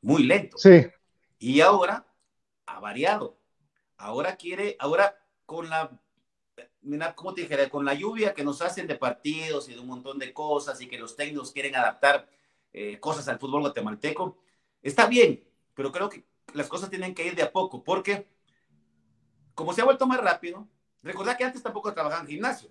Muy 0.00 0.22
lento. 0.24 0.56
Sí. 0.58 0.86
Y 1.38 1.60
ahora 1.60 2.06
ha 2.66 2.80
variado. 2.80 3.38
Ahora 3.96 4.36
quiere, 4.36 4.76
ahora 4.78 5.16
con 5.46 5.68
la 5.68 6.00
mira, 6.82 7.14
¿cómo 7.14 7.34
te 7.34 7.42
dijera? 7.42 7.68
Con 7.68 7.84
la 7.84 7.94
lluvia 7.94 8.34
que 8.34 8.44
nos 8.44 8.62
hacen 8.62 8.86
de 8.86 8.96
partidos 8.96 9.68
y 9.68 9.74
de 9.74 9.80
un 9.80 9.88
montón 9.88 10.18
de 10.18 10.32
cosas 10.32 10.80
y 10.80 10.88
que 10.88 10.98
los 10.98 11.16
técnicos 11.16 11.52
quieren 11.52 11.74
adaptar 11.74 12.28
eh, 12.72 12.98
cosas 13.00 13.26
al 13.28 13.38
fútbol 13.38 13.62
guatemalteco, 13.62 14.38
está 14.82 15.06
bien, 15.06 15.44
pero 15.74 15.92
creo 15.92 16.08
que 16.08 16.24
las 16.52 16.68
cosas 16.68 16.90
tienen 16.90 17.14
que 17.14 17.26
ir 17.26 17.34
de 17.34 17.42
a 17.42 17.52
poco, 17.52 17.82
porque 17.82 18.28
como 19.54 19.72
se 19.72 19.80
ha 19.80 19.84
vuelto 19.84 20.06
más 20.06 20.20
rápido, 20.20 20.68
recordad 21.02 21.36
que 21.36 21.44
antes 21.44 21.62
tampoco 21.62 21.92
trabajaba 21.92 22.22
en 22.22 22.28
gimnasio. 22.28 22.70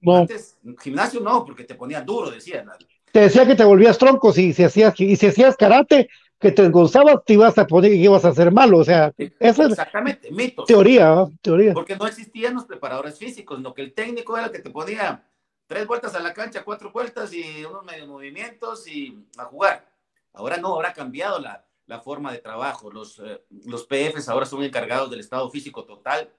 No. 0.00 0.16
Antes, 0.16 0.58
gimnasio 0.80 1.20
no, 1.20 1.44
porque 1.44 1.64
te 1.64 1.74
ponían 1.74 2.06
duro, 2.06 2.30
decían. 2.30 2.70
Te 3.12 3.20
decía 3.20 3.46
que 3.46 3.54
te 3.54 3.64
volvías 3.64 3.98
tronco 3.98 4.32
y 4.36 4.52
si 4.52 4.64
hacías, 4.64 4.98
y 5.00 5.16
si 5.16 5.26
hacías 5.26 5.56
karate, 5.56 6.08
que 6.38 6.52
te 6.52 6.68
gozabas, 6.68 7.24
te 7.24 7.32
ibas 7.32 7.58
a 7.58 7.66
poner 7.66 7.92
y 7.92 8.04
ibas 8.04 8.24
a 8.24 8.28
hacer 8.28 8.52
malo. 8.52 8.78
O 8.78 8.84
sea, 8.84 9.12
esa 9.40 9.64
es 9.64 9.70
exactamente, 9.70 10.30
mitos. 10.30 10.66
Teoría, 10.66 11.26
teoría. 11.42 11.74
Porque 11.74 11.96
no 11.96 12.06
existían 12.06 12.54
los 12.54 12.64
preparadores 12.64 13.18
físicos, 13.18 13.56
sino 13.56 13.74
que 13.74 13.82
el 13.82 13.92
técnico 13.92 14.36
era 14.36 14.46
el 14.46 14.52
que 14.52 14.60
te 14.60 14.70
ponía 14.70 15.24
tres 15.66 15.86
vueltas 15.86 16.14
a 16.14 16.20
la 16.20 16.32
cancha, 16.32 16.64
cuatro 16.64 16.92
vueltas 16.92 17.32
y 17.32 17.64
unos 17.64 17.84
medios 17.84 18.06
movimientos 18.06 18.86
y 18.86 19.18
a 19.36 19.44
jugar. 19.44 19.84
Ahora 20.32 20.56
no, 20.58 20.68
ahora 20.68 20.90
ha 20.90 20.94
cambiado 20.94 21.40
la, 21.40 21.66
la 21.86 22.00
forma 22.00 22.32
de 22.32 22.38
trabajo. 22.38 22.90
Los, 22.90 23.18
eh, 23.18 23.42
los 23.66 23.84
PFs 23.84 24.28
ahora 24.28 24.46
son 24.46 24.62
encargados 24.62 25.10
del 25.10 25.20
estado 25.20 25.50
físico 25.50 25.84
total. 25.84 26.30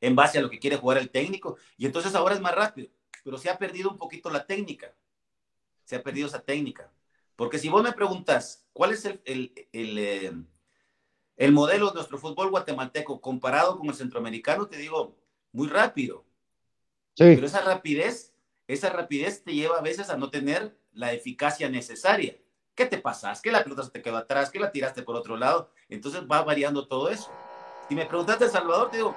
en 0.00 0.16
base 0.16 0.38
a 0.38 0.42
lo 0.42 0.50
que 0.50 0.58
quiere 0.58 0.76
jugar 0.76 0.98
el 0.98 1.10
técnico. 1.10 1.56
Y 1.76 1.86
entonces 1.86 2.14
ahora 2.16 2.34
es 2.34 2.40
más 2.40 2.54
rápido, 2.56 2.88
pero 3.22 3.38
se 3.38 3.48
ha 3.48 3.56
perdido 3.56 3.88
un 3.88 3.98
poquito 3.98 4.30
la 4.30 4.44
técnica. 4.44 4.92
Se 5.92 5.96
ha 5.96 6.02
perdido 6.02 6.26
esa 6.26 6.40
técnica. 6.40 6.90
Porque 7.36 7.58
si 7.58 7.68
vos 7.68 7.82
me 7.82 7.92
preguntas 7.92 8.66
cuál 8.72 8.92
es 8.92 9.04
el, 9.04 9.20
el, 9.26 9.52
el, 9.74 9.98
eh, 9.98 10.32
el 11.36 11.52
modelo 11.52 11.88
de 11.88 11.96
nuestro 11.96 12.16
fútbol 12.16 12.48
guatemalteco 12.48 13.20
comparado 13.20 13.76
con 13.76 13.88
el 13.88 13.94
centroamericano, 13.94 14.68
te 14.68 14.78
digo, 14.78 15.18
muy 15.52 15.68
rápido. 15.68 16.24
Sí. 17.12 17.34
Pero 17.34 17.44
esa 17.44 17.60
rapidez, 17.60 18.32
esa 18.66 18.88
rapidez 18.88 19.44
te 19.44 19.52
lleva 19.52 19.76
a 19.76 19.82
veces 19.82 20.08
a 20.08 20.16
no 20.16 20.30
tener 20.30 20.78
la 20.94 21.12
eficacia 21.12 21.68
necesaria. 21.68 22.38
¿Qué 22.74 22.86
te 22.86 22.96
pasas? 22.96 23.42
Que 23.42 23.52
la 23.52 23.62
pelota 23.62 23.82
se 23.82 23.90
te 23.90 24.00
quedó 24.00 24.16
atrás, 24.16 24.48
que 24.48 24.58
la 24.58 24.72
tiraste 24.72 25.02
por 25.02 25.14
otro 25.14 25.36
lado. 25.36 25.70
Entonces 25.90 26.22
va 26.22 26.42
variando 26.42 26.88
todo 26.88 27.10
eso. 27.10 27.30
Si 27.86 27.94
me 27.94 28.06
preguntaste 28.06 28.44
El 28.46 28.50
Salvador, 28.50 28.90
te 28.90 28.96
digo, 28.96 29.14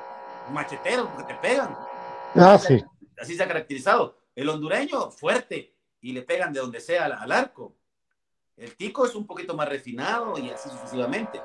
machetero, 0.52 1.10
porque 1.10 1.34
te 1.34 1.39
pegan. 1.39 1.73
Ah, 2.35 2.56
así, 2.56 2.80
sí. 2.80 2.80
se, 2.80 3.22
así 3.22 3.38
se 3.38 3.43
ha 3.43 3.47
caracterizado. 3.47 4.18
El 4.35 4.49
hondureño, 4.49 5.10
fuerte, 5.10 5.74
y 6.06 6.14
le 6.14 6.22
pegan 6.22 6.53
de 6.53 6.60
donde 6.60 6.80
sea 6.80 7.06
al, 7.06 7.14
al 7.14 7.32
arco. 7.32 7.76
El 8.56 8.76
tico 8.76 9.07
es 9.07 9.15
un 9.15 9.26
poquito 9.26 9.56
más 9.56 9.68
refinado 9.68 10.38
y 10.38 10.52
así 10.52 10.69
sucesivamente. 10.69 11.41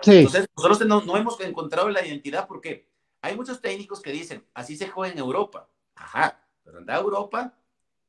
Sí. 0.00 0.16
Entonces, 0.16 0.48
nosotros 0.56 0.86
no, 0.86 1.02
no 1.02 1.18
hemos 1.18 1.38
encontrado 1.40 1.90
la 1.90 2.04
identidad 2.04 2.48
porque 2.48 2.88
hay 3.20 3.36
muchos 3.36 3.60
técnicos 3.60 4.00
que 4.00 4.10
dicen, 4.10 4.46
así 4.54 4.78
se 4.78 4.88
juega 4.88 5.12
en 5.12 5.18
Europa. 5.18 5.68
Ajá, 5.94 6.42
pero 6.64 6.78
anda 6.78 6.96
a 6.96 7.00
Europa, 7.00 7.54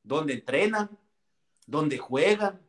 donde 0.02 0.36
entrenan, 0.36 0.98
donde 1.68 1.98
juegan, 1.98 2.62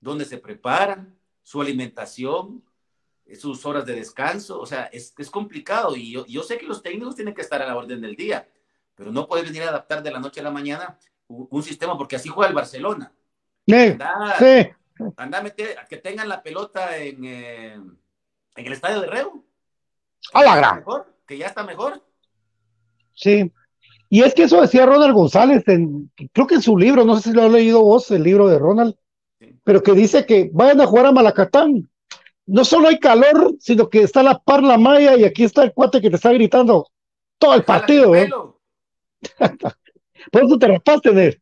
donde 0.00 0.24
se 0.24 0.38
preparan, 0.38 1.18
su 1.42 1.60
alimentación, 1.60 2.64
sus 3.38 3.66
horas 3.66 3.84
de 3.84 3.94
descanso, 3.94 4.58
o 4.58 4.64
sea, 4.64 4.84
es, 4.84 5.12
es 5.18 5.28
complicado 5.28 5.96
y 5.96 6.12
yo, 6.12 6.24
yo, 6.24 6.42
sé 6.42 6.56
que 6.56 6.66
los 6.66 6.82
técnicos 6.82 7.14
tienen 7.14 7.34
que 7.34 7.42
estar 7.42 7.60
a 7.60 7.66
la 7.66 7.76
orden 7.76 8.00
del 8.00 8.16
día, 8.16 8.48
pero 8.94 9.12
no 9.12 9.28
puedes 9.28 9.44
venir 9.44 9.64
a 9.64 9.68
adaptar 9.68 10.02
de 10.02 10.10
la 10.10 10.18
noche 10.18 10.40
a 10.40 10.44
la 10.44 10.50
mañana 10.50 10.98
un, 11.28 11.48
un 11.50 11.62
sistema 11.62 11.96
porque 11.96 12.16
así 12.16 12.28
juega 12.28 12.48
el 12.48 12.54
Barcelona. 12.54 13.12
Sí, 13.66 13.74
Anda, 13.74 14.36
sí. 14.38 14.68
anda 15.16 15.38
a 15.38 15.42
meter, 15.42 15.78
a 15.78 15.86
que 15.86 15.96
tengan 15.96 16.28
la 16.28 16.42
pelota 16.42 16.96
en, 16.98 17.24
eh, 17.24 17.72
en 17.74 18.66
el 18.66 18.72
estadio 18.72 19.00
de 19.00 19.06
Reu. 19.06 19.44
A 20.32 20.42
la 20.42 20.56
gran. 20.56 20.76
Mejor, 20.76 21.14
que 21.26 21.38
ya 21.38 21.46
está 21.46 21.62
mejor. 21.64 22.02
Sí. 23.14 23.50
Y 24.10 24.22
es 24.22 24.34
que 24.34 24.44
eso 24.44 24.60
decía 24.60 24.86
Ronald 24.86 25.14
González, 25.14 25.66
en, 25.66 26.10
creo 26.32 26.46
que 26.46 26.56
en 26.56 26.62
su 26.62 26.76
libro, 26.76 27.04
no 27.04 27.16
sé 27.16 27.30
si 27.30 27.34
lo 27.34 27.42
has 27.42 27.50
leído 27.50 27.82
vos, 27.82 28.10
el 28.10 28.22
libro 28.22 28.48
de 28.48 28.58
Ronald, 28.58 28.94
sí. 29.40 29.58
pero 29.64 29.82
que 29.82 29.92
dice 29.92 30.26
que 30.26 30.50
vayan 30.52 30.80
a 30.80 30.86
jugar 30.86 31.06
a 31.06 31.12
Malacatán. 31.12 31.88
No 32.46 32.64
solo 32.64 32.88
hay 32.88 32.98
calor, 32.98 33.54
sino 33.58 33.88
que 33.88 34.02
está 34.02 34.22
la 34.22 34.38
par 34.38 34.62
la 34.62 34.76
malla 34.76 35.16
y 35.16 35.24
aquí 35.24 35.44
está 35.44 35.62
el 35.62 35.72
cuate 35.72 36.02
que 36.02 36.10
te 36.10 36.16
está 36.16 36.30
gritando 36.32 36.86
todo 37.38 37.54
el 37.54 37.64
partido. 37.64 38.14
¿eh? 38.14 38.28
por 40.30 40.44
eso 40.44 40.58
te 40.58 40.68
rapaste, 40.68 41.12
Ned. 41.12 41.34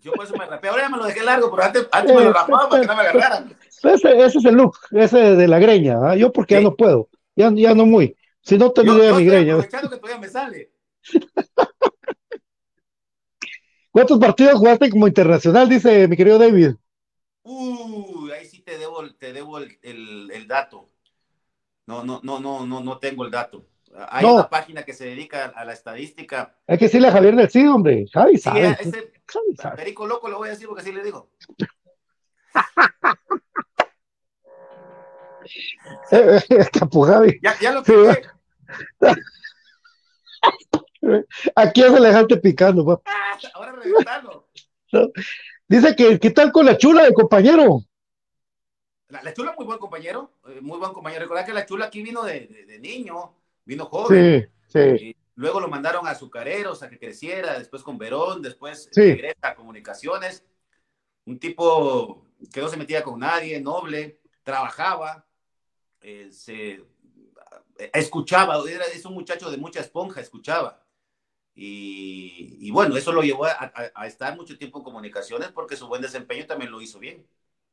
Yo 0.00 0.12
por 0.12 0.24
eso 0.24 0.36
me 0.36 0.46
rapé. 0.46 0.68
Ahora 0.68 0.82
ya 0.82 0.88
me 0.88 0.96
lo 0.96 1.04
dejé 1.04 1.22
largo, 1.22 1.50
pero 1.50 1.62
antes, 1.62 1.88
antes 1.92 2.14
me 2.14 2.24
lo 2.24 2.32
rapaba 2.32 2.68
para 2.68 2.80
que 2.80 2.86
no 2.86 2.96
me 2.96 3.02
agarraran. 3.02 3.56
Ese, 3.82 4.24
ese 4.24 4.38
es 4.38 4.44
el 4.44 4.54
look, 4.54 4.76
ese 4.92 5.36
de 5.36 5.48
la 5.48 5.58
greña. 5.58 6.14
¿eh? 6.14 6.18
Yo 6.18 6.32
porque 6.32 6.56
sí. 6.56 6.60
ya 6.60 6.68
no 6.68 6.76
puedo, 6.76 7.08
ya, 7.36 7.50
ya 7.54 7.74
no 7.74 7.86
muy. 7.86 8.16
Si 8.42 8.56
no 8.56 8.70
tendría 8.72 9.12
mi 9.12 9.24
greña. 9.24 9.54
Aprovechando 9.54 9.90
que 9.90 9.96
todavía 9.96 10.20
me 10.20 10.28
sale. 10.28 10.72
¿Cuántos 13.90 14.18
partidos 14.18 14.58
jugaste 14.58 14.90
como 14.90 15.08
internacional? 15.08 15.68
Dice 15.68 16.06
mi 16.08 16.16
querido 16.16 16.38
David. 16.38 16.76
Uh, 17.42 18.30
ahí 18.32 18.46
sí 18.46 18.62
te 18.62 18.78
debo, 18.78 19.12
te 19.14 19.32
debo 19.32 19.58
el, 19.58 19.78
el, 19.82 20.30
el, 20.30 20.46
dato. 20.46 20.88
No, 21.86 22.04
no, 22.04 22.20
no, 22.22 22.38
no, 22.38 22.64
no, 22.66 22.80
no 22.80 22.98
tengo 22.98 23.24
el 23.24 23.30
dato. 23.30 23.66
Hay 24.08 24.24
no. 24.24 24.34
una 24.34 24.48
página 24.48 24.84
que 24.84 24.92
se 24.92 25.06
dedica 25.06 25.52
a 25.54 25.64
la 25.64 25.72
estadística. 25.72 26.56
Hay 26.66 26.78
que 26.78 26.86
decirle 26.86 27.08
a 27.08 27.12
Javier 27.12 27.36
del 27.36 27.50
sí, 27.50 27.66
hombre. 27.66 28.06
Javi 28.12 28.38
sabe. 28.38 28.76
Sí, 28.76 28.88
ese, 28.88 29.12
Javi 29.26 29.56
sabe. 29.56 29.76
Perico 29.76 30.06
loco 30.06 30.28
lo 30.28 30.38
voy 30.38 30.48
a 30.48 30.52
decir 30.52 30.68
porque 30.68 30.82
así 30.82 30.92
le 30.92 31.02
digo. 31.02 31.30
Capu 36.72 37.02
Javi. 37.02 37.38
Ya, 37.42 37.58
ya 37.60 37.72
lo 37.72 37.82
que. 37.82 38.22
Aquí 41.56 41.82
es 41.82 41.92
elegante 41.92 42.36
picando, 42.36 42.84
papá. 42.84 43.10
Ah, 43.10 43.38
ahora 43.54 43.72
reventalo. 43.72 44.48
Dice 45.66 45.96
que 45.96 46.18
qué 46.18 46.30
tal 46.30 46.52
con 46.52 46.66
la 46.66 46.76
chula 46.76 47.04
de 47.04 47.14
compañero. 47.14 47.80
La, 49.08 49.22
la 49.22 49.34
chula 49.34 49.54
muy 49.56 49.66
buen 49.66 49.78
compañero, 49.78 50.34
eh, 50.48 50.60
muy 50.60 50.78
buen 50.78 50.92
compañero. 50.92 51.22
Recordad 51.22 51.46
que 51.46 51.52
la 51.52 51.66
chula 51.66 51.86
aquí 51.86 52.02
vino 52.02 52.22
de, 52.22 52.46
de, 52.46 52.66
de 52.66 52.78
niño, 52.78 53.34
vino 53.70 53.86
joven. 53.86 54.50
Sí, 54.66 54.98
sí. 54.98 55.16
luego 55.36 55.60
lo 55.60 55.68
mandaron 55.68 56.06
a 56.06 56.10
Azucareros 56.10 56.82
a 56.82 56.90
que 56.90 56.98
creciera, 56.98 57.56
después 57.56 57.82
con 57.82 57.98
Verón, 57.98 58.42
después 58.42 58.88
sí. 58.90 59.12
regresa 59.12 59.38
a 59.42 59.54
Comunicaciones. 59.54 60.44
Un 61.24 61.38
tipo 61.38 62.26
que 62.52 62.60
no 62.60 62.68
se 62.68 62.76
metía 62.76 63.04
con 63.04 63.20
nadie, 63.20 63.60
noble, 63.60 64.18
trabajaba, 64.42 65.24
eh, 66.00 66.28
se 66.32 66.82
escuchaba, 67.92 68.60
era, 68.68 68.84
es 68.86 69.04
un 69.04 69.14
muchacho 69.14 69.50
de 69.50 69.56
mucha 69.56 69.80
esponja, 69.80 70.20
escuchaba. 70.20 70.84
Y, 71.54 72.56
y 72.58 72.70
bueno, 72.70 72.96
eso 72.96 73.12
lo 73.12 73.22
llevó 73.22 73.44
a, 73.44 73.50
a, 73.52 73.90
a, 73.94 74.06
estar 74.06 74.34
mucho 74.36 74.56
tiempo 74.58 74.78
en 74.78 74.84
comunicaciones 74.84 75.52
porque 75.52 75.76
su 75.76 75.86
buen 75.86 76.02
desempeño 76.02 76.46
también 76.46 76.72
lo 76.72 76.80
hizo 76.80 76.98
bien. 76.98 77.24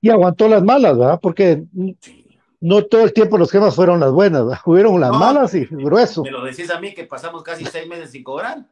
Y 0.02 0.10
aguantó 0.10 0.48
las 0.48 0.62
malas, 0.62 0.98
¿verdad? 0.98 1.20
Porque 1.22 1.64
sí. 2.02 2.27
No 2.60 2.86
todo 2.86 3.04
el 3.04 3.14
tiempo 3.14 3.38
los 3.38 3.52
gemas 3.52 3.76
fueron 3.76 4.00
las 4.00 4.12
buenas. 4.12 4.44
Hubieron 4.66 5.00
las 5.00 5.12
no, 5.12 5.20
malas 5.20 5.54
y 5.54 5.66
grueso. 5.66 6.24
Me 6.24 6.32
lo 6.32 6.44
decís 6.44 6.70
a 6.70 6.80
mí 6.80 6.94
que 6.94 7.06
pasamos 7.06 7.44
casi 7.44 7.66
seis 7.66 7.88
meses 7.88 8.12
sin 8.12 8.24
cobrar. 8.24 8.66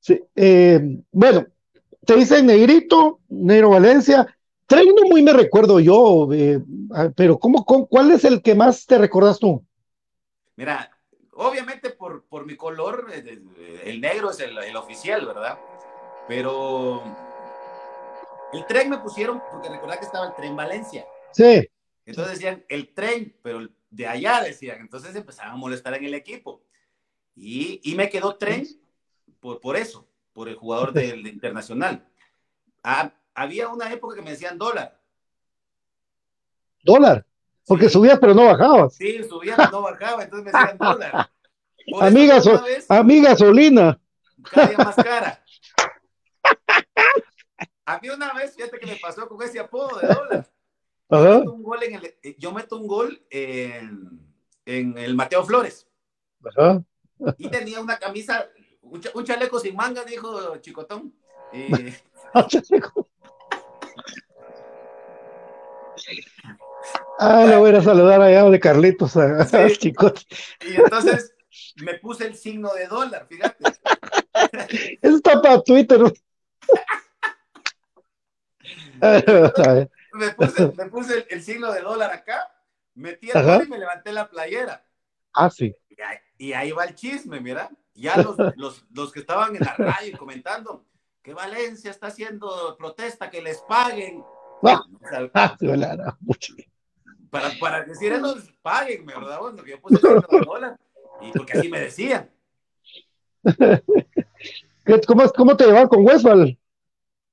Sí, 0.00 0.20
eh, 0.34 0.80
bueno, 1.12 1.46
te 2.04 2.16
dicen 2.16 2.46
Negrito, 2.46 3.20
Negro 3.28 3.70
Valencia. 3.70 4.26
Treino 4.66 5.02
muy 5.08 5.22
me 5.22 5.32
recuerdo 5.32 5.80
yo, 5.80 6.28
eh, 6.32 6.60
pero 7.14 7.38
¿cómo, 7.38 7.64
cómo, 7.64 7.86
¿cuál 7.86 8.10
es 8.10 8.24
el 8.24 8.42
que 8.42 8.54
más 8.54 8.86
te 8.86 8.98
recordas 8.98 9.38
tú? 9.38 9.64
Mira, 10.56 10.90
obviamente 11.34 11.90
por, 11.90 12.24
por 12.24 12.46
mi 12.46 12.56
color, 12.56 13.06
el 13.84 14.00
negro 14.00 14.30
es 14.30 14.40
el, 14.40 14.56
el, 14.58 14.76
oficial, 14.76 15.26
¿verdad? 15.26 15.58
Pero 16.26 17.02
el 18.52 18.64
tren 18.66 18.88
me 18.88 18.98
pusieron, 18.98 19.42
porque 19.50 19.68
recordad 19.68 19.98
que 19.98 20.06
estaba 20.06 20.26
el 20.26 20.34
tren 20.34 20.56
Valencia. 20.56 21.06
Sí. 21.32 21.68
Entonces 22.04 22.34
decían 22.34 22.64
el 22.68 22.92
tren, 22.94 23.36
pero 23.42 23.68
de 23.90 24.06
allá 24.06 24.42
decían. 24.42 24.80
Entonces 24.80 25.14
empezaban 25.14 25.52
a 25.52 25.56
molestar 25.56 25.94
en 25.94 26.04
el 26.04 26.14
equipo. 26.14 26.62
Y, 27.34 27.80
y 27.84 27.94
me 27.94 28.08
quedó 28.10 28.36
tren 28.36 28.66
por, 29.40 29.60
por 29.60 29.76
eso, 29.76 30.08
por 30.32 30.48
el 30.48 30.56
jugador 30.56 30.92
del 30.92 31.22
de 31.22 31.30
internacional. 31.30 32.06
Ah, 32.82 33.12
había 33.34 33.68
una 33.68 33.92
época 33.92 34.16
que 34.16 34.22
me 34.22 34.30
decían 34.30 34.58
dólar. 34.58 34.98
¿Dólar? 36.82 37.24
Porque 37.66 37.86
sí. 37.86 37.92
subías 37.92 38.18
pero 38.18 38.34
no 38.34 38.46
bajabas. 38.46 38.94
Sí, 38.94 39.22
subía 39.24 39.56
pero 39.56 39.70
no 39.70 39.82
bajaba, 39.82 40.24
entonces 40.24 40.52
me 40.52 40.58
decían 40.58 40.78
dólar. 40.78 41.30
Amiga, 42.00 42.40
so, 42.40 42.62
vez, 42.62 42.90
amiga 42.90 43.36
Solina. 43.36 44.00
Cada 44.50 44.68
día 44.68 44.78
más 44.78 44.96
cara. 44.96 45.44
A 47.84 47.98
mí 47.98 48.08
una 48.08 48.32
vez, 48.32 48.54
fíjate 48.54 48.78
que 48.78 48.86
me 48.86 48.96
pasó 48.96 49.28
con 49.28 49.42
ese 49.42 49.58
apodo 49.58 49.98
de 49.98 50.06
dólar. 50.06 50.48
Yo, 51.12 51.38
meto 51.38 51.52
un 51.52 51.62
gol 51.62 51.82
en 51.82 51.94
el, 51.94 52.04
eh, 52.22 52.36
yo 52.38 52.52
meto 52.52 52.76
un 52.76 52.86
gol 52.86 53.22
en, 53.30 54.20
en 54.64 54.98
el 54.98 55.14
Mateo 55.14 55.44
Flores. 55.44 55.86
Ajá. 56.44 56.82
Y 57.38 57.48
tenía 57.48 57.80
una 57.80 57.98
camisa, 57.98 58.48
un, 58.80 59.00
un 59.14 59.24
chaleco 59.24 59.60
sin 59.60 59.76
manga, 59.76 60.04
dijo 60.04 60.56
Chicotón. 60.58 61.14
Y, 61.52 61.68
Ah, 67.18 67.46
le 67.46 67.56
voy 67.56 67.74
a 67.74 67.82
saludar 67.82 68.20
allá 68.20 68.44
de 68.44 68.58
Carlitos 68.58 69.16
a, 69.16 69.44
sí. 69.44 69.56
a 69.56 69.70
Chicote. 69.70 70.22
Y 70.68 70.76
entonces 70.76 71.34
me 71.76 71.94
puse 71.98 72.26
el 72.26 72.34
signo 72.34 72.72
de 72.74 72.86
dólar, 72.86 73.26
fíjate. 73.28 73.64
Eso 75.00 75.16
está 75.16 75.40
para 75.40 75.62
Twitter. 75.62 76.00
me 80.12 80.30
puse, 80.30 80.72
me 80.76 80.86
puse 80.86 81.14
el, 81.14 81.26
el, 81.30 81.42
signo 81.42 81.72
de 81.72 81.80
dólar 81.80 82.12
acá, 82.12 82.52
metí 82.94 83.30
el 83.30 83.44
gol 83.44 83.64
y 83.66 83.70
me 83.70 83.78
levanté 83.78 84.12
la 84.12 84.28
playera. 84.28 84.84
Ah, 85.32 85.50
sí. 85.50 85.74
Y 85.88 86.00
ahí, 86.00 86.18
y 86.38 86.52
ahí 86.52 86.72
va 86.72 86.84
el 86.84 86.94
chisme, 86.94 87.40
mira. 87.40 87.70
Ya 87.94 88.16
los, 88.16 88.36
los, 88.56 88.84
los 88.90 89.12
que 89.12 89.20
estaban 89.20 89.56
en 89.56 89.62
la 89.64 89.74
radio 89.76 90.18
comentando 90.18 90.84
que 91.22 91.34
Valencia 91.34 91.90
está 91.90 92.08
haciendo 92.08 92.76
protesta, 92.76 93.30
que 93.30 93.42
les 93.42 93.58
paguen. 93.62 94.24
Ah, 94.62 94.82
O 95.00 95.08
sea, 95.08 95.30
ah, 95.34 95.56
para, 97.30 97.50
para 97.58 97.84
decir 97.84 98.12
eso, 98.12 98.36
paguen, 98.60 99.06
¿verdad? 99.06 99.40
Bueno, 99.40 99.62
que 99.62 99.70
yo 99.70 99.80
puse 99.80 99.96
el 100.06 100.44
dólar. 100.44 100.78
Y 101.20 101.32
porque 101.32 101.58
así 101.58 101.68
me 101.68 101.80
decían. 101.80 102.30
¿Cómo, 105.06 105.28
¿Cómo 105.30 105.56
te 105.56 105.66
llevan 105.66 105.88
con 105.88 106.04
Westphal? 106.04 106.58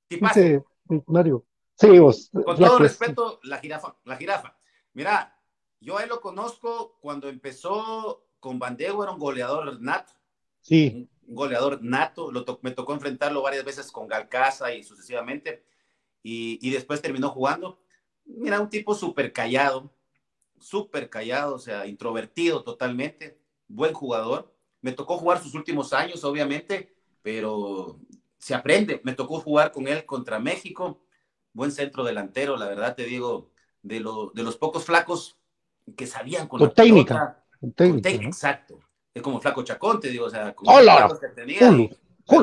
Dice 0.10 0.64
Mario. 1.06 1.46
Sí, 1.80 1.98
vos. 1.98 2.30
Con 2.32 2.58
todo 2.58 2.80
respeto, 2.80 3.40
la 3.44 3.60
jirafa, 3.60 3.96
la 4.04 4.18
jirafa. 4.18 4.58
Mira, 4.94 5.40
yo 5.80 5.98
a 5.98 6.04
él 6.04 6.10
lo 6.10 6.20
conozco 6.20 6.98
cuando 7.00 7.30
empezó 7.30 8.26
con 8.40 8.60
Bandego 8.60 9.04
era 9.04 9.14
un 9.14 9.20
goleador 9.20 9.80
nato. 9.82 10.14
Sí. 10.60 11.10
Un 11.26 11.36
goleador 11.36 11.82
nato. 11.82 12.32
me 12.62 12.72
tocó 12.72 12.94
enfrentarlo 12.94 13.42
varias 13.42 13.64
veces 13.64 13.92
con 13.92 14.08
Galcaza 14.08 14.74
y 14.74 14.84
sucesivamente. 14.84 15.64
Y, 16.22 16.60
y 16.62 16.72
después 16.72 17.02
terminó 17.02 17.30
jugando. 17.30 17.82
Mira, 18.26 18.60
un 18.60 18.70
tipo 18.70 18.94
súper 18.94 19.32
callado, 19.32 19.94
súper 20.60 21.10
callado, 21.10 21.56
o 21.56 21.60
sea, 21.60 21.88
introvertido 21.88 22.64
totalmente, 22.64 23.40
buen 23.70 23.94
jugador. 23.94 24.54
Me 24.82 24.92
tocó 24.92 25.18
jugar 25.18 25.42
sus 25.42 25.56
últimos 25.56 25.94
años, 25.94 26.26
obviamente, 26.26 26.94
pero 27.22 28.00
se 28.38 28.54
aprende. 28.54 29.00
Me 29.06 29.14
tocó 29.14 29.40
jugar 29.40 29.72
con 29.72 29.88
él 29.88 30.06
contra 30.06 30.40
México, 30.40 31.02
buen 31.54 31.72
centro 31.72 32.04
delantero, 32.04 32.58
la 32.58 32.68
verdad 32.68 32.96
te 32.96 33.06
digo, 33.06 33.50
de, 33.82 33.96
de 34.34 34.44
los 34.44 34.58
pocos 34.58 34.86
flacos 34.86 35.38
que 35.96 36.08
sabían 36.08 36.48
con, 36.48 36.62
la 36.62 36.70
técnica. 36.70 37.44
con 37.60 37.74
técnica, 37.74 38.10
Exacto. 38.10 38.80
Es 39.14 39.22
como 39.22 39.42
Flaco 39.42 39.64
Chacón, 39.64 40.00
te 40.00 40.10
digo, 40.10 40.26
o 40.26 40.30
sea, 40.30 40.54
con 40.54 40.68
los 40.68 41.20
que 41.20 41.28
tenía, 41.30 41.72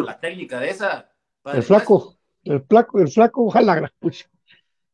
la 0.05 0.21
técnica 0.21 0.59
de 0.59 0.71
esa. 0.71 1.11
El 1.45 1.63
flaco, 1.63 2.17
el 2.43 2.61
flaco, 2.63 3.01
el 3.01 3.09
flaco, 3.09 3.47
ojalá. 3.47 3.93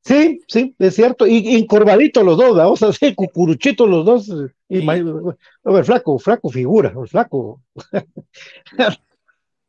Sí, 0.04 0.42
sí, 0.48 0.74
es 0.78 0.94
cierto. 0.94 1.26
Y, 1.26 1.56
encorvaditos 1.56 2.24
los 2.24 2.36
dos, 2.36 2.56
vamos 2.56 2.82
a 2.82 2.88
hacer 2.88 3.14
cucuruchitos 3.14 3.88
los 3.88 4.04
dos. 4.04 4.32
Y, 4.68 4.86
a 4.88 5.70
ver, 5.70 5.84
flaco, 5.84 6.18
flaco 6.18 6.50
figura, 6.50 6.92
el 6.96 7.08
flaco. 7.08 7.62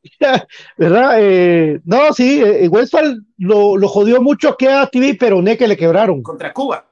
¿Verdad? 0.77 1.15
Eh, 1.19 1.81
no, 1.85 2.13
sí, 2.13 2.41
eh, 2.41 2.67
Westphal 2.67 3.25
lo, 3.38 3.77
lo, 3.77 3.88
jodió 3.88 4.21
mucho 4.21 4.55
que 4.57 4.69
a 4.69 4.88
TV, 4.88 5.15
pero 5.19 5.41
ne 5.41 5.57
que 5.57 5.67
le 5.67 5.77
quebraron. 5.77 6.21
Contra 6.21 6.53
Cuba. 6.53 6.89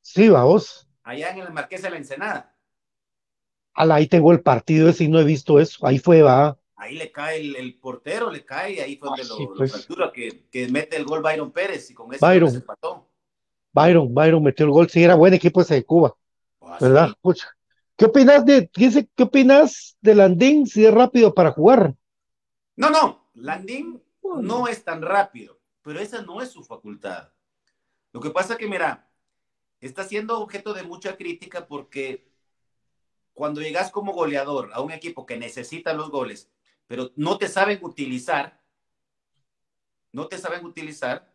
Sí, 0.00 0.28
vamos. 0.28 0.88
Allá 1.02 1.30
en 1.30 1.38
el 1.38 1.52
Marqués 1.52 1.82
de 1.82 1.90
la 1.90 1.96
Ensenada. 1.96 2.54
ahí 3.74 4.06
tengo 4.06 4.32
el 4.32 4.40
partido 4.40 4.88
ese 4.88 5.04
y 5.04 5.08
no 5.08 5.20
he 5.20 5.24
visto 5.24 5.60
eso. 5.60 5.86
Ahí 5.86 5.98
fue, 5.98 6.22
va. 6.22 6.58
Ahí 6.76 6.96
le 6.96 7.12
cae 7.12 7.40
el, 7.40 7.78
portero, 7.78 8.30
le 8.30 8.44
cae, 8.44 8.80
ahí 8.80 8.96
fue 8.96 9.10
donde 9.10 9.24
lo, 9.24 9.54
pues. 9.54 9.70
fractura, 9.70 10.10
que, 10.12 10.46
que, 10.50 10.66
mete 10.68 10.96
el 10.96 11.04
gol 11.04 11.20
Byron 11.20 11.52
Pérez 11.52 11.90
y 11.90 11.94
con 11.94 12.12
ese 12.12 12.24
Byron. 12.24 12.50
se 12.50 12.56
empató. 12.56 13.06
Byron, 13.72 14.14
Byron 14.14 14.42
metió 14.42 14.64
el 14.64 14.72
gol, 14.72 14.88
sí, 14.88 15.02
era 15.02 15.14
buen 15.14 15.34
equipo 15.34 15.60
ese 15.60 15.74
de 15.74 15.84
Cuba. 15.84 16.16
Ah, 16.62 16.78
¿Verdad? 16.80 17.12
¿Qué 17.96 18.06
opinas 18.06 18.46
de, 18.46 18.68
qué, 18.72 19.06
qué 19.14 19.22
opinas 19.22 19.98
de 20.00 20.14
Landín 20.14 20.66
si 20.66 20.86
es 20.86 20.94
rápido 20.94 21.34
para 21.34 21.52
jugar? 21.52 21.94
No, 22.80 22.88
no, 22.88 23.30
Landín 23.34 24.02
no 24.22 24.66
es 24.66 24.82
tan 24.84 25.02
rápido, 25.02 25.60
pero 25.82 26.00
esa 26.00 26.22
no 26.22 26.40
es 26.40 26.50
su 26.50 26.64
facultad. 26.64 27.28
Lo 28.10 28.20
que 28.20 28.30
pasa 28.30 28.56
que, 28.56 28.66
mira, 28.66 29.06
está 29.82 30.02
siendo 30.02 30.40
objeto 30.40 30.72
de 30.72 30.82
mucha 30.82 31.18
crítica 31.18 31.66
porque 31.66 32.32
cuando 33.34 33.60
llegas 33.60 33.90
como 33.90 34.14
goleador 34.14 34.70
a 34.72 34.80
un 34.80 34.92
equipo 34.92 35.26
que 35.26 35.36
necesita 35.36 35.92
los 35.92 36.10
goles, 36.10 36.50
pero 36.86 37.10
no 37.16 37.36
te 37.36 37.48
saben 37.48 37.80
utilizar, 37.82 38.62
no 40.10 40.26
te 40.26 40.38
saben 40.38 40.64
utilizar, 40.64 41.30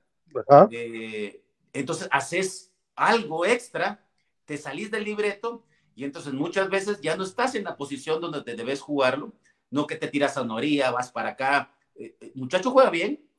eh, 0.71 1.43
entonces 1.73 2.07
haces 2.09 2.73
algo 2.95 3.45
extra, 3.45 4.03
te 4.45 4.57
salís 4.57 4.89
del 4.89 5.03
libreto 5.03 5.63
y 5.93 6.05
entonces 6.05 6.33
muchas 6.33 6.71
veces 6.71 7.01
ya 7.01 7.15
no 7.15 7.23
estás 7.23 7.53
en 7.53 7.65
la 7.65 7.77
posición 7.77 8.19
donde 8.19 8.41
te 8.41 8.55
debes 8.55 8.81
jugarlo, 8.81 9.31
no 9.75 9.87
que 9.87 9.97
te 9.97 10.07
tiras 10.07 10.37
a 10.37 10.45
Noría, 10.45 10.89
vas 10.89 11.11
para 11.11 11.31
acá. 11.31 11.69
Eh, 11.95 12.15
eh, 12.21 12.31
muchacho 12.35 12.71
juega 12.71 12.89
bien, 12.89 13.29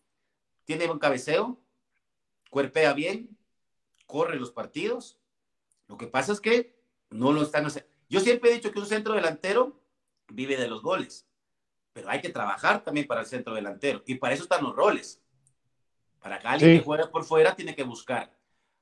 tiene 0.66 0.86
buen 0.86 0.98
cabeceo, 0.98 1.58
cuerpea 2.50 2.92
bien, 2.92 3.38
corre 4.04 4.36
los 4.36 4.50
partidos. 4.50 5.18
Lo 5.88 5.96
que 5.96 6.08
pasa 6.08 6.34
es 6.34 6.40
que 6.42 6.78
no 7.08 7.32
lo 7.32 7.40
están 7.40 7.64
haciendo. 7.64 7.90
Yo 8.10 8.20
siempre 8.20 8.50
he 8.50 8.54
dicho 8.54 8.70
que 8.70 8.78
un 8.78 8.84
centro 8.84 9.14
delantero 9.14 9.80
vive 10.28 10.58
de 10.58 10.68
los 10.68 10.82
goles, 10.82 11.26
pero 11.94 12.10
hay 12.10 12.20
que 12.20 12.28
trabajar 12.28 12.84
también 12.84 13.06
para 13.06 13.22
el 13.22 13.26
centro 13.26 13.54
delantero 13.54 14.02
y 14.04 14.16
para 14.16 14.34
eso 14.34 14.42
están 14.42 14.62
los 14.62 14.76
roles. 14.76 15.22
Para 16.20 16.38
que 16.38 16.48
alguien 16.48 16.78
que 16.78 16.84
juega 16.84 17.10
por 17.10 17.24
fuera 17.24 17.56
tiene 17.56 17.74
que 17.74 17.84
buscar. 17.84 18.36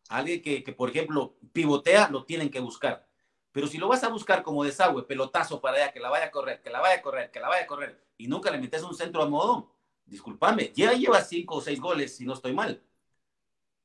Alguien 0.09 0.43
que, 0.43 0.65
que, 0.65 0.73
por 0.73 0.91
ejemplo, 0.91 1.37
pivotea, 1.53 2.09
lo 2.11 2.25
tienen 2.25 2.51
que 2.51 2.59
buscar. 2.59 3.07
Pero 3.55 3.69
si 3.69 3.79
lo 3.79 3.87
vas 3.87 4.03
a 4.03 4.09
buscar 4.09 4.43
como 4.43 4.65
desagüe, 4.65 5.05
pelotazo 5.05 5.61
para 5.61 5.77
allá, 5.77 5.93
que 5.93 6.01
la 6.01 6.11
vaya 6.11 6.27
a 6.27 6.31
correr, 6.33 6.61
que 6.61 6.71
la 6.71 6.81
vaya 6.81 6.97
a 6.97 7.03
correr, 7.03 7.31
que 7.31 7.39
la 7.39 7.47
vaya 7.49 7.63
a 7.63 7.67
correr, 7.69 8.05
y 8.19 8.27
nunca 8.27 8.51
le 8.51 8.59
metes 8.59 8.83
un 8.83 8.97
centro 8.97 9.23
a 9.23 9.29
modo, 9.29 9.71
discúlpame, 10.05 10.73
ya 10.75 10.93
lleva 10.93 11.23
cinco 11.23 11.55
o 11.55 11.61
seis 11.61 11.79
goles, 11.81 12.17
si 12.17 12.27
no 12.27 12.33
estoy 12.33 12.53
mal. 12.53 12.83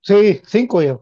Sí, 0.01 0.41
cinco 0.43 0.81
ya. 0.81 0.99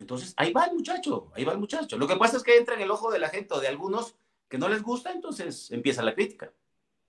Entonces, 0.00 0.34
ahí 0.36 0.52
va 0.52 0.64
el 0.64 0.74
muchacho, 0.74 1.30
ahí 1.32 1.44
va 1.44 1.52
el 1.52 1.60
muchacho. 1.60 1.96
Lo 1.96 2.08
que 2.08 2.16
pasa 2.16 2.38
es 2.38 2.42
que 2.42 2.56
entra 2.56 2.74
en 2.74 2.80
el 2.80 2.90
ojo 2.90 3.12
de 3.12 3.20
la 3.20 3.28
gente 3.28 3.54
o 3.54 3.60
de 3.60 3.68
algunos 3.68 4.16
que 4.48 4.58
no 4.58 4.68
les 4.68 4.82
gusta, 4.82 5.12
entonces 5.12 5.70
empieza 5.70 6.02
la 6.02 6.16
crítica. 6.16 6.52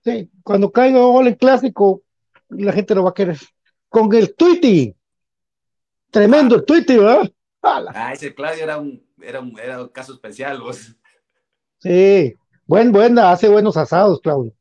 Sí, 0.04 0.30
cuando 0.44 0.70
caiga 0.70 1.00
gol 1.00 1.26
en 1.26 1.34
clásico, 1.34 2.02
la 2.50 2.72
gente 2.72 2.94
lo 2.94 3.02
va 3.02 3.10
a 3.10 3.14
querer. 3.14 3.38
Con 3.88 4.14
el 4.14 4.32
Twitty. 4.36 4.94
Tremendo 6.12 6.54
el 6.54 6.64
Twitty, 6.64 6.98
¿verdad? 6.98 7.32
Ah, 7.62 8.12
ese 8.12 8.32
Claudio 8.32 8.62
era 8.62 8.78
un, 8.78 9.04
era 9.20 9.40
un, 9.40 9.58
era 9.58 9.82
un 9.82 9.88
caso 9.88 10.12
especial, 10.12 10.60
vos. 10.60 10.94
Sí, 11.80 12.34
buen, 12.66 12.92
buena, 12.92 13.32
hace 13.32 13.48
buenos 13.48 13.76
asados, 13.76 14.20
Claudio. 14.20 14.52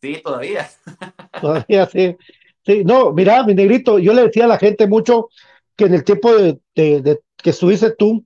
Sí, 0.00 0.20
todavía. 0.22 0.68
Todavía 1.40 1.86
sí. 1.86 2.16
Sí, 2.64 2.84
no, 2.84 3.12
mira, 3.12 3.42
mi 3.44 3.54
negrito, 3.54 3.98
yo 3.98 4.12
le 4.12 4.24
decía 4.24 4.44
a 4.44 4.48
la 4.48 4.58
gente 4.58 4.86
mucho 4.86 5.28
que 5.74 5.86
en 5.86 5.94
el 5.94 6.04
tiempo 6.04 6.34
de, 6.34 6.60
que 6.74 7.50
estuviste 7.50 7.92
tú, 7.92 8.24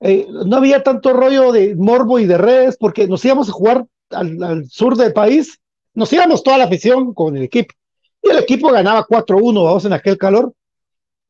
eh, 0.00 0.26
no 0.28 0.56
había 0.56 0.82
tanto 0.82 1.12
rollo 1.12 1.52
de 1.52 1.76
morbo 1.76 2.18
y 2.18 2.26
de 2.26 2.38
redes, 2.38 2.76
porque 2.76 3.06
nos 3.06 3.24
íbamos 3.24 3.48
a 3.48 3.52
jugar 3.52 3.86
al, 4.10 4.66
sur 4.68 4.96
del 4.96 5.12
país, 5.12 5.60
nos 5.94 6.12
íbamos 6.12 6.42
toda 6.42 6.58
la 6.58 6.64
afición 6.64 7.14
con 7.14 7.36
el 7.36 7.44
equipo, 7.44 7.74
y 8.22 8.30
el 8.30 8.38
equipo 8.38 8.70
ganaba 8.72 9.06
4-1, 9.06 9.64
vamos 9.64 9.84
en 9.84 9.92
aquel 9.92 10.18
calor, 10.18 10.52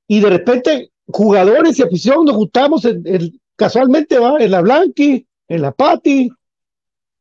y 0.07 0.21
de 0.21 0.31
repente 0.31 0.91
jugadores 1.07 1.79
y 1.79 1.83
afición 1.83 2.25
nos 2.25 2.37
juntamos 2.37 2.85
en, 2.85 3.39
casualmente 3.57 4.19
va 4.19 4.39
en 4.39 4.51
la 4.51 4.61
Blanqui, 4.61 5.27
en 5.49 5.63
la 5.63 5.73
Pati, 5.73 6.31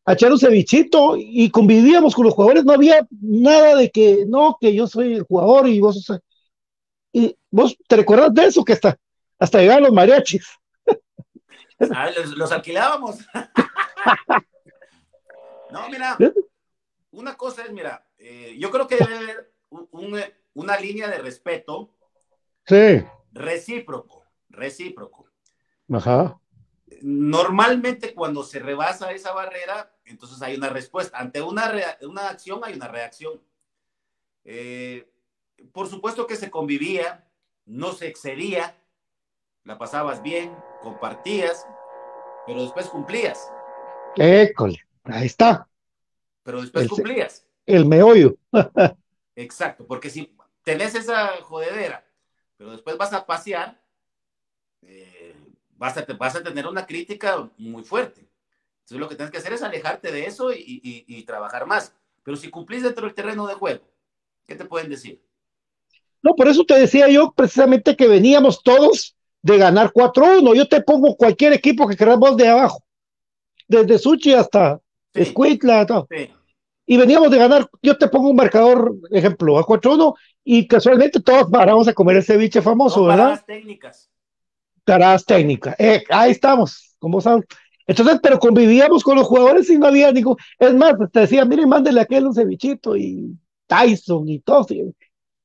a 0.07 0.13
echar 0.13 0.31
un 0.31 0.39
cevichito 0.39 1.15
y 1.17 1.51
convivíamos 1.51 2.15
con 2.15 2.23
los 2.23 2.33
jugadores, 2.33 2.63
no 2.63 2.71
había 2.71 3.05
nada 3.19 3.75
de 3.75 3.91
que 3.91 4.23
no, 4.25 4.57
que 4.59 4.73
yo 4.73 4.87
soy 4.87 5.15
el 5.15 5.23
jugador 5.23 5.67
y 5.67 5.81
vos 5.81 6.09
y 7.11 7.35
vos 7.51 7.77
te 7.89 7.97
recordás 7.97 8.33
de 8.33 8.45
eso 8.45 8.63
que 8.63 8.71
hasta, 8.71 8.97
hasta 9.37 9.59
llegaron 9.59 9.83
los 9.83 9.91
mariachis. 9.91 10.47
Ah, 11.93 12.09
los, 12.37 12.51
alquilábamos. 12.53 13.17
no, 15.71 15.89
mira, 15.89 16.17
una 17.11 17.35
cosa 17.35 17.65
es, 17.65 17.73
mira, 17.73 18.07
eh, 18.17 18.55
yo 18.57 18.71
creo 18.71 18.87
que 18.87 18.95
debe 18.95 19.17
haber 19.17 19.51
una 20.53 20.79
línea 20.79 21.09
de 21.09 21.17
respeto. 21.17 21.93
Sí. 22.65 23.03
Recíproco, 23.33 24.23
recíproco. 24.47 25.29
Ajá. 25.91 26.39
Normalmente 27.01 28.13
cuando 28.13 28.43
se 28.43 28.59
rebasa 28.59 29.11
esa 29.11 29.33
barrera, 29.33 29.91
entonces 30.07 30.41
hay 30.41 30.55
una 30.55 30.69
respuesta. 30.69 31.17
Ante 31.17 31.41
una, 31.41 31.71
una 32.01 32.29
acción 32.29 32.61
hay 32.63 32.73
una 32.73 32.87
reacción. 32.87 33.41
Eh, 34.43 35.09
por 35.71 35.87
supuesto 35.87 36.27
que 36.27 36.35
se 36.35 36.49
convivía, 36.49 37.27
no 37.65 37.93
se 37.93 38.07
excedía, 38.07 38.75
la 39.63 39.77
pasabas 39.77 40.21
bien, 40.21 40.55
compartías, 40.81 41.67
pero 42.45 42.63
después 42.63 42.87
cumplías. 42.87 43.51
École, 44.15 44.79
ahí 45.03 45.25
está. 45.25 45.67
Pero 46.43 46.61
después 46.61 46.87
cumplías. 46.87 47.45
El 47.65 47.85
meollo. 47.85 48.37
Exacto, 49.35 49.85
porque 49.85 50.09
si 50.09 50.35
tenés 50.63 50.95
esa 50.95 51.27
jodedera, 51.41 52.05
pero 52.55 52.71
después 52.71 52.97
vas 52.97 53.13
a 53.13 53.25
pasear, 53.25 53.79
eh, 54.81 55.35
vas, 55.71 55.97
a, 55.97 56.05
vas 56.17 56.35
a 56.35 56.43
tener 56.43 56.65
una 56.65 56.85
crítica 56.85 57.49
muy 57.57 57.83
fuerte. 57.83 58.27
Entonces 58.87 59.01
lo 59.01 59.09
que 59.09 59.15
tienes 59.15 59.31
que 59.31 59.39
hacer 59.39 59.51
es 59.51 59.63
alejarte 59.63 60.13
de 60.13 60.27
eso 60.27 60.53
y, 60.53 60.81
y 60.81 61.23
trabajar 61.23 61.65
más. 61.65 61.93
Pero 62.23 62.37
si 62.37 62.49
cumplís 62.49 62.83
dentro 62.83 63.05
del 63.05 63.13
terreno 63.13 63.45
de 63.45 63.53
juego, 63.53 63.83
¿qué 64.45 64.55
te 64.55 64.63
pueden 64.63 64.89
decir? 64.89 65.21
No, 66.21 66.35
por 66.35 66.47
eso 66.47 66.63
te 66.63 66.79
decía 66.79 67.09
yo 67.09 67.33
precisamente 67.33 67.97
que 67.97 68.07
veníamos 68.07 68.63
todos 68.63 69.17
de 69.41 69.57
ganar 69.57 69.91
4-1. 69.91 70.55
Yo 70.55 70.69
te 70.69 70.81
pongo 70.81 71.17
cualquier 71.17 71.51
equipo 71.51 71.85
que 71.85 71.97
queramos 71.97 72.37
de 72.37 72.47
abajo, 72.47 72.81
desde 73.67 73.99
Suchi 73.99 74.33
hasta 74.33 74.79
sí. 75.13 75.33
todo. 75.85 76.07
Y 76.85 76.95
veníamos 76.95 77.29
de 77.29 77.37
ganar, 77.39 77.69
yo 77.81 77.97
te 77.97 78.07
pongo 78.07 78.29
un 78.29 78.37
marcador, 78.37 78.95
ejemplo, 79.11 79.59
a 79.59 79.65
4-1, 79.65 80.15
y 80.45 80.65
casualmente 80.65 81.19
todos 81.19 81.49
paramos 81.51 81.89
a 81.89 81.93
comer 81.93 82.15
ese 82.15 82.37
biche 82.37 82.61
famoso, 82.61 83.03
¿verdad? 83.03 83.17
Paradas 83.17 83.45
técnicas. 83.45 84.09
Técnicas. 85.25 85.75
Eh, 85.77 86.05
ahí 86.09 86.31
estamos, 86.31 86.95
como 86.99 87.19
saben. 87.19 87.45
Entonces, 87.87 88.19
pero 88.21 88.37
convivíamos 88.37 89.03
con 89.03 89.15
los 89.15 89.25
jugadores 89.25 89.69
y 89.69 89.77
no 89.77 89.87
había 89.87 90.11
ningún. 90.11 90.35
Es 90.59 90.73
más, 90.73 90.93
te 91.11 91.21
decía, 91.21 91.45
miren, 91.45 91.69
mándele 91.69 92.01
a 92.01 92.03
aquel 92.03 92.27
un 92.27 92.33
cevichito 92.33 92.95
y 92.95 93.35
Tyson 93.65 94.27
y 94.27 94.39
todo. 94.39 94.67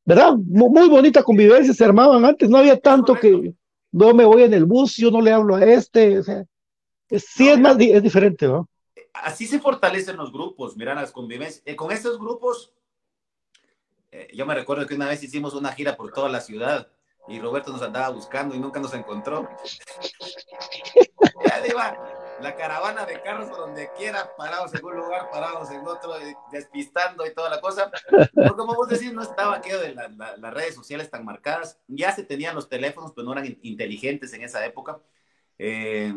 ¿verdad? 0.04 0.34
Muy 0.34 0.88
bonita 0.88 1.22
convivencia 1.22 1.72
se 1.72 1.84
armaban 1.84 2.24
antes, 2.24 2.50
no 2.50 2.58
había 2.58 2.78
tanto 2.78 3.14
que 3.14 3.54
no 3.92 4.12
me 4.12 4.24
voy 4.24 4.42
en 4.42 4.54
el 4.54 4.64
bus, 4.64 4.96
yo 4.96 5.10
no 5.10 5.20
le 5.20 5.32
hablo 5.32 5.54
a 5.54 5.64
este, 5.64 6.18
o 6.18 6.22
sea, 6.24 6.44
sí 7.08 7.48
es 7.48 7.60
más, 7.60 7.76
es 7.78 8.02
diferente, 8.02 8.46
¿no? 8.46 8.68
así 9.14 9.46
se 9.46 9.60
fortalecen 9.60 10.16
los 10.16 10.32
grupos, 10.32 10.76
miran 10.76 10.96
las 10.96 11.12
convivencias. 11.12 11.62
Eh, 11.64 11.76
con 11.76 11.92
estos 11.92 12.18
grupos, 12.18 12.72
eh, 14.10 14.28
yo 14.34 14.46
me 14.46 14.54
recuerdo 14.54 14.86
que 14.86 14.94
una 14.94 15.08
vez 15.08 15.22
hicimos 15.22 15.54
una 15.54 15.72
gira 15.72 15.96
por 15.96 16.12
toda 16.12 16.28
la 16.28 16.40
ciudad 16.40 16.88
y 17.28 17.38
Roberto 17.38 17.72
nos 17.72 17.82
andaba 17.82 18.08
buscando 18.10 18.54
y 18.54 18.58
nunca 18.58 18.80
nos 18.80 18.94
encontró. 18.94 19.48
la 22.42 22.56
caravana 22.56 23.06
de 23.06 23.20
carros 23.22 23.48
por 23.48 23.58
donde 23.58 23.90
quiera, 23.96 24.34
parados 24.36 24.74
en 24.74 24.84
un 24.84 24.96
lugar, 24.96 25.30
parados 25.30 25.70
en 25.70 25.86
otro, 25.86 26.14
despistando 26.50 27.24
y 27.26 27.34
toda 27.34 27.48
la 27.48 27.60
cosa. 27.60 27.90
Pero 28.34 28.56
como 28.56 28.74
vos 28.74 28.88
decís, 28.88 29.12
no 29.12 29.22
estaba 29.22 29.56
aquello 29.56 29.80
de 29.80 29.94
las 29.94 30.54
redes 30.54 30.74
sociales 30.74 31.10
tan 31.10 31.24
marcadas. 31.24 31.78
Ya 31.88 32.12
se 32.12 32.24
tenían 32.24 32.54
los 32.54 32.68
teléfonos, 32.68 33.12
pero 33.14 33.26
no 33.26 33.32
eran 33.32 33.58
inteligentes 33.62 34.32
en 34.32 34.42
esa 34.42 34.64
época. 34.64 35.00
Eh, 35.58 36.12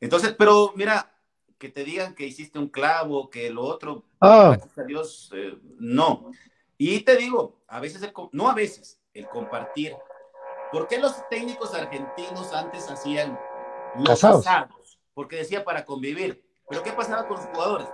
entonces, 0.00 0.34
pero 0.36 0.72
mira, 0.74 1.12
que 1.58 1.68
te 1.68 1.84
digan 1.84 2.14
que 2.14 2.26
hiciste 2.26 2.58
un 2.58 2.68
clavo, 2.68 3.30
que 3.30 3.50
lo 3.50 3.62
otro, 3.62 4.04
ah. 4.20 4.54
gracias 4.56 4.78
a 4.78 4.84
Dios, 4.84 5.30
eh, 5.34 5.56
no. 5.78 6.30
Y 6.78 7.00
te 7.00 7.16
digo, 7.16 7.62
a 7.68 7.80
veces, 7.80 8.02
no 8.32 8.48
a 8.48 8.54
veces, 8.54 9.00
el 9.14 9.26
compartir. 9.28 9.94
¿Por 10.70 10.88
qué 10.88 10.98
los 10.98 11.26
técnicos 11.28 11.74
argentinos 11.74 12.52
antes 12.52 12.90
hacían 12.90 13.38
los 13.96 14.22
asados? 14.22 14.75
Porque 15.16 15.36
decía 15.36 15.64
para 15.64 15.84
convivir. 15.84 16.44
Pero 16.68 16.82
¿qué 16.82 16.92
pasaba 16.92 17.26
con 17.26 17.38
los 17.38 17.46
jugadores? 17.46 17.88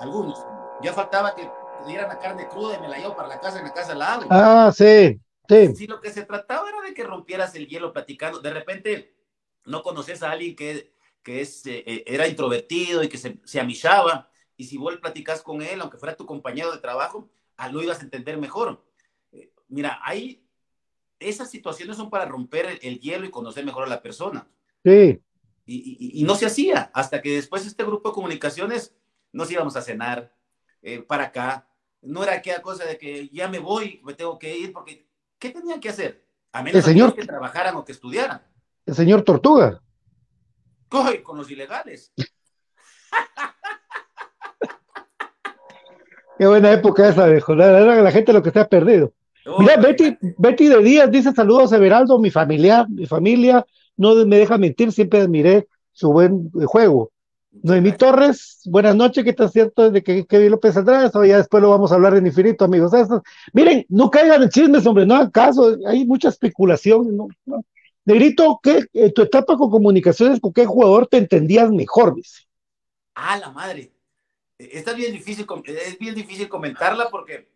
Algunos. 0.00 0.44
Ya 0.82 0.92
faltaba 0.92 1.36
que 1.36 1.48
dieran 1.86 2.08
la 2.08 2.18
carne 2.18 2.48
cruda 2.48 2.76
y 2.76 2.80
me 2.80 2.88
la 2.88 2.98
llevo 2.98 3.14
para 3.14 3.28
la 3.28 3.38
casa, 3.38 3.58
en 3.58 3.66
la 3.66 3.74
casa 3.74 3.94
la 3.94 4.14
hago. 4.14 4.26
Ah, 4.30 4.72
sí, 4.74 5.20
sí. 5.48 5.76
Si 5.76 5.86
lo 5.86 6.00
que 6.00 6.10
se 6.10 6.24
trataba 6.24 6.68
era 6.68 6.80
de 6.80 6.94
que 6.94 7.04
rompieras 7.04 7.54
el 7.54 7.68
hielo 7.68 7.92
platicando, 7.92 8.40
de 8.40 8.50
repente 8.50 9.14
no 9.66 9.82
conoces 9.82 10.22
a 10.22 10.30
alguien 10.30 10.56
que 10.56 10.90
que 11.22 11.40
es, 11.40 11.66
eh, 11.66 11.84
eh, 11.86 12.04
era 12.06 12.28
introvertido 12.28 13.02
y 13.02 13.08
que 13.08 13.18
se, 13.18 13.38
se 13.44 13.60
amillaba, 13.60 14.30
y 14.56 14.64
si 14.64 14.76
vos 14.76 14.96
platicas 14.98 15.42
con 15.42 15.62
él, 15.62 15.80
aunque 15.80 15.98
fuera 15.98 16.16
tu 16.16 16.26
compañero 16.26 16.72
de 16.72 16.78
trabajo, 16.78 17.28
ah, 17.56 17.70
lo 17.70 17.82
ibas 17.82 18.00
a 18.00 18.04
entender 18.04 18.36
mejor. 18.38 18.84
Eh, 19.32 19.52
mira, 19.68 20.00
hay, 20.02 20.42
esas 21.18 21.50
situaciones 21.50 21.96
son 21.96 22.10
para 22.10 22.26
romper 22.26 22.78
el, 22.82 23.00
hielo 23.00 23.24
y 23.24 23.30
conocer 23.30 23.64
mejor 23.64 23.84
a 23.84 23.88
la 23.88 24.02
persona. 24.02 24.46
Sí. 24.84 25.20
Y, 25.72 26.20
y, 26.20 26.24
no 26.24 26.34
se 26.34 26.46
hacía, 26.46 26.90
hasta 26.94 27.22
que 27.22 27.36
después 27.36 27.64
este 27.64 27.84
grupo 27.84 28.08
de 28.08 28.14
comunicaciones 28.14 28.92
nos 29.32 29.50
íbamos 29.52 29.76
a 29.76 29.82
cenar 29.82 30.34
para 31.06 31.24
acá. 31.24 31.68
No 32.02 32.24
era 32.24 32.34
aquella 32.34 32.60
cosa 32.60 32.84
de 32.84 32.98
que 32.98 33.28
ya 33.28 33.46
me 33.48 33.60
voy, 33.60 34.00
me 34.02 34.14
tengo 34.14 34.36
que 34.38 34.56
ir, 34.58 34.72
porque 34.72 35.06
¿qué 35.38 35.50
tenían 35.50 35.78
que 35.78 35.90
hacer? 35.90 36.24
A 36.50 36.62
menos 36.62 36.84
que 37.14 37.24
trabajaran 37.24 37.76
o 37.76 37.84
que 37.84 37.92
estudiaran. 37.92 38.42
El 38.84 38.94
señor 38.94 39.22
Tortuga. 39.22 39.80
Coge 40.88 41.22
con 41.22 41.36
los 41.36 41.48
ilegales. 41.50 42.12
Qué 46.38 46.46
buena 46.46 46.72
época 46.72 47.06
esa 47.06 47.26
de 47.26 47.38
joder, 47.40 47.82
era 47.82 48.02
la 48.02 48.10
gente 48.10 48.32
lo 48.32 48.42
que 48.42 48.50
se 48.50 48.58
ha 48.58 48.66
perdido. 48.66 49.12
Mira, 49.58 49.76
Betty, 49.76 50.16
Betty 50.38 50.68
de 50.68 50.82
Díaz 50.82 51.10
dice 51.10 51.32
saludos 51.32 51.72
a 51.72 51.76
Everaldo, 51.76 52.18
mi 52.18 52.30
familia, 52.30 52.86
mi 52.88 53.06
familia, 53.06 53.66
no 54.00 54.14
me 54.24 54.38
deja 54.38 54.56
mentir, 54.56 54.92
siempre 54.92 55.20
admiré 55.20 55.68
su 55.92 56.10
buen 56.10 56.50
eh, 56.58 56.64
juego. 56.64 57.12
Noemí 57.50 57.92
Torres, 57.92 58.62
buenas 58.64 58.96
noches, 58.96 59.22
¿qué 59.24 59.34
tal 59.34 59.50
cierto 59.50 59.90
desde 59.90 60.02
que 60.02 60.24
Kevin 60.24 60.52
López 60.52 60.74
Andrade? 60.74 61.10
ya 61.28 61.36
después 61.36 61.60
lo 61.62 61.68
vamos 61.68 61.92
a 61.92 61.96
hablar 61.96 62.16
en 62.16 62.26
infinito, 62.26 62.64
amigos. 62.64 62.92
miren, 63.52 63.84
no 63.90 64.10
caigan 64.10 64.42
en 64.42 64.48
chismes, 64.48 64.86
hombre, 64.86 65.04
no 65.04 65.16
hagan 65.16 65.30
caso, 65.30 65.76
hay 65.86 66.06
mucha 66.06 66.30
especulación, 66.30 67.14
no, 67.14 67.28
no, 67.44 67.62
Negrito, 68.06 68.58
¿qué, 68.62 68.86
en 68.94 69.12
tu 69.12 69.20
etapa 69.20 69.54
con 69.58 69.70
comunicaciones, 69.70 70.40
con 70.40 70.54
qué 70.54 70.64
jugador 70.64 71.06
te 71.06 71.18
entendías 71.18 71.70
mejor? 71.70 72.14
Dice. 72.14 72.44
Ah, 73.14 73.36
la 73.36 73.50
madre. 73.50 73.92
E, 74.58 74.70
esta 74.78 74.92
es 74.92 74.96
bien 74.96 75.12
difícil, 75.12 75.46
es 75.66 75.98
bien 75.98 76.14
difícil 76.14 76.48
comentarla 76.48 77.10
porque 77.10 77.50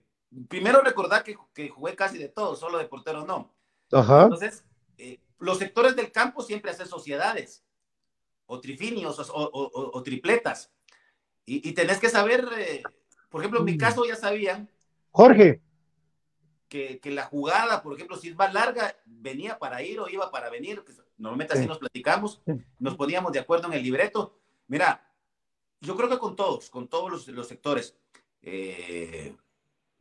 primero 0.48 0.82
recordar 0.82 1.24
que, 1.24 1.36
que 1.54 1.70
jugué 1.70 1.96
casi 1.96 2.18
de 2.18 2.28
todo, 2.28 2.54
solo 2.54 2.76
de 2.76 2.84
portero 2.84 3.24
no. 3.24 3.50
Ajá. 3.90 4.24
Entonces, 4.24 4.62
eh, 4.62 4.73
los 5.44 5.58
sectores 5.58 5.94
del 5.96 6.10
campo 6.10 6.42
siempre 6.42 6.70
hacen 6.70 6.86
sociedades, 6.86 7.64
o 8.46 8.60
trifinios, 8.60 9.18
o, 9.32 10.02
tripletas. 10.02 10.70
Y, 11.46 11.72
tenés 11.72 11.98
que 11.98 12.08
saber, 12.08 12.46
eh, 12.56 12.82
por 13.28 13.40
ejemplo, 13.40 13.60
en 13.60 13.66
mi 13.66 13.74
mm. 13.74 13.78
caso 13.78 14.04
ya 14.06 14.16
sabían. 14.16 14.70
Jorge 15.10 15.62
que, 17.00 17.10
la 17.10 17.24
jugada, 17.24 17.82
por 17.82 17.94
ejemplo, 17.94 18.16
si 18.16 18.32
va 18.32 18.52
larga, 18.52 18.96
venía 19.04 19.58
para 19.58 19.82
ir 19.82 20.00
o 20.00 20.08
iba 20.08 20.30
para 20.30 20.50
venir. 20.50 20.82
Normalmente 21.16 21.54
así 21.54 21.66
nos 21.66 21.78
platicamos, 21.78 22.42
nos 22.78 22.96
poníamos 22.96 23.32
de 23.32 23.38
acuerdo 23.38 23.68
en 23.68 23.74
el 23.74 23.82
libreto. 23.82 24.38
Mira, 24.66 25.08
yo 25.80 25.96
creo 25.96 26.08
que 26.08 26.18
con 26.18 26.34
todos, 26.34 26.70
con 26.70 26.88
todos 26.88 27.10
los, 27.10 27.28
los 27.28 27.46
sectores. 27.46 27.96
Eh, 28.42 29.36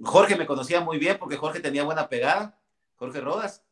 Jorge 0.04 0.36
me 0.36 0.48
conocía 0.48 0.82
muy 0.82 0.98
bien 0.98 1.18
porque 1.20 1.38
Jorge 1.38 1.60
tenía 1.60 1.84
buena 1.84 2.10
pegada, 2.10 2.60
Jorge 2.96 3.22
Rodas, 3.22 3.64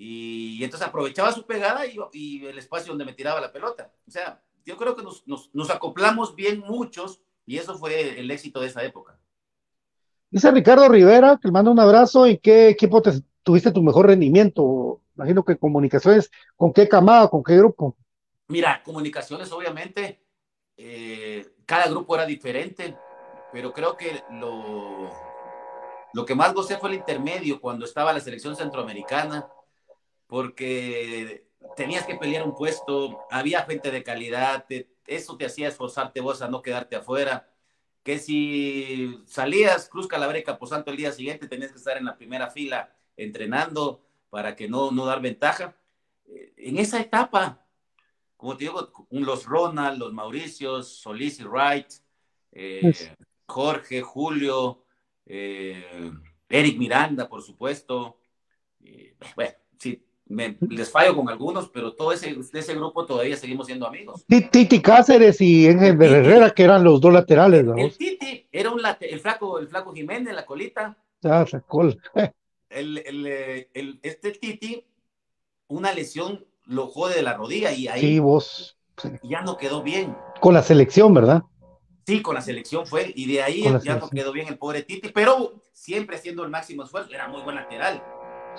y, 0.00 0.62
entonces 0.62 0.86
aprovechaba 0.86 1.32
su 1.32 1.44
pegada 1.44 1.84
y, 1.84 1.98
y, 2.12 2.46
el 2.46 2.56
espacio 2.56 2.92
donde 2.92 3.04
me 3.04 3.14
tiraba 3.14 3.40
la 3.40 3.52
pelota. 3.52 3.92
O 4.06 4.10
sea, 4.10 4.40
yo 4.64 4.76
creo 4.76 4.94
que 4.94 5.02
nos, 5.02 5.26
nos, 5.26 5.50
nos 5.52 5.70
acoplamos 5.70 6.36
bien 6.36 6.60
muchos 6.60 7.20
y 7.44 7.58
eso 7.58 7.76
fue 7.76 8.20
el 8.20 8.30
éxito 8.30 8.60
de 8.60 8.68
esa 8.68 8.84
época. 8.84 9.18
Dice 10.30 10.52
Ricardo 10.52 10.88
Rivera, 10.88 11.36
que 11.40 11.48
le 11.48 11.52
mando 11.52 11.72
un 11.72 11.80
abrazo. 11.80 12.26
¿En 12.26 12.38
qué 12.38 12.68
equipo 12.68 13.02
te, 13.02 13.10
tuviste 13.42 13.72
tu 13.72 13.82
mejor 13.82 14.06
rendimiento? 14.06 15.00
Imagino 15.16 15.44
que 15.44 15.58
comunicaciones, 15.58 16.30
¿con 16.54 16.72
qué 16.72 16.88
camada, 16.88 17.28
con 17.28 17.42
qué 17.42 17.56
grupo? 17.56 17.96
Mira, 18.46 18.80
comunicaciones, 18.84 19.50
obviamente, 19.50 20.22
eh, 20.76 21.44
cada 21.66 21.88
grupo 21.88 22.14
era 22.14 22.24
diferente, 22.24 22.96
pero 23.52 23.72
creo 23.72 23.96
que 23.96 24.22
lo, 24.30 25.10
lo 26.12 26.24
que 26.24 26.36
más 26.36 26.54
gocé 26.54 26.76
fue 26.76 26.90
el 26.90 26.96
intermedio 26.96 27.60
cuando 27.60 27.84
estaba 27.84 28.12
la 28.12 28.20
selección 28.20 28.54
centroamericana, 28.54 29.48
porque 30.28 31.48
tenías 31.76 32.06
que 32.06 32.14
pelear 32.14 32.44
un 32.44 32.54
puesto, 32.54 33.26
había 33.30 33.64
gente 33.64 33.90
de 33.90 34.04
calidad, 34.04 34.64
eso 35.06 35.36
te 35.36 35.46
hacía 35.46 35.66
esforzarte 35.66 36.20
vos 36.20 36.40
a 36.42 36.48
no 36.48 36.62
quedarte 36.62 36.94
afuera 36.94 37.48
que 38.08 38.18
si 38.18 39.20
salías 39.26 39.86
Cruz 39.90 40.06
Calavera 40.06 40.38
y 40.38 40.42
Caposanto 40.42 40.90
el 40.90 40.96
día 40.96 41.12
siguiente 41.12 41.46
tenías 41.46 41.72
que 41.72 41.76
estar 41.76 41.98
en 41.98 42.06
la 42.06 42.16
primera 42.16 42.48
fila 42.48 42.90
entrenando 43.18 44.02
para 44.30 44.56
que 44.56 44.66
no, 44.66 44.90
no 44.90 45.04
dar 45.04 45.20
ventaja. 45.20 45.76
Eh, 46.24 46.54
en 46.56 46.78
esa 46.78 47.00
etapa, 47.00 47.66
como 48.34 48.56
te 48.56 48.64
digo, 48.64 48.90
los 49.10 49.44
Ronald, 49.44 49.98
los 49.98 50.14
Mauricios, 50.14 50.88
Solís 50.88 51.38
y 51.40 51.44
Wright, 51.44 51.86
eh, 52.52 53.14
Jorge, 53.46 54.00
Julio, 54.00 54.86
eh, 55.26 56.10
Eric 56.48 56.78
Miranda, 56.78 57.28
por 57.28 57.42
supuesto. 57.42 58.20
bueno, 59.36 59.54
sí, 59.78 60.02
les 60.28 60.90
fallo 60.90 61.16
con 61.16 61.28
algunos, 61.28 61.68
pero 61.68 61.94
todo 61.94 62.12
ese, 62.12 62.36
ese 62.52 62.74
grupo 62.74 63.06
todavía 63.06 63.36
seguimos 63.36 63.66
siendo 63.66 63.86
amigos. 63.86 64.24
Titi 64.26 64.80
Cáceres 64.80 65.40
y 65.40 65.68
Ángel 65.68 66.00
Herrera, 66.00 66.50
que 66.50 66.64
eran 66.64 66.84
los 66.84 67.00
dos 67.00 67.12
laterales, 67.12 67.64
¿no? 67.64 67.76
El 67.76 67.96
Titi 67.96 68.46
era 68.52 68.70
un 68.70 68.80
el 69.00 69.20
flaco, 69.20 69.58
el 69.58 69.68
flaco 69.68 69.92
Jiménez, 69.92 70.34
la 70.34 70.44
colita. 70.44 70.96
Ah, 71.24 71.44
la 71.50 71.60
cola. 71.60 71.96
El, 72.70 72.98
el, 73.06 73.98
este 74.02 74.32
Titi, 74.32 74.84
una 75.68 75.94
lesión 75.94 76.44
lo 76.66 76.86
jode 76.86 77.14
de 77.14 77.22
la 77.22 77.32
rodilla 77.32 77.72
y 77.72 77.88
ahí 77.88 78.18
vos. 78.18 78.76
ya 79.22 79.40
no 79.40 79.56
quedó 79.56 79.82
bien. 79.82 80.14
Con 80.38 80.52
la 80.52 80.62
selección, 80.62 81.14
¿verdad? 81.14 81.44
Sí, 82.06 82.20
con 82.20 82.34
la 82.34 82.42
selección 82.42 82.86
fue, 82.86 83.10
y 83.16 83.26
de 83.26 83.42
ahí 83.42 83.64
ya 83.82 83.96
no 83.96 84.10
quedó 84.10 84.32
bien 84.32 84.48
el 84.48 84.58
pobre 84.58 84.82
Titi, 84.82 85.08
pero 85.08 85.62
siempre 85.72 86.16
haciendo 86.16 86.44
el 86.44 86.50
máximo 86.50 86.84
esfuerzo, 86.84 87.14
era 87.14 87.26
muy 87.28 87.40
buen 87.40 87.56
lateral. 87.56 88.02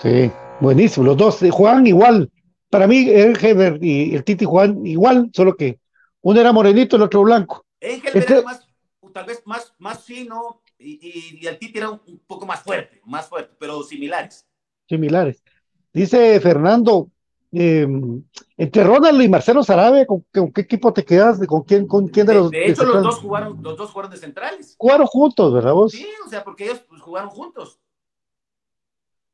Sí, 0.02 0.32
buenísimo. 0.60 1.06
Los 1.06 1.18
dos 1.18 1.40
juegan 1.52 1.86
igual. 1.86 2.32
Para 2.70 2.88
mí, 2.88 3.10
el 3.10 3.38
Heber 3.44 3.84
y 3.84 4.16
el 4.16 4.24
Titi 4.24 4.46
juegan 4.46 4.86
igual, 4.86 5.30
solo 5.34 5.56
que 5.56 5.80
uno 6.22 6.40
era 6.40 6.54
morenito, 6.54 6.96
el 6.96 7.04
otro 7.04 7.24
blanco. 7.24 7.66
El 7.80 8.02
este... 8.06 8.34
era 8.34 8.42
más, 8.44 8.68
tal 9.14 9.26
vez 9.26 9.42
más, 9.46 9.74
más 9.80 10.04
fino 10.04 10.62
y, 10.78 11.46
el 11.46 11.58
Titi 11.58 11.78
era 11.80 11.90
un, 11.90 12.00
poco 12.28 12.46
más 12.46 12.62
fuerte, 12.62 13.02
más 13.06 13.28
fuerte, 13.28 13.56
pero 13.60 13.84
similares. 13.84 14.46
Similares. 14.88 15.44
Dice 15.92 16.40
Fernando, 16.40 17.10
eh, 17.52 17.88
entre 18.58 18.84
Ronald 18.84 19.22
y 19.22 19.28
Marcelo 19.28 19.64
Sarabe, 19.64 20.06
¿con, 20.06 20.24
qué 20.32 20.62
equipo 20.62 20.94
te 20.94 21.04
quedas? 21.04 21.46
¿Con 21.48 21.64
quién, 21.64 21.88
con 21.88 22.08
quién 22.08 22.28
de, 22.28 22.36
los 22.36 22.52
De 22.52 22.68
hecho, 22.68 22.86
los 22.86 23.04
dos, 23.04 23.18
jugaron, 23.18 23.60
los 23.62 23.76
dos 23.76 23.92
jugaron 23.92 24.12
de 24.12 24.18
centrales. 24.18 24.76
Jugaron 24.78 25.08
juntos, 25.08 25.54
¿verdad 25.54 25.74
vos? 25.74 25.92
Sí, 25.92 26.08
o 26.26 26.30
sea, 26.30 26.44
porque 26.44 26.66
ellos 26.66 26.84
pues, 26.88 27.02
jugaron 27.02 27.30
juntos. 27.30 27.80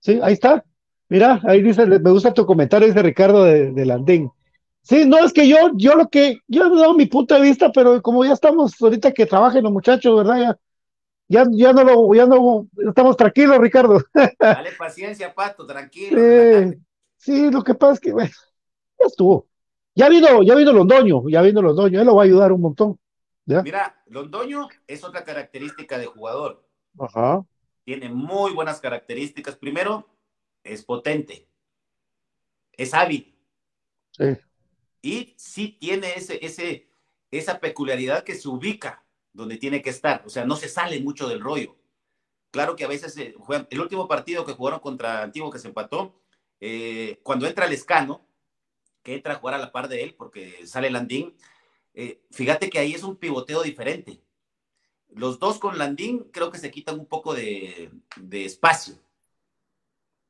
Sí, 0.05 0.19
ahí 0.21 0.33
está. 0.33 0.63
Mira, 1.09 1.41
ahí 1.45 1.63
dice, 1.63 1.83
me 1.87 2.11
gusta 2.11 2.31
tu 2.31 2.45
comentario, 2.45 2.87
dice 2.87 3.01
Ricardo 3.01 3.43
de, 3.43 3.71
de 3.71 3.85
Landín. 3.87 4.29
Sí, 4.83 5.03
no, 5.03 5.17
es 5.25 5.33
que 5.33 5.47
yo, 5.47 5.71
yo 5.73 5.95
lo 5.95 6.09
que, 6.09 6.37
yo 6.47 6.67
he 6.67 6.77
dado 6.77 6.93
mi 6.93 7.07
punto 7.07 7.33
de 7.33 7.41
vista, 7.41 7.71
pero 7.71 7.99
como 8.03 8.23
ya 8.23 8.33
estamos 8.33 8.79
ahorita 8.79 9.11
que 9.11 9.25
trabajen 9.25 9.63
los 9.63 9.71
muchachos, 9.71 10.15
¿verdad? 10.15 10.37
Ya, 10.37 10.59
ya, 11.27 11.45
ya 11.51 11.73
no 11.73 11.83
lo, 11.83 12.13
ya 12.13 12.27
no, 12.27 12.67
estamos 12.87 13.17
tranquilos, 13.17 13.57
Ricardo. 13.57 13.99
Dale 14.39 14.73
paciencia, 14.77 15.33
Pato, 15.33 15.65
tranquilo. 15.65 16.21
sí, 17.17 17.49
lo 17.49 17.63
que 17.63 17.73
pasa 17.73 17.93
es 17.93 17.99
que, 17.99 18.11
bueno, 18.11 18.29
ya 18.99 19.07
estuvo. 19.07 19.47
Ya 19.95 20.07
vino, 20.07 20.43
ya 20.43 20.53
vino 20.53 20.71
Londoño, 20.71 21.27
ya 21.29 21.41
vino 21.41 21.63
Londoño, 21.63 21.99
él 21.99 22.05
lo 22.05 22.15
va 22.15 22.21
a 22.21 22.25
ayudar 22.25 22.51
un 22.51 22.61
montón. 22.61 22.99
Mira, 23.47 24.03
Londoño 24.05 24.67
es 24.85 25.03
otra 25.03 25.23
característica 25.23 25.97
de 25.97 26.05
jugador. 26.05 26.63
Ajá. 26.99 27.43
Tiene 27.85 28.09
muy 28.09 28.51
buenas 28.51 28.81
características. 28.81 29.55
Primero, 29.55 30.09
es 30.63 30.83
potente. 30.83 31.47
Es 32.73 32.93
hábil. 32.93 33.37
Sí. 34.11 34.25
Y 35.01 35.33
sí 35.37 35.77
tiene 35.79 36.13
ese, 36.15 36.43
ese, 36.43 36.89
esa 37.31 37.59
peculiaridad 37.59 38.23
que 38.23 38.35
se 38.35 38.49
ubica 38.49 39.05
donde 39.31 39.57
tiene 39.57 39.81
que 39.81 39.91
estar. 39.91 40.23
O 40.25 40.29
sea, 40.29 40.45
no 40.45 40.55
se 40.55 40.67
sale 40.67 40.99
mucho 40.99 41.29
del 41.29 41.41
rollo. 41.41 41.77
Claro 42.51 42.75
que 42.75 42.85
a 42.85 42.87
veces 42.87 43.15
juegan, 43.37 43.67
el 43.69 43.81
último 43.81 44.07
partido 44.07 44.45
que 44.45 44.53
jugaron 44.53 44.79
contra 44.79 45.21
Antiguo 45.21 45.51
que 45.51 45.59
se 45.59 45.67
empató, 45.67 46.21
eh, 46.59 47.19
cuando 47.21 47.45
entra 47.45 47.65
el 47.65 47.73
escano, 47.73 48.25
que 49.03 49.13
entra 49.13 49.33
a 49.33 49.37
jugar 49.37 49.55
a 49.55 49.59
la 49.59 49.71
par 49.71 49.87
de 49.87 50.03
él 50.03 50.15
porque 50.15 50.65
sale 50.65 50.89
Landín, 50.89 51.35
eh, 51.93 52.21
fíjate 52.31 52.69
que 52.69 52.79
ahí 52.79 52.93
es 52.93 53.03
un 53.03 53.17
pivoteo 53.17 53.61
diferente. 53.61 54.21
Los 55.15 55.39
dos 55.39 55.59
con 55.59 55.77
Landín 55.77 56.27
creo 56.31 56.51
que 56.51 56.57
se 56.57 56.71
quitan 56.71 56.99
un 56.99 57.05
poco 57.05 57.33
de, 57.33 57.89
espacio. 58.31 58.95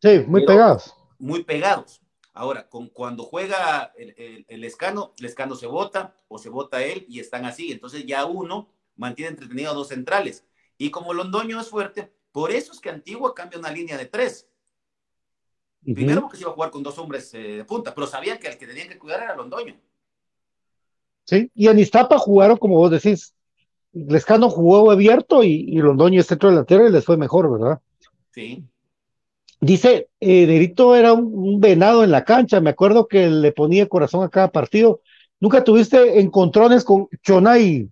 Sí, 0.01 0.19
muy 0.27 0.45
pegados. 0.45 0.93
Muy 1.17 1.43
pegados. 1.43 2.01
Ahora, 2.33 2.69
con, 2.69 2.89
cuando 2.89 3.23
juega 3.23 3.93
el, 3.97 4.45
el, 4.47 4.63
escano, 4.63 5.13
el 5.17 5.25
escano 5.25 5.55
se 5.55 5.65
vota 5.65 6.15
o 6.27 6.37
se 6.37 6.49
vota 6.49 6.83
él 6.83 7.05
y 7.09 7.19
están 7.19 7.45
así. 7.45 7.71
Entonces 7.71 8.05
ya 8.05 8.25
uno 8.25 8.69
mantiene 8.95 9.31
entretenido 9.31 9.71
a 9.71 9.73
dos 9.73 9.87
centrales. 9.87 10.45
Y 10.77 10.91
como 10.91 11.13
Londoño 11.13 11.59
es 11.59 11.69
fuerte, 11.69 12.11
por 12.31 12.51
eso 12.51 12.71
es 12.71 12.79
que 12.79 12.89
Antigua 12.89 13.33
cambia 13.33 13.57
una 13.57 13.71
línea 13.71 13.97
de 13.97 14.05
tres. 14.05 14.47
Primero 15.81 16.21
porque 16.21 16.37
se 16.37 16.43
iba 16.43 16.51
a 16.51 16.55
jugar 16.55 16.69
con 16.69 16.83
dos 16.83 16.97
hombres 16.99 17.33
eh, 17.33 17.39
de 17.39 17.65
punta, 17.65 17.93
pero 17.95 18.07
sabían 18.07 18.37
que 18.37 18.47
el 18.47 18.57
que 18.57 18.67
tenían 18.67 18.89
que 18.89 18.99
cuidar 18.99 19.23
era 19.23 19.35
Londoño. 19.35 19.75
Sí, 21.23 21.49
y 21.55 21.67
en 21.67 21.79
Iztapa 21.79 22.19
jugaron, 22.19 22.57
como 22.57 22.75
vos 22.75 22.91
decís, 22.91 23.35
Lescano 23.95 24.49
jugó 24.49 24.91
abierto 24.91 25.43
y, 25.43 25.65
y 25.67 25.77
Londoño 25.77 26.19
es 26.19 26.27
centro 26.27 26.49
delantero 26.49 26.87
y 26.87 26.91
les 26.91 27.05
fue 27.05 27.17
mejor, 27.17 27.51
¿verdad? 27.51 27.79
Sí. 28.31 28.63
Dice, 29.65 30.09
eh, 30.19 30.45
Derito 30.45 30.95
era 30.95 31.13
un, 31.13 31.59
venado 31.59 32.03
en 32.03 32.11
la 32.11 32.23
cancha, 32.23 32.59
me 32.59 32.69
acuerdo 32.69 33.07
que 33.07 33.27
le 33.27 33.51
ponía 33.51 33.89
corazón 33.89 34.23
a 34.23 34.29
cada 34.29 34.51
partido. 34.51 35.01
¿Nunca 35.39 35.63
tuviste 35.63 36.19
encontrones 36.19 36.83
con 36.83 37.07
Chonay? 37.23 37.89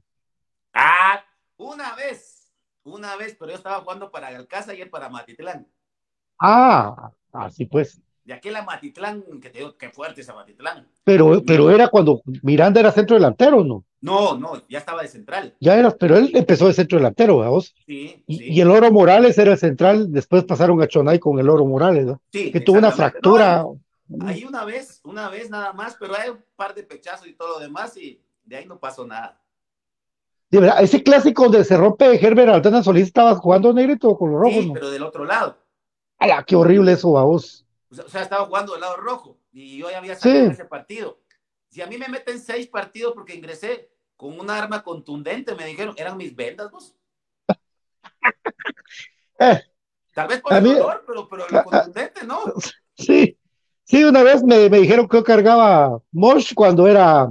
Ah, 0.73 1.23
una 1.57 1.95
vez, 1.95 2.53
una 2.83 3.15
vez, 3.15 3.35
pero 3.39 3.51
yo 3.51 3.57
estaba 3.57 3.79
jugando 3.79 4.11
para 4.11 4.27
Alcázar 4.27 4.75
y 4.75 4.81
él 4.81 4.91
para 4.91 5.09
Matitlán. 5.09 5.65
Ah, 6.39 7.11
así 7.31 7.65
pues. 7.65 7.99
De 8.25 8.33
aquel 8.33 8.55
Matitlán, 8.65 9.23
que 9.41 9.49
te 9.49 9.59
digo, 9.59 9.75
qué 9.77 9.89
fuerte 9.89 10.21
esa 10.21 10.33
Matitlán. 10.33 10.87
Pero, 11.03 11.43
pero 11.45 11.69
era 11.69 11.89
cuando 11.89 12.21
Miranda 12.41 12.79
era 12.79 12.91
centro 12.91 13.17
delantero, 13.17 13.63
¿no? 13.65 13.83
No, 13.99 14.37
no, 14.37 14.61
ya 14.67 14.79
estaba 14.79 15.01
de 15.01 15.07
central. 15.09 15.55
Ya 15.59 15.77
era, 15.77 15.91
pero 15.91 16.17
él 16.17 16.31
empezó 16.33 16.67
de 16.67 16.73
centro 16.73 16.97
delantero, 16.97 17.37
vos. 17.37 17.73
Sí, 17.85 18.23
y, 18.27 18.37
sí. 18.37 18.43
y, 18.51 18.61
el 18.61 18.69
Oro 18.69 18.91
Morales 18.91 19.37
era 19.37 19.53
el 19.53 19.57
central, 19.57 20.11
después 20.11 20.43
pasaron 20.45 20.81
a 20.81 20.87
Chonay 20.87 21.19
con 21.19 21.37
el 21.39 21.49
Oro 21.49 21.65
Morales, 21.65 22.05
¿no? 22.05 22.21
Sí. 22.31 22.51
Que 22.51 22.61
tuvo 22.61 22.77
una 22.77 22.91
fractura. 22.91 23.65
No, 24.07 24.27
ahí 24.27 24.43
una 24.45 24.63
vez, 24.65 25.01
una 25.03 25.29
vez 25.29 25.49
nada 25.49 25.73
más, 25.73 25.95
pero 25.99 26.15
hay 26.15 26.29
un 26.29 26.43
par 26.55 26.73
de 26.75 26.83
pechazos 26.83 27.27
y 27.27 27.33
todo 27.33 27.53
lo 27.55 27.59
demás, 27.59 27.95
y 27.97 28.21
de 28.45 28.57
ahí 28.57 28.65
no 28.65 28.79
pasó 28.79 29.05
nada. 29.05 29.39
De 30.49 30.59
verdad, 30.59 30.83
ese 30.83 31.01
clásico 31.01 31.43
donde 31.43 31.63
se 31.63 31.75
rompe 31.75 32.23
Herbert 32.23 32.49
Altana 32.49 32.83
Solís, 32.83 33.07
¿estabas 33.07 33.39
jugando 33.39 33.73
negrito 33.73 34.15
con 34.17 34.31
los 34.31 34.39
rojos? 34.39 34.63
Sí, 34.63 34.67
¿no? 34.67 34.73
pero 34.73 34.91
del 34.91 35.03
otro 35.03 35.25
lado. 35.25 35.57
¡Hala, 36.19 36.43
qué 36.43 36.55
horrible 36.55 36.91
eso, 36.91 37.09
vos! 37.09 37.65
O 37.99 38.09
sea, 38.09 38.21
estaba 38.21 38.45
jugando 38.45 38.73
del 38.73 38.81
lado 38.81 38.97
rojo 38.97 39.39
y 39.51 39.77
yo 39.77 39.89
ya 39.89 39.97
había 39.97 40.15
salido 40.15 40.47
sí. 40.47 40.51
ese 40.53 40.65
partido. 40.65 41.19
Si 41.69 41.81
a 41.81 41.87
mí 41.87 41.97
me 41.97 42.07
meten 42.07 42.39
seis 42.39 42.67
partidos 42.67 43.13
porque 43.13 43.35
ingresé 43.35 43.89
con 44.15 44.39
un 44.39 44.49
arma 44.49 44.83
contundente, 44.83 45.55
me 45.55 45.65
dijeron, 45.65 45.95
eran 45.97 46.17
mis 46.17 46.35
vendas, 46.35 46.71
vos. 46.71 46.95
eh, 49.39 49.61
Tal 50.13 50.27
vez 50.27 50.41
por 50.41 50.53
el 50.53 50.63
mí, 50.63 50.73
dolor, 50.73 51.03
pero, 51.07 51.27
pero 51.27 51.45
lo 51.49 51.63
contundente, 51.63 52.25
¿no? 52.25 52.39
Sí, 52.95 53.35
sí, 53.85 54.03
una 54.03 54.21
vez 54.21 54.43
me, 54.43 54.69
me 54.69 54.77
dijeron 54.77 55.07
que 55.07 55.17
yo 55.17 55.23
cargaba 55.23 55.99
Mosh 56.11 56.53
cuando 56.53 56.87
era, 56.87 57.27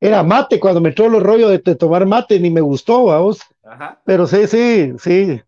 era 0.00 0.22
mate, 0.22 0.60
cuando 0.60 0.80
me 0.80 0.90
entró 0.90 1.08
los 1.08 1.20
rollos 1.20 1.50
de, 1.50 1.58
de, 1.58 1.74
tomar 1.74 2.06
mate, 2.06 2.38
ni 2.38 2.48
me 2.48 2.60
gustó, 2.60 3.06
vamos. 3.06 3.40
Ajá. 3.64 4.00
Pero 4.04 4.28
sí, 4.28 4.46
sí, 4.46 4.92
sí. 5.00 5.42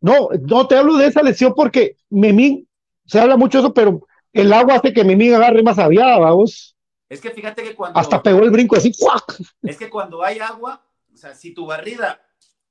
No, 0.00 0.30
no 0.48 0.66
te 0.66 0.76
hablo 0.76 0.96
de 0.96 1.06
esa 1.06 1.22
lesión 1.22 1.54
porque 1.54 1.96
Memín, 2.10 2.66
se 3.12 3.20
habla 3.20 3.36
mucho 3.36 3.58
de 3.58 3.64
eso, 3.64 3.74
pero 3.74 4.08
el 4.32 4.50
agua 4.54 4.76
hace 4.76 4.94
que 4.94 5.04
Memín 5.04 5.34
agarre 5.34 5.62
más 5.62 5.78
aviada, 5.78 6.18
vamos. 6.18 6.74
Es 7.10 7.20
que 7.20 7.30
fíjate 7.30 7.62
que 7.62 7.74
cuando. 7.74 8.00
Hasta 8.00 8.22
pegó 8.22 8.42
el 8.42 8.50
brinco 8.50 8.74
así, 8.74 8.90
¡cuac! 8.98 9.38
Es 9.60 9.76
que 9.76 9.90
cuando 9.90 10.24
hay 10.24 10.38
agua, 10.38 10.82
o 11.12 11.16
sea, 11.18 11.34
si 11.34 11.52
tu 11.52 11.66
barrida 11.66 12.22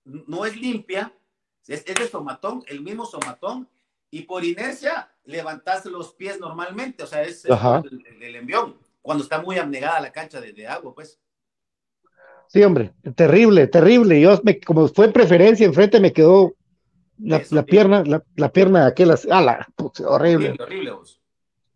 no 0.03 0.43
es 0.47 0.59
limpia, 0.59 1.13
es, 1.67 1.83
es 1.85 1.93
de 1.93 2.07
somatón, 2.07 2.63
el 2.65 2.81
mismo 2.81 3.05
somatón, 3.05 3.69
y 4.09 4.23
por 4.23 4.43
inercia 4.43 5.11
levantas 5.25 5.85
los 5.85 6.15
pies 6.15 6.39
normalmente, 6.39 7.03
o 7.03 7.07
sea, 7.07 7.21
es, 7.21 7.45
es 7.45 7.51
el, 7.51 8.03
el, 8.07 8.23
el, 8.23 8.35
envión, 8.35 8.79
cuando 9.03 9.23
está 9.23 9.39
muy 9.43 9.59
abnegada 9.59 10.01
la 10.01 10.11
cancha 10.11 10.41
de, 10.41 10.53
de 10.53 10.67
agua, 10.67 10.95
pues. 10.95 11.19
Sí, 12.47 12.63
hombre, 12.63 12.93
terrible, 13.15 13.67
terrible. 13.67 14.19
Yo, 14.19 14.41
me, 14.43 14.59
como 14.59 14.87
fue 14.87 15.05
en 15.05 15.13
preferencia, 15.13 15.67
enfrente 15.67 15.99
me 15.99 16.11
quedó 16.11 16.55
la, 17.23 17.41
la 17.49 17.63
pierna, 17.63 18.03
la, 18.05 18.23
la, 18.35 18.51
pierna 18.51 18.81
de 18.81 18.87
aquel, 18.87 19.11
ah, 19.29 19.41
la, 19.41 19.67
putz, 19.75 20.01
horrible. 20.01 20.49
Horrible, 20.49 20.63
horrible 20.63 20.91
vos. 20.91 21.21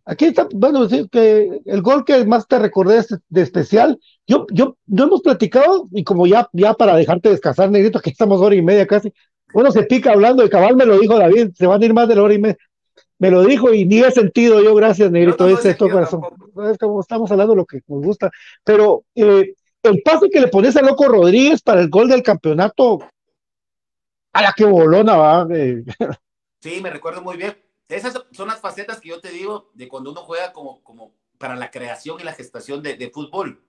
Aquí 0.08 0.26
está, 0.26 0.48
bueno, 0.54 0.88
sí, 0.88 1.08
que 1.12 1.62
el 1.66 1.82
gol 1.82 2.06
que 2.06 2.26
más 2.26 2.48
te 2.48 2.60
recordé 2.60 2.98
de, 2.98 3.18
de 3.28 3.42
especial, 3.42 4.00
yo, 4.28 4.46
yo, 4.52 4.78
no 4.86 5.06
hemos 5.06 5.22
platicado, 5.22 5.88
y 5.92 6.04
como 6.04 6.28
ya, 6.28 6.48
ya 6.54 6.76
para 6.76 6.96
dejarte 6.96 7.30
descansar, 7.30 7.72
negrito, 7.72 8.00
que 8.00 8.12
estamos 8.12 8.40
hora 8.40 8.56
y 8.56 8.62
media 8.62 8.86
casi, 8.86 9.12
uno 9.56 9.72
se 9.72 9.84
pica 9.84 10.12
hablando, 10.12 10.44
de 10.44 10.50
cabal 10.50 10.76
me 10.76 10.86
lo 10.86 11.00
dijo 11.00 11.18
David, 11.18 11.52
se 11.56 11.66
van 11.66 11.82
a 11.82 11.86
ir 11.86 11.94
más 11.96 12.08
de 12.08 12.16
la 12.16 12.22
hora 12.22 12.34
y 12.36 12.40
media, 12.40 12.58
me 13.18 13.32
lo 13.32 13.44
dijo 13.44 13.74
y 13.74 13.86
ni 13.86 14.02
he 14.02 14.12
sentido 14.12 14.62
yo, 14.62 14.76
gracias, 14.76 15.10
negrito, 15.10 15.46
no, 15.46 15.54
no, 15.54 15.58
es 15.58 15.66
esto, 15.66 15.90
corazón, 15.90 16.22
es 16.70 16.78
como 16.78 17.02
estamos 17.02 17.32
hablando 17.32 17.56
lo 17.56 17.66
que 17.66 17.82
nos 17.88 18.04
gusta, 18.04 18.30
pero 18.64 19.06
eh, 19.16 19.56
el 19.82 20.02
pase 20.04 20.30
que 20.30 20.42
le 20.42 20.50
pones 20.50 20.76
a 20.76 20.82
Loco 20.84 21.08
Rodríguez 21.08 21.62
para 21.64 21.82
el 21.82 21.90
gol 21.90 22.10
del 22.10 22.22
campeonato, 22.22 23.00
a 24.36 24.42
la 24.42 24.54
que 24.54 24.66
bolona 24.66 25.16
va. 25.16 25.48
Eh. 25.50 25.86
Sí, 26.60 26.82
me 26.82 26.90
recuerdo 26.90 27.22
muy 27.22 27.38
bien. 27.38 27.58
Esas 27.88 28.22
son 28.32 28.50
las 28.50 28.60
facetas 28.60 29.00
que 29.00 29.10
yo 29.10 29.22
te 29.22 29.30
digo 29.30 29.72
de 29.74 29.88
cuando 29.88 30.12
uno 30.12 30.24
juega 30.24 30.52
como, 30.52 30.84
como 30.84 31.14
para 31.38 31.56
la 31.56 31.72
creación 31.72 32.20
y 32.20 32.24
la 32.24 32.34
gestación 32.34 32.84
de, 32.84 32.98
de 32.98 33.10
fútbol. 33.10 33.64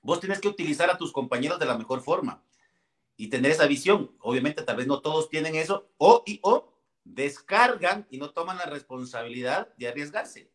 Vos 0.00 0.20
tienes 0.20 0.40
que 0.40 0.48
utilizar 0.48 0.88
a 0.88 0.96
tus 0.96 1.12
compañeros 1.12 1.58
de 1.58 1.66
la 1.66 1.76
mejor 1.76 2.00
forma 2.00 2.42
y 3.18 3.28
tener 3.28 3.50
esa 3.50 3.66
visión. 3.66 4.16
Obviamente, 4.20 4.62
tal 4.62 4.76
vez 4.76 4.86
no 4.86 5.02
todos 5.02 5.28
tienen 5.28 5.54
eso, 5.54 5.90
o, 5.98 6.22
y, 6.24 6.40
o 6.42 6.72
descargan 7.04 8.06
y 8.08 8.16
no 8.16 8.30
toman 8.30 8.56
la 8.56 8.64
responsabilidad 8.64 9.74
de 9.76 9.88
arriesgarse. 9.88 10.50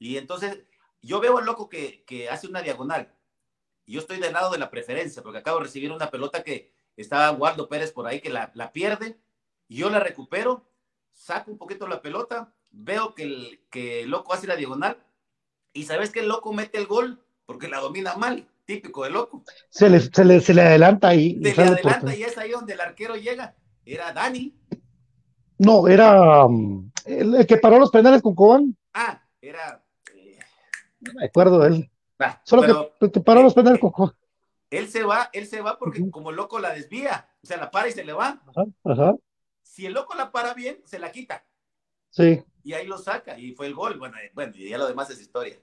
Y 0.00 0.16
entonces, 0.16 0.64
yo 1.02 1.20
veo 1.20 1.38
al 1.38 1.44
loco 1.44 1.68
que, 1.68 2.02
que 2.04 2.28
hace 2.28 2.48
una 2.48 2.62
diagonal. 2.62 3.14
Yo 3.86 4.00
estoy 4.00 4.18
del 4.18 4.32
lado 4.32 4.50
de 4.50 4.58
la 4.58 4.70
preferencia, 4.70 5.22
porque 5.22 5.38
acabo 5.38 5.58
de 5.58 5.64
recibir 5.64 5.92
una 5.92 6.10
pelota 6.10 6.42
que 6.42 6.79
estaba 6.96 7.30
Waldo 7.32 7.68
Pérez 7.68 7.92
por 7.92 8.06
ahí, 8.06 8.20
que 8.20 8.30
la, 8.30 8.50
la 8.54 8.72
pierde, 8.72 9.18
y 9.68 9.76
yo 9.76 9.90
la 9.90 10.00
recupero, 10.00 10.66
saco 11.12 11.50
un 11.50 11.58
poquito 11.58 11.86
la 11.86 12.02
pelota, 12.02 12.52
veo 12.70 13.14
que 13.14 13.22
el, 13.24 13.60
que 13.70 14.02
el 14.02 14.10
loco 14.10 14.32
hace 14.32 14.46
la 14.46 14.56
diagonal, 14.56 14.98
y 15.72 15.84
sabes 15.84 16.10
que 16.10 16.20
el 16.20 16.28
loco 16.28 16.52
mete 16.52 16.78
el 16.78 16.86
gol 16.86 17.22
porque 17.46 17.68
la 17.68 17.80
domina 17.80 18.16
mal, 18.16 18.48
típico 18.64 19.04
de 19.04 19.10
loco. 19.10 19.44
Se 19.68 19.88
le, 19.88 20.00
se 20.00 20.24
le, 20.24 20.40
se 20.40 20.54
le 20.54 20.62
adelanta 20.62 21.08
ahí. 21.08 21.34
Se 21.42 21.56
le 21.56 21.70
adelanta 21.70 22.14
y 22.14 22.22
es 22.22 22.38
ahí 22.38 22.50
donde 22.50 22.74
el 22.74 22.80
arquero 22.80 23.16
llega. 23.16 23.54
Era 23.84 24.12
Dani. 24.12 24.54
No, 25.58 25.88
era 25.88 26.46
um, 26.46 26.90
el, 27.04 27.34
el, 27.34 27.46
que 27.46 27.56
paró 27.56 27.78
los 27.78 27.90
penales 27.90 28.22
con 28.22 28.34
Cobán. 28.34 28.76
Ah, 28.94 29.20
era. 29.40 29.84
Eh... 30.14 30.38
No 31.00 31.12
me 31.14 31.24
acuerdo 31.24 31.58
de 31.58 31.68
él. 31.68 31.90
Ah, 32.18 32.40
Solo 32.44 32.62
pero, 32.62 32.96
que, 33.00 33.10
que, 33.10 33.20
paró 33.20 33.40
eh, 33.40 33.42
los 33.44 33.54
penales 33.54 33.80
con 33.80 33.90
Cobán. 33.90 34.14
Él 34.70 34.88
se 34.88 35.02
va, 35.02 35.30
él 35.32 35.46
se 35.46 35.60
va 35.60 35.78
porque 35.78 36.00
uh 36.00 36.06
-huh. 36.06 36.10
como 36.10 36.30
el 36.30 36.36
loco 36.36 36.58
la 36.58 36.72
desvía. 36.72 37.28
O 37.42 37.46
sea, 37.46 37.56
la 37.56 37.70
para 37.70 37.88
y 37.88 37.92
se 37.92 38.04
le 38.04 38.12
va. 38.12 38.40
Ajá, 38.46 38.64
ajá. 38.84 39.14
Si 39.62 39.86
el 39.86 39.92
loco 39.92 40.14
la 40.14 40.30
para 40.30 40.54
bien, 40.54 40.80
se 40.84 40.98
la 40.98 41.10
quita. 41.10 41.44
Sí. 42.10 42.42
Y 42.62 42.72
ahí 42.72 42.86
lo 42.86 42.98
saca 42.98 43.38
y 43.38 43.52
fue 43.52 43.66
el 43.66 43.74
gol. 43.74 43.98
Bueno, 43.98 44.16
bueno, 44.34 44.52
y 44.54 44.68
ya 44.68 44.78
lo 44.78 44.86
demás 44.86 45.10
es 45.10 45.20
historia. 45.20 45.56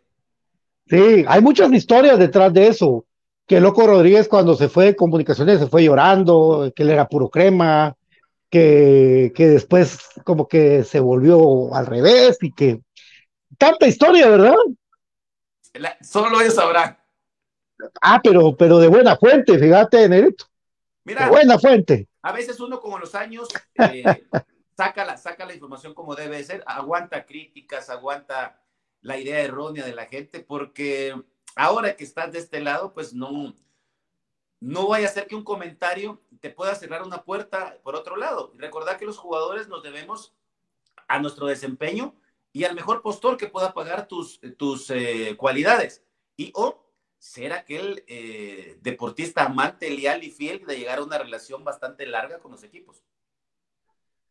Sí, 0.88 1.26
hay 1.28 1.42
muchas 1.42 1.72
historias 1.72 2.18
detrás 2.18 2.54
de 2.54 2.68
eso. 2.68 3.06
Que 3.46 3.62
Loco 3.62 3.88
Rodríguez 3.88 4.28
cuando 4.28 4.56
se 4.56 4.68
fue 4.68 4.86
de 4.86 4.96
comunicaciones 4.96 5.60
se 5.60 5.68
fue 5.68 5.84
llorando, 5.84 6.72
que 6.76 6.84
él 6.84 6.90
era 6.90 7.08
puro 7.08 7.30
crema, 7.30 7.96
que, 8.50 9.32
que 9.36 9.48
después 9.48 10.00
como 10.24 10.48
que 10.48 10.84
se 10.84 11.00
volvió 11.00 11.74
al 11.74 11.86
revés 11.86 12.38
y 12.42 12.52
que 12.52 12.82
tanta 13.58 13.88
historia, 13.88 14.28
¿verdad? 14.28 14.56
La, 15.74 15.98
solo 16.02 16.42
ellos 16.42 16.56
sabrán. 16.56 16.98
Ah, 18.02 18.20
pero, 18.24 18.56
pero 18.56 18.80
de 18.80 18.88
buena 18.88 19.16
fuente, 19.16 19.58
fíjate, 19.58 20.10
Nerito. 20.10 20.46
Mira, 21.04 21.26
de 21.26 21.30
buena 21.30 21.60
fuente. 21.60 22.08
A 22.22 22.32
veces 22.32 22.60
uno 22.60 22.80
con 22.80 23.00
los 23.00 23.16
años 23.16 23.48
eh, 23.76 24.04
saca, 24.78 25.06
la, 25.06 25.18
saca 25.18 25.46
la 25.46 25.54
información 25.54 25.94
como 25.94 26.16
debe 26.16 26.44
ser, 26.44 26.64
aguanta 26.66 27.26
críticas, 27.26 27.90
aguanta 27.90 28.62
la 29.02 29.18
idea 29.18 29.40
errónea 29.40 29.86
de 29.86 29.96
la 29.96 30.06
gente, 30.06 30.40
porque 30.40 31.16
ahora 31.56 31.96
que 31.96 32.04
estás 32.04 32.32
de 32.32 32.40
este 32.40 32.60
lado, 32.60 32.94
pues 32.94 33.14
no, 33.14 33.56
no 34.60 34.88
vaya 34.88 35.08
a 35.08 35.12
ser 35.12 35.28
que 35.28 35.36
un 35.36 35.44
comentario 35.44 36.22
te 36.42 36.50
pueda 36.50 36.76
cerrar 36.76 37.04
una 37.04 37.24
puerta 37.24 37.78
por 37.84 37.96
otro 37.96 38.16
lado. 38.16 38.52
Y 38.56 38.60
recordar 38.60 38.98
que 38.98 39.06
los 39.06 39.18
jugadores 39.18 39.68
nos 39.68 39.84
debemos 39.84 40.34
a 41.08 41.20
nuestro 41.20 41.48
desempeño 41.48 42.16
y 42.52 42.64
al 42.64 42.76
mejor 42.76 43.02
postor 43.02 43.38
que 43.38 43.48
pueda 43.48 43.74
pagar 43.74 44.08
tus, 44.08 44.40
tus 44.58 44.90
eh, 44.90 45.36
cualidades. 45.38 46.04
Y 46.36 46.52
o 46.56 46.87
ser 47.20 47.54
aquel 47.54 48.04
eh, 48.08 48.78
deportista 48.82 49.46
amante, 49.46 49.90
leal 49.90 50.24
y 50.24 50.32
fiel 50.32 50.66
de 50.66 50.78
llegar 50.78 51.00
a 51.00 51.04
una 51.04 51.18
relación 51.18 51.64
bastante 51.64 52.06
larga 52.06 52.40
con 52.40 52.52
los 52.52 52.64
equipos. 52.64 53.04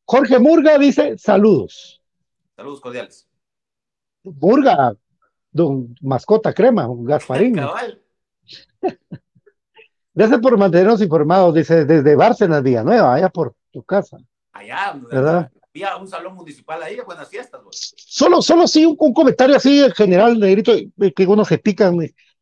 Jorge 0.05 0.39
Murga 0.39 0.79
dice 0.79 1.19
saludos. 1.19 2.01
Saludos 2.55 2.81
cordiales. 2.81 3.29
Murga, 4.23 4.95
don 5.51 5.95
mascota 6.01 6.53
crema, 6.53 6.89
un 6.89 7.05
Gasparín. 7.05 7.55
Cabal. 7.57 8.03
Gracias 10.15 10.41
por 10.41 10.57
mantenernos 10.57 11.03
informados, 11.03 11.55
dice, 11.55 11.85
desde 11.85 12.17
Bárcenas, 12.17 12.63
Villanueva, 12.63 13.15
allá 13.15 13.29
por 13.29 13.55
tu 13.71 13.83
casa. 13.83 14.17
Allá, 14.53 14.99
¿verdad? 15.11 15.51
había 15.69 15.97
un 15.99 16.09
salón 16.09 16.35
municipal 16.35 16.83
ahí, 16.83 16.99
buenas 17.05 17.29
fiestas. 17.29 17.61
Solo, 17.71 18.41
solo 18.41 18.67
sí, 18.67 18.87
un, 18.87 18.97
un, 18.99 19.13
comentario 19.13 19.57
así 19.57 19.83
en 19.83 19.91
general, 19.91 20.41
negrito, 20.41 20.73
que 21.15 21.27
uno 21.27 21.45
se 21.45 21.59
pican, 21.59 21.99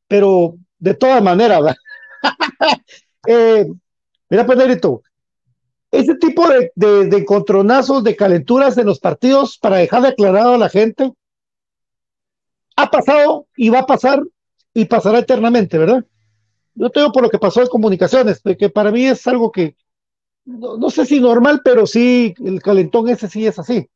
pero 0.09 0.57
de 0.79 0.95
todas 0.95 1.23
maneras, 1.23 1.77
eh, 3.27 3.67
mira, 4.29 4.47
pues, 4.47 4.59
negrito, 4.59 5.03
ese 5.91 6.17
tipo 6.17 6.49
de, 6.49 6.73
de, 6.75 7.07
de 7.07 7.17
encontronazos, 7.19 8.03
de 8.03 8.17
calenturas 8.17 8.77
en 8.79 8.87
los 8.87 8.99
partidos, 8.99 9.59
para 9.59 9.77
dejar 9.77 10.03
de 10.03 10.09
aclarado 10.09 10.55
a 10.55 10.59
la 10.59 10.69
gente, 10.69 11.13
ha 12.77 12.91
pasado 12.91 13.47
y 13.57 13.71
va 13.71 13.81
a 13.81 13.87
pasar 13.87 14.23
y 14.73 14.85
pasará 14.87 15.21
eternamente, 15.21 15.79
¿verdad? 15.79 16.05
Yo 16.75 16.91
tengo 16.91 17.13
por 17.13 17.23
lo 17.23 17.31
que 17.31 17.39
pasó 17.39 17.63
en 17.63 17.69
comunicaciones, 17.69 18.43
que 18.59 18.69
para 18.69 18.91
mí 18.91 19.07
es 19.07 19.25
algo 19.29 19.53
que, 19.53 19.77
no, 20.45 20.77
no, 20.77 20.91
sé 20.91 21.07
si 21.07 21.21
normal, 21.21 21.63
pero 21.65 21.87
sí, 21.87 22.35
el 22.45 22.61
calentón 22.61 23.09
ese 23.09 23.29
sí 23.29 23.47
es 23.47 23.59
así. 23.59 23.89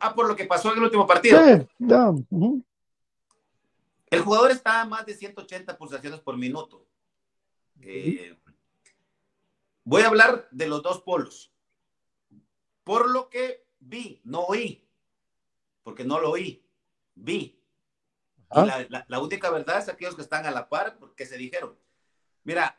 Ah, 0.00 0.14
por 0.14 0.26
lo 0.26 0.34
que 0.34 0.46
pasó 0.46 0.72
en 0.72 0.78
el 0.78 0.84
último 0.84 1.06
partido. 1.06 1.38
Sí, 1.38 1.66
yeah, 1.78 2.10
uh 2.10 2.24
-huh. 2.30 2.64
El 4.10 4.22
jugador 4.22 4.50
está 4.50 4.80
a 4.80 4.84
más 4.84 5.06
de 5.06 5.14
180 5.14 5.78
pulsaciones 5.78 6.20
por 6.20 6.36
minuto. 6.36 6.86
Eh, 7.80 8.36
voy 9.84 10.02
a 10.02 10.08
hablar 10.08 10.48
de 10.50 10.66
los 10.66 10.82
dos 10.82 11.00
polos. 11.02 11.52
Por 12.82 13.08
lo 13.08 13.30
que 13.30 13.66
vi, 13.78 14.20
no 14.24 14.40
oí, 14.40 14.86
porque 15.82 16.04
no 16.04 16.20
lo 16.20 16.32
oí, 16.32 16.66
vi. 17.14 17.56
La, 18.50 18.84
la, 18.88 19.04
la, 19.06 19.20
única 19.20 19.48
verdad 19.48 19.78
es 19.78 19.88
aquellos 19.88 20.16
que 20.16 20.22
están 20.22 20.44
a 20.44 20.50
la 20.50 20.68
par, 20.68 20.98
porque 20.98 21.24
se 21.24 21.36
dijeron, 21.36 21.78
mira, 22.42 22.76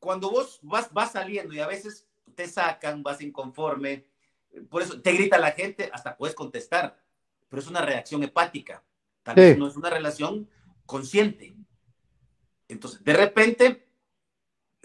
cuando 0.00 0.28
vos 0.28 0.58
vas, 0.62 0.92
vas 0.92 1.12
saliendo 1.12 1.54
y 1.54 1.60
a 1.60 1.68
veces 1.68 2.04
te 2.34 2.48
sacan, 2.48 3.04
vas 3.04 3.20
inconforme, 3.20 4.06
por 4.68 4.82
eso 4.82 5.00
te 5.00 5.12
grita 5.12 5.38
la 5.38 5.52
gente, 5.52 5.88
hasta 5.92 6.16
puedes 6.16 6.34
contestar, 6.34 7.00
pero 7.48 7.62
es 7.62 7.68
una 7.68 7.80
reacción 7.80 8.24
hepática, 8.24 8.82
tal 9.26 9.34
vez 9.34 9.58
no 9.58 9.66
es 9.66 9.76
una 9.76 9.90
relación 9.90 10.48
consciente. 10.86 11.56
Entonces, 12.68 13.02
de 13.02 13.12
repente, 13.12 13.88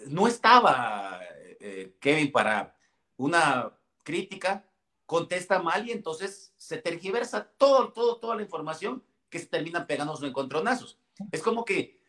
no 0.07 0.27
estaba 0.27 1.19
eh, 1.59 1.95
Kevin 1.99 2.31
para 2.31 2.75
una 3.17 3.71
crítica, 4.03 4.65
contesta 5.05 5.61
mal 5.61 5.87
y 5.87 5.91
entonces 5.91 6.53
se 6.57 6.77
tergiversa 6.77 7.51
todo, 7.57 7.93
todo, 7.93 8.17
toda 8.17 8.35
la 8.35 8.41
información 8.41 9.03
que 9.29 9.37
se 9.37 9.45
terminan 9.45 9.85
pegando 9.85 10.15
sus 10.15 10.27
encontronazos. 10.27 10.99
Es 11.31 11.43
como 11.43 11.63
que 11.63 12.01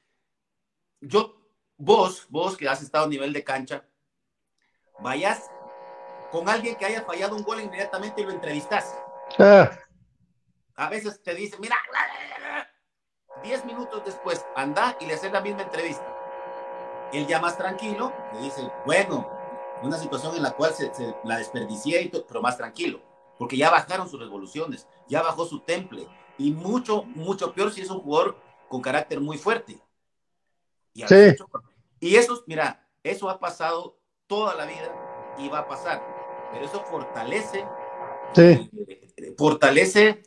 yo, 1.03 1.37
vos, 1.77 2.27
vos 2.31 2.57
que 2.57 2.67
has 2.67 2.81
estado 2.81 3.05
a 3.05 3.09
nivel 3.09 3.35
de 3.35 3.45
cancha, 3.45 3.85
vayas 5.01 5.51
con 6.31 6.49
alguien 6.49 6.77
que 6.77 6.87
haya 6.87 7.03
fallado 7.03 7.37
un 7.37 7.43
gol 7.43 7.61
inmediatamente 7.61 8.23
y 8.23 8.25
lo 8.25 8.31
entrevistas. 8.31 8.97
Ah. 9.39 9.71
A 10.77 10.89
veces 10.89 11.23
te 11.23 11.35
dice, 11.35 11.57
mira, 11.59 11.77
10 13.43 13.65
minutos 13.65 14.05
después, 14.05 14.45
anda 14.55 14.97
y 15.01 15.07
le 15.07 15.15
haces 15.15 15.33
la 15.33 15.41
misma 15.41 15.63
entrevista. 15.63 16.07
Él 17.13 17.27
ya 17.27 17.41
más 17.41 17.59
tranquilo, 17.59 18.13
le 18.33 18.41
dice, 18.41 18.71
bueno, 18.87 19.29
una 19.83 19.99
situación 19.99 20.37
en 20.37 20.43
la 20.43 20.53
cual 20.53 20.73
se, 20.73 20.95
se 20.95 21.15
la 21.25 21.39
desperdicié, 21.39 22.11
pero 22.27 22.41
más 22.41 22.57
tranquilo, 22.57 23.01
porque 23.39 23.57
ya 23.57 23.71
bajaron 23.71 24.09
sus 24.09 24.21
revoluciones, 24.21 24.87
ya 25.09 25.23
bajó 25.23 25.45
su 25.45 25.61
temple, 25.61 26.07
y 26.39 26.53
mucho, 26.53 27.03
mucho 27.03 27.53
peor 27.53 27.73
si 27.73 27.83
es 27.83 27.91
un 27.91 28.01
jugador 28.01 28.37
con 28.69 28.81
carácter 28.81 29.21
muy 29.21 29.37
fuerte. 29.39 29.79
Y, 30.95 31.03
sí. 31.03 31.15
mucho, 31.15 31.49
y 32.01 32.17
eso, 32.17 32.43
mira, 32.47 32.89
eso 33.03 33.29
ha 33.29 33.39
pasado 33.39 33.99
toda 34.27 34.55
la 34.55 34.65
vida 34.65 35.35
y 35.39 35.49
va 35.49 35.61
a 35.61 35.69
pasar, 35.69 36.03
pero 36.53 36.65
eso 36.65 36.81
fortalece, 36.85 37.67
sí. 38.35 38.71
eh, 38.89 39.35
fortalece 39.37 40.23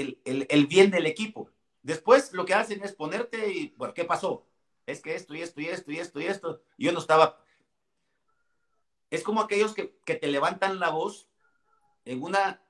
el, 0.00 0.20
el, 0.24 0.46
el, 0.50 0.66
bien 0.66 0.90
del 0.90 1.06
equipo. 1.06 1.50
Después 1.82 2.32
lo 2.32 2.44
que 2.44 2.54
hacen 2.54 2.82
es 2.82 2.92
ponerte 2.92 3.52
y, 3.52 3.74
bueno, 3.76 3.94
¿qué 3.94 4.04
pasó? 4.04 4.46
Es 4.86 5.00
que 5.00 5.14
esto 5.14 5.34
y 5.34 5.42
esto 5.42 5.60
y 5.60 5.66
esto 5.66 5.92
y 5.92 5.98
esto 5.98 6.20
y 6.20 6.26
esto. 6.26 6.62
Yo 6.78 6.92
no 6.92 6.98
estaba... 6.98 7.38
Es 9.10 9.22
como 9.22 9.40
aquellos 9.40 9.74
que, 9.74 9.96
que 10.04 10.14
te 10.14 10.28
levantan 10.28 10.80
la 10.80 10.90
voz 10.90 11.28
en 12.04 12.22
una 12.22 12.62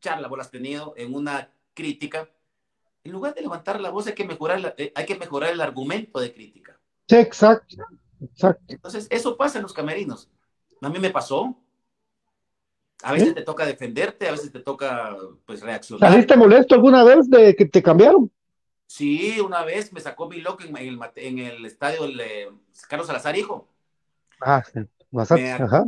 charla, 0.00 0.28
vos 0.28 0.38
la 0.38 0.44
has 0.44 0.50
tenido, 0.50 0.94
en 0.96 1.14
una 1.14 1.52
crítica, 1.74 2.30
en 3.06 3.12
lugar 3.12 3.34
de 3.34 3.42
levantar 3.42 3.80
la 3.80 3.90
voz 3.90 4.06
hay 4.08 4.14
que 4.14 4.24
mejorar, 4.24 4.60
la, 4.60 4.74
eh, 4.76 4.92
hay 4.94 5.06
que 5.06 5.16
mejorar 5.16 5.52
el 5.52 5.60
argumento 5.60 6.18
de 6.18 6.34
crítica. 6.34 6.78
Sí, 7.08 7.16
exacto, 7.16 7.76
exacto. 8.20 8.64
Entonces, 8.66 9.06
eso 9.10 9.36
pasa 9.36 9.58
en 9.58 9.62
los 9.62 9.72
camerinos. 9.72 10.28
A 10.82 10.88
mí 10.88 10.98
me 10.98 11.10
pasó. 11.10 11.56
A 13.02 13.12
veces 13.12 13.28
¿Sí? 13.28 13.34
te 13.34 13.42
toca 13.42 13.66
defenderte, 13.66 14.28
a 14.28 14.32
veces 14.32 14.50
te 14.50 14.60
toca 14.60 15.16
pues 15.44 15.60
reaccionar. 15.60 16.10
¿Saliste 16.10 16.36
molesto 16.36 16.74
alguna 16.74 17.04
vez 17.04 17.28
de 17.28 17.54
que 17.54 17.66
te 17.66 17.82
cambiaron? 17.82 18.30
Sí, 18.86 19.40
una 19.40 19.64
vez 19.64 19.92
me 19.92 20.00
sacó 20.00 20.28
mi 20.28 20.40
loco 20.40 20.62
en 20.62 20.76
el, 20.76 20.98
en 21.16 21.38
el 21.38 21.66
estadio 21.66 22.06
Carlos 22.88 23.06
Salazar, 23.06 23.36
hijo. 23.36 23.68
Ah, 24.40 24.62
sí. 24.62 24.80
Me, 25.10 25.52
Ajá. 25.52 25.84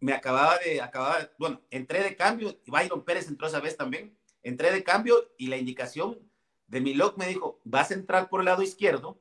me 0.00 0.12
acababa 0.12 0.58
de, 0.58 0.80
acababa, 0.80 1.28
bueno, 1.38 1.60
entré 1.70 2.02
de 2.02 2.16
cambio, 2.16 2.58
y 2.64 2.70
Byron 2.70 3.04
Pérez 3.04 3.28
entró 3.28 3.46
esa 3.46 3.60
vez 3.60 3.76
también 3.76 4.16
entré 4.42 4.72
de 4.72 4.84
cambio 4.84 5.16
y 5.36 5.48
la 5.48 5.56
indicación 5.56 6.18
de 6.66 6.80
mi 6.80 6.94
log 6.94 7.18
me 7.18 7.26
dijo, 7.26 7.60
vas 7.64 7.90
a 7.90 7.94
entrar 7.94 8.28
por 8.28 8.40
el 8.40 8.46
lado 8.46 8.62
izquierdo, 8.62 9.20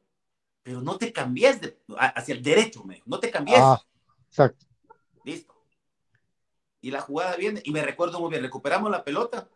pero 0.64 0.82
no 0.82 0.98
te 0.98 1.12
cambies 1.12 1.62
de, 1.62 1.80
hacia 1.98 2.36
el 2.36 2.44
derecho, 2.44 2.84
me 2.84 2.96
dijo, 2.96 3.08
no 3.10 3.20
te 3.20 3.32
cambies. 3.32 3.60
Ah, 3.60 3.82
exacto. 4.28 4.66
Listo. 5.24 5.54
Y 6.82 6.92
la 6.92 7.02
jugada 7.02 7.36
viene, 7.36 7.62
y 7.64 7.72
me 7.72 7.82
recuerdo 7.82 8.20
muy 8.20 8.30
bien, 8.30 8.42
recuperamos 8.42 8.90
la 8.90 9.04
pelota, 9.04 9.50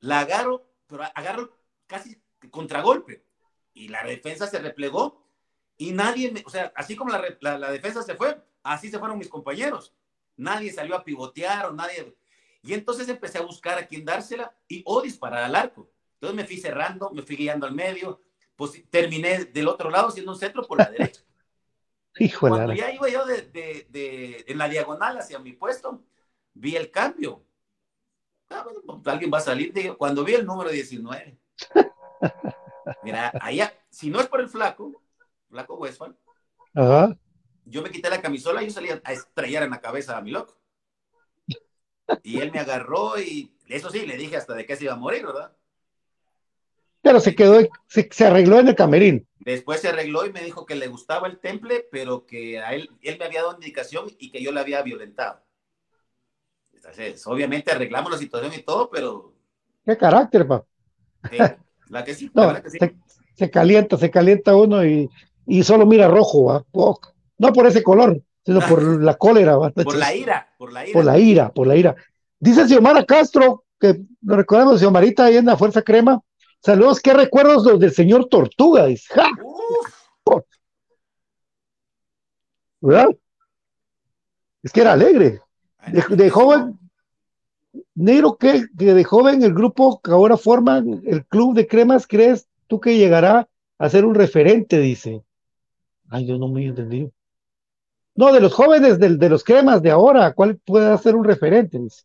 la 0.00 0.20
agarro, 0.20 0.66
pero 0.86 1.04
agarro 1.14 1.56
casi 1.86 2.20
contragolpe, 2.50 3.24
y 3.74 3.88
la 3.88 4.04
defensa 4.04 4.46
se 4.46 4.58
replegó, 4.58 5.26
y 5.76 5.92
nadie, 5.92 6.30
me, 6.30 6.42
o 6.46 6.50
sea, 6.50 6.72
así 6.76 6.94
como 6.94 7.10
la, 7.10 7.22
la, 7.40 7.58
la 7.58 7.70
defensa 7.70 8.02
se 8.02 8.14
fue, 8.14 8.40
así 8.62 8.90
se 8.90 8.98
fueron 8.98 9.18
mis 9.18 9.28
compañeros. 9.28 9.94
Nadie 10.36 10.72
salió 10.72 10.94
a 10.94 11.04
pivotear 11.04 11.66
o 11.66 11.72
nadie, 11.72 12.14
y 12.62 12.74
entonces 12.74 13.08
empecé 13.08 13.38
a 13.38 13.42
buscar 13.42 13.78
a 13.78 13.86
quién 13.86 14.04
dársela 14.04 14.54
y 14.68 14.82
o 14.86 15.00
disparar 15.00 15.44
al 15.44 15.54
arco. 15.54 15.90
Entonces 16.14 16.36
me 16.36 16.46
fui 16.46 16.58
cerrando, 16.58 17.10
me 17.10 17.22
fui 17.22 17.36
guiando 17.36 17.66
al 17.66 17.74
medio, 17.74 18.20
pues 18.56 18.82
terminé 18.90 19.46
del 19.46 19.68
otro 19.68 19.88
lado 19.88 20.08
haciendo 20.08 20.32
un 20.32 20.38
centro 20.38 20.62
por 20.66 20.78
la 20.78 20.84
derecha. 20.90 21.22
Hijo 22.18 22.48
Cuando 22.48 22.74
ya 22.74 22.92
iba 22.92 23.08
yo 23.08 23.24
de, 23.24 23.42
de, 23.42 23.86
de, 23.88 24.44
en 24.46 24.58
la 24.58 24.68
diagonal 24.68 25.16
hacia 25.18 25.38
mi 25.38 25.52
puesto, 25.52 26.02
vi 26.60 26.76
el 26.76 26.90
cambio. 26.90 27.42
Ah, 28.50 28.62
bueno, 28.64 28.80
pues, 28.84 29.06
alguien 29.06 29.30
va 29.32 29.38
a 29.38 29.42
salir. 29.42 29.72
Digo, 29.72 29.96
cuando 29.96 30.24
vi 30.24 30.34
el 30.34 30.46
número 30.46 30.70
19, 30.70 31.38
mira, 33.02 33.32
allá, 33.40 33.72
si 33.88 34.10
no 34.10 34.20
es 34.20 34.28
por 34.28 34.40
el 34.40 34.48
flaco, 34.48 35.02
flaco 35.48 35.76
Westphal, 35.76 36.16
Ajá. 36.74 37.16
yo 37.64 37.82
me 37.82 37.90
quité 37.90 38.10
la 38.10 38.20
camisola 38.20 38.62
y 38.62 38.66
yo 38.66 38.72
salía 38.72 39.00
a 39.04 39.12
estrellar 39.12 39.62
en 39.62 39.70
la 39.70 39.80
cabeza 39.80 40.16
a 40.16 40.20
mi 40.20 40.30
loco. 40.30 40.56
Y 42.22 42.40
él 42.40 42.50
me 42.52 42.58
agarró 42.58 43.18
y 43.18 43.54
eso 43.68 43.88
sí, 43.90 44.04
le 44.04 44.16
dije 44.16 44.36
hasta 44.36 44.54
de 44.54 44.66
qué 44.66 44.76
se 44.76 44.84
iba 44.84 44.94
a 44.94 44.96
morir, 44.96 45.24
¿verdad? 45.24 45.56
Pero 47.02 47.20
se 47.20 47.34
quedó, 47.34 47.60
se, 47.86 48.08
se, 48.10 48.26
arregló 48.26 48.58
en 48.58 48.68
el 48.68 48.74
camerín. 48.74 49.26
Después 49.38 49.80
se 49.80 49.88
arregló 49.88 50.26
y 50.26 50.32
me 50.32 50.42
dijo 50.42 50.66
que 50.66 50.74
le 50.74 50.88
gustaba 50.88 51.28
el 51.28 51.38
temple, 51.38 51.86
pero 51.90 52.26
que 52.26 52.58
a 52.58 52.74
él, 52.74 52.90
él 53.00 53.16
me 53.18 53.24
había 53.24 53.42
dado 53.42 53.54
indicación 53.54 54.10
y 54.18 54.30
que 54.30 54.42
yo 54.42 54.52
le 54.52 54.60
había 54.60 54.82
violentado. 54.82 55.40
Entonces, 56.80 57.26
obviamente 57.26 57.70
arreglamos 57.70 58.10
la 58.10 58.16
situación 58.16 58.52
y 58.54 58.62
todo, 58.62 58.88
pero... 58.88 59.34
¿Qué 59.84 59.98
carácter, 59.98 60.46
pa? 60.46 60.64
Sí, 61.30 61.36
la 61.88 62.04
que 62.04 62.14
sí, 62.14 62.30
no, 62.32 62.52
la 62.52 62.62
que 62.62 62.70
sí. 62.70 62.78
Se, 62.78 62.96
se, 63.34 63.50
calienta, 63.50 63.98
se 63.98 64.10
calienta 64.10 64.56
uno 64.56 64.84
y, 64.84 65.10
y 65.46 65.62
solo 65.62 65.84
mira 65.84 66.08
rojo, 66.08 66.44
¿va? 66.44 66.64
No 67.36 67.52
por 67.52 67.66
ese 67.66 67.82
color, 67.82 68.22
sino 68.44 68.60
por 68.60 68.82
la 69.02 69.14
cólera. 69.14 69.56
¿va? 69.56 69.70
Por 69.70 69.94
la 69.94 70.14
ira, 70.14 70.54
por 70.56 70.72
la 70.72 70.86
ira. 70.86 70.92
Por 70.94 71.04
la 71.04 71.18
ira, 71.18 71.50
por 71.50 71.66
la 71.66 71.76
ira. 71.76 71.96
Dice 72.38 72.66
Xiomara 72.66 73.04
Castro, 73.04 73.64
que 73.78 74.00
lo 74.22 74.36
recordamos, 74.36 74.80
Xiomarita 74.80 75.26
ahí 75.26 75.36
en 75.36 75.46
la 75.46 75.58
Fuerza 75.58 75.82
Crema. 75.82 76.18
Saludos, 76.62 77.00
qué 77.00 77.12
recuerdos 77.12 77.64
los 77.64 77.78
del 77.78 77.92
señor 77.92 78.26
Tortuga. 78.28 78.86
Dice, 78.86 79.12
¡Ja! 79.14 79.28
¿verdad? 82.80 83.08
Es 84.62 84.72
que 84.72 84.80
era 84.80 84.92
alegre. 84.92 85.40
De, 85.88 86.30
joven, 86.30 86.78
Negro, 87.94 88.36
que, 88.36 88.66
de 88.72 89.04
joven 89.04 89.42
el 89.42 89.54
grupo 89.54 90.00
que 90.00 90.10
ahora 90.10 90.36
forman 90.36 91.02
el 91.04 91.24
club 91.26 91.54
de 91.54 91.66
cremas, 91.66 92.06
¿crees 92.06 92.48
tú 92.66 92.80
que 92.80 92.96
llegará 92.96 93.48
a 93.78 93.88
ser 93.88 94.04
un 94.04 94.14
referente? 94.14 94.78
Dice. 94.78 95.22
Ay, 96.08 96.26
yo 96.26 96.38
no 96.38 96.48
me 96.48 96.62
he 96.62 96.66
entendido. 96.66 97.10
No, 98.14 98.32
de 98.32 98.40
los 98.40 98.52
jóvenes, 98.52 98.98
de, 98.98 99.16
de 99.16 99.28
los 99.28 99.44
cremas 99.44 99.82
de 99.82 99.90
ahora, 99.90 100.32
¿cuál 100.34 100.56
puede 100.58 100.96
ser 100.98 101.16
un 101.16 101.24
referente? 101.24 101.78
Dice. 101.78 102.04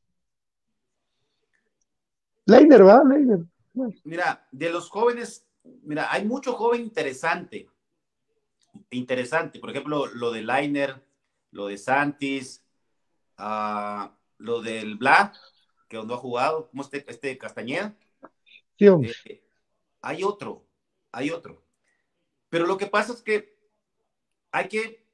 Leiner, 2.46 2.84
¿verdad? 2.84 3.04
Leiner. 3.10 3.40
Mira, 4.04 4.48
de 4.52 4.70
los 4.70 4.90
jóvenes, 4.90 5.46
mira, 5.84 6.12
hay 6.12 6.26
mucho 6.26 6.54
joven 6.54 6.82
interesante. 6.82 7.68
Interesante. 8.92 9.60
Por 9.60 9.72
ejemplo, 9.72 10.06
lo 10.08 10.32
de 10.32 10.44
Leiner, 10.44 11.04
lo 11.52 11.68
de 11.68 11.78
Santis, 11.78 12.65
uh, 13.40 14.10
lo 14.38 14.62
del 14.62 14.96
Black, 14.96 15.36
que 15.88 15.98
no 16.04 16.14
ha 16.14 16.18
jugado, 16.18 16.70
como 16.70 16.84
este, 16.84 17.06
este 17.08 17.38
Castañeda. 17.38 17.96
Sí, 18.78 18.86
eh, 19.26 19.44
hay 20.02 20.24
otro, 20.24 20.66
hay 21.12 21.32
otro. 21.32 21.64
Pero 22.50 22.66
lo 22.68 22.78
que 22.78 22.88
pasa 22.88 23.14
es 23.14 23.22
que 23.22 23.58
hay 24.52 24.68
que 24.68 25.06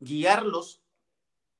guiarlos 0.00 0.82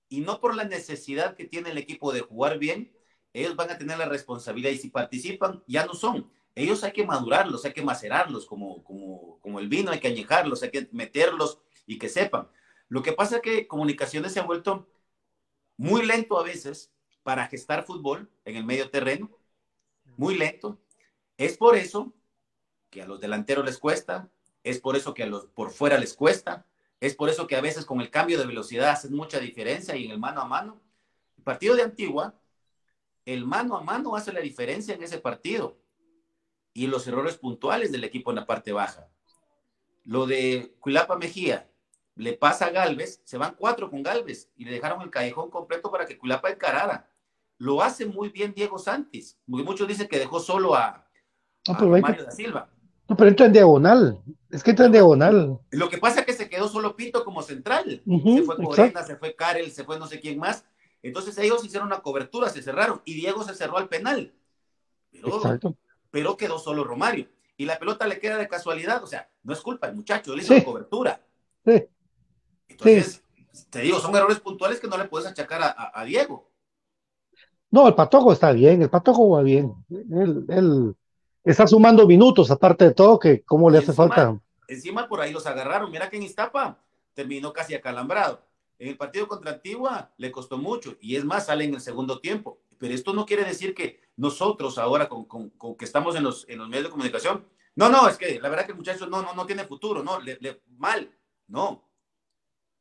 y 0.09 0.21
no 0.21 0.41
por 0.41 0.55
la 0.55 0.65
necesidad 0.65 1.35
que 1.35 1.47
tiene 1.47 1.71
el 1.71 1.79
equipo 1.79 2.13
de 2.13 2.21
jugar 2.21 2.59
bien, 2.59 2.97
ellos 3.33 3.57
van 3.57 3.71
a 3.71 3.79
tener 3.79 3.99
la 3.99 4.09
responsabilidad 4.09 4.71
y 4.71 4.79
si 4.79 4.89
participan, 4.89 5.63
ya 5.67 5.85
no 5.85 5.95
son. 5.95 6.31
Ellos 6.55 6.83
hay 6.85 6.93
que 6.93 7.05
madurarlos, 7.05 7.65
hay 7.65 7.73
que 7.73 7.83
macerarlos 7.83 8.47
como, 8.47 8.83
como, 8.83 9.39
como 9.41 9.61
el 9.61 9.69
vino, 9.69 9.91
hay 9.91 10.01
que 10.01 10.09
añejarlos, 10.09 10.63
hay 10.63 10.71
que 10.71 10.89
meterlos 10.93 11.59
y 11.87 11.99
que 11.99 12.09
sepan. 12.09 12.49
Lo 12.89 13.03
que 13.03 13.13
pasa 13.13 13.37
es 13.37 13.43
que 13.43 13.67
comunicaciones 13.67 14.33
se 14.33 14.41
ha 14.41 14.45
vuelto 14.45 14.89
muy 15.77 16.05
lento 16.05 16.39
a 16.39 16.43
veces 16.43 16.93
para 17.23 17.47
gestar 17.47 17.85
fútbol 17.85 18.31
en 18.45 18.57
el 18.57 18.65
medio 18.65 18.91
terreno, 18.91 19.31
muy 20.17 20.37
lento. 20.37 20.79
Es 21.37 21.57
por 21.57 21.77
eso 21.77 22.15
que 22.91 23.03
a 23.03 23.07
los 23.07 23.21
delanteros 23.21 23.65
les 23.65 23.79
cuesta, 23.79 24.31
es 24.63 24.81
por 24.81 24.97
eso 24.97 25.15
que 25.15 25.23
a 25.23 25.27
los 25.27 25.47
por 25.47 25.71
fuera 25.71 25.99
les 25.99 26.15
cuesta, 26.15 26.67
es 27.01 27.15
por 27.15 27.29
eso 27.29 27.47
que 27.47 27.57
a 27.57 27.61
veces 27.61 27.85
con 27.85 28.01
el 28.01 28.11
cambio 28.11 28.39
de 28.39 28.47
velocidad 28.47 28.91
hacen 28.91 29.15
mucha 29.15 29.39
diferencia 29.39 29.97
y 29.97 30.07
en 30.07 30.13
el 30.13 30.19
mano 30.19 30.41
a 30.41 30.47
mano. 30.47 30.81
El 31.37 31.45
partido 31.45 31.75
de 31.75 31.83
Antigua, 31.83 32.35
el 33.25 33.45
mano 33.45 33.77
a 33.77 33.83
mano 33.83 34.17
hace 34.17 34.33
la 34.33 34.41
diferencia 34.41 34.95
en 34.95 35.03
ese 35.03 35.19
partido 35.19 35.77
y 36.73 36.87
los 36.87 37.07
errores 37.07 37.37
puntuales 37.37 37.93
del 37.93 38.05
equipo 38.05 38.31
en 38.31 38.37
la 38.37 38.47
parte 38.47 38.73
baja. 38.73 39.09
Lo 40.05 40.27
de 40.27 40.75
Cuilapa 40.81 41.17
Mejía, 41.17 41.69
le 42.17 42.33
pasa 42.33 42.67
a 42.67 42.71
Galvez, 42.71 43.21
se 43.25 43.37
van 43.37 43.55
cuatro 43.57 43.91
con 43.91 44.03
Galvez 44.03 44.51
y 44.57 44.65
le 44.65 44.73
dejaron 44.73 45.03
el 45.03 45.11
callejón 45.11 45.51
completo 45.51 45.91
para 45.91 46.07
que 46.07 46.19
Culapa 46.19 46.51
encarara. 46.51 47.09
Lo 47.59 47.83
hace 47.83 48.07
muy 48.07 48.31
bien 48.31 48.55
Diego 48.55 48.79
Santis. 48.79 49.39
Muchos 49.47 49.87
dicen 49.87 50.09
que 50.09 50.19
dejó 50.19 50.41
solo 50.41 50.75
a, 50.75 51.07
Mario 51.69 52.25
da 52.25 52.31
Silva. 52.31 52.71
No, 53.09 53.17
pero 53.17 53.29
entra 53.29 53.47
en 53.47 53.53
diagonal. 53.53 54.23
Es 54.51 54.63
que 54.63 54.71
entra 54.71 54.87
en 54.87 54.93
diagonal. 54.93 55.61
Lo 55.71 55.89
que 55.91 55.99
pasa 55.99 56.21
es 56.21 56.27
que 56.27 56.33
se 56.33 56.49
quedó 56.49 56.69
solo 56.69 56.97
Pinto 56.97 57.23
como 57.23 57.43
central. 57.43 58.03
se 58.05 58.43
fue 58.43 58.57
Corena, 58.57 59.03
se 59.03 59.17
fue 59.17 59.35
Karel, 59.37 59.71
se 59.71 59.85
fue 59.85 59.99
no 59.99 60.07
sé 60.07 60.19
quién 60.19 60.39
más. 60.39 60.65
Entonces 61.03 61.37
ellos 61.39 61.65
hicieron 61.65 61.87
una 61.87 62.01
cobertura, 62.01 62.49
se 62.49 62.63
cerraron 62.63 63.03
y 63.05 63.15
Diego 63.15 63.45
se 63.45 63.55
cerró 63.55 63.77
al 63.77 63.89
penal. 63.89 64.35
Pero, 65.13 65.41
pero 66.11 66.37
quedó 66.37 66.59
solo 66.59 66.83
Romario. 66.83 67.29
Y 67.59 67.67
la 67.67 67.79
pelota 67.79 68.07
le 68.07 68.19
queda 68.19 68.39
de 68.39 68.49
casualidad. 68.49 69.05
O 69.05 69.07
sea, 69.07 69.31
no 69.43 69.53
es 69.53 69.61
culpa 69.61 69.87
del 69.87 69.97
muchacho, 69.97 70.33
él 70.33 70.41
hizo 70.41 70.55
la 70.55 70.65
cobertura. 70.65 71.21
Sí. 71.65 71.87
Entonces, 72.69 73.23
te 73.71 73.81
digo, 73.81 73.99
son 73.99 74.15
errores 74.15 74.41
puntuales 74.41 74.81
que 74.81 74.89
no 74.89 74.97
le 74.97 75.07
puedes 75.07 75.27
achacar 75.27 75.75
a, 75.77 76.05
Diego. 76.05 76.51
No, 77.71 77.89
el 77.89 77.95
Patojo 77.95 78.33
está 78.33 78.53
bien, 78.53 78.83
el 78.83 78.91
Patojo 78.91 79.31
va 79.31 79.43
bien. 79.43 79.75
Él, 79.91 80.95
está 81.45 81.67
sumando 81.67 82.07
minutos, 82.07 82.51
aparte 82.51 82.87
de 82.87 82.95
todo, 82.95 83.19
que 83.19 83.43
cómo 83.43 83.71
le 83.71 83.79
hace 83.79 83.93
falta. 83.93 84.41
Encima 84.69 85.09
por 85.09 85.21
ahí 85.21 85.33
los 85.33 85.47
agarraron. 85.47 85.91
Mira 85.91 86.11
que 86.11 86.17
en 86.17 86.25
Iztapa 86.25 86.83
terminó 87.15 87.53
casi 87.53 87.75
acalambrado. 87.75 88.43
En 88.79 88.89
el 88.89 88.97
partido 88.97 89.27
contra 89.27 89.53
Antigua 89.53 90.13
le 90.19 90.31
costó 90.31 90.59
mucho 90.59 90.97
y 91.01 91.17
es 91.17 91.25
más, 91.25 91.47
sale 91.47 91.65
en 91.65 91.75
el 91.75 91.81
segundo 91.81 92.21
tiempo. 92.21 92.59
Pero 92.79 92.95
esto 92.95 93.15
no 93.15 93.25
quiere 93.25 93.45
decir 93.45 93.75
que 93.75 94.01
nosotros 94.17 94.77
ahora, 94.77 95.09
con, 95.09 95.27
que 95.77 95.85
estamos 95.85 96.15
en 96.15 96.25
los, 96.25 96.47
en 96.49 96.59
los 96.59 96.69
medios 96.69 96.85
de 96.85 96.91
comunicación, 96.91 97.47
no, 97.75 97.89
no, 97.89 98.09
es 98.09 98.17
que 98.17 98.41
la 98.41 98.49
verdad 98.49 98.67
que 98.67 98.73
el 98.73 98.79
muchacho 98.79 99.07
no, 99.07 99.23
no, 99.23 99.35
no 99.35 99.47
tiene 99.47 99.65
futuro, 99.65 100.03
no, 100.03 100.21
le, 100.21 100.63
mal. 100.77 101.11
No, 101.49 101.86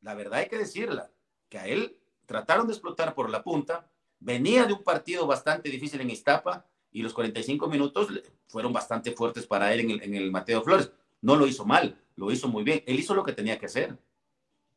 la 0.06 0.14
verdad 0.14 0.40
hay 0.40 0.48
que 0.48 0.60
decirla, 0.60 1.10
que 1.49 1.57
a 1.57 1.65
él 1.65 1.98
trataron 2.27 2.68
de 2.68 2.73
explotar 2.73 3.15
por 3.15 3.32
la 3.32 3.44
punta, 3.44 3.90
venía 4.19 4.65
de 4.65 4.73
un 4.73 4.84
partido 4.84 5.26
bastante 5.26 5.68
difícil 5.69 5.99
en 5.99 6.11
Iztapa 6.11 6.64
y 6.91 7.02
los 7.02 7.11
45 7.11 7.68
minutos 7.68 8.07
fueron 8.48 8.72
bastante 8.72 9.11
fuertes 9.14 9.48
para 9.48 9.73
él 9.73 9.99
en 10.03 10.14
el, 10.14 10.32
Mateo 10.32 10.61
Flores. 10.61 10.91
No 11.22 11.36
lo 11.36 11.48
hizo 11.48 11.65
mal, 11.65 11.98
lo 12.15 12.32
hizo 12.32 12.48
muy 12.48 12.64
bien. 12.64 12.84
Él 12.86 12.99
hizo 12.99 13.15
lo 13.15 13.23
que 13.23 13.34
tenía 13.34 13.57
que 13.57 13.65
hacer. 13.65 13.98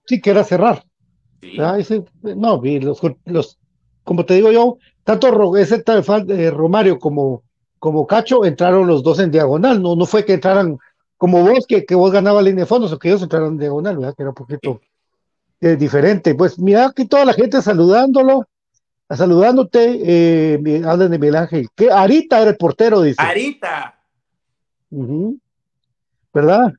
Sí, 0.07 0.19
que 0.19 0.31
era 0.31 0.43
cerrar. 0.45 0.83
Ah, 1.59 1.77
no, 2.23 2.63
los, 2.63 3.01
los, 3.27 3.59
como 4.05 4.25
te 4.25 4.35
digo 4.35 4.51
yo, 4.51 4.79
tanto 5.05 5.57
ese 5.59 5.85
eh, 5.87 6.51
Romario 6.51 6.99
como, 6.99 7.45
como 7.79 8.07
Cacho 8.07 8.47
entraron 8.47 8.87
los 8.87 9.03
dos 9.03 9.19
en 9.19 9.31
diagonal, 9.31 9.81
no, 9.83 9.95
no 9.95 10.07
fue 10.07 10.25
que 10.25 10.33
entraran 10.33 10.79
como 11.19 11.43
vos, 11.43 11.67
que, 11.67 11.85
que 11.85 11.95
vos 11.95 12.13
ganabas 12.13 12.45
línea 12.45 12.65
de 12.65 12.67
fondos, 12.67 12.93
o 12.93 12.99
que 12.99 13.09
ellos 13.09 13.23
entraron 13.23 13.53
en 13.53 13.59
diagonal, 13.59 13.99
¿verdad? 13.99 14.15
Que 14.17 14.23
era 14.23 14.31
un 14.31 14.35
poquito 14.35 14.81
diferente. 15.61 16.35
Pues 16.35 16.59
mira 16.59 16.87
aquí 16.87 17.07
toda 17.07 17.25
la 17.25 17.33
gente 17.33 17.61
saludándolo, 17.63 18.47
saludándote, 19.11 20.01
eh, 20.05 20.83
hablan 20.85 21.11
de 21.11 21.19
Miguel 21.19 21.37
Ángel. 21.37 21.69
Que 21.75 21.91
Arita 21.91 22.41
era 22.41 22.51
el 22.51 22.57
portero, 22.57 23.03
dice. 23.03 23.21
Arita. 23.21 23.99
¿Verdad? 26.33 26.73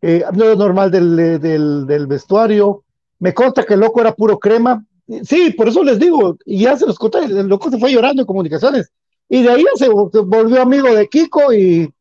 Eh, 0.00 0.24
lo 0.34 0.56
normal 0.56 0.90
del, 0.90 1.40
del, 1.40 1.86
del, 1.86 2.06
vestuario. 2.06 2.84
Me 3.18 3.32
consta 3.32 3.64
que 3.64 3.74
el 3.74 3.80
loco 3.80 4.00
era 4.00 4.14
puro 4.14 4.38
crema. 4.38 4.84
Sí, 5.24 5.52
por 5.52 5.68
eso 5.68 5.82
les 5.82 5.98
digo, 5.98 6.36
y 6.44 6.62
ya 6.62 6.76
se 6.76 6.86
los 6.86 6.98
conté, 6.98 7.24
el 7.24 7.46
loco 7.46 7.70
se 7.70 7.78
fue 7.78 7.92
llorando 7.92 8.22
en 8.22 8.26
comunicaciones. 8.26 8.90
Y 9.28 9.42
de 9.42 9.50
ahí 9.50 9.64
se, 9.76 9.88
volvió 9.88 10.62
amigo 10.62 10.94
de 10.94 11.08
Kiko 11.08 11.52
y. 11.52 11.92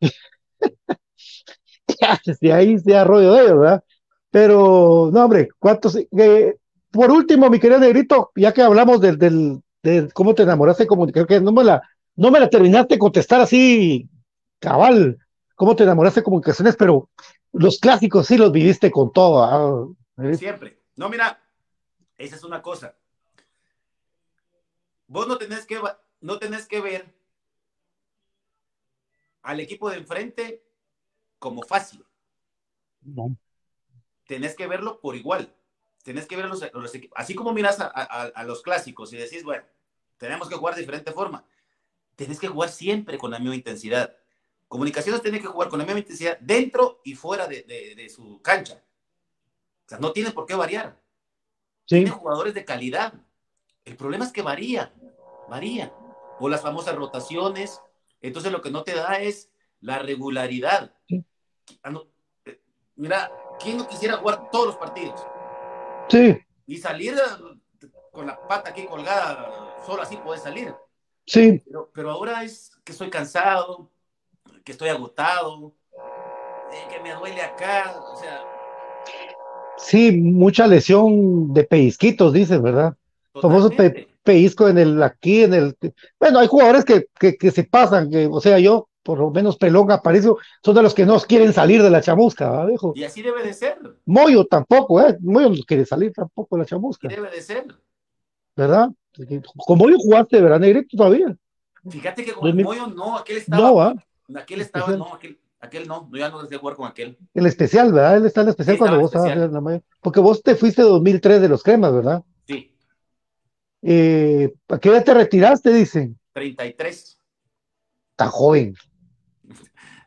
de 2.40 2.52
ahí 2.52 2.78
se 2.78 2.96
arroyo 2.96 3.32
de 3.32 3.42
ellos, 3.42 3.58
¿verdad? 3.58 3.84
Pero, 4.30 5.10
no, 5.12 5.24
hombre, 5.24 5.48
¿cuántos? 5.58 5.96
Eh, 5.96 6.56
por 6.90 7.10
último, 7.10 7.48
mi 7.48 7.58
querido 7.58 7.80
Negrito, 7.80 8.30
ya 8.36 8.52
que 8.52 8.62
hablamos 8.62 9.00
del, 9.00 9.18
del, 9.18 9.62
de 9.82 10.10
cómo 10.12 10.34
te 10.34 10.42
enamoraste 10.42 10.84
de 10.84 10.88
comunicación, 10.88 11.26
que 11.26 11.40
no 11.40 11.52
me 11.52 11.64
la, 11.64 11.82
no 12.16 12.30
me 12.30 12.40
la 12.40 12.50
terminaste 12.50 12.94
de 12.94 12.98
contestar 12.98 13.40
así, 13.40 14.08
cabal, 14.58 15.18
cómo 15.54 15.74
te 15.74 15.84
enamoraste 15.84 16.20
de 16.20 16.24
comunicaciones, 16.24 16.76
pero 16.76 17.08
los 17.52 17.78
clásicos 17.78 18.26
sí 18.26 18.36
los 18.36 18.52
viviste 18.52 18.90
con 18.90 19.12
todo. 19.12 19.42
Ah, 19.42 20.24
¿eh? 20.24 20.34
Siempre. 20.34 20.78
No, 20.96 21.08
mira, 21.08 21.42
esa 22.18 22.36
es 22.36 22.44
una 22.44 22.60
cosa. 22.60 22.94
Vos 25.06 25.26
no 25.26 25.38
tenés 25.38 25.64
que, 25.64 25.80
no 26.20 26.38
tenés 26.38 26.66
que 26.66 26.80
ver 26.82 27.14
al 29.42 29.60
equipo 29.60 29.88
de 29.88 29.96
enfrente 29.96 30.62
como 31.38 31.62
fácil. 31.62 32.04
No 33.00 33.34
tenés 34.28 34.54
que 34.54 34.66
verlo 34.66 35.00
por 35.00 35.16
igual. 35.16 35.52
Tenés 36.04 36.26
que 36.26 36.36
ver 36.36 36.44
los, 36.44 36.62
equipos. 36.94 37.18
Así 37.18 37.34
como 37.34 37.52
miras 37.52 37.78
a, 37.80 38.44
los 38.44 38.62
clásicos 38.62 39.12
y 39.12 39.16
decís, 39.16 39.42
bueno, 39.42 39.64
tenemos 40.18 40.48
que 40.48 40.54
jugar 40.54 40.74
de 40.74 40.82
diferente 40.82 41.10
forma. 41.12 41.44
Tenés 42.14 42.38
que 42.38 42.46
jugar 42.46 42.68
siempre 42.68 43.18
con 43.18 43.30
la 43.30 43.38
misma 43.38 43.56
intensidad. 43.56 44.14
Comunicaciones 44.68 45.22
tiene 45.22 45.40
que 45.40 45.46
jugar 45.46 45.68
con 45.68 45.78
la 45.78 45.86
misma 45.86 46.00
intensidad 46.00 46.38
dentro 46.40 47.00
y 47.04 47.14
fuera 47.14 47.46
de, 47.48 48.12
su 48.14 48.40
cancha. 48.42 48.82
O 49.86 49.88
sea, 49.88 49.98
no 49.98 50.12
tiene 50.12 50.30
por 50.30 50.46
qué 50.46 50.54
variar. 50.54 51.00
Tiene 51.86 52.10
jugadores 52.10 52.52
de 52.52 52.64
calidad. 52.66 53.14
El 53.84 53.96
problema 53.96 54.26
es 54.26 54.32
que 54.32 54.42
varía, 54.42 54.92
varía. 55.48 55.92
O 56.38 56.48
las 56.48 56.60
famosas 56.60 56.94
rotaciones. 56.94 57.80
Entonces 58.20 58.52
lo 58.52 58.60
que 58.60 58.70
no 58.70 58.82
te 58.82 58.94
da 58.94 59.20
es 59.20 59.50
la 59.80 59.98
regularidad. 59.98 60.94
Ah, 61.82 61.92
eh, 62.44 62.60
mira, 62.96 63.30
¿quién 63.60 63.76
no 63.76 63.86
quisiera 63.86 64.16
jugar 64.16 64.50
todos 64.50 64.66
los 64.66 64.76
partidos? 64.76 65.20
Sí. 66.08 66.38
Y 66.66 66.76
salir 66.78 67.14
con 68.12 68.26
la 68.26 68.38
pata 68.48 68.70
aquí 68.70 68.84
colgada, 68.86 69.74
solo 69.86 70.02
así 70.02 70.16
puedes 70.16 70.42
salir. 70.42 70.74
Sí. 71.26 71.62
Pero, 71.92 72.10
ahora 72.10 72.42
es 72.42 72.70
que 72.84 72.92
estoy 72.92 73.10
cansado, 73.10 73.90
que 74.64 74.72
estoy 74.72 74.88
agotado, 74.88 75.74
eh, 76.72 76.86
que 76.90 77.00
me 77.00 77.14
duele 77.14 77.42
acá, 77.42 78.00
o 78.12 78.16
sea. 78.16 78.42
Sí, 79.76 80.12
mucha 80.12 80.66
lesión 80.66 81.52
de 81.52 81.64
pellizquitos, 81.64 82.32
dices, 82.32 82.60
¿verdad? 82.60 82.94
Famoso 83.40 83.70
pellizco 84.24 84.68
en 84.68 84.78
el 84.78 85.02
aquí, 85.02 85.44
en 85.44 85.54
el. 85.54 85.76
Bueno, 86.18 86.40
hay 86.40 86.48
jugadores 86.48 86.84
que, 86.84 87.06
que, 87.18 87.50
se 87.50 87.64
pasan, 87.64 88.10
que, 88.10 88.26
o 88.26 88.40
sea, 88.40 88.58
yo 88.58 88.88
por 89.08 89.18
lo 89.18 89.30
menos 89.30 89.56
Pelón, 89.56 89.90
Aparicio, 89.90 90.36
son 90.62 90.74
de 90.74 90.82
los 90.82 90.92
que 90.92 91.06
no 91.06 91.18
quieren 91.20 91.54
salir 91.54 91.82
de 91.82 91.88
la 91.88 92.02
chamusca, 92.02 92.50
¿verdad, 92.50 92.66
viejo? 92.66 92.92
Y 92.94 93.04
así 93.04 93.22
debe 93.22 93.42
de 93.42 93.54
ser. 93.54 93.78
Moyo 94.04 94.44
tampoco, 94.44 95.00
¿eh? 95.00 95.16
Moyo 95.22 95.48
no 95.48 95.56
quiere 95.66 95.86
salir 95.86 96.12
tampoco 96.12 96.56
de 96.56 96.60
la 96.60 96.66
chamusca. 96.66 97.08
Y 97.10 97.14
debe 97.16 97.30
de 97.30 97.40
ser. 97.40 97.64
¿Verdad? 98.54 98.90
Con 99.66 99.78
Moyo 99.78 99.96
jugaste, 99.96 100.42
¿verdad, 100.42 100.60
Negrito, 100.60 100.94
todavía? 100.94 101.34
Fíjate 101.88 102.22
que 102.22 102.34
con 102.34 102.46
el 102.48 102.52
2000. 102.56 102.64
Moyo 102.66 102.86
no, 102.88 103.16
aquel 103.16 103.38
estaba. 103.38 103.62
No, 103.62 103.80
¿ah? 103.80 103.94
Aquel 104.36 104.60
estaba, 104.60 104.94
no, 104.94 105.14
aquel, 105.14 105.38
aquel 105.58 105.88
no, 105.88 106.10
ya 106.12 106.28
no 106.28 106.42
deseo 106.42 106.58
jugar 106.58 106.76
con 106.76 106.86
aquel. 106.86 107.16
El 107.32 107.46
especial, 107.46 107.90
¿verdad? 107.90 108.18
Él 108.18 108.26
está 108.26 108.42
en 108.42 108.48
el 108.48 108.50
especial 108.50 108.76
Sí, 108.76 108.78
cuando 108.78 108.98
vos 109.00 109.06
estabas 109.06 109.28
especial. 109.28 109.48
en 109.48 109.54
la 109.54 109.60
mayor. 109.62 109.82
Porque 110.02 110.20
vos 110.20 110.42
te 110.42 110.54
fuiste 110.54 110.82
2003 110.82 111.40
de 111.40 111.48
los 111.48 111.62
cremas, 111.62 111.94
¿verdad? 111.94 112.22
Sí, 112.46 112.74
Eh, 113.80 114.52
¿A 114.68 114.78
qué 114.78 114.90
edad 114.90 115.02
te 115.02 115.14
retiraste? 115.14 115.72
Dicen. 115.72 116.18
33. 116.34 117.14
Tan 118.16 118.28
joven. 118.30 118.74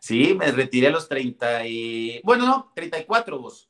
Sí, 0.01 0.33
me 0.33 0.51
retiré 0.51 0.87
a 0.87 0.91
los 0.91 1.07
30 1.07 1.67
y... 1.67 2.21
Bueno, 2.23 2.47
no, 2.47 2.71
34 2.73 3.39
vos. 3.39 3.69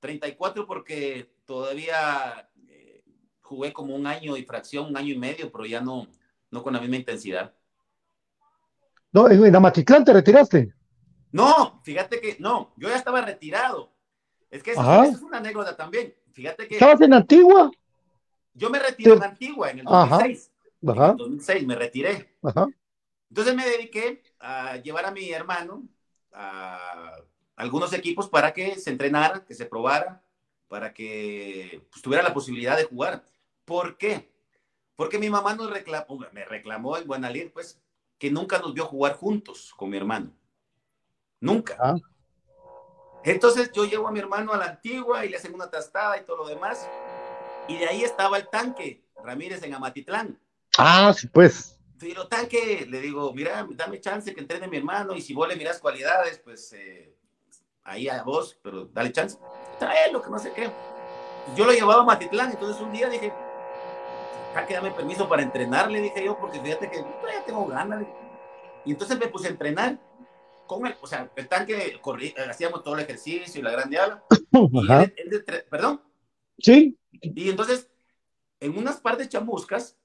34 0.00 0.66
porque 0.66 1.32
todavía 1.46 2.50
eh, 2.68 3.02
jugué 3.40 3.72
como 3.72 3.96
un 3.96 4.06
año 4.06 4.36
y 4.36 4.44
fracción, 4.44 4.84
un 4.88 4.96
año 4.98 5.14
y 5.14 5.18
medio, 5.18 5.50
pero 5.50 5.64
ya 5.64 5.80
no, 5.80 6.06
no 6.50 6.62
con 6.62 6.74
la 6.74 6.80
misma 6.80 6.96
intensidad. 6.96 7.54
No, 9.12 9.30
en 9.30 9.44
en 9.46 9.56
Amatitlán 9.56 10.04
te 10.04 10.12
retiraste. 10.12 10.74
No, 11.30 11.80
fíjate 11.82 12.20
que 12.20 12.36
no, 12.38 12.74
yo 12.76 12.90
ya 12.90 12.96
estaba 12.96 13.22
retirado. 13.22 13.94
Es 14.50 14.62
que 14.62 14.72
eso, 14.72 15.02
es 15.04 15.22
una 15.22 15.38
anécdota 15.38 15.74
también. 15.74 16.14
Fíjate 16.32 16.68
que 16.68 16.74
¿Estabas 16.74 17.00
en 17.00 17.14
Antigua? 17.14 17.70
yo 18.52 18.68
me 18.68 18.78
retiré 18.78 19.12
en 19.14 19.22
Antigua 19.22 19.70
en 19.70 19.78
el 19.78 19.86
Ajá. 19.88 20.16
2006. 20.18 20.52
En 20.82 20.90
Ajá, 20.90 21.10
el 21.12 21.16
2006 21.16 21.66
me 21.66 21.74
retiré. 21.76 22.36
ajá. 22.42 22.66
Entonces 23.30 23.54
me 23.54 23.64
dediqué 23.64 24.22
a 24.42 24.76
llevar 24.76 25.06
a 25.06 25.10
mi 25.10 25.30
hermano 25.30 25.84
a 26.32 27.16
algunos 27.56 27.92
equipos 27.92 28.28
para 28.28 28.52
que 28.52 28.76
se 28.76 28.90
entrenara, 28.90 29.44
que 29.44 29.54
se 29.54 29.66
probara, 29.66 30.22
para 30.68 30.92
que 30.92 31.86
pues, 31.90 32.02
tuviera 32.02 32.22
la 32.22 32.34
posibilidad 32.34 32.76
de 32.76 32.84
jugar. 32.84 33.24
¿Por 33.64 33.96
qué? 33.96 34.32
Porque 34.96 35.18
mi 35.18 35.30
mamá 35.30 35.54
nos 35.54 35.70
reclamó, 35.70 36.18
me 36.32 36.44
reclamó 36.44 36.96
en 36.96 37.06
Buenalid, 37.06 37.50
pues, 37.52 37.80
que 38.18 38.30
nunca 38.30 38.58
nos 38.58 38.74
vio 38.74 38.86
jugar 38.86 39.14
juntos 39.14 39.72
con 39.76 39.90
mi 39.90 39.96
hermano. 39.96 40.32
Nunca. 41.40 41.76
Ah. 41.80 41.96
Entonces 43.24 43.70
yo 43.72 43.84
llevo 43.84 44.08
a 44.08 44.12
mi 44.12 44.18
hermano 44.18 44.52
a 44.52 44.56
la 44.56 44.66
antigua 44.66 45.24
y 45.24 45.28
le 45.28 45.36
hacen 45.36 45.54
una 45.54 45.70
tastada 45.70 46.18
y 46.18 46.24
todo 46.24 46.38
lo 46.38 46.48
demás. 46.48 46.88
Y 47.68 47.78
de 47.78 47.86
ahí 47.86 48.02
estaba 48.02 48.36
el 48.36 48.48
tanque, 48.48 49.04
Ramírez 49.22 49.62
en 49.62 49.74
Amatitlán. 49.74 50.40
Ah, 50.78 51.12
sí, 51.16 51.28
pues. 51.28 51.78
Lo 52.02 52.26
tanque, 52.28 52.86
le 52.88 53.00
digo, 53.00 53.32
mira, 53.32 53.66
dame 53.70 54.00
chance 54.00 54.34
que 54.34 54.40
entrene 54.40 54.66
mi 54.68 54.76
hermano 54.78 55.14
y 55.14 55.20
si 55.20 55.32
vos 55.34 55.48
le 55.48 55.56
miras 55.56 55.78
cualidades, 55.78 56.38
pues 56.38 56.72
eh, 56.72 57.14
ahí 57.84 58.08
a 58.08 58.22
vos, 58.22 58.58
pero 58.62 58.86
dale 58.86 59.12
chance. 59.12 59.38
Traelo, 59.78 60.20
que 60.20 60.30
no 60.30 60.38
sé 60.38 60.52
qué. 60.52 60.70
Yo 61.56 61.64
lo 61.64 61.72
llevaba 61.72 62.02
a 62.02 62.04
Matitlán, 62.04 62.50
entonces 62.50 62.80
un 62.82 62.92
día 62.92 63.08
dije, 63.08 63.32
tanque, 64.54 64.74
dame 64.74 64.90
permiso 64.92 65.28
para 65.28 65.42
entrenar, 65.42 65.90
le 65.90 66.00
dije 66.00 66.24
yo, 66.24 66.36
porque 66.38 66.60
fíjate 66.60 66.90
que 66.90 66.98
todavía 67.02 67.44
tengo 67.44 67.66
ganas. 67.66 68.04
Y 68.84 68.92
entonces 68.92 69.18
me 69.18 69.28
puse 69.28 69.46
a 69.48 69.50
entrenar 69.50 69.98
con 70.66 70.86
él, 70.86 70.96
o 71.00 71.06
sea, 71.06 71.30
el 71.36 71.48
tanque, 71.48 71.98
corrí, 72.00 72.28
eh, 72.36 72.46
hacíamos 72.48 72.82
todo 72.82 72.94
el 72.94 73.00
ejercicio 73.02 73.60
y 73.60 73.62
la 73.62 73.70
gran 73.72 73.90
diabla. 73.90 74.24
Y 74.72 74.90
Ajá. 74.90 75.02
él- 75.04 75.14
él 75.16 75.44
perdón, 75.70 76.02
Sí, 76.58 76.96
y 77.20 77.50
entonces, 77.50 77.90
en 78.60 78.76
unas 78.78 79.00
par 79.00 79.16
de 79.16 79.28
chamuscas, 79.28 79.98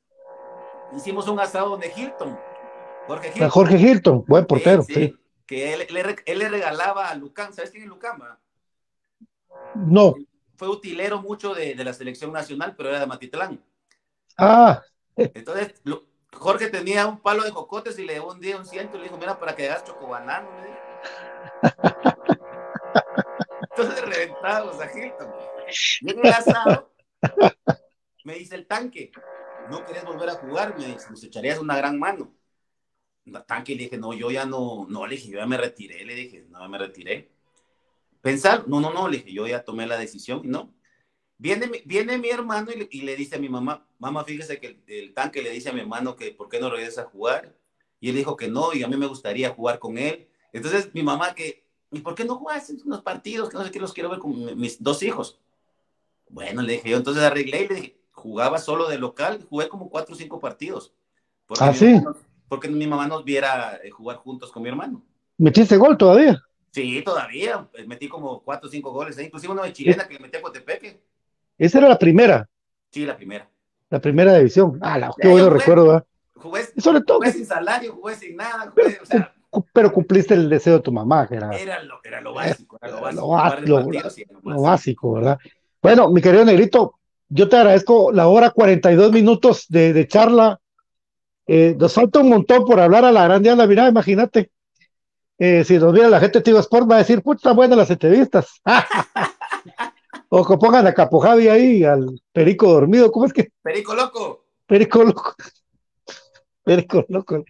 hicimos 0.96 1.28
un 1.28 1.40
asado 1.40 1.78
de 1.78 1.92
Hilton. 1.96 2.38
Jorge 3.08 3.28
a 3.28 3.32
Hilton. 3.32 3.50
Jorge 3.50 3.78
Hilton, 3.78 4.26
buen 4.28 4.46
portero, 4.46 4.84
Sí, 4.84 4.94
sí. 4.94 4.94
sí, 5.10 5.20
Que 5.46 5.74
él, 5.74 5.88
le 5.90 6.04
re- 6.04 6.24
él 6.26 6.40
le 6.40 6.50
regalaba 6.50 7.10
a 7.10 7.16
Lucán, 7.16 7.54
¿sabes 7.54 7.72
quién 7.72 7.84
es 7.84 7.90
Lucán? 7.90 8.20
No. 9.76 10.16
Fue 10.56 10.68
utilero 10.68 11.22
mucho 11.22 11.54
de, 11.54 11.76
de 11.76 11.84
la 11.84 11.94
selección 11.94 12.32
nacional, 12.34 12.76
pero 12.76 12.90
era 12.90 13.00
de 13.00 13.06
Matitlán. 13.06 13.64
Ah, 14.38 14.84
Entonces, 15.16 15.82
Jorge 16.34 16.70
tenía 16.70 17.08
un 17.08 17.20
palo 17.20 17.44
de 17.44 17.52
cocotes 17.52 17.98
y 18.00 18.06
le 18.06 18.14
dio 18.16 18.28
un 18.28 18.40
día 18.40 18.58
un 18.58 18.66
ciento 18.66 18.96
y 18.98 19.00
le 19.00 19.04
dijo, 19.06 19.18
mira, 19.18 19.40
para 19.40 19.56
que 19.56 19.70
hagas 19.70 19.84
chocobanano. 19.84 20.48
Entonces 23.62 24.02
reventábamos 24.02 24.80
a 24.82 24.92
Hilton. 24.92 25.34
Y 26.02 26.12
en 26.12 26.20
el 26.26 26.34
asado 26.34 26.92
me 28.24 28.36
dice 28.36 28.56
el 28.56 28.68
tanque, 28.68 29.12
no 29.68 29.84
querés 29.86 30.04
volver 30.04 30.30
a 30.30 30.36
jugar, 30.36 30.76
me 30.78 30.86
dice, 30.86 31.10
nos 31.10 31.24
echarías 31.24 31.60
una 31.60 31.78
gran 31.78 32.00
mano. 32.00 32.34
Tanque 33.46 33.76
le 33.76 33.84
dije, 33.84 33.98
no, 33.98 34.14
yo 34.14 34.32
ya 34.32 34.46
no, 34.46 34.86
no, 34.90 35.06
le 35.06 35.16
dije, 35.16 35.30
yo 35.32 35.40
ya 35.40 35.46
me 35.46 35.58
retiré, 35.58 36.06
le 36.06 36.16
dije, 36.16 36.46
no, 36.50 36.68
me 36.70 36.78
retiré. 36.78 37.30
Pensar, 38.22 38.68
no, 38.68 38.80
no, 38.80 38.92
no, 38.94 39.08
le 39.08 39.18
dije, 39.18 39.34
yo 39.34 39.48
ya 39.48 39.64
tomé 39.64 39.86
la 39.88 39.98
decisión 39.98 40.42
no. 40.46 40.74
Viene, 41.38 41.70
viene 41.86 42.18
mi 42.18 42.30
hermano 42.30 42.72
y 42.90 43.02
le, 43.02 43.16
dice 43.16 43.36
a 43.36 43.40
mi 43.40 43.48
mamá, 43.50 43.86
mamá, 44.00 44.24
fíjese 44.24 44.60
que 44.60 44.82
el, 44.88 45.14
tanque 45.14 45.42
le 45.42 45.52
dice 45.52 45.70
a 45.70 45.74
mi 45.74 45.82
hermano 45.82 46.16
que 46.16 46.32
por 46.32 46.50
qué 46.50 46.60
no 46.60 46.70
regresa 46.70 47.02
a 47.04 47.06
jugar. 47.06 47.56
Y 48.00 48.10
él 48.10 48.16
dijo 48.16 48.36
que 48.36 48.48
no, 48.48 48.74
y 48.74 48.84
a 48.84 48.88
mí 48.88 48.98
me 48.98 49.06
gustaría 49.08 49.52
jugar 49.52 49.80
con 49.80 49.98
él. 49.98 50.28
Entonces 50.52 50.94
mi 50.94 51.04
mamá 51.04 51.36
que, 51.36 51.64
¿y 51.92 52.00
por 52.00 52.16
qué 52.16 52.26
no 52.26 52.36
juegas 52.38 52.70
unos 52.86 53.02
partidos? 53.02 53.50
Que 53.50 53.58
no 53.58 53.64
sé 53.64 53.72
qué 53.72 53.80
los 53.80 53.94
quiero 53.94 54.10
ver 54.10 54.20
con 54.20 54.32
mi- 54.38 54.56
mis 54.56 54.82
dos 54.82 55.04
hijos. 55.04 55.40
Bueno, 56.30 56.62
le 56.62 56.74
dije 56.74 56.90
yo, 56.90 56.98
entonces 56.98 57.24
arreglé 57.24 57.64
y 57.64 57.68
le 57.68 57.76
dije, 57.76 57.97
jugaba 58.18 58.58
solo 58.58 58.90
de 58.90 58.98
local, 58.98 59.46
jugué 59.50 59.70
como 59.70 59.90
cuatro 59.90 60.16
o 60.16 60.18
cinco 60.18 60.40
partidos. 60.40 60.94
Porque, 61.46 61.64
Ah, 61.64 61.72
mi, 61.72 61.78
sí. 61.78 61.94
mamá, 61.94 62.02
no- 62.12 62.16
porque 62.50 62.68
mi 62.70 62.88
mamá 62.88 63.08
nos 63.08 63.24
viera 63.24 63.80
eh, 63.84 63.90
jugar 63.92 64.18
juntos 64.18 64.52
con 64.52 64.64
mi 64.64 64.70
hermano. 64.70 65.04
metiste 65.38 65.78
gol 65.78 65.98
todavía. 65.98 66.40
Sí, 66.72 67.02
todavía, 67.04 67.68
eh, 67.74 67.86
metí 67.88 68.08
como 68.08 68.42
cuatro 68.44 68.68
o 68.68 68.72
cinco 68.72 68.92
goles, 68.92 69.18
¿eh? 69.18 69.24
inclusive 69.24 69.54
uno 69.54 69.64
de 69.64 69.74
chilena 69.74 70.08
que 70.08 70.14
le 70.16 70.20
metí 70.20 70.38
a 70.38 70.42
Cotepeque. 70.42 71.02
Esa 71.58 71.80
era 71.80 71.90
la 71.90 71.98
primera, 71.98 72.48
Sí, 72.92 73.06
la 73.06 73.16
primera. 73.16 73.50
la 73.90 74.00
primera 74.00 74.34
división. 74.38 74.78
Ah, 74.82 74.98
la, 74.98 75.14
qué 75.20 75.28
bueno 75.28 75.50
recuerdo. 75.50 76.06
Jugué, 76.36 76.62
sobre 76.78 77.02
todo, 77.02 77.18
jugué 77.18 77.32
sin 77.32 77.46
salario, 77.46 77.94
jugué 77.94 78.16
sin 78.16 78.36
nada, 78.36 78.70
jugué, 78.70 79.00
o 79.02 79.06
sea, 79.06 79.34
cu- 79.50 79.66
pero 79.74 79.92
cumpliste 79.92 80.36
el 80.36 80.50
deseo 80.50 80.76
de 80.76 80.80
tu 80.82 80.92
mamá, 80.92 81.28
que 81.28 81.36
era 81.36 81.58
era 81.58 81.82
lo, 81.84 82.00
era 82.04 82.22
lo 82.22 82.34
básico, 82.34 82.78
era 82.82 82.92
lo 82.92 83.02
básico. 83.02 83.92
lo, 84.44 84.62
básico, 84.62 85.14
¿verdad? 85.14 85.40
Bueno, 85.82 86.10
mi 86.12 86.22
querido 86.22 86.46
Negrito, 86.46 87.00
yo 87.30 87.50
te 87.50 87.58
agradezco 87.58 88.12
la 88.12 88.28
hora 88.28 88.52
42 88.52 89.12
minutos 89.12 89.66
de, 89.70 89.94
de 89.94 90.08
charla. 90.08 90.60
Eh, 91.46 91.76
nos 91.80 91.94
falta 91.94 92.20
un 92.20 92.30
montón 92.30 92.66
por 92.66 92.80
hablar 92.80 93.06
a 93.06 93.12
la 93.12 93.24
gran 93.24 93.42
diabla, 93.42 93.68
mira, 93.68 93.88
imagínate. 93.88 94.52
Eh, 95.40 95.64
si 95.64 95.78
nos 95.78 95.94
viera 95.94 96.10
la 96.10 96.20
gente 96.20 96.40
de 96.40 96.44
Tigo 96.44 96.60
Sport, 96.60 96.90
va 96.90 96.96
a 96.96 97.00
decir, 97.00 97.22
puta, 97.22 97.52
buenas 97.54 97.78
las 97.78 97.90
entrevistas. 97.90 98.62
o 100.30 100.46
que 100.46 100.58
pongan 100.58 100.88
a 100.88 100.94
Capo 100.94 101.20
Javi 101.20 101.48
ahí, 101.48 101.84
al 101.84 102.20
Perico 102.34 102.72
dormido, 102.72 103.12
¿cómo 103.12 103.26
es 103.26 103.34
que? 103.34 103.52
Perico 103.62 103.96
loco. 103.96 104.46
Perico 104.66 105.04
loco. 105.04 105.36
Perico 106.64 107.06
loco. 107.08 107.46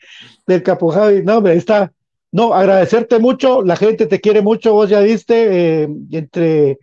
Del 0.45 0.63
Capo 0.63 0.91
Javi. 0.91 1.23
No, 1.23 1.37
hombre, 1.37 1.53
ahí 1.53 1.57
está. 1.59 1.91
No, 2.31 2.53
agradecerte 2.53 3.19
mucho. 3.19 3.63
La 3.63 3.75
gente 3.75 4.05
te 4.05 4.19
quiere 4.21 4.41
mucho. 4.41 4.73
Vos 4.73 4.89
ya 4.89 4.99
viste, 4.99 5.83
eh, 5.83 5.89
entre, 6.11 6.77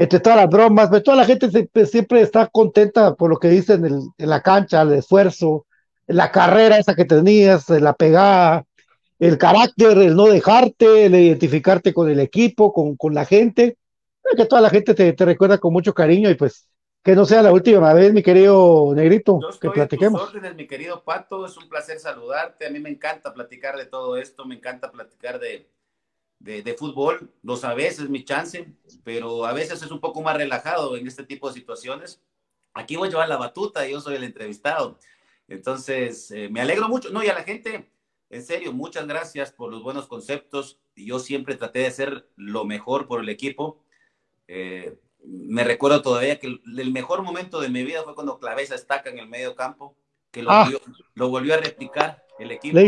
entre 0.00 0.20
todas 0.20 0.38
las 0.38 0.48
bromas, 0.48 0.88
pues, 0.88 1.02
toda 1.04 1.18
la 1.18 1.24
gente 1.26 1.50
siempre, 1.50 1.86
siempre 1.86 2.20
está 2.22 2.46
contenta 2.48 3.14
por 3.14 3.30
lo 3.30 3.38
que 3.38 3.48
dice 3.48 3.74
en, 3.74 3.84
el- 3.86 4.02
en 4.18 4.30
la 4.30 4.40
cancha, 4.42 4.82
el 4.82 4.94
esfuerzo, 4.94 5.66
la 6.06 6.32
carrera 6.32 6.78
esa 6.78 6.94
que 6.96 7.04
tenías, 7.04 7.68
la 7.70 7.92
pegada, 7.94 8.64
el 9.18 9.38
carácter, 9.38 9.98
el 9.98 10.16
no 10.16 10.26
dejarte, 10.26 11.06
el 11.06 11.14
identificarte 11.14 11.92
con 11.94 12.10
el 12.10 12.20
equipo, 12.20 12.72
con, 12.72 12.96
con 12.96 13.14
la 13.14 13.24
gente. 13.26 13.76
Que 14.36 14.46
toda 14.46 14.60
la 14.62 14.70
gente 14.70 14.94
te, 14.94 15.12
te 15.12 15.24
recuerda 15.24 15.58
con 15.58 15.72
mucho 15.72 15.92
cariño 15.94 16.30
y 16.30 16.34
pues 16.34 16.66
que 17.02 17.16
no 17.16 17.24
sea 17.24 17.42
la 17.42 17.52
última 17.52 17.92
vez, 17.94 18.12
mi 18.12 18.22
querido 18.22 18.92
Negrito, 18.94 19.40
Yo 19.40 19.48
que 19.48 19.54
estoy 19.54 19.70
a 19.70 19.72
tus 19.74 19.84
platiquemos. 19.88 20.22
órdenes, 20.22 20.54
mi 20.54 20.66
querido 20.66 21.02
Pato. 21.04 21.46
Es 21.46 21.56
un 21.56 21.68
placer 21.68 21.98
saludarte. 21.98 22.66
A 22.66 22.70
mí 22.70 22.78
me 22.78 22.90
encanta 22.90 23.32
platicar 23.34 23.76
de 23.76 23.86
todo 23.86 24.16
esto. 24.16 24.44
Me 24.44 24.54
encanta 24.56 24.90
platicar 24.92 25.40
de, 25.40 25.68
de, 26.40 26.62
de 26.62 26.74
fútbol. 26.74 27.32
Los 27.42 27.62
a 27.64 27.74
veces 27.74 28.08
mi 28.08 28.24
chance, 28.24 28.66
pero 29.04 29.46
a 29.46 29.52
veces 29.52 29.80
es 29.82 29.90
un 29.92 30.00
poco 30.00 30.20
más 30.22 30.36
relajado 30.36 30.96
en 30.96 31.06
este 31.06 31.22
tipo 31.24 31.46
de 31.46 31.54
situaciones. 31.54 32.20
Aquí 32.74 32.96
voy 32.96 33.06
a 33.08 33.10
llevar 33.12 33.28
la 33.28 33.36
batuta 33.36 33.86
yo 33.86 34.00
soy 34.00 34.16
el 34.16 34.24
entrevistado. 34.24 34.98
Entonces, 35.48 36.30
eh, 36.30 36.48
me 36.48 36.60
alegro 36.60 36.88
mucho. 36.88 37.10
No, 37.10 37.22
y 37.24 37.28
a 37.28 37.34
la 37.34 37.42
gente, 37.42 37.90
en 38.30 38.42
serio, 38.44 38.72
muchas 38.72 39.06
gracias 39.06 39.52
por 39.52 39.70
los 39.70 39.82
buenos 39.82 40.06
conceptos. 40.06 40.78
Yo 40.96 41.18
siempre 41.18 41.56
traté 41.56 41.80
de 41.80 41.86
hacer 41.88 42.28
lo 42.36 42.64
mejor 42.64 43.06
por 43.06 43.20
el 43.20 43.28
equipo. 43.28 43.82
Eh, 44.46 44.98
me 45.24 45.64
recuerdo 45.64 46.02
todavía 46.02 46.38
que 46.38 46.46
el, 46.46 46.62
el 46.78 46.92
mejor 46.92 47.22
momento 47.22 47.60
de 47.60 47.68
mi 47.68 47.84
vida 47.84 48.02
fue 48.04 48.14
cuando 48.14 48.38
clavé 48.38 48.62
esa 48.62 48.74
estaca 48.76 49.10
en 49.10 49.18
el 49.18 49.28
medio 49.28 49.54
campo, 49.54 49.96
que 50.30 50.42
lo, 50.42 50.50
Ah. 50.50 50.62
volvió, 50.62 50.80
lo 51.14 51.28
volvió 51.28 51.54
a 51.54 51.58
replicar 51.58 52.24
el 52.38 52.52
equipo, 52.52 52.78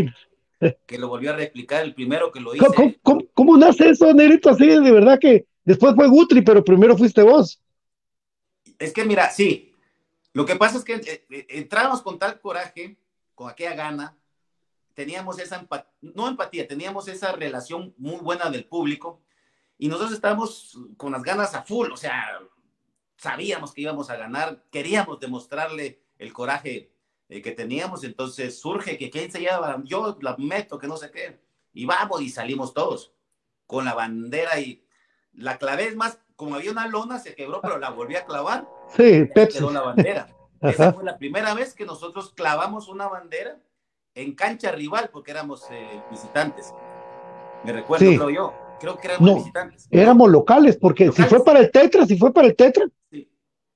que 0.87 0.99
lo 0.99 1.09
volvió 1.09 1.33
a 1.33 1.37
replicar 1.37 1.83
el 1.83 1.95
primero 1.95 2.31
que 2.33 2.41
lo 2.41 2.55
hice. 2.55 2.65
¿Cómo, 2.67 2.93
cómo- 3.03 3.23
cómo- 3.35 3.57
nace 3.57 3.89
eso, 3.91 4.13
Negrito? 4.15 4.51
Así, 4.51 4.67
de 4.67 4.93
verdad 4.93 5.19
que 5.21 5.47
después 5.65 5.95
fue 5.95 6.09
Gutri, 6.09 6.43
pero 6.43 6.65
primero 6.65 6.97
fuiste 6.97 7.23
vos. 7.23 7.61
Es 8.79 8.93
que 8.93 9.05
mira, 9.05 9.31
sí, 9.31 9.73
lo 10.33 10.45
que 10.47 10.57
pasa 10.57 10.79
es 10.79 10.85
que 10.85 10.95
eh, 10.95 11.25
eh, 11.31 11.47
entramos 11.51 12.03
con 12.03 12.19
tal 12.19 12.41
coraje, 12.41 12.97
con 13.35 13.51
aquella 13.51 13.75
gana, 13.75 14.17
teníamos 14.95 15.39
esa 15.39 15.57
empatía, 15.57 15.91
no 16.01 16.29
empatía, 16.29 16.67
teníamos 16.69 17.09
esa 17.09 17.33
relación 17.33 17.95
muy 17.99 18.17
buena 18.21 18.51
del 18.51 18.65
público 18.65 19.21
y 19.79 19.89
nosotros 19.89 20.13
estábamos 20.13 20.79
con 20.97 21.13
las 21.13 21.23
ganas 21.23 21.55
a 21.55 21.63
full, 21.63 21.91
o 21.91 21.97
sea, 21.97 22.25
sabíamos 23.17 23.73
que 23.73 23.83
íbamos 23.83 24.11
a 24.11 24.17
ganar, 24.17 24.65
queríamos 24.71 25.19
demostrarle 25.21 26.01
el 26.19 26.33
coraje 26.33 26.92
eh, 27.33 27.41
que 27.41 27.53
teníamos, 27.53 28.05
entonces 28.05 28.61
surge 28.61 28.99
que 28.99 29.09
quién 29.09 29.33
se 29.33 29.41
lleva, 29.41 29.81
yo 29.85 30.19
la 30.21 30.37
meto, 30.37 30.79
que 30.79 30.87
no 30.87 30.99
sé 30.99 31.11
qué, 31.11 31.41
y 31.73 31.87
vamos 31.87 32.21
y 32.21 32.29
salimos 32.29 32.75
todos 32.75 33.15
con 33.67 33.87
la 33.87 33.95
bandera 33.95 34.61
y 34.61 34.85
la 35.33 35.57
clave 35.57 35.87
es 35.87 35.97
más, 35.97 36.19
como 36.37 36.57
había 36.57 36.73
una 36.73 36.89
lona, 36.89 37.19
se 37.19 37.35
quebró, 37.35 37.63
pero 37.63 37.79
la 37.79 37.89
volví 37.89 38.17
a 38.17 38.27
clavar. 38.27 38.69
Sí, 38.95 39.25
Pepsi. 39.35 39.59
Quedó 39.59 39.71
la 39.71 39.81
bandera. 39.81 40.29
Esa 40.61 40.93
fue 40.93 41.05
la 41.05 41.17
primera 41.17 41.55
vez 41.55 41.73
que 41.73 41.87
nosotros 41.87 42.35
clavamos 42.35 42.89
una 42.89 43.09
bandera 43.09 43.59
en 44.15 44.35
cancha 44.35 44.71
rival, 44.71 45.09
porque 45.11 45.31
éramos 45.31 45.65
eh, 45.71 46.03
visitantes. 46.11 46.75
Me 47.65 47.73
recuerdo, 47.73 48.05
creo 48.05 48.29
yo. 48.29 48.55
Creo 48.79 48.99
que 48.99 49.09
éramos 49.09 49.37
visitantes. 49.37 49.89
Éramos 49.91 50.31
locales, 50.31 50.77
porque 50.77 51.11
si 51.11 51.23
fue 51.23 51.43
para 51.43 51.61
el 51.61 51.71
Tetra, 51.71 52.05
si 52.05 52.19
fue 52.19 52.31
para 52.31 52.49
el 52.49 52.57
Tetra. 52.57 52.85
Sí. 53.11 53.27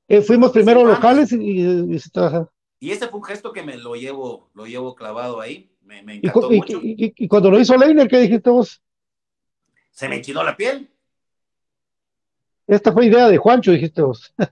Eh, 0.08 0.20
fuimos 0.20 0.52
primero 0.52 0.84
locales 0.84 1.32
y, 1.32 1.36
y, 1.36 1.94
y, 1.94 1.98
ese 2.80 3.08
fue 3.08 3.18
un 3.20 3.24
gesto 3.24 3.52
que 3.52 3.62
me 3.62 3.76
lo 3.76 3.94
llevo, 3.94 4.50
lo 4.54 4.66
llevo 4.66 4.94
clavado 4.94 5.40
ahí. 5.40 5.72
Me, 5.82 6.02
me 6.02 6.16
encantó 6.16 6.52
y, 6.52 6.56
mucho. 6.56 6.80
Y, 6.82 7.28
cuando 7.28 7.50
lo 7.50 7.60
hizo 7.60 7.76
Leiner, 7.76 8.08
¿qué 8.08 8.18
dijiste 8.20 8.50
vos? 8.50 8.82
Se 9.90 10.08
me 10.08 10.16
enchinó 10.16 10.42
la 10.42 10.56
piel. 10.56 10.90
Esta 12.66 12.92
fue 12.92 13.06
idea 13.06 13.28
de 13.28 13.38
Juancho, 13.38 13.70
dijiste 13.72 14.02
vos. 14.02 14.34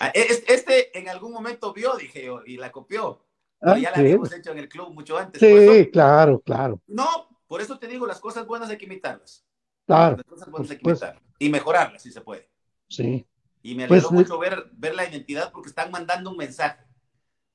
Ah, 0.00 0.12
este 0.14 0.96
en 0.96 1.08
algún 1.08 1.32
momento 1.32 1.72
vio, 1.72 1.96
dije 1.96 2.24
yo, 2.24 2.42
y 2.46 2.56
la 2.56 2.70
copió. 2.70 3.26
Ah, 3.60 3.76
ya 3.76 3.90
la 3.90 3.98
habíamos 3.98 4.32
hecho 4.32 4.52
en 4.52 4.58
el 4.58 4.68
club 4.68 4.94
mucho 4.94 5.18
antes. 5.18 5.40
Sí, 5.40 5.90
claro, 5.90 6.40
claro. 6.40 6.80
No, 6.86 7.28
por 7.48 7.60
eso 7.60 7.80
te 7.80 7.88
digo, 7.88 8.06
las 8.06 8.20
cosas 8.20 8.46
buenas 8.46 8.70
hay 8.70 8.78
que 8.78 8.84
imitarlas. 8.84 9.44
Claro. 9.86 10.18
Las 10.18 10.26
cosas 10.26 10.50
buenas 10.50 10.70
hay 10.70 10.78
que 10.78 10.88
imitarlas. 10.88 11.22
Y 11.40 11.48
mejorarlas, 11.48 12.00
si 12.00 12.12
se 12.12 12.20
puede. 12.20 12.48
Sí. 12.88 13.26
Y 13.62 13.74
me 13.74 13.84
alegró 13.84 14.08
pues, 14.08 14.20
mucho 14.20 14.38
ver, 14.38 14.70
ver 14.72 14.94
la 14.94 15.08
identidad 15.08 15.52
porque 15.52 15.68
están 15.68 15.90
mandando 15.90 16.30
un 16.30 16.36
mensaje. 16.36 16.84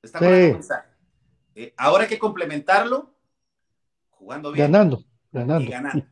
Están 0.02 0.22
mandando 0.22 0.46
un 0.46 0.52
mensaje. 0.54 0.88
Eh, 1.54 1.74
ahora 1.76 2.04
hay 2.04 2.08
que 2.08 2.18
complementarlo 2.18 3.14
jugando 4.10 4.52
bien. 4.52 4.70
Ganando, 4.70 5.04
ganando. 5.32 5.64
Y 5.64 5.68
ganando. 5.68 6.06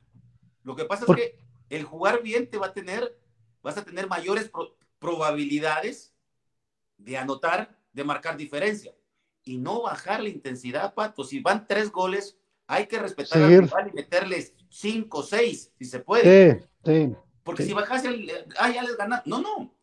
Lo 0.62 0.76
que 0.76 0.84
pasa 0.84 1.04
es 1.08 1.16
que 1.16 1.38
el 1.68 1.84
jugar 1.84 2.22
bien 2.22 2.48
te 2.48 2.58
va 2.58 2.66
a 2.66 2.72
tener, 2.72 3.18
vas 3.62 3.76
a 3.76 3.84
tener 3.84 4.08
mayores 4.08 4.50
probabilidades 4.98 6.14
de 6.98 7.18
anotar, 7.18 7.78
de 7.92 8.04
marcar 8.04 8.36
diferencia. 8.36 8.94
Y 9.44 9.58
no 9.58 9.82
bajar 9.82 10.22
la 10.22 10.28
intensidad, 10.28 10.94
Pato. 10.94 11.24
Si 11.24 11.40
van 11.40 11.66
tres 11.66 11.90
goles, 11.90 12.38
hay 12.66 12.86
que 12.86 12.98
respetar 12.98 13.42
al 13.42 13.62
rival 13.62 13.88
y 13.88 13.92
meterles 13.92 14.54
cinco, 14.68 15.22
seis, 15.22 15.72
si 15.76 15.84
se 15.84 15.98
puede. 15.98 16.60
Sí, 16.60 16.66
sí, 16.84 17.14
Porque 17.42 17.64
si 17.64 17.72
bajas 17.72 18.04
el, 18.04 18.30
ah, 18.58 18.70
ya 18.70 18.82
les 18.82 18.96
ganan. 18.96 19.22
No, 19.26 19.40
no. 19.40 19.74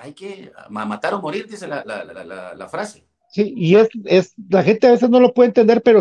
Hay 0.00 0.14
que 0.14 0.50
matar 0.70 1.12
o 1.14 1.20
morir, 1.20 1.46
dice 1.46 1.68
la, 1.68 1.84
la, 1.84 2.04
la, 2.04 2.54
la 2.54 2.68
frase. 2.68 3.04
Sí, 3.30 3.52
y 3.56 3.76
es, 3.76 3.88
es, 4.06 4.34
la 4.48 4.62
gente 4.62 4.86
a 4.86 4.92
veces 4.92 5.10
no 5.10 5.20
lo 5.20 5.32
puede 5.32 5.48
entender, 5.48 5.82
pero 5.82 6.00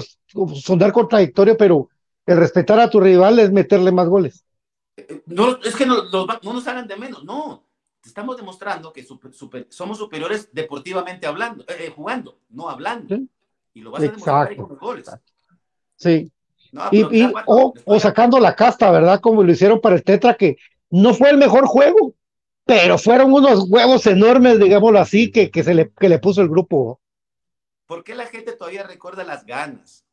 sonar 0.56 0.92
contradictorio, 0.94 1.58
pero 1.58 1.90
el 2.26 2.38
respetar 2.38 2.80
a 2.80 2.90
tu 2.90 3.00
rival 3.00 3.38
es 3.40 3.52
meterle 3.52 3.92
más 3.92 4.08
goles. 4.08 4.46
No, 5.26 5.60
es 5.64 5.76
que 5.76 5.86
no, 5.86 6.04
no 6.06 6.54
nos 6.54 6.68
hagan 6.68 6.88
de 6.88 6.96
menos, 6.96 7.24
no. 7.24 7.66
Estamos 8.04 8.38
demostrando 8.38 8.94
que 8.94 9.06
somos 9.70 9.98
superiores 9.98 10.50
deportivamente 10.54 11.28
hablando, 11.28 11.64
eh, 11.64 11.76
eh, 11.80 11.94
jugando, 11.94 12.40
no 12.50 12.70
hablando. 12.70 13.18
Y 13.74 13.82
lo 13.82 13.92
vas 13.92 14.02
a 14.02 14.06
demostrar 14.06 14.56
con 14.56 14.70
los 14.70 14.80
goles. 14.80 15.12
Sí. 15.98 16.32
y, 16.92 17.24
o, 17.46 17.74
o, 17.86 18.00
sacando 18.00 18.40
la 18.40 18.56
casta, 18.56 18.90
¿verdad? 18.90 19.20
Como 19.20 19.44
lo 19.44 19.52
hicieron 19.52 19.82
para 19.82 19.96
el 19.96 20.04
Tetra, 20.04 20.36
que 20.36 20.58
no 20.90 21.14
fue 21.14 21.30
el 21.30 21.38
mejor 21.38 21.66
juego, 21.66 22.16
pero 22.70 22.98
fueron 22.98 23.34
unos 23.34 23.66
huevos 23.68 24.06
enormes, 24.06 24.60
digámoslo 24.60 25.00
así, 25.00 25.32
que, 25.32 25.50
que 25.50 25.64
se 25.64 25.74
le, 25.74 25.91
que 25.91 26.08
le 26.08 26.20
puso 26.20 26.41
el 26.41 26.50
grupo. 26.50 27.02
¿Por 27.88 28.04
qué 28.04 28.14
la 28.14 28.28
gente 28.28 28.54
todavía 28.54 28.84
recuerda 28.84 29.24
las 29.24 29.46
ganas? 29.46 30.06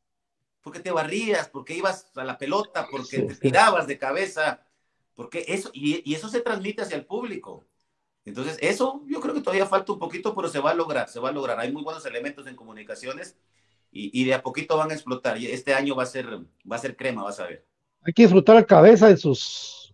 Porque 0.62 0.80
te 0.80 0.90
barrías, 0.90 1.48
porque 1.48 1.74
ibas 1.74 2.10
a 2.16 2.24
la 2.24 2.38
pelota, 2.38 2.88
porque 2.90 3.20
te 3.20 3.34
tirabas 3.34 3.86
de 3.86 3.98
cabeza, 3.98 4.66
porque 5.14 5.44
eso, 5.46 5.70
y, 5.74 6.14
eso 6.14 6.28
se 6.28 6.40
transmite 6.40 6.82
hacia 6.82 6.96
el 6.96 7.04
público. 7.04 7.66
Entonces, 8.24 8.56
eso 8.60 9.02
yo 9.06 9.20
creo 9.20 9.34
que 9.34 9.42
todavía 9.42 9.66
falta 9.66 9.92
un 9.92 9.98
poquito, 9.98 10.34
pero 10.34 10.48
se 10.48 10.58
va 10.58 10.70
a 10.70 10.74
lograr, 10.74 11.08
se 11.08 11.20
va 11.20 11.28
a 11.28 11.32
lograr. 11.32 11.60
Hay 11.60 11.70
muy 11.70 11.82
buenos 11.82 12.04
elementos 12.06 12.46
en 12.46 12.56
comunicaciones 12.56 13.36
y, 13.92 14.24
de 14.24 14.34
a 14.34 14.42
poquito 14.42 14.76
van 14.76 14.90
a 14.90 14.94
explotar. 14.94 15.38
Y 15.38 15.46
este 15.46 15.74
año 15.74 15.94
va 15.94 16.04
a 16.04 16.06
ser, 16.06 16.26
va 16.70 16.76
a 16.76 16.80
ser 16.80 16.96
crema, 16.96 17.22
vas 17.22 17.38
a 17.38 17.44
ver. 17.46 17.66
Hay 18.02 18.12
que 18.12 18.22
disfrutar 18.22 18.56
la 18.56 18.64
cabeza 18.64 19.08
de 19.08 19.16
sus 19.16 19.85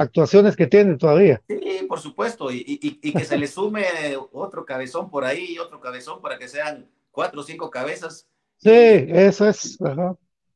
actuaciones 0.00 0.56
que 0.56 0.66
tienen 0.66 0.98
todavía. 0.98 1.42
Sí, 1.46 1.84
por 1.88 2.00
supuesto, 2.00 2.50
y, 2.50 2.64
y 2.80 3.12
que 3.12 3.24
se 3.24 3.36
le 3.36 3.46
sume 3.48 3.84
otro 4.32 4.64
cabezón 4.64 5.10
por 5.10 5.24
ahí 5.24 5.52
y 5.54 5.58
otro 5.58 5.80
cabezón 5.80 6.20
para 6.20 6.38
que 6.38 6.48
sean 6.48 6.88
cuatro 7.10 7.40
o 7.40 7.44
cinco 7.44 7.70
cabezas. 7.70 8.26
Sí, 8.56 8.70
eso 8.70 9.48
es. 9.48 9.78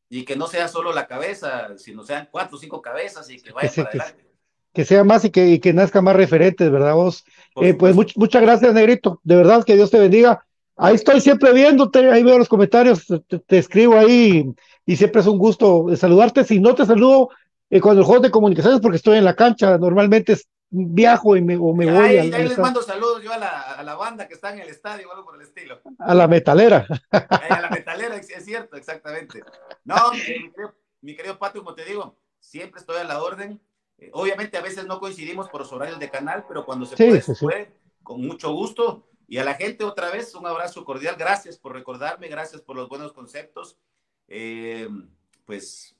Y 0.08 0.24
que 0.24 0.36
no 0.36 0.46
sea 0.46 0.68
solo 0.68 0.92
la 0.92 1.06
cabeza, 1.06 1.76
sino 1.76 2.04
sean 2.04 2.28
cuatro 2.30 2.56
o 2.56 2.60
cinco 2.60 2.80
cabezas 2.82 3.28
y 3.30 3.40
que 3.40 3.52
vaya 3.52 3.70
para 3.74 3.88
adelante. 3.88 4.24
Que 4.72 4.84
sea 4.84 5.04
más 5.04 5.24
y 5.24 5.30
que, 5.30 5.46
y 5.46 5.58
que 5.60 5.72
nazca 5.72 6.02
más 6.02 6.16
referentes, 6.16 6.70
¿verdad 6.70 6.94
vos? 6.94 7.24
Eh, 7.56 7.74
pues 7.74 7.94
muchas 7.94 8.42
gracias, 8.42 8.74
Negrito. 8.74 9.20
De 9.22 9.36
verdad, 9.36 9.64
que 9.64 9.76
Dios 9.76 9.90
te 9.90 10.00
bendiga. 10.00 10.44
Ahí 10.76 10.96
estoy 10.96 11.20
siempre 11.20 11.52
viéndote, 11.52 12.10
ahí 12.10 12.24
veo 12.24 12.36
los 12.36 12.48
comentarios, 12.48 13.06
te, 13.46 13.58
escribo 13.58 13.96
ahí 13.96 14.44
y 14.84 14.96
siempre 14.96 15.20
es 15.20 15.26
un 15.28 15.38
gusto 15.38 15.86
saludarte. 15.96 16.42
Si 16.42 16.58
no 16.58 16.74
te 16.74 16.84
saludo 16.84 17.30
eh, 17.74 17.80
cuando 17.80 18.02
el 18.02 18.06
juego 18.06 18.22
de 18.22 18.30
comunicaciones, 18.30 18.80
porque 18.80 18.98
estoy 18.98 19.18
en 19.18 19.24
la 19.24 19.34
cancha, 19.34 19.76
normalmente 19.78 20.38
viajo 20.70 21.36
y 21.36 21.42
me, 21.42 21.56
o 21.56 21.74
me 21.74 21.90
voy. 21.90 22.18
Ahí, 22.18 22.30
les 22.30 22.56
mando 22.56 22.80
saludos 22.82 23.20
yo 23.20 23.32
a 23.32 23.36
la, 23.36 23.62
a 23.62 23.82
la, 23.82 23.96
banda 23.96 24.28
que 24.28 24.34
está 24.34 24.52
en 24.52 24.60
el 24.60 24.68
estadio 24.68 25.08
o 25.08 25.10
algo 25.10 25.24
por 25.24 25.34
el 25.34 25.42
estilo. 25.42 25.80
A 25.98 26.14
la 26.14 26.28
metalera. 26.28 26.86
a 27.10 27.60
la 27.60 27.70
metalera, 27.70 28.14
es 28.14 28.44
cierto, 28.44 28.76
exactamente. 28.76 29.42
No, 29.84 29.96
mi 31.00 31.16
querido, 31.16 31.36
Pato, 31.36 31.64
como 31.64 31.74
te 31.74 31.84
digo, 31.84 32.16
siempre 32.38 32.78
estoy 32.78 32.98
a 32.98 33.04
la 33.04 33.20
orden. 33.20 33.60
Eh, 33.98 34.08
obviamente 34.12 34.56
a 34.56 34.62
veces 34.62 34.86
no 34.86 35.00
coincidimos 35.00 35.48
por 35.48 35.62
los 35.62 35.72
horarios 35.72 35.98
de 35.98 36.10
canal, 36.10 36.44
pero 36.46 36.64
cuando 36.64 36.86
se 36.86 36.94
puede, 36.96 37.22
se 37.22 37.34
puede, 37.34 37.72
con 38.04 38.20
mucho 38.20 38.52
gusto. 38.52 39.08
Y 39.26 39.38
a 39.38 39.44
la 39.44 39.54
gente 39.54 39.82
otra 39.82 40.10
vez 40.10 40.32
un 40.36 40.46
abrazo 40.46 40.84
cordial. 40.84 41.16
Gracias 41.18 41.58
por 41.58 41.72
recordarme, 41.72 42.28
gracias 42.28 42.62
por 42.62 42.76
los 42.76 42.88
buenos 42.88 43.12
conceptos. 43.12 43.76
Eh, 44.28 44.88
pues 45.44 45.93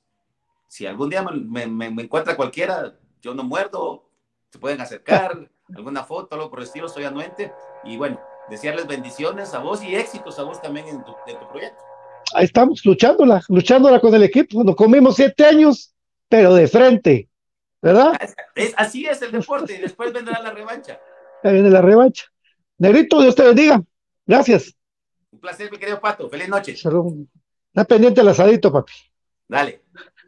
si 0.75 0.85
algún 0.85 1.09
día 1.09 1.23
me, 1.23 1.67
me, 1.67 1.89
me 1.89 2.03
encuentra 2.03 2.35
cualquiera, 2.35 2.99
yo 3.21 3.33
no 3.33 3.45
muerdo, 3.45 4.09
se 4.51 4.59
pueden 4.59 4.81
acercar, 4.81 5.49
alguna 5.73 6.03
foto, 6.03 6.35
algo 6.35 6.49
por 6.49 6.59
el 6.59 6.65
estilo, 6.65 6.89
soy 6.89 7.05
anuente. 7.05 7.53
Y 7.85 7.95
bueno, 7.95 8.19
desearles 8.49 8.85
bendiciones 8.85 9.53
a 9.53 9.59
vos 9.59 9.81
y 9.81 9.95
éxitos 9.95 10.37
a 10.37 10.43
vos 10.43 10.61
también 10.61 10.89
en 10.89 11.01
tu, 11.05 11.15
proyecto. 11.49 11.81
Ahí 12.33 12.43
estamos, 12.43 12.83
luchándola, 12.83 13.41
luchándola 13.47 14.01
con 14.01 14.13
el 14.15 14.23
equipo. 14.23 14.65
Nos 14.65 14.75
comimos 14.75 15.15
siete 15.15 15.45
años, 15.45 15.93
pero 16.27 16.53
de 16.53 16.67
frente, 16.67 17.29
¿verdad? 17.81 18.19
Es, 18.53 18.73
así 18.75 19.05
es 19.05 19.21
el 19.21 19.31
deporte 19.31 19.75
y 19.75 19.77
después 19.77 20.11
vendrá 20.11 20.41
la 20.41 20.51
revancha. 20.51 20.99
Ahí 21.43 21.53
viene 21.53 21.69
la 21.69 21.81
revancha. 21.81 22.25
Negrito, 22.79 23.21
Dios 23.21 23.33
te 23.33 23.43
bendiga. 23.43 23.81
Gracias. 24.25 24.75
Un 25.31 25.39
placer, 25.39 25.71
mi 25.71 25.77
querido 25.77 26.01
Pato. 26.01 26.29
Feliz 26.29 26.49
noche. 26.49 26.73
Está 26.73 27.85
pendiente 27.85 28.19
el 28.19 28.27
asadito, 28.27 28.73
papi. 28.73 28.91
Dale. 29.47 29.84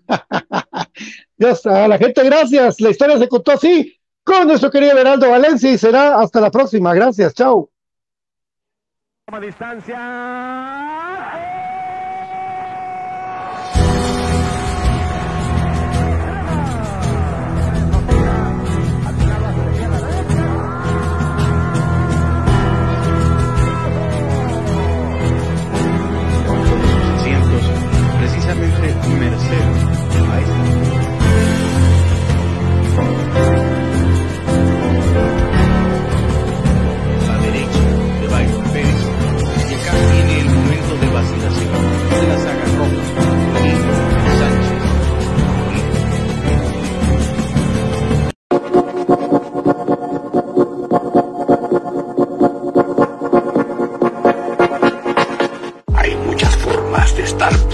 Dios, 1.38 1.65
a 1.65 1.88
la 1.88 1.97
gente, 1.97 2.23
gracias. 2.23 2.79
La 2.81 2.89
historia 2.89 3.17
se 3.17 3.27
contó 3.27 3.51
así 3.51 3.97
con 4.23 4.47
nuestro 4.47 4.69
querido 4.69 4.95
Beraldo 4.95 5.29
Valencia 5.29 5.71
y 5.71 5.77
será 5.77 6.19
hasta 6.19 6.41
la 6.41 6.51
próxima. 6.51 6.93
Gracias, 6.93 7.34
chao. 7.34 7.69
distancia. 9.41 9.97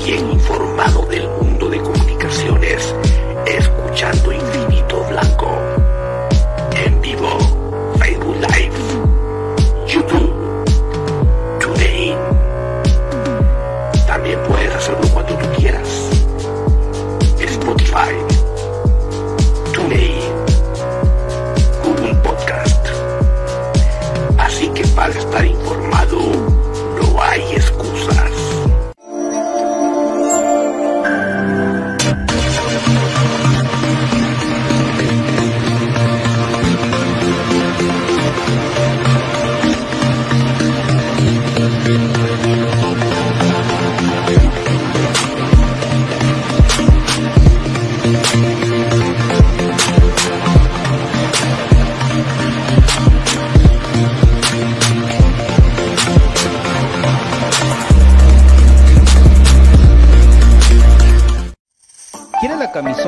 bien 0.05 0.31
informado 0.31 1.05
del 1.05 1.27
mundo 1.29 1.69
de 1.69 1.92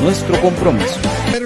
nuestro 0.00 0.40
compromiso. 0.40 1.00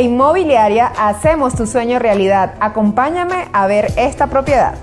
Inmobiliaria 0.00 0.92
hacemos 0.98 1.54
tu 1.54 1.66
sueño 1.66 1.98
realidad. 1.98 2.54
Acompáñame 2.60 3.48
a 3.52 3.66
ver 3.66 3.92
esta 3.96 4.26
propiedad. 4.26 4.74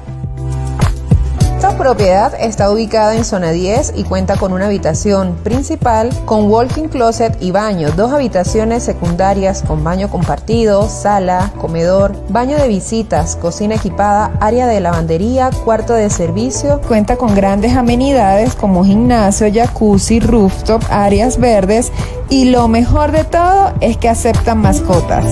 Esta 1.61 1.77
propiedad 1.77 2.33
está 2.39 2.71
ubicada 2.71 3.15
en 3.15 3.23
zona 3.23 3.51
10 3.51 3.93
y 3.95 4.03
cuenta 4.03 4.35
con 4.35 4.51
una 4.51 4.65
habitación 4.65 5.35
principal 5.43 6.09
con 6.25 6.49
walking 6.49 6.87
closet 6.87 7.37
y 7.39 7.51
baño, 7.51 7.91
dos 7.91 8.11
habitaciones 8.11 8.81
secundarias 8.81 9.61
con 9.61 9.83
baño 9.83 10.09
compartido, 10.09 10.89
sala, 10.89 11.53
comedor, 11.61 12.15
baño 12.29 12.57
de 12.57 12.67
visitas, 12.67 13.35
cocina 13.35 13.75
equipada, 13.75 14.31
área 14.41 14.65
de 14.65 14.79
lavandería, 14.79 15.51
cuarto 15.63 15.93
de 15.93 16.09
servicio. 16.09 16.81
Cuenta 16.87 17.15
con 17.15 17.35
grandes 17.35 17.75
amenidades 17.75 18.55
como 18.55 18.83
gimnasio, 18.83 19.45
jacuzzi, 19.53 20.19
rooftop, 20.19 20.81
áreas 20.89 21.37
verdes 21.37 21.91
y 22.31 22.45
lo 22.45 22.67
mejor 22.69 23.11
de 23.11 23.23
todo 23.23 23.71
es 23.81 23.97
que 23.97 24.09
aceptan 24.09 24.57
mascotas. 24.63 25.25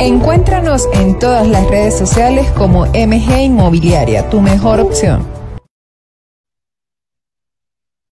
Encuéntranos 0.00 0.88
en 0.94 1.16
todas 1.20 1.46
las 1.46 1.64
redes 1.68 1.96
sociales 1.96 2.50
como 2.58 2.86
MG 2.86 3.38
Inmobiliaria, 3.38 4.28
tu 4.28 4.40
mejor 4.40 4.80
opción. 4.80 5.35